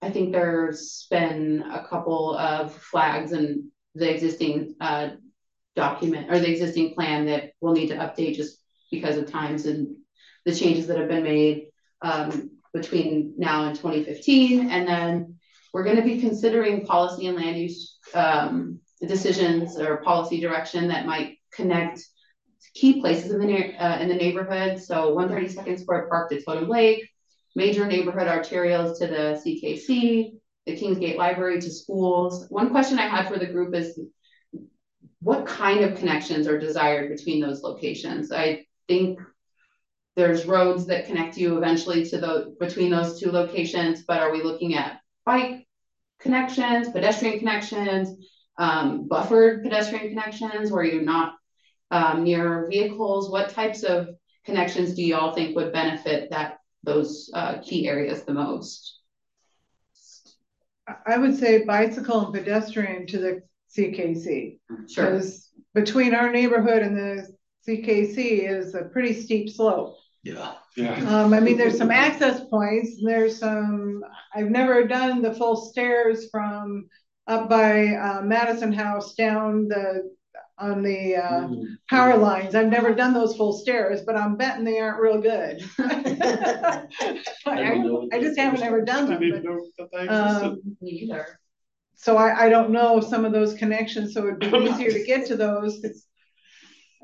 I 0.00 0.10
think 0.10 0.32
there's 0.32 1.06
been 1.10 1.62
a 1.62 1.86
couple 1.86 2.36
of 2.36 2.74
flags 2.74 3.32
in 3.32 3.70
the 3.94 4.12
existing 4.12 4.74
uh, 4.80 5.10
document 5.76 6.30
or 6.30 6.38
the 6.38 6.50
existing 6.50 6.94
plan 6.94 7.26
that 7.26 7.52
we'll 7.60 7.74
need 7.74 7.88
to 7.88 7.96
update 7.96 8.36
just 8.36 8.58
because 8.90 9.16
of 9.16 9.30
times 9.30 9.66
and 9.66 9.96
the 10.44 10.54
changes 10.54 10.86
that 10.86 10.98
have 10.98 11.08
been 11.08 11.22
made 11.22 11.68
um, 12.02 12.50
between 12.72 13.34
now 13.36 13.64
and 13.64 13.76
2015. 13.76 14.70
And 14.70 14.88
then 14.88 15.36
we're 15.72 15.84
going 15.84 15.96
to 15.96 16.02
be 16.02 16.20
considering 16.20 16.84
policy 16.84 17.26
and 17.26 17.36
land 17.36 17.56
use 17.56 17.98
um, 18.14 18.80
decisions 19.00 19.78
or 19.78 19.98
policy 19.98 20.40
direction 20.40 20.88
that 20.88 21.06
might 21.06 21.38
connect 21.52 22.04
key 22.74 23.00
places 23.00 23.32
in 23.32 23.40
the 23.40 23.84
uh, 23.84 23.98
in 23.98 24.08
the 24.08 24.14
neighborhood. 24.14 24.80
So 24.80 25.14
132nd 25.16 25.80
Square 25.80 26.08
Park 26.08 26.30
to 26.30 26.42
Totem 26.42 26.68
Lake, 26.68 27.08
major 27.54 27.86
neighborhood 27.86 28.28
arterials 28.28 28.98
to 28.98 29.06
the 29.06 29.42
CKC, 29.44 30.32
the 30.66 30.76
Kingsgate 30.76 31.16
Library 31.16 31.60
to 31.60 31.70
schools. 31.70 32.46
One 32.48 32.70
question 32.70 32.98
I 32.98 33.08
had 33.08 33.28
for 33.28 33.38
the 33.38 33.46
group 33.46 33.74
is 33.74 33.98
what 35.20 35.46
kind 35.46 35.84
of 35.84 35.98
connections 35.98 36.48
are 36.48 36.58
desired 36.58 37.16
between 37.16 37.40
those 37.40 37.62
locations? 37.62 38.32
I 38.32 38.66
think 38.88 39.20
there's 40.16 40.46
roads 40.46 40.86
that 40.86 41.06
connect 41.06 41.36
you 41.36 41.56
eventually 41.56 42.04
to 42.06 42.18
the 42.18 42.54
between 42.58 42.90
those 42.90 43.20
two 43.20 43.30
locations, 43.30 44.02
but 44.02 44.20
are 44.20 44.32
we 44.32 44.42
looking 44.42 44.74
at 44.74 45.00
bike 45.24 45.66
connections, 46.20 46.90
pedestrian 46.90 47.38
connections, 47.38 48.16
um, 48.58 49.08
buffered 49.08 49.62
pedestrian 49.62 50.08
connections 50.08 50.70
where 50.70 50.84
you're 50.84 51.02
not 51.02 51.34
um, 51.92 52.24
near 52.24 52.66
vehicles? 52.68 53.30
What 53.30 53.50
types 53.50 53.84
of 53.84 54.08
connections 54.44 54.94
do 54.94 55.02
you 55.02 55.14
all 55.14 55.34
think 55.34 55.54
would 55.54 55.72
benefit 55.72 56.30
that 56.30 56.58
those 56.82 57.30
uh, 57.32 57.58
key 57.58 57.86
areas 57.86 58.24
the 58.24 58.34
most? 58.34 58.98
I 61.06 61.16
would 61.16 61.38
say 61.38 61.64
bicycle 61.64 62.26
and 62.26 62.34
pedestrian 62.34 63.06
to 63.08 63.18
the 63.18 63.42
CKC. 63.76 64.58
Sure. 64.90 65.12
Because 65.12 65.50
between 65.74 66.14
our 66.14 66.32
neighborhood 66.32 66.82
and 66.82 66.96
the 66.96 67.28
CKC 67.68 68.50
is 68.50 68.74
a 68.74 68.84
pretty 68.84 69.12
steep 69.14 69.48
slope. 69.48 69.96
Yeah. 70.24 70.54
Yeah. 70.76 70.94
Um, 71.06 71.34
I 71.34 71.40
mean, 71.40 71.56
there's 71.56 71.78
some 71.78 71.90
access 71.90 72.40
points. 72.48 73.00
There's 73.04 73.38
some, 73.38 74.02
I've 74.34 74.50
never 74.50 74.86
done 74.86 75.22
the 75.22 75.34
full 75.34 75.56
stairs 75.56 76.28
from 76.30 76.88
up 77.26 77.48
by 77.48 77.94
uh, 77.94 78.22
Madison 78.22 78.72
House 78.72 79.14
down 79.14 79.68
the 79.68 80.10
on 80.58 80.82
the 80.82 81.16
uh, 81.16 81.48
Mm. 81.48 81.64
power 81.88 82.16
lines. 82.16 82.54
I've 82.54 82.68
never 82.68 82.94
done 82.94 83.12
those 83.14 83.36
full 83.36 83.52
stairs, 83.52 84.02
but 84.06 84.16
I'm 84.16 84.36
betting 84.36 84.64
they 84.64 84.78
aren't 84.78 85.00
real 85.00 85.20
good. 85.20 85.62
I, 85.78 86.88
I 88.12 88.20
just 88.20 88.38
haven't 88.38 88.62
ever 88.62 88.82
done 88.82 89.06
them. 89.08 89.20
Didn't 89.20 89.42
but, 89.42 89.50
know 89.50 89.66
that 89.78 89.88
they 89.92 90.04
existed. 90.04 90.44
um, 90.44 90.76
either. 90.82 91.38
so 91.96 92.16
I, 92.16 92.44
I 92.44 92.48
don't 92.48 92.70
know 92.70 93.00
some 93.00 93.24
of 93.24 93.32
those 93.32 93.54
connections, 93.54 94.14
so 94.14 94.26
it'd 94.26 94.38
be 94.40 94.46
easier 94.70 94.90
to 94.92 95.04
get 95.04 95.26
to 95.26 95.36
those. 95.36 95.80
'cause 95.80 96.06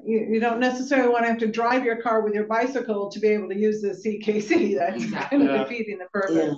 You, 0.04 0.18
you 0.30 0.40
don't 0.40 0.60
necessarily 0.60 1.08
want 1.12 1.24
to 1.24 1.30
have 1.30 1.38
to 1.38 1.48
drive 1.48 1.84
your 1.84 2.00
car 2.00 2.22
with 2.22 2.34
your 2.34 2.46
bicycle 2.46 3.10
to 3.10 3.18
be 3.20 3.28
able 3.28 3.48
to 3.48 3.58
use 3.58 3.80
the 3.82 3.88
CKC. 3.94 4.76
That's 4.78 5.02
Exactly. 5.02 5.38
kind 5.38 5.48
of 5.48 5.54
Yeah. 5.56 5.62
defeating 5.64 5.98
the 5.98 6.06
purpose. 6.12 6.54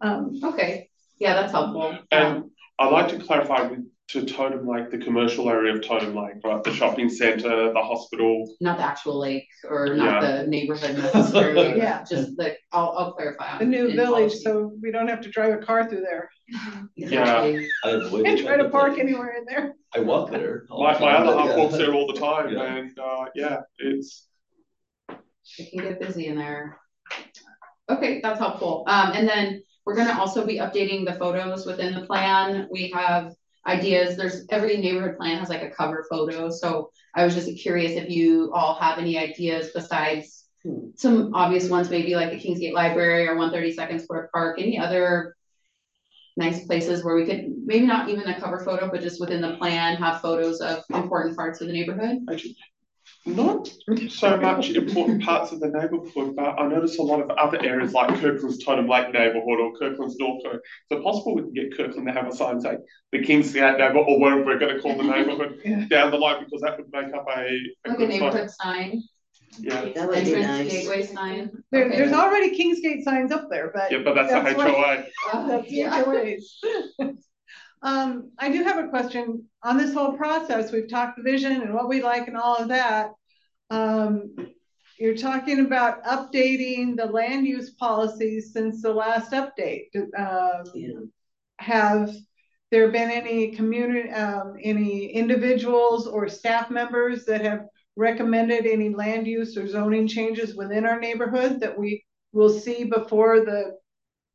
Um, 0.00 0.40
Okay. 0.42 0.90
Yeah, 1.18 1.34
that's 1.34 1.52
helpful. 1.52 1.96
And 2.10 2.50
I'd 2.78 2.90
like 2.90 3.08
to 3.10 3.18
clarify 3.18 3.68
with 3.68 3.84
to 4.08 4.24
Totem 4.24 4.66
Lake, 4.68 4.90
the 4.90 4.98
commercial 4.98 5.48
area 5.48 5.74
of 5.74 5.82
Totem 5.82 6.14
Lake, 6.14 6.34
right? 6.44 6.62
The 6.62 6.74
shopping 6.74 7.08
centre, 7.08 7.72
the 7.72 7.82
hospital. 7.82 8.54
not 8.60 8.76
the 8.76 8.84
actual 8.84 9.18
lake 9.18 9.48
or 9.68 9.94
not 9.96 10.22
Yeah. 10.22 10.36
the 10.42 10.46
neighborhood 10.46 10.98
necessarily. 10.98 11.78
Yeah. 11.78 12.04
Just 12.08 12.36
the, 12.36 12.54
I'll, 12.72 12.94
I'll 12.98 13.12
clarify. 13.14 13.58
the 13.58 13.64
new 13.64 13.86
in 13.88 13.96
village, 13.96 14.32
policy. 14.32 14.42
so 14.44 14.72
we 14.82 14.90
don't 14.92 15.08
have 15.08 15.22
to 15.22 15.30
drive 15.30 15.54
a 15.54 15.64
car 15.64 15.88
through 15.88 16.02
there 16.02 16.28
Exactly. 16.98 17.66
I 17.84 17.90
avoid 17.90 18.26
and 18.26 18.38
try 18.38 18.56
to 18.58 18.68
park 18.68 18.98
anywhere 18.98 19.34
in 19.38 19.46
there. 19.46 19.74
I 19.94 20.00
walk 20.00 20.30
there. 20.30 20.66
all 20.70 20.84
My, 20.84 20.94
the 20.94 21.00
my 21.00 21.12
time, 21.12 21.22
other 21.22 21.36
but 21.36 21.38
half 21.38 21.48
yeah. 21.50 21.56
walks 21.56 21.76
there 21.78 21.94
all 21.94 22.06
the 22.12 22.20
time, 22.20 22.50
Yeah. 22.52 22.74
and 22.76 22.98
uh, 22.98 23.24
yeah, 23.34 23.60
it's 23.78 24.26
It 25.58 25.70
can 25.70 25.82
get 25.82 26.00
busy 26.00 26.26
in 26.26 26.36
there. 26.36 26.78
Okay, 27.88 28.20
that's 28.22 28.38
helpful. 28.38 28.84
Um, 28.86 29.12
and 29.14 29.26
then 29.26 29.62
we're 29.86 29.96
gonna 29.96 30.18
also 30.18 30.44
be 30.46 30.58
updating 30.58 31.04
the 31.06 31.14
photos 31.14 31.64
within 31.66 31.94
the 31.94 32.06
plan. 32.06 32.68
We 32.70 32.90
have 32.94 33.32
ideas. 33.66 34.16
There's 34.16 34.46
every 34.50 34.76
neighborhood 34.76 35.16
plan 35.16 35.38
has 35.38 35.48
like 35.48 35.62
a 35.62 35.70
cover 35.70 36.06
photo. 36.10 36.50
So 36.50 36.90
I 37.14 37.24
was 37.24 37.34
just 37.34 37.50
curious 37.62 37.92
if 37.92 38.10
you 38.10 38.52
all 38.54 38.74
have 38.74 38.98
any 38.98 39.18
ideas 39.18 39.70
besides 39.74 40.42
Hmm. 40.64 40.88
some 40.96 41.34
obvious 41.34 41.68
ones, 41.68 41.90
maybe 41.90 42.16
like 42.16 42.30
the 42.30 42.38
Kingsgate 42.40 42.72
Library 42.72 43.28
or 43.28 43.36
132nd 43.36 44.00
Square 44.00 44.30
Park, 44.32 44.58
any 44.58 44.78
other 44.78 45.36
nice 46.36 46.66
places 46.66 47.04
where 47.04 47.14
we 47.14 47.26
could, 47.26 47.52
maybe 47.64 47.86
not 47.86 48.08
even 48.08 48.26
a 48.26 48.40
cover 48.40 48.58
photo, 48.64 48.90
but 48.90 49.02
just 49.02 49.20
within 49.20 49.42
the 49.42 49.56
plan, 49.56 49.96
have 49.96 50.22
photos 50.22 50.60
of 50.60 50.82
important 50.92 51.36
parts 51.36 51.60
of 51.60 51.66
the 51.66 51.72
neighborhood? 51.74 52.26
Actually 53.26 53.44
not 53.46 53.68
so 54.10 54.36
much 54.36 54.70
important 54.70 55.22
parts 55.22 55.50
of 55.52 55.60
the 55.60 55.68
neighbourhood, 55.68 56.36
but 56.36 56.60
I 56.60 56.68
notice 56.68 56.98
a 56.98 57.02
lot 57.02 57.20
of 57.22 57.30
other 57.30 57.58
areas 57.64 57.92
like 57.92 58.08
Kirkland's 58.20 58.62
Totem 58.62 58.86
Lake 58.86 59.12
neighbourhood 59.12 59.60
or 59.60 59.72
Kirkland's 59.78 60.18
Norkirk. 60.20 60.56
Is 60.56 60.60
it 60.90 61.02
possible 61.02 61.34
we 61.36 61.42
can 61.42 61.52
get 61.54 61.74
Kirkland 61.76 62.06
to 62.06 62.12
have 62.12 62.28
a 62.28 62.34
sign 62.36 62.60
saying 62.60 62.84
the 63.12 63.18
Kingsgate 63.20 63.78
neighbourhood 63.78 64.04
or 64.08 64.20
whatever 64.20 64.44
we're 64.44 64.58
going 64.58 64.76
to 64.76 64.82
call 64.82 64.96
the 64.96 65.04
neighbourhood 65.04 65.58
Yeah. 65.64 65.86
down 65.88 66.10
the 66.10 66.18
line 66.18 66.44
because 66.44 66.60
that 66.60 66.76
would 66.76 66.92
make 66.92 67.14
up 67.14 67.26
a, 67.28 67.40
a 67.40 67.88
Like 67.88 67.96
good 67.98 68.10
sign. 68.10 68.20
neighborhood 68.20 68.50
sign, 68.50 69.02
Yeah, 69.58 69.88
That 69.94 70.08
would 70.08 70.24
be 70.24 70.32
nice. 70.34 70.70
gateway 70.70 71.06
sign? 71.06 71.50
There, 71.72 71.86
Okay. 71.86 71.96
there's 71.96 72.12
already 72.12 72.50
Kingsgate 72.58 73.04
signs 73.04 73.32
up 73.32 73.48
there, 73.50 73.70
but 73.74 73.90
yeah, 73.90 73.98
but 74.04 74.14
that's, 74.14 74.32
That's 74.32 74.54
the 74.54 74.62
right. 74.64 74.74
HOA. 74.74 75.04
Uh, 75.32 75.48
That's 75.48 75.68
the 75.68 75.74
yeah. 75.74 77.06
Um, 77.84 78.30
I 78.38 78.50
do 78.50 78.64
have 78.64 78.82
a 78.82 78.88
question 78.88 79.44
on 79.62 79.76
this 79.76 79.92
whole 79.92 80.14
process. 80.16 80.72
We've 80.72 80.88
talked 80.88 81.18
the 81.18 81.22
vision 81.22 81.60
and 81.60 81.74
what 81.74 81.88
we 81.88 82.02
like 82.02 82.26
and 82.28 82.36
all 82.36 82.56
of 82.56 82.68
that. 82.68 83.12
Um, 83.70 84.34
you're 84.98 85.16
talking 85.16 85.60
about 85.60 86.02
updating 86.04 86.96
the 86.96 87.04
land 87.04 87.46
use 87.46 87.74
policies 87.74 88.52
since 88.54 88.80
the 88.80 88.92
last 88.92 89.32
update. 89.32 89.88
Um, 89.94 90.64
Yeah. 90.74 91.00
have 91.58 92.10
there 92.70 92.90
been 92.90 93.10
any 93.10 93.54
community, 93.54 94.10
um, 94.10 94.56
any 94.62 95.12
individuals 95.12 96.06
or 96.06 96.26
staff 96.28 96.70
members 96.70 97.26
that 97.26 97.42
have 97.42 97.66
recommended 97.96 98.66
any 98.66 98.88
land 98.88 99.26
use 99.26 99.56
or 99.58 99.68
zoning 99.68 100.08
changes 100.08 100.56
within 100.56 100.86
our 100.86 100.98
neighborhood 100.98 101.60
that 101.60 101.78
we 101.78 102.02
will 102.32 102.48
see 102.48 102.84
before 102.84 103.40
the 103.40 103.76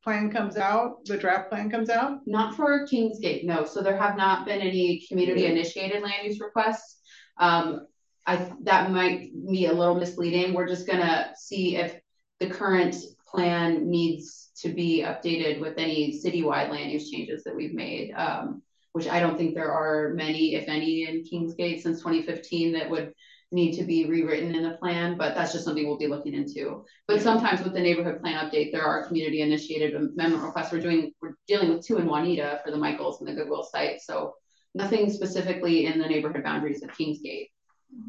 plan 0.02 0.30
comes 0.30 0.56
out, 0.56 1.04
the 1.04 1.16
draft 1.16 1.50
plan 1.50 1.70
comes 1.70 1.90
out? 1.90 2.20
Not 2.26 2.56
for 2.56 2.86
Kingsgate, 2.86 3.44
no. 3.44 3.64
So 3.64 3.82
there 3.82 3.96
have 3.96 4.16
not 4.16 4.46
been 4.46 4.60
any 4.60 5.04
community 5.08 5.46
initiated 5.46 6.02
land 6.02 6.24
use 6.24 6.40
requests. 6.40 7.00
Um, 7.38 7.86
I, 8.26 8.50
that 8.62 8.90
might 8.90 9.30
be 9.50 9.66
a 9.66 9.72
little 9.72 9.94
misleading. 9.94 10.52
We're 10.52 10.68
just 10.68 10.86
gonna 10.86 11.32
see 11.36 11.76
if 11.76 11.98
the 12.38 12.48
current 12.48 12.96
plan 13.26 13.88
needs 13.88 14.50
to 14.62 14.70
be 14.70 15.02
updated 15.02 15.60
with 15.60 15.78
any 15.78 16.20
citywide 16.22 16.70
land 16.70 16.90
use 16.90 17.10
changes 17.10 17.44
that 17.44 17.56
we've 17.56 17.74
made. 17.74 18.12
Um, 18.12 18.62
which 18.92 19.06
I 19.06 19.20
don't 19.20 19.38
think 19.38 19.54
there 19.54 19.72
are 19.72 20.14
many, 20.14 20.56
if 20.56 20.68
any, 20.68 21.06
in 21.06 21.22
Kingsgate 21.22 21.80
since 21.80 22.00
twenty 22.00 22.22
fifteen 22.22 22.72
that 22.72 22.90
would 22.90 23.12
need 23.52 23.72
to 23.76 23.84
be 23.84 24.06
rewritten 24.06 24.54
in 24.54 24.62
the 24.62 24.76
plan, 24.76 25.16
but 25.16 25.34
that's 25.34 25.52
just 25.52 25.64
something 25.64 25.86
we'll 25.86 25.98
be 25.98 26.06
looking 26.06 26.34
into. 26.34 26.84
But 27.08 27.20
sometimes 27.20 27.62
with 27.62 27.72
the 27.72 27.80
neighborhood 27.80 28.20
plan 28.20 28.44
update, 28.44 28.70
there 28.70 28.84
are 28.84 29.06
community 29.06 29.42
initiated 29.42 29.94
amendment 29.94 30.42
requests. 30.42 30.72
We're 30.72 30.80
doing, 30.80 31.12
we're 31.20 31.34
dealing 31.48 31.70
with 31.74 31.84
two 31.84 31.98
in 31.98 32.06
Juanita 32.06 32.60
for 32.64 32.70
the 32.70 32.76
Michaels 32.76 33.20
and 33.20 33.28
the 33.28 33.34
Goodwill 33.34 33.64
site, 33.64 34.00
so 34.02 34.34
nothing 34.74 35.10
specifically 35.10 35.86
in 35.86 35.98
the 35.98 36.06
neighborhood 36.06 36.44
boundaries 36.44 36.82
of 36.82 36.90
Kingsgate. 36.90 37.48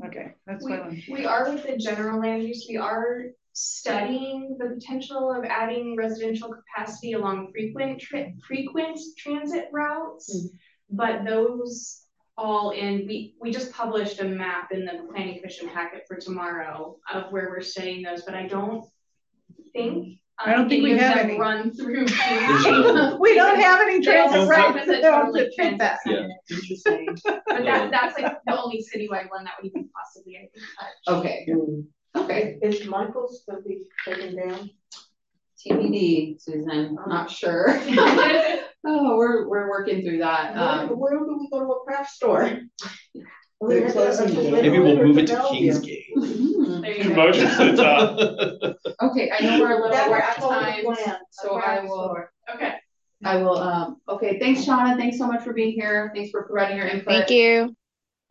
Okay, 0.06 0.34
that's 0.46 0.64
We, 0.64 0.72
fine. 0.72 1.04
we 1.10 1.26
are 1.26 1.52
with 1.52 1.66
the 1.66 1.76
general 1.78 2.20
land 2.20 2.44
use, 2.44 2.68
we 2.70 2.78
are 2.78 3.24
studying 3.54 4.58
the 4.60 4.70
potential 4.70 5.32
of 5.32 5.44
adding 5.44 5.96
residential 5.98 6.54
capacity 6.54 7.14
along 7.14 7.52
frequent 7.52 8.00
tri- 8.00 8.34
frequent 8.48 9.00
transit 9.18 9.66
routes. 9.74 10.34
Mm-hmm. 10.36 10.56
But 10.96 11.26
those 11.26 12.01
all 12.42 12.72
in, 12.72 13.06
we, 13.08 13.36
we 13.40 13.52
just 13.52 13.72
published 13.72 14.20
a 14.20 14.24
map 14.26 14.72
in 14.72 14.86
the 14.86 15.08
planning 15.12 15.38
commission 15.38 15.70
packet 15.70 16.02
for 16.08 16.18
tomorrow 16.18 16.98
of 17.14 17.32
where 17.32 17.50
we're 17.50 17.62
studying 17.62 18.02
those, 18.04 18.24
but 18.24 18.34
I 18.36 18.48
don't 18.48 18.84
think. 19.74 20.18
I 20.44 20.54
don't 20.54 20.68
think 20.68 20.82
we 20.84 20.94
of 20.94 21.00
have 21.00 21.18
them 21.18 21.30
any. 21.30 21.40
Run 21.40 21.72
through. 21.72 22.06
There's 22.30 22.64
no- 22.66 23.18
We 23.20 23.36
don't 23.36 23.60
have 23.60 23.80
any 23.82 24.04
They 24.04 24.18
all 24.20 24.30
transit 24.30 24.54
start 24.54 24.76
routes 24.76 24.88
that 24.88 25.02
don't 25.04 25.26
totally 25.26 25.40
fit 25.42 25.54
transit 25.56 25.80
that. 25.80 26.00
Yeah. 26.06 26.28
Interesting. 26.50 27.18
But 27.26 27.64
that, 27.66 27.92
that's 27.92 28.18
like 28.20 28.38
the 28.48 28.60
only 28.60 28.84
citywide 28.92 29.30
one 29.30 29.44
that 29.44 29.54
would 29.62 29.70
even 29.70 29.88
possibly, 29.96 30.38
I 30.38 30.48
think, 30.52 30.66
touch. 30.80 31.20
Okay, 31.20 31.46
Mm. 31.50 31.86
okay. 32.16 32.58
Is 32.64 32.88
Michael's 32.88 33.44
gonna 33.48 33.62
be 33.62 33.84
taken 34.04 34.36
down? 34.36 34.70
TBD, 35.66 36.42
Susan, 36.42 36.98
I'm 37.02 37.10
not 37.10 37.30
sure. 37.30 37.66
oh, 38.86 39.16
we're, 39.18 39.48
we're 39.48 39.70
working 39.70 40.02
through 40.04 40.20
that. 40.20 40.56
Where, 40.56 40.64
Um, 40.64 40.90
where 41.00 41.14
do 41.20 41.38
we 41.40 41.50
go 41.52 41.60
to 41.60 41.72
a 41.72 41.84
craft 41.84 42.12
store? 42.12 42.60
They're 43.62 43.92
closing. 43.92 44.52
Maybe 44.52 44.80
we'll 44.80 44.96
move 44.98 45.18
it 45.20 45.28
to 45.28 45.36
Kingsgate. 45.36 46.06
hmm. 46.16 46.82
There 46.82 46.92
you 46.98 47.04
go. 47.04 47.10
Conversion 47.10 47.48
center. 47.50 48.76
Okay, 49.04 49.32
I 49.32 49.44
know 49.44 49.60
we're 49.60 49.72
a 49.72 49.76
little, 49.76 49.90
That 49.92 50.10
we're 50.10 50.18
at 50.18 50.36
time, 50.38 50.84
planned, 50.84 51.18
so 51.32 51.56
I 51.56 51.82
will, 51.82 51.90
store. 51.90 52.32
Okay. 52.54 52.74
I 53.24 53.38
will, 53.38 53.58
um, 53.58 53.98
okay, 54.10 54.38
thanks, 54.40 54.62
Shauna, 54.62 54.96
thanks 54.98 55.18
so 55.18 55.28
much 55.28 55.44
for 55.44 55.54
being 55.54 55.74
here, 55.74 56.12
thanks 56.16 56.30
for 56.32 56.44
providing 56.44 56.78
your 56.78 56.88
input. 56.88 57.06
Thank 57.08 57.30
you. 57.32 57.76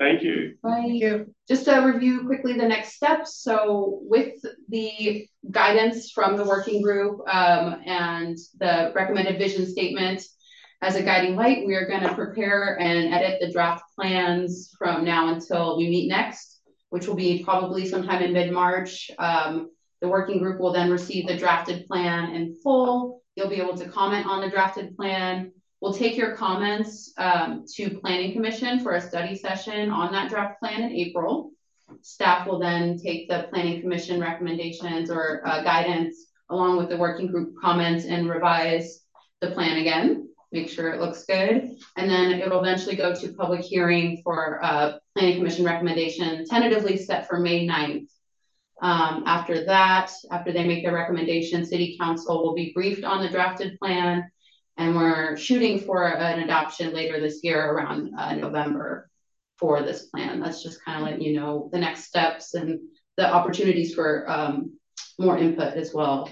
Thank 0.01 0.23
you. 0.23 0.55
Bye. 0.63 0.81
Thank 0.81 1.03
you. 1.03 1.35
Just 1.47 1.67
to 1.67 1.79
review 1.81 2.25
quickly 2.25 2.55
the 2.55 2.67
next 2.67 2.95
steps, 2.95 3.37
so 3.37 4.01
with 4.03 4.35
the 4.71 5.29
guidance 5.51 6.11
from 6.11 6.39
the 6.39 6.45
working 6.45 6.81
group, 6.81 7.21
um, 7.29 7.83
and 7.85 8.39
the 8.59 8.93
recommended 8.95 9.39
vision 9.39 9.67
statement 9.67 10.25
as 10.81 10.97
a 10.97 11.03
guiding 11.03 11.37
light, 11.37 11.67
we 11.67 11.75
are 11.75 11.87
gonna 11.87 12.15
prepare 12.15 12.81
and 12.81 13.13
edit 13.13 13.41
the 13.43 13.53
draft 13.53 13.85
plans 13.95 14.75
from 14.79 15.05
now 15.05 15.35
until 15.35 15.77
we 15.77 15.91
meet 15.91 16.09
next, 16.09 16.63
which 16.89 17.07
will 17.07 17.15
be 17.15 17.45
probably 17.45 17.87
sometime 17.87 18.23
in 18.23 18.33
mid-March. 18.33 19.11
Um, 19.19 19.71
the 20.01 20.09
working 20.09 20.39
group 20.39 20.59
will 20.59 20.73
then 20.73 20.91
receive 20.91 21.27
the 21.27 21.37
drafted 21.37 21.87
plan 21.87 22.35
in 22.35 22.55
full. 22.63 23.23
You'll 23.37 23.51
be 23.51 23.61
able 23.61 23.77
to 23.77 23.89
comment 23.91 24.25
on 24.27 24.41
the 24.41 24.49
drafted 24.49 24.97
plan. 24.97 25.53
We'll 25.81 25.95
take 25.95 26.17
your 26.17 26.37
comments 26.37 27.13
um, 27.17 27.65
to 27.77 27.99
planning 28.01 28.33
commission 28.33 28.81
for 28.81 28.93
a 28.93 29.01
study 29.01 29.37
session 29.37 29.91
on 29.91 30.13
that 30.13 30.29
draft 30.29 30.61
plan 30.61 30.83
in 30.83 30.93
April. 30.93 31.53
Staff 32.03 32.47
will 32.47 32.59
then 32.59 32.99
take 32.99 33.29
the 33.29 33.49
planning 33.51 33.81
commission 33.81 34.21
recommendations 34.21 35.11
or 35.11 35.43
uh, 35.47 35.63
guidance 35.63 36.27
along 36.51 36.77
with 36.77 36.89
the 36.89 36.97
working 36.97 37.29
group 37.29 37.55
comments 37.61 38.05
and 38.05 38.29
revise 38.29 39.05
the 39.41 39.53
plan 39.53 39.79
again, 39.79 40.29
make 40.53 40.69
sure 40.69 40.91
it 40.91 41.01
looks 41.01 41.25
good. 41.25 41.77
And 41.97 42.11
then 42.11 42.33
it'll 42.33 42.61
eventually 42.61 42.97
go 42.97 43.15
to 43.15 43.33
public 43.33 43.63
hearing 43.63 44.21
for 44.23 44.63
uh, 44.63 44.99
planning 45.17 45.39
commission 45.39 45.65
recommendation 45.65 46.45
tentatively 46.47 46.97
set 46.99 47.27
for 47.29 47.39
May 47.39 47.67
9th. 47.67 48.09
Um, 48.83 49.25
after 49.27 49.65
that, 49.67 50.11
after 50.31 50.53
they 50.53 50.67
make 50.67 50.85
their 50.85 50.95
recommendation, 50.95 51.65
city 51.65 51.97
council 52.01 52.43
will 52.43 52.55
be 52.55 52.73
briefed 52.75 53.05
on 53.05 53.23
the 53.23 53.29
drafted 53.29 53.79
plan. 53.79 54.31
And 54.81 54.97
we're 54.97 55.37
shooting 55.37 55.79
for 55.79 56.07
an 56.09 56.41
adoption 56.41 56.95
later 56.95 57.21
this 57.21 57.41
year 57.43 57.71
around 57.71 58.15
uh, 58.19 58.35
November 58.35 59.11
for 59.59 59.83
this 59.83 60.07
plan. 60.07 60.41
That's 60.41 60.63
just 60.63 60.83
kind 60.83 60.97
of 60.99 61.05
letting 61.05 61.21
you 61.21 61.39
know 61.39 61.69
the 61.71 61.79
next 61.79 62.05
steps 62.05 62.55
and 62.55 62.81
the 63.19 63.31
opportunities 63.31 63.95
for 63.95 64.25
um, 64.31 64.79
more 65.19 65.37
input 65.37 65.75
as 65.75 65.93
well. 65.93 66.31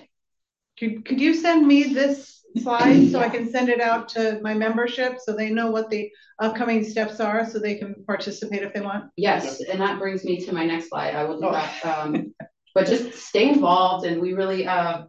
Could, 0.78 1.04
could 1.04 1.20
you 1.20 1.34
send 1.34 1.66
me 1.66 1.92
this 1.92 2.42
slide 2.62 3.10
so 3.10 3.20
I 3.20 3.28
can 3.28 3.50
send 3.50 3.68
it 3.68 3.82
out 3.82 4.08
to 4.10 4.40
my 4.40 4.54
membership 4.54 5.18
so 5.22 5.34
they 5.36 5.50
know 5.50 5.70
what 5.70 5.90
the 5.90 6.10
upcoming 6.40 6.82
steps 6.84 7.20
are 7.20 7.46
so 7.46 7.58
they 7.58 7.74
can 7.74 7.96
participate 8.06 8.62
if 8.62 8.72
they 8.72 8.80
want? 8.80 9.10
Yes, 9.18 9.60
and 9.60 9.78
that 9.78 9.98
brings 9.98 10.24
me 10.24 10.42
to 10.46 10.54
my 10.54 10.64
next 10.64 10.88
slide. 10.88 11.14
I 11.14 11.24
will 11.24 11.38
do 11.38 11.48
Oh. 11.48 11.52
that. 11.52 11.84
Um, 11.84 12.34
but 12.74 12.86
just 12.86 13.12
stay 13.12 13.50
involved 13.50 14.06
and 14.06 14.22
we 14.22 14.32
really, 14.32 14.66
uh, 14.66 15.02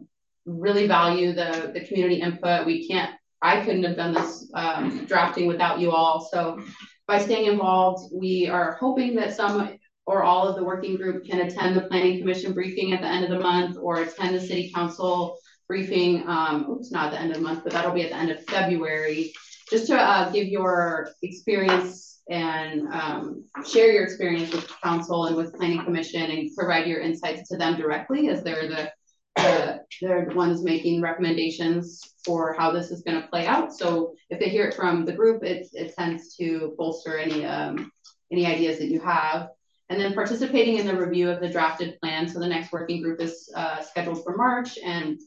really 0.44 0.86
value 0.86 1.32
the, 1.32 1.70
the 1.72 1.80
community 1.86 2.20
input. 2.20 2.66
We 2.66 2.86
can't, 2.86 3.14
I 3.42 3.64
couldn't 3.64 3.84
have 3.84 3.96
done 3.96 4.14
this, 4.14 4.50
um, 4.54 5.06
drafting 5.06 5.46
without 5.46 5.80
you 5.80 5.92
all. 5.92 6.28
So 6.30 6.60
by 7.06 7.18
staying 7.18 7.46
involved, 7.46 8.12
we 8.14 8.48
are 8.48 8.76
hoping 8.78 9.16
that 9.16 9.34
some 9.34 9.78
or 10.06 10.22
all 10.22 10.48
of 10.48 10.56
the 10.56 10.64
working 10.64 10.96
group 10.96 11.24
can 11.24 11.40
attend 11.40 11.76
the 11.76 11.82
planning 11.82 12.18
commission 12.18 12.52
briefing 12.52 12.92
at 12.92 13.00
the 13.00 13.06
end 13.06 13.24
of 13.24 13.30
the 13.30 13.38
month 13.38 13.76
or 13.80 14.02
attend 14.02 14.34
the 14.34 14.40
city 14.40 14.72
council 14.74 15.38
briefing. 15.68 16.26
Um, 16.26 16.66
oops, 16.68 16.90
not 16.90 17.06
at 17.06 17.10
the 17.12 17.20
end 17.20 17.30
of 17.30 17.36
the 17.36 17.42
month, 17.42 17.62
but 17.62 17.72
that'll 17.72 17.92
be 17.92 18.02
at 18.02 18.10
the 18.10 18.16
end 18.16 18.30
of 18.30 18.44
February. 18.46 19.32
Just 19.70 19.86
to, 19.86 19.96
uh, 19.96 20.30
give 20.30 20.48
your 20.48 21.10
experience 21.22 22.22
and 22.28 22.88
um, 22.92 23.44
share 23.64 23.92
your 23.92 24.04
experience 24.04 24.52
with 24.52 24.68
council 24.82 25.26
and 25.26 25.36
with 25.36 25.54
planning 25.54 25.84
commission 25.84 26.30
and 26.30 26.50
provide 26.56 26.86
your 26.86 27.00
insights 27.00 27.48
to 27.48 27.56
them 27.56 27.76
directly 27.76 28.28
as 28.28 28.42
they're 28.42 28.68
the, 28.68 28.90
the 29.36 29.80
they're 30.00 30.26
the 30.26 30.34
ones 30.34 30.62
making 30.62 31.02
recommendations 31.02 32.14
for 32.24 32.54
how 32.58 32.70
this 32.70 32.90
is 32.90 33.02
going 33.02 33.20
to 33.20 33.28
play 33.28 33.46
out. 33.46 33.72
So 33.72 34.14
if 34.30 34.38
they 34.38 34.48
hear 34.48 34.66
it 34.66 34.74
from 34.74 35.04
the 35.04 35.12
group, 35.12 35.42
it, 35.44 35.66
it 35.72 35.94
tends 35.94 36.36
to 36.36 36.74
bolster 36.78 37.18
any 37.18 37.44
um, 37.44 37.90
any 38.32 38.46
ideas 38.46 38.78
that 38.78 38.88
you 38.88 39.00
have. 39.00 39.48
And 39.88 40.00
then 40.00 40.14
participating 40.14 40.78
in 40.78 40.86
the 40.86 40.96
review 40.96 41.28
of 41.28 41.40
the 41.40 41.48
drafted 41.48 41.98
plan. 42.00 42.28
So 42.28 42.38
the 42.38 42.46
next 42.46 42.70
working 42.70 43.02
group 43.02 43.20
is 43.20 43.52
uh, 43.56 43.82
scheduled 43.82 44.22
for 44.22 44.36
March 44.36 44.78
and 44.84 45.18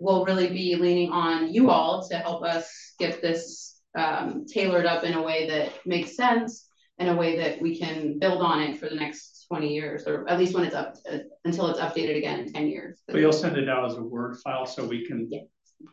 we'll 0.00 0.24
really 0.24 0.48
be 0.48 0.74
leaning 0.74 1.10
on 1.10 1.54
you 1.54 1.70
all 1.70 2.06
to 2.08 2.16
help 2.16 2.42
us 2.42 2.94
get 2.98 3.22
this 3.22 3.80
um, 3.94 4.44
tailored 4.46 4.86
up 4.86 5.04
in 5.04 5.14
a 5.14 5.22
way 5.22 5.48
that 5.48 5.72
makes 5.86 6.16
sense, 6.16 6.66
in 6.98 7.08
a 7.08 7.14
way 7.16 7.36
that 7.36 7.62
we 7.62 7.78
can 7.78 8.18
build 8.18 8.42
on 8.42 8.60
it 8.60 8.78
for 8.78 8.88
the 8.88 8.96
next 8.96 9.41
20 9.52 9.68
years, 9.68 10.06
or 10.06 10.26
at 10.30 10.38
least 10.38 10.54
when 10.54 10.64
it's 10.64 10.74
up, 10.74 10.94
uh, 11.12 11.18
until 11.44 11.66
it's 11.68 11.78
updated 11.78 12.16
again 12.16 12.40
in 12.40 12.50
10 12.50 12.68
years. 12.68 13.02
But 13.06 13.16
you'll 13.20 13.34
send 13.34 13.58
it 13.58 13.68
out 13.68 13.84
as 13.84 13.98
a 13.98 14.02
Word 14.02 14.38
file 14.38 14.64
so 14.64 14.82
we 14.86 15.04
can 15.06 15.28
Yeah. 15.30 15.40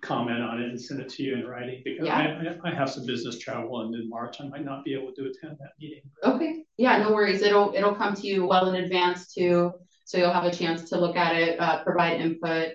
comment 0.01 0.41
on 0.41 0.61
it 0.61 0.69
and 0.69 0.79
send 0.79 1.01
it 1.01 1.09
to 1.09 1.23
you 1.23 1.33
in 1.33 1.45
writing 1.45 1.81
because 1.83 2.05
Yeah. 2.07 2.17
I, 2.63 2.69
I 2.69 2.71
I 2.71 2.73
have 2.73 2.89
some 2.89 3.05
business 3.05 3.37
travel 3.37 3.81
and 3.81 3.93
in 3.93 4.07
March 4.07 4.39
I 4.39 4.47
might 4.47 4.63
not 4.63 4.85
be 4.85 4.93
able 4.93 5.11
to 5.13 5.21
attend 5.29 5.57
that 5.59 5.71
meeting. 5.81 6.03
Okay, 6.23 6.63
yeah, 6.77 6.99
no 7.03 7.11
worries. 7.11 7.41
It'll, 7.41 7.73
it'll 7.75 7.95
come 7.95 8.13
to 8.15 8.25
you 8.25 8.45
well 8.47 8.69
in 8.69 8.75
advance 8.85 9.33
too. 9.33 9.73
So 10.05 10.17
you'll 10.17 10.31
have 10.39 10.45
a 10.45 10.55
chance 10.61 10.89
to 10.91 10.97
look 10.97 11.17
at 11.17 11.35
it, 11.35 11.59
uh, 11.59 11.83
provide 11.83 12.21
input. 12.21 12.69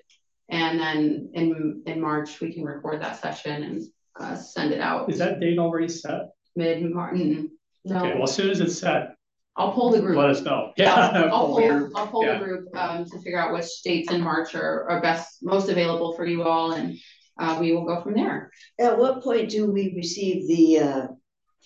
And 0.50 0.78
then 0.78 1.30
in, 1.32 1.82
in 1.86 1.98
March, 1.98 2.42
we 2.42 2.52
can 2.52 2.62
record 2.64 3.00
that 3.00 3.22
session 3.22 3.62
and, 3.62 3.82
uh, 4.20 4.36
send 4.36 4.72
it 4.72 4.80
out 4.82 5.08
Is 5.10 5.18
that 5.18 5.40
date 5.40 5.58
already 5.58 5.88
set? 5.88 6.28
mid-March. 6.56 7.16
Okay, 7.16 8.14
well, 8.14 8.22
as 8.24 8.34
soon 8.34 8.50
as 8.50 8.60
it's 8.60 8.78
set, 8.78 9.13
I'll 9.56 9.72
pull 9.72 9.90
the 9.90 10.00
group. 10.00 10.16
let 10.16 10.30
us 10.30 10.40
know. 10.42 10.72
I'll, 10.78 11.32
I'll 11.32 11.60
Yeah. 11.60 11.78
pull, 11.88 11.90
I'll 11.96 12.06
pull 12.08 12.26
the 12.26 12.38
group, 12.38 12.76
um, 12.76 13.04
to 13.04 13.18
figure 13.20 13.38
out 13.38 13.52
which 13.52 13.66
dates 13.84 14.10
in 14.10 14.20
March 14.20 14.54
are, 14.54 14.88
are 14.90 15.00
best, 15.00 15.42
most 15.42 15.68
available 15.68 16.12
for 16.14 16.26
you 16.26 16.42
all 16.42 16.72
and, 16.72 16.96
uh, 17.38 17.56
we 17.60 17.72
will 17.72 17.84
go 17.84 18.00
from 18.02 18.14
there. 18.14 18.50
At 18.80 18.96
what 18.98 19.22
point 19.22 19.50
do 19.50 19.70
we 19.70 19.92
receive 19.96 20.46
the 20.48 20.78
uh 20.78 21.06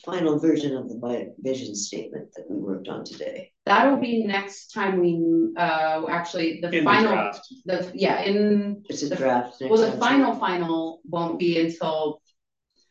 final 0.04 0.38
version 0.38 0.76
of 0.76 0.88
the 0.88 1.34
vision 1.40 1.74
statement 1.74 2.28
that 2.36 2.44
we 2.48 2.56
worked 2.56 2.88
on 2.88 3.04
today? 3.04 3.50
That'll 3.66 3.96
be 3.98 4.24
next 4.24 4.68
time 4.72 5.00
we, 5.00 5.52
uh, 5.58 6.06
actually, 6.08 6.60
the 6.62 6.68
In 6.68 6.84
the 6.84 6.90
final, 6.90 7.12
draft. 7.12 7.46
the, 7.66 7.90
yeah, 7.94 8.22
in, 8.22 8.82
It's 8.88 9.02
a 9.02 9.08
The- 9.08 9.16
draft. 9.16 9.60
next 9.60 9.70
well, 9.70 9.80
the 9.80 9.90
time. 9.90 9.98
final, 10.00 10.34
final 10.36 11.00
won't 11.04 11.38
be 11.38 11.60
until, 11.60 12.22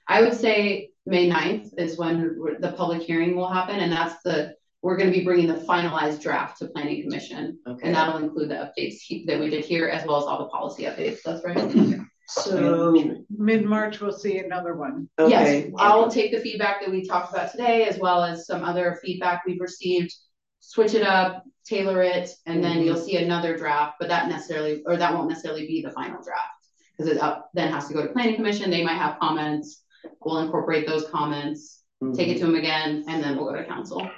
I 0.08 0.22
would 0.22 0.34
say, 0.36 0.90
May 1.06 1.30
9th 1.30 1.70
is 1.80 1.98
when 1.98 2.38
the 2.60 2.74
public 2.74 3.02
hearing 3.04 3.36
will 3.38 3.48
happen, 3.50 3.80
and 3.80 3.92
that's 3.92 4.22
the, 4.24 4.54
we're 4.82 4.98
gonna 4.98 5.12
be 5.12 5.24
bringing 5.24 5.48
the 5.48 5.56
finalized 5.56 6.22
draft 6.22 6.60
to 6.60 6.68
planning 6.68 7.02
commission. 7.04 7.58
Okay, 7.68 7.88
And 7.88 7.96
that'll 7.96 8.18
include 8.18 8.50
the 8.50 8.56
updates 8.56 8.96
he- 9.02 9.26
that 9.26 9.40
we 9.40 9.50
did 9.50 9.66
here, 9.66 9.88
as 9.88 10.06
well 10.06 10.18
as 10.18 10.26
all 10.26 10.40
the 10.40 10.50
policy 10.50 10.84
updates, 10.84 11.22
that's 11.24 11.44
right. 11.44 12.00
so, 12.28 12.96
Mid-March, 13.30 14.00
we'll 14.00 14.12
see 14.12 14.38
another 14.38 14.76
one. 14.76 15.10
Yes. 15.18 15.72
I'll 15.78 16.10
take 16.10 16.32
the 16.32 16.40
feedback 16.40 16.82
that 16.82 16.92
we 16.92 17.06
talked 17.06 17.34
about 17.34 17.52
today, 17.52 17.86
as 17.86 17.98
well 17.98 18.24
as 18.24 18.46
some 18.46 18.64
other 18.64 19.00
feedback 19.04 19.44
we've 19.46 19.62
received. 19.62 20.14
Switch 20.60 20.94
it 20.94 21.04
up, 21.04 21.44
tailor 21.66 22.02
it, 22.02 22.30
and 22.46 22.64
then 22.64 22.82
you'll 22.84 22.98
see 22.98 23.18
another 23.18 23.58
draft, 23.58 23.96
but 24.00 24.10
that 24.10 24.28
necessarily, 24.28 24.84
or 24.86 24.98
that 24.98 25.14
won't 25.14 25.30
necessarily 25.30 25.66
be 25.66 25.82
the 25.82 25.92
final 25.92 26.22
draft. 26.22 26.50
Cause 26.98 27.08
it 27.08 27.20
up, 27.20 27.50
then 27.54 27.72
has 27.72 27.88
to 27.88 27.94
go 27.94 28.02
to 28.06 28.12
planning 28.12 28.36
commission, 28.36 28.72
they 28.72 28.84
might 28.84 28.96
have 28.98 29.20
comments, 29.20 29.84
we'll 30.26 30.40
incorporate 30.40 30.88
those 30.88 31.08
comments, 31.10 31.84
take 32.16 32.28
it 32.30 32.40
to 32.40 32.46
them 32.46 32.56
again, 32.56 33.06
and 33.08 33.24
then 33.24 33.38
we'll 33.38 33.46
go 33.46 33.56
to 33.56 33.64
council. 33.66 34.10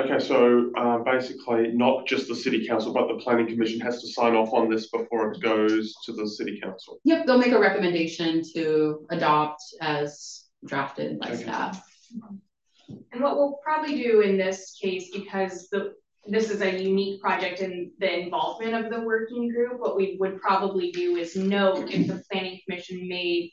Okay, 0.00 0.18
so 0.18 0.70
uh, 0.78 0.98
basically, 0.98 1.72
not 1.72 2.06
just 2.06 2.26
the 2.26 2.34
city 2.34 2.66
council, 2.66 2.94
but 2.94 3.06
the 3.08 3.16
planning 3.16 3.46
commission 3.46 3.80
has 3.80 4.00
to 4.00 4.08
sign 4.08 4.34
off 4.34 4.50
on 4.54 4.70
this 4.70 4.88
before 4.88 5.32
it 5.32 5.40
goes 5.42 5.94
to 6.06 6.12
the 6.12 6.26
city 6.26 6.58
council. 6.62 6.98
Yep, 7.04 7.26
they'll 7.26 7.38
make 7.38 7.52
a 7.52 7.58
recommendation 7.58 8.42
to 8.54 9.06
adopt 9.10 9.62
as 9.82 10.46
drafted 10.64 11.18
by 11.20 11.28
Okay. 11.32 11.42
staff. 11.42 11.86
And 13.12 13.22
what 13.22 13.36
we'll 13.36 13.58
probably 13.62 14.02
do 14.02 14.22
in 14.22 14.38
this 14.38 14.78
case, 14.80 15.10
because 15.12 15.68
the, 15.68 15.92
this 16.26 16.50
is 16.50 16.62
a 16.62 16.82
unique 16.82 17.20
project 17.20 17.60
in 17.60 17.92
the 17.98 18.20
involvement 18.20 18.74
of 18.74 18.90
the 18.90 19.02
working 19.02 19.50
group, 19.52 19.80
what 19.80 19.96
we 19.96 20.16
would 20.18 20.40
probably 20.40 20.92
do 20.92 21.16
is 21.16 21.36
note 21.36 21.90
if 21.90 22.06
the 22.06 22.22
planning 22.30 22.58
commission 22.66 23.06
made 23.06 23.52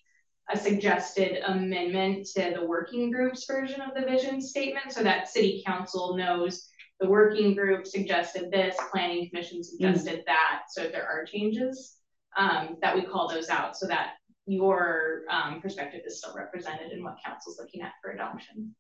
a 0.50 0.58
suggested 0.58 1.44
amendment 1.46 2.26
to 2.36 2.54
the 2.56 2.66
working 2.66 3.12
group's 3.12 3.46
version 3.46 3.82
of 3.82 3.94
the 3.96 4.06
vision 4.10 4.42
statement, 4.42 4.92
so 4.92 5.04
that 5.04 5.28
city 5.28 5.62
council 5.66 6.16
knows 6.16 6.70
the 7.00 7.08
working 7.08 7.54
group 7.54 7.86
suggested 7.86 8.50
this, 8.50 8.76
planning 8.92 9.30
commission 9.30 9.64
suggested 9.64 10.24
that, 10.26 10.64
so 10.70 10.84
if 10.84 10.92
there 10.92 11.06
are 11.06 11.26
changes, 11.26 11.98
um, 12.38 12.78
that 12.82 12.96
we 12.96 13.04
call 13.04 13.28
those 13.28 13.50
out, 13.50 13.76
so 13.78 13.88
that 13.88 14.14
your, 14.46 15.24
um, 15.30 15.62
perspective 15.62 16.02
is 16.06 16.20
still 16.20 16.34
represented 16.36 16.92
in 16.92 17.04
what 17.04 17.18
council's 17.24 17.60
looking 17.60 17.82
at 17.82 17.92
for 18.02 18.12
adoption. 18.12 18.74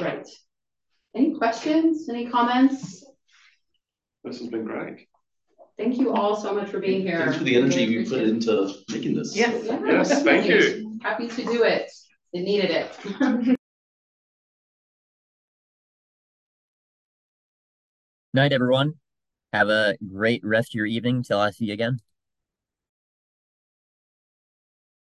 Right. 0.00 0.28
Any 1.14 1.36
questions, 1.36 2.08
any 2.08 2.28
comments? 2.28 3.04
This 4.24 4.40
has 4.40 4.48
been 4.48 4.64
great. 4.64 5.06
Thank 5.80 5.98
you 5.98 6.12
all 6.12 6.36
so 6.36 6.52
much 6.52 6.68
for 6.68 6.78
being 6.78 7.00
here. 7.00 7.18
Thanks 7.20 7.38
for 7.38 7.44
the 7.44 7.56
energy 7.56 7.84
you 7.84 8.06
put 8.06 8.20
into 8.20 8.74
making 8.90 9.14
this. 9.14 9.34
Yes. 9.34 9.64
Yeah, 9.64 9.80
Yes, 9.86 10.22
thank 10.22 10.46
you. 10.46 10.98
Happy 11.02 11.26
to 11.26 11.42
do 11.42 11.62
it. 11.62 11.90
It 12.34 12.40
needed 12.42 12.70
it. 12.70 13.56
Night, 18.34 18.52
everyone. 18.52 18.92
Have 19.54 19.70
a 19.70 19.96
great 20.06 20.44
rest 20.44 20.72
of 20.72 20.74
your 20.74 20.84
evening 20.84 21.22
till 21.22 21.40
I 21.40 21.50
see 21.50 21.64
you 21.64 21.72
again. 21.72 22.00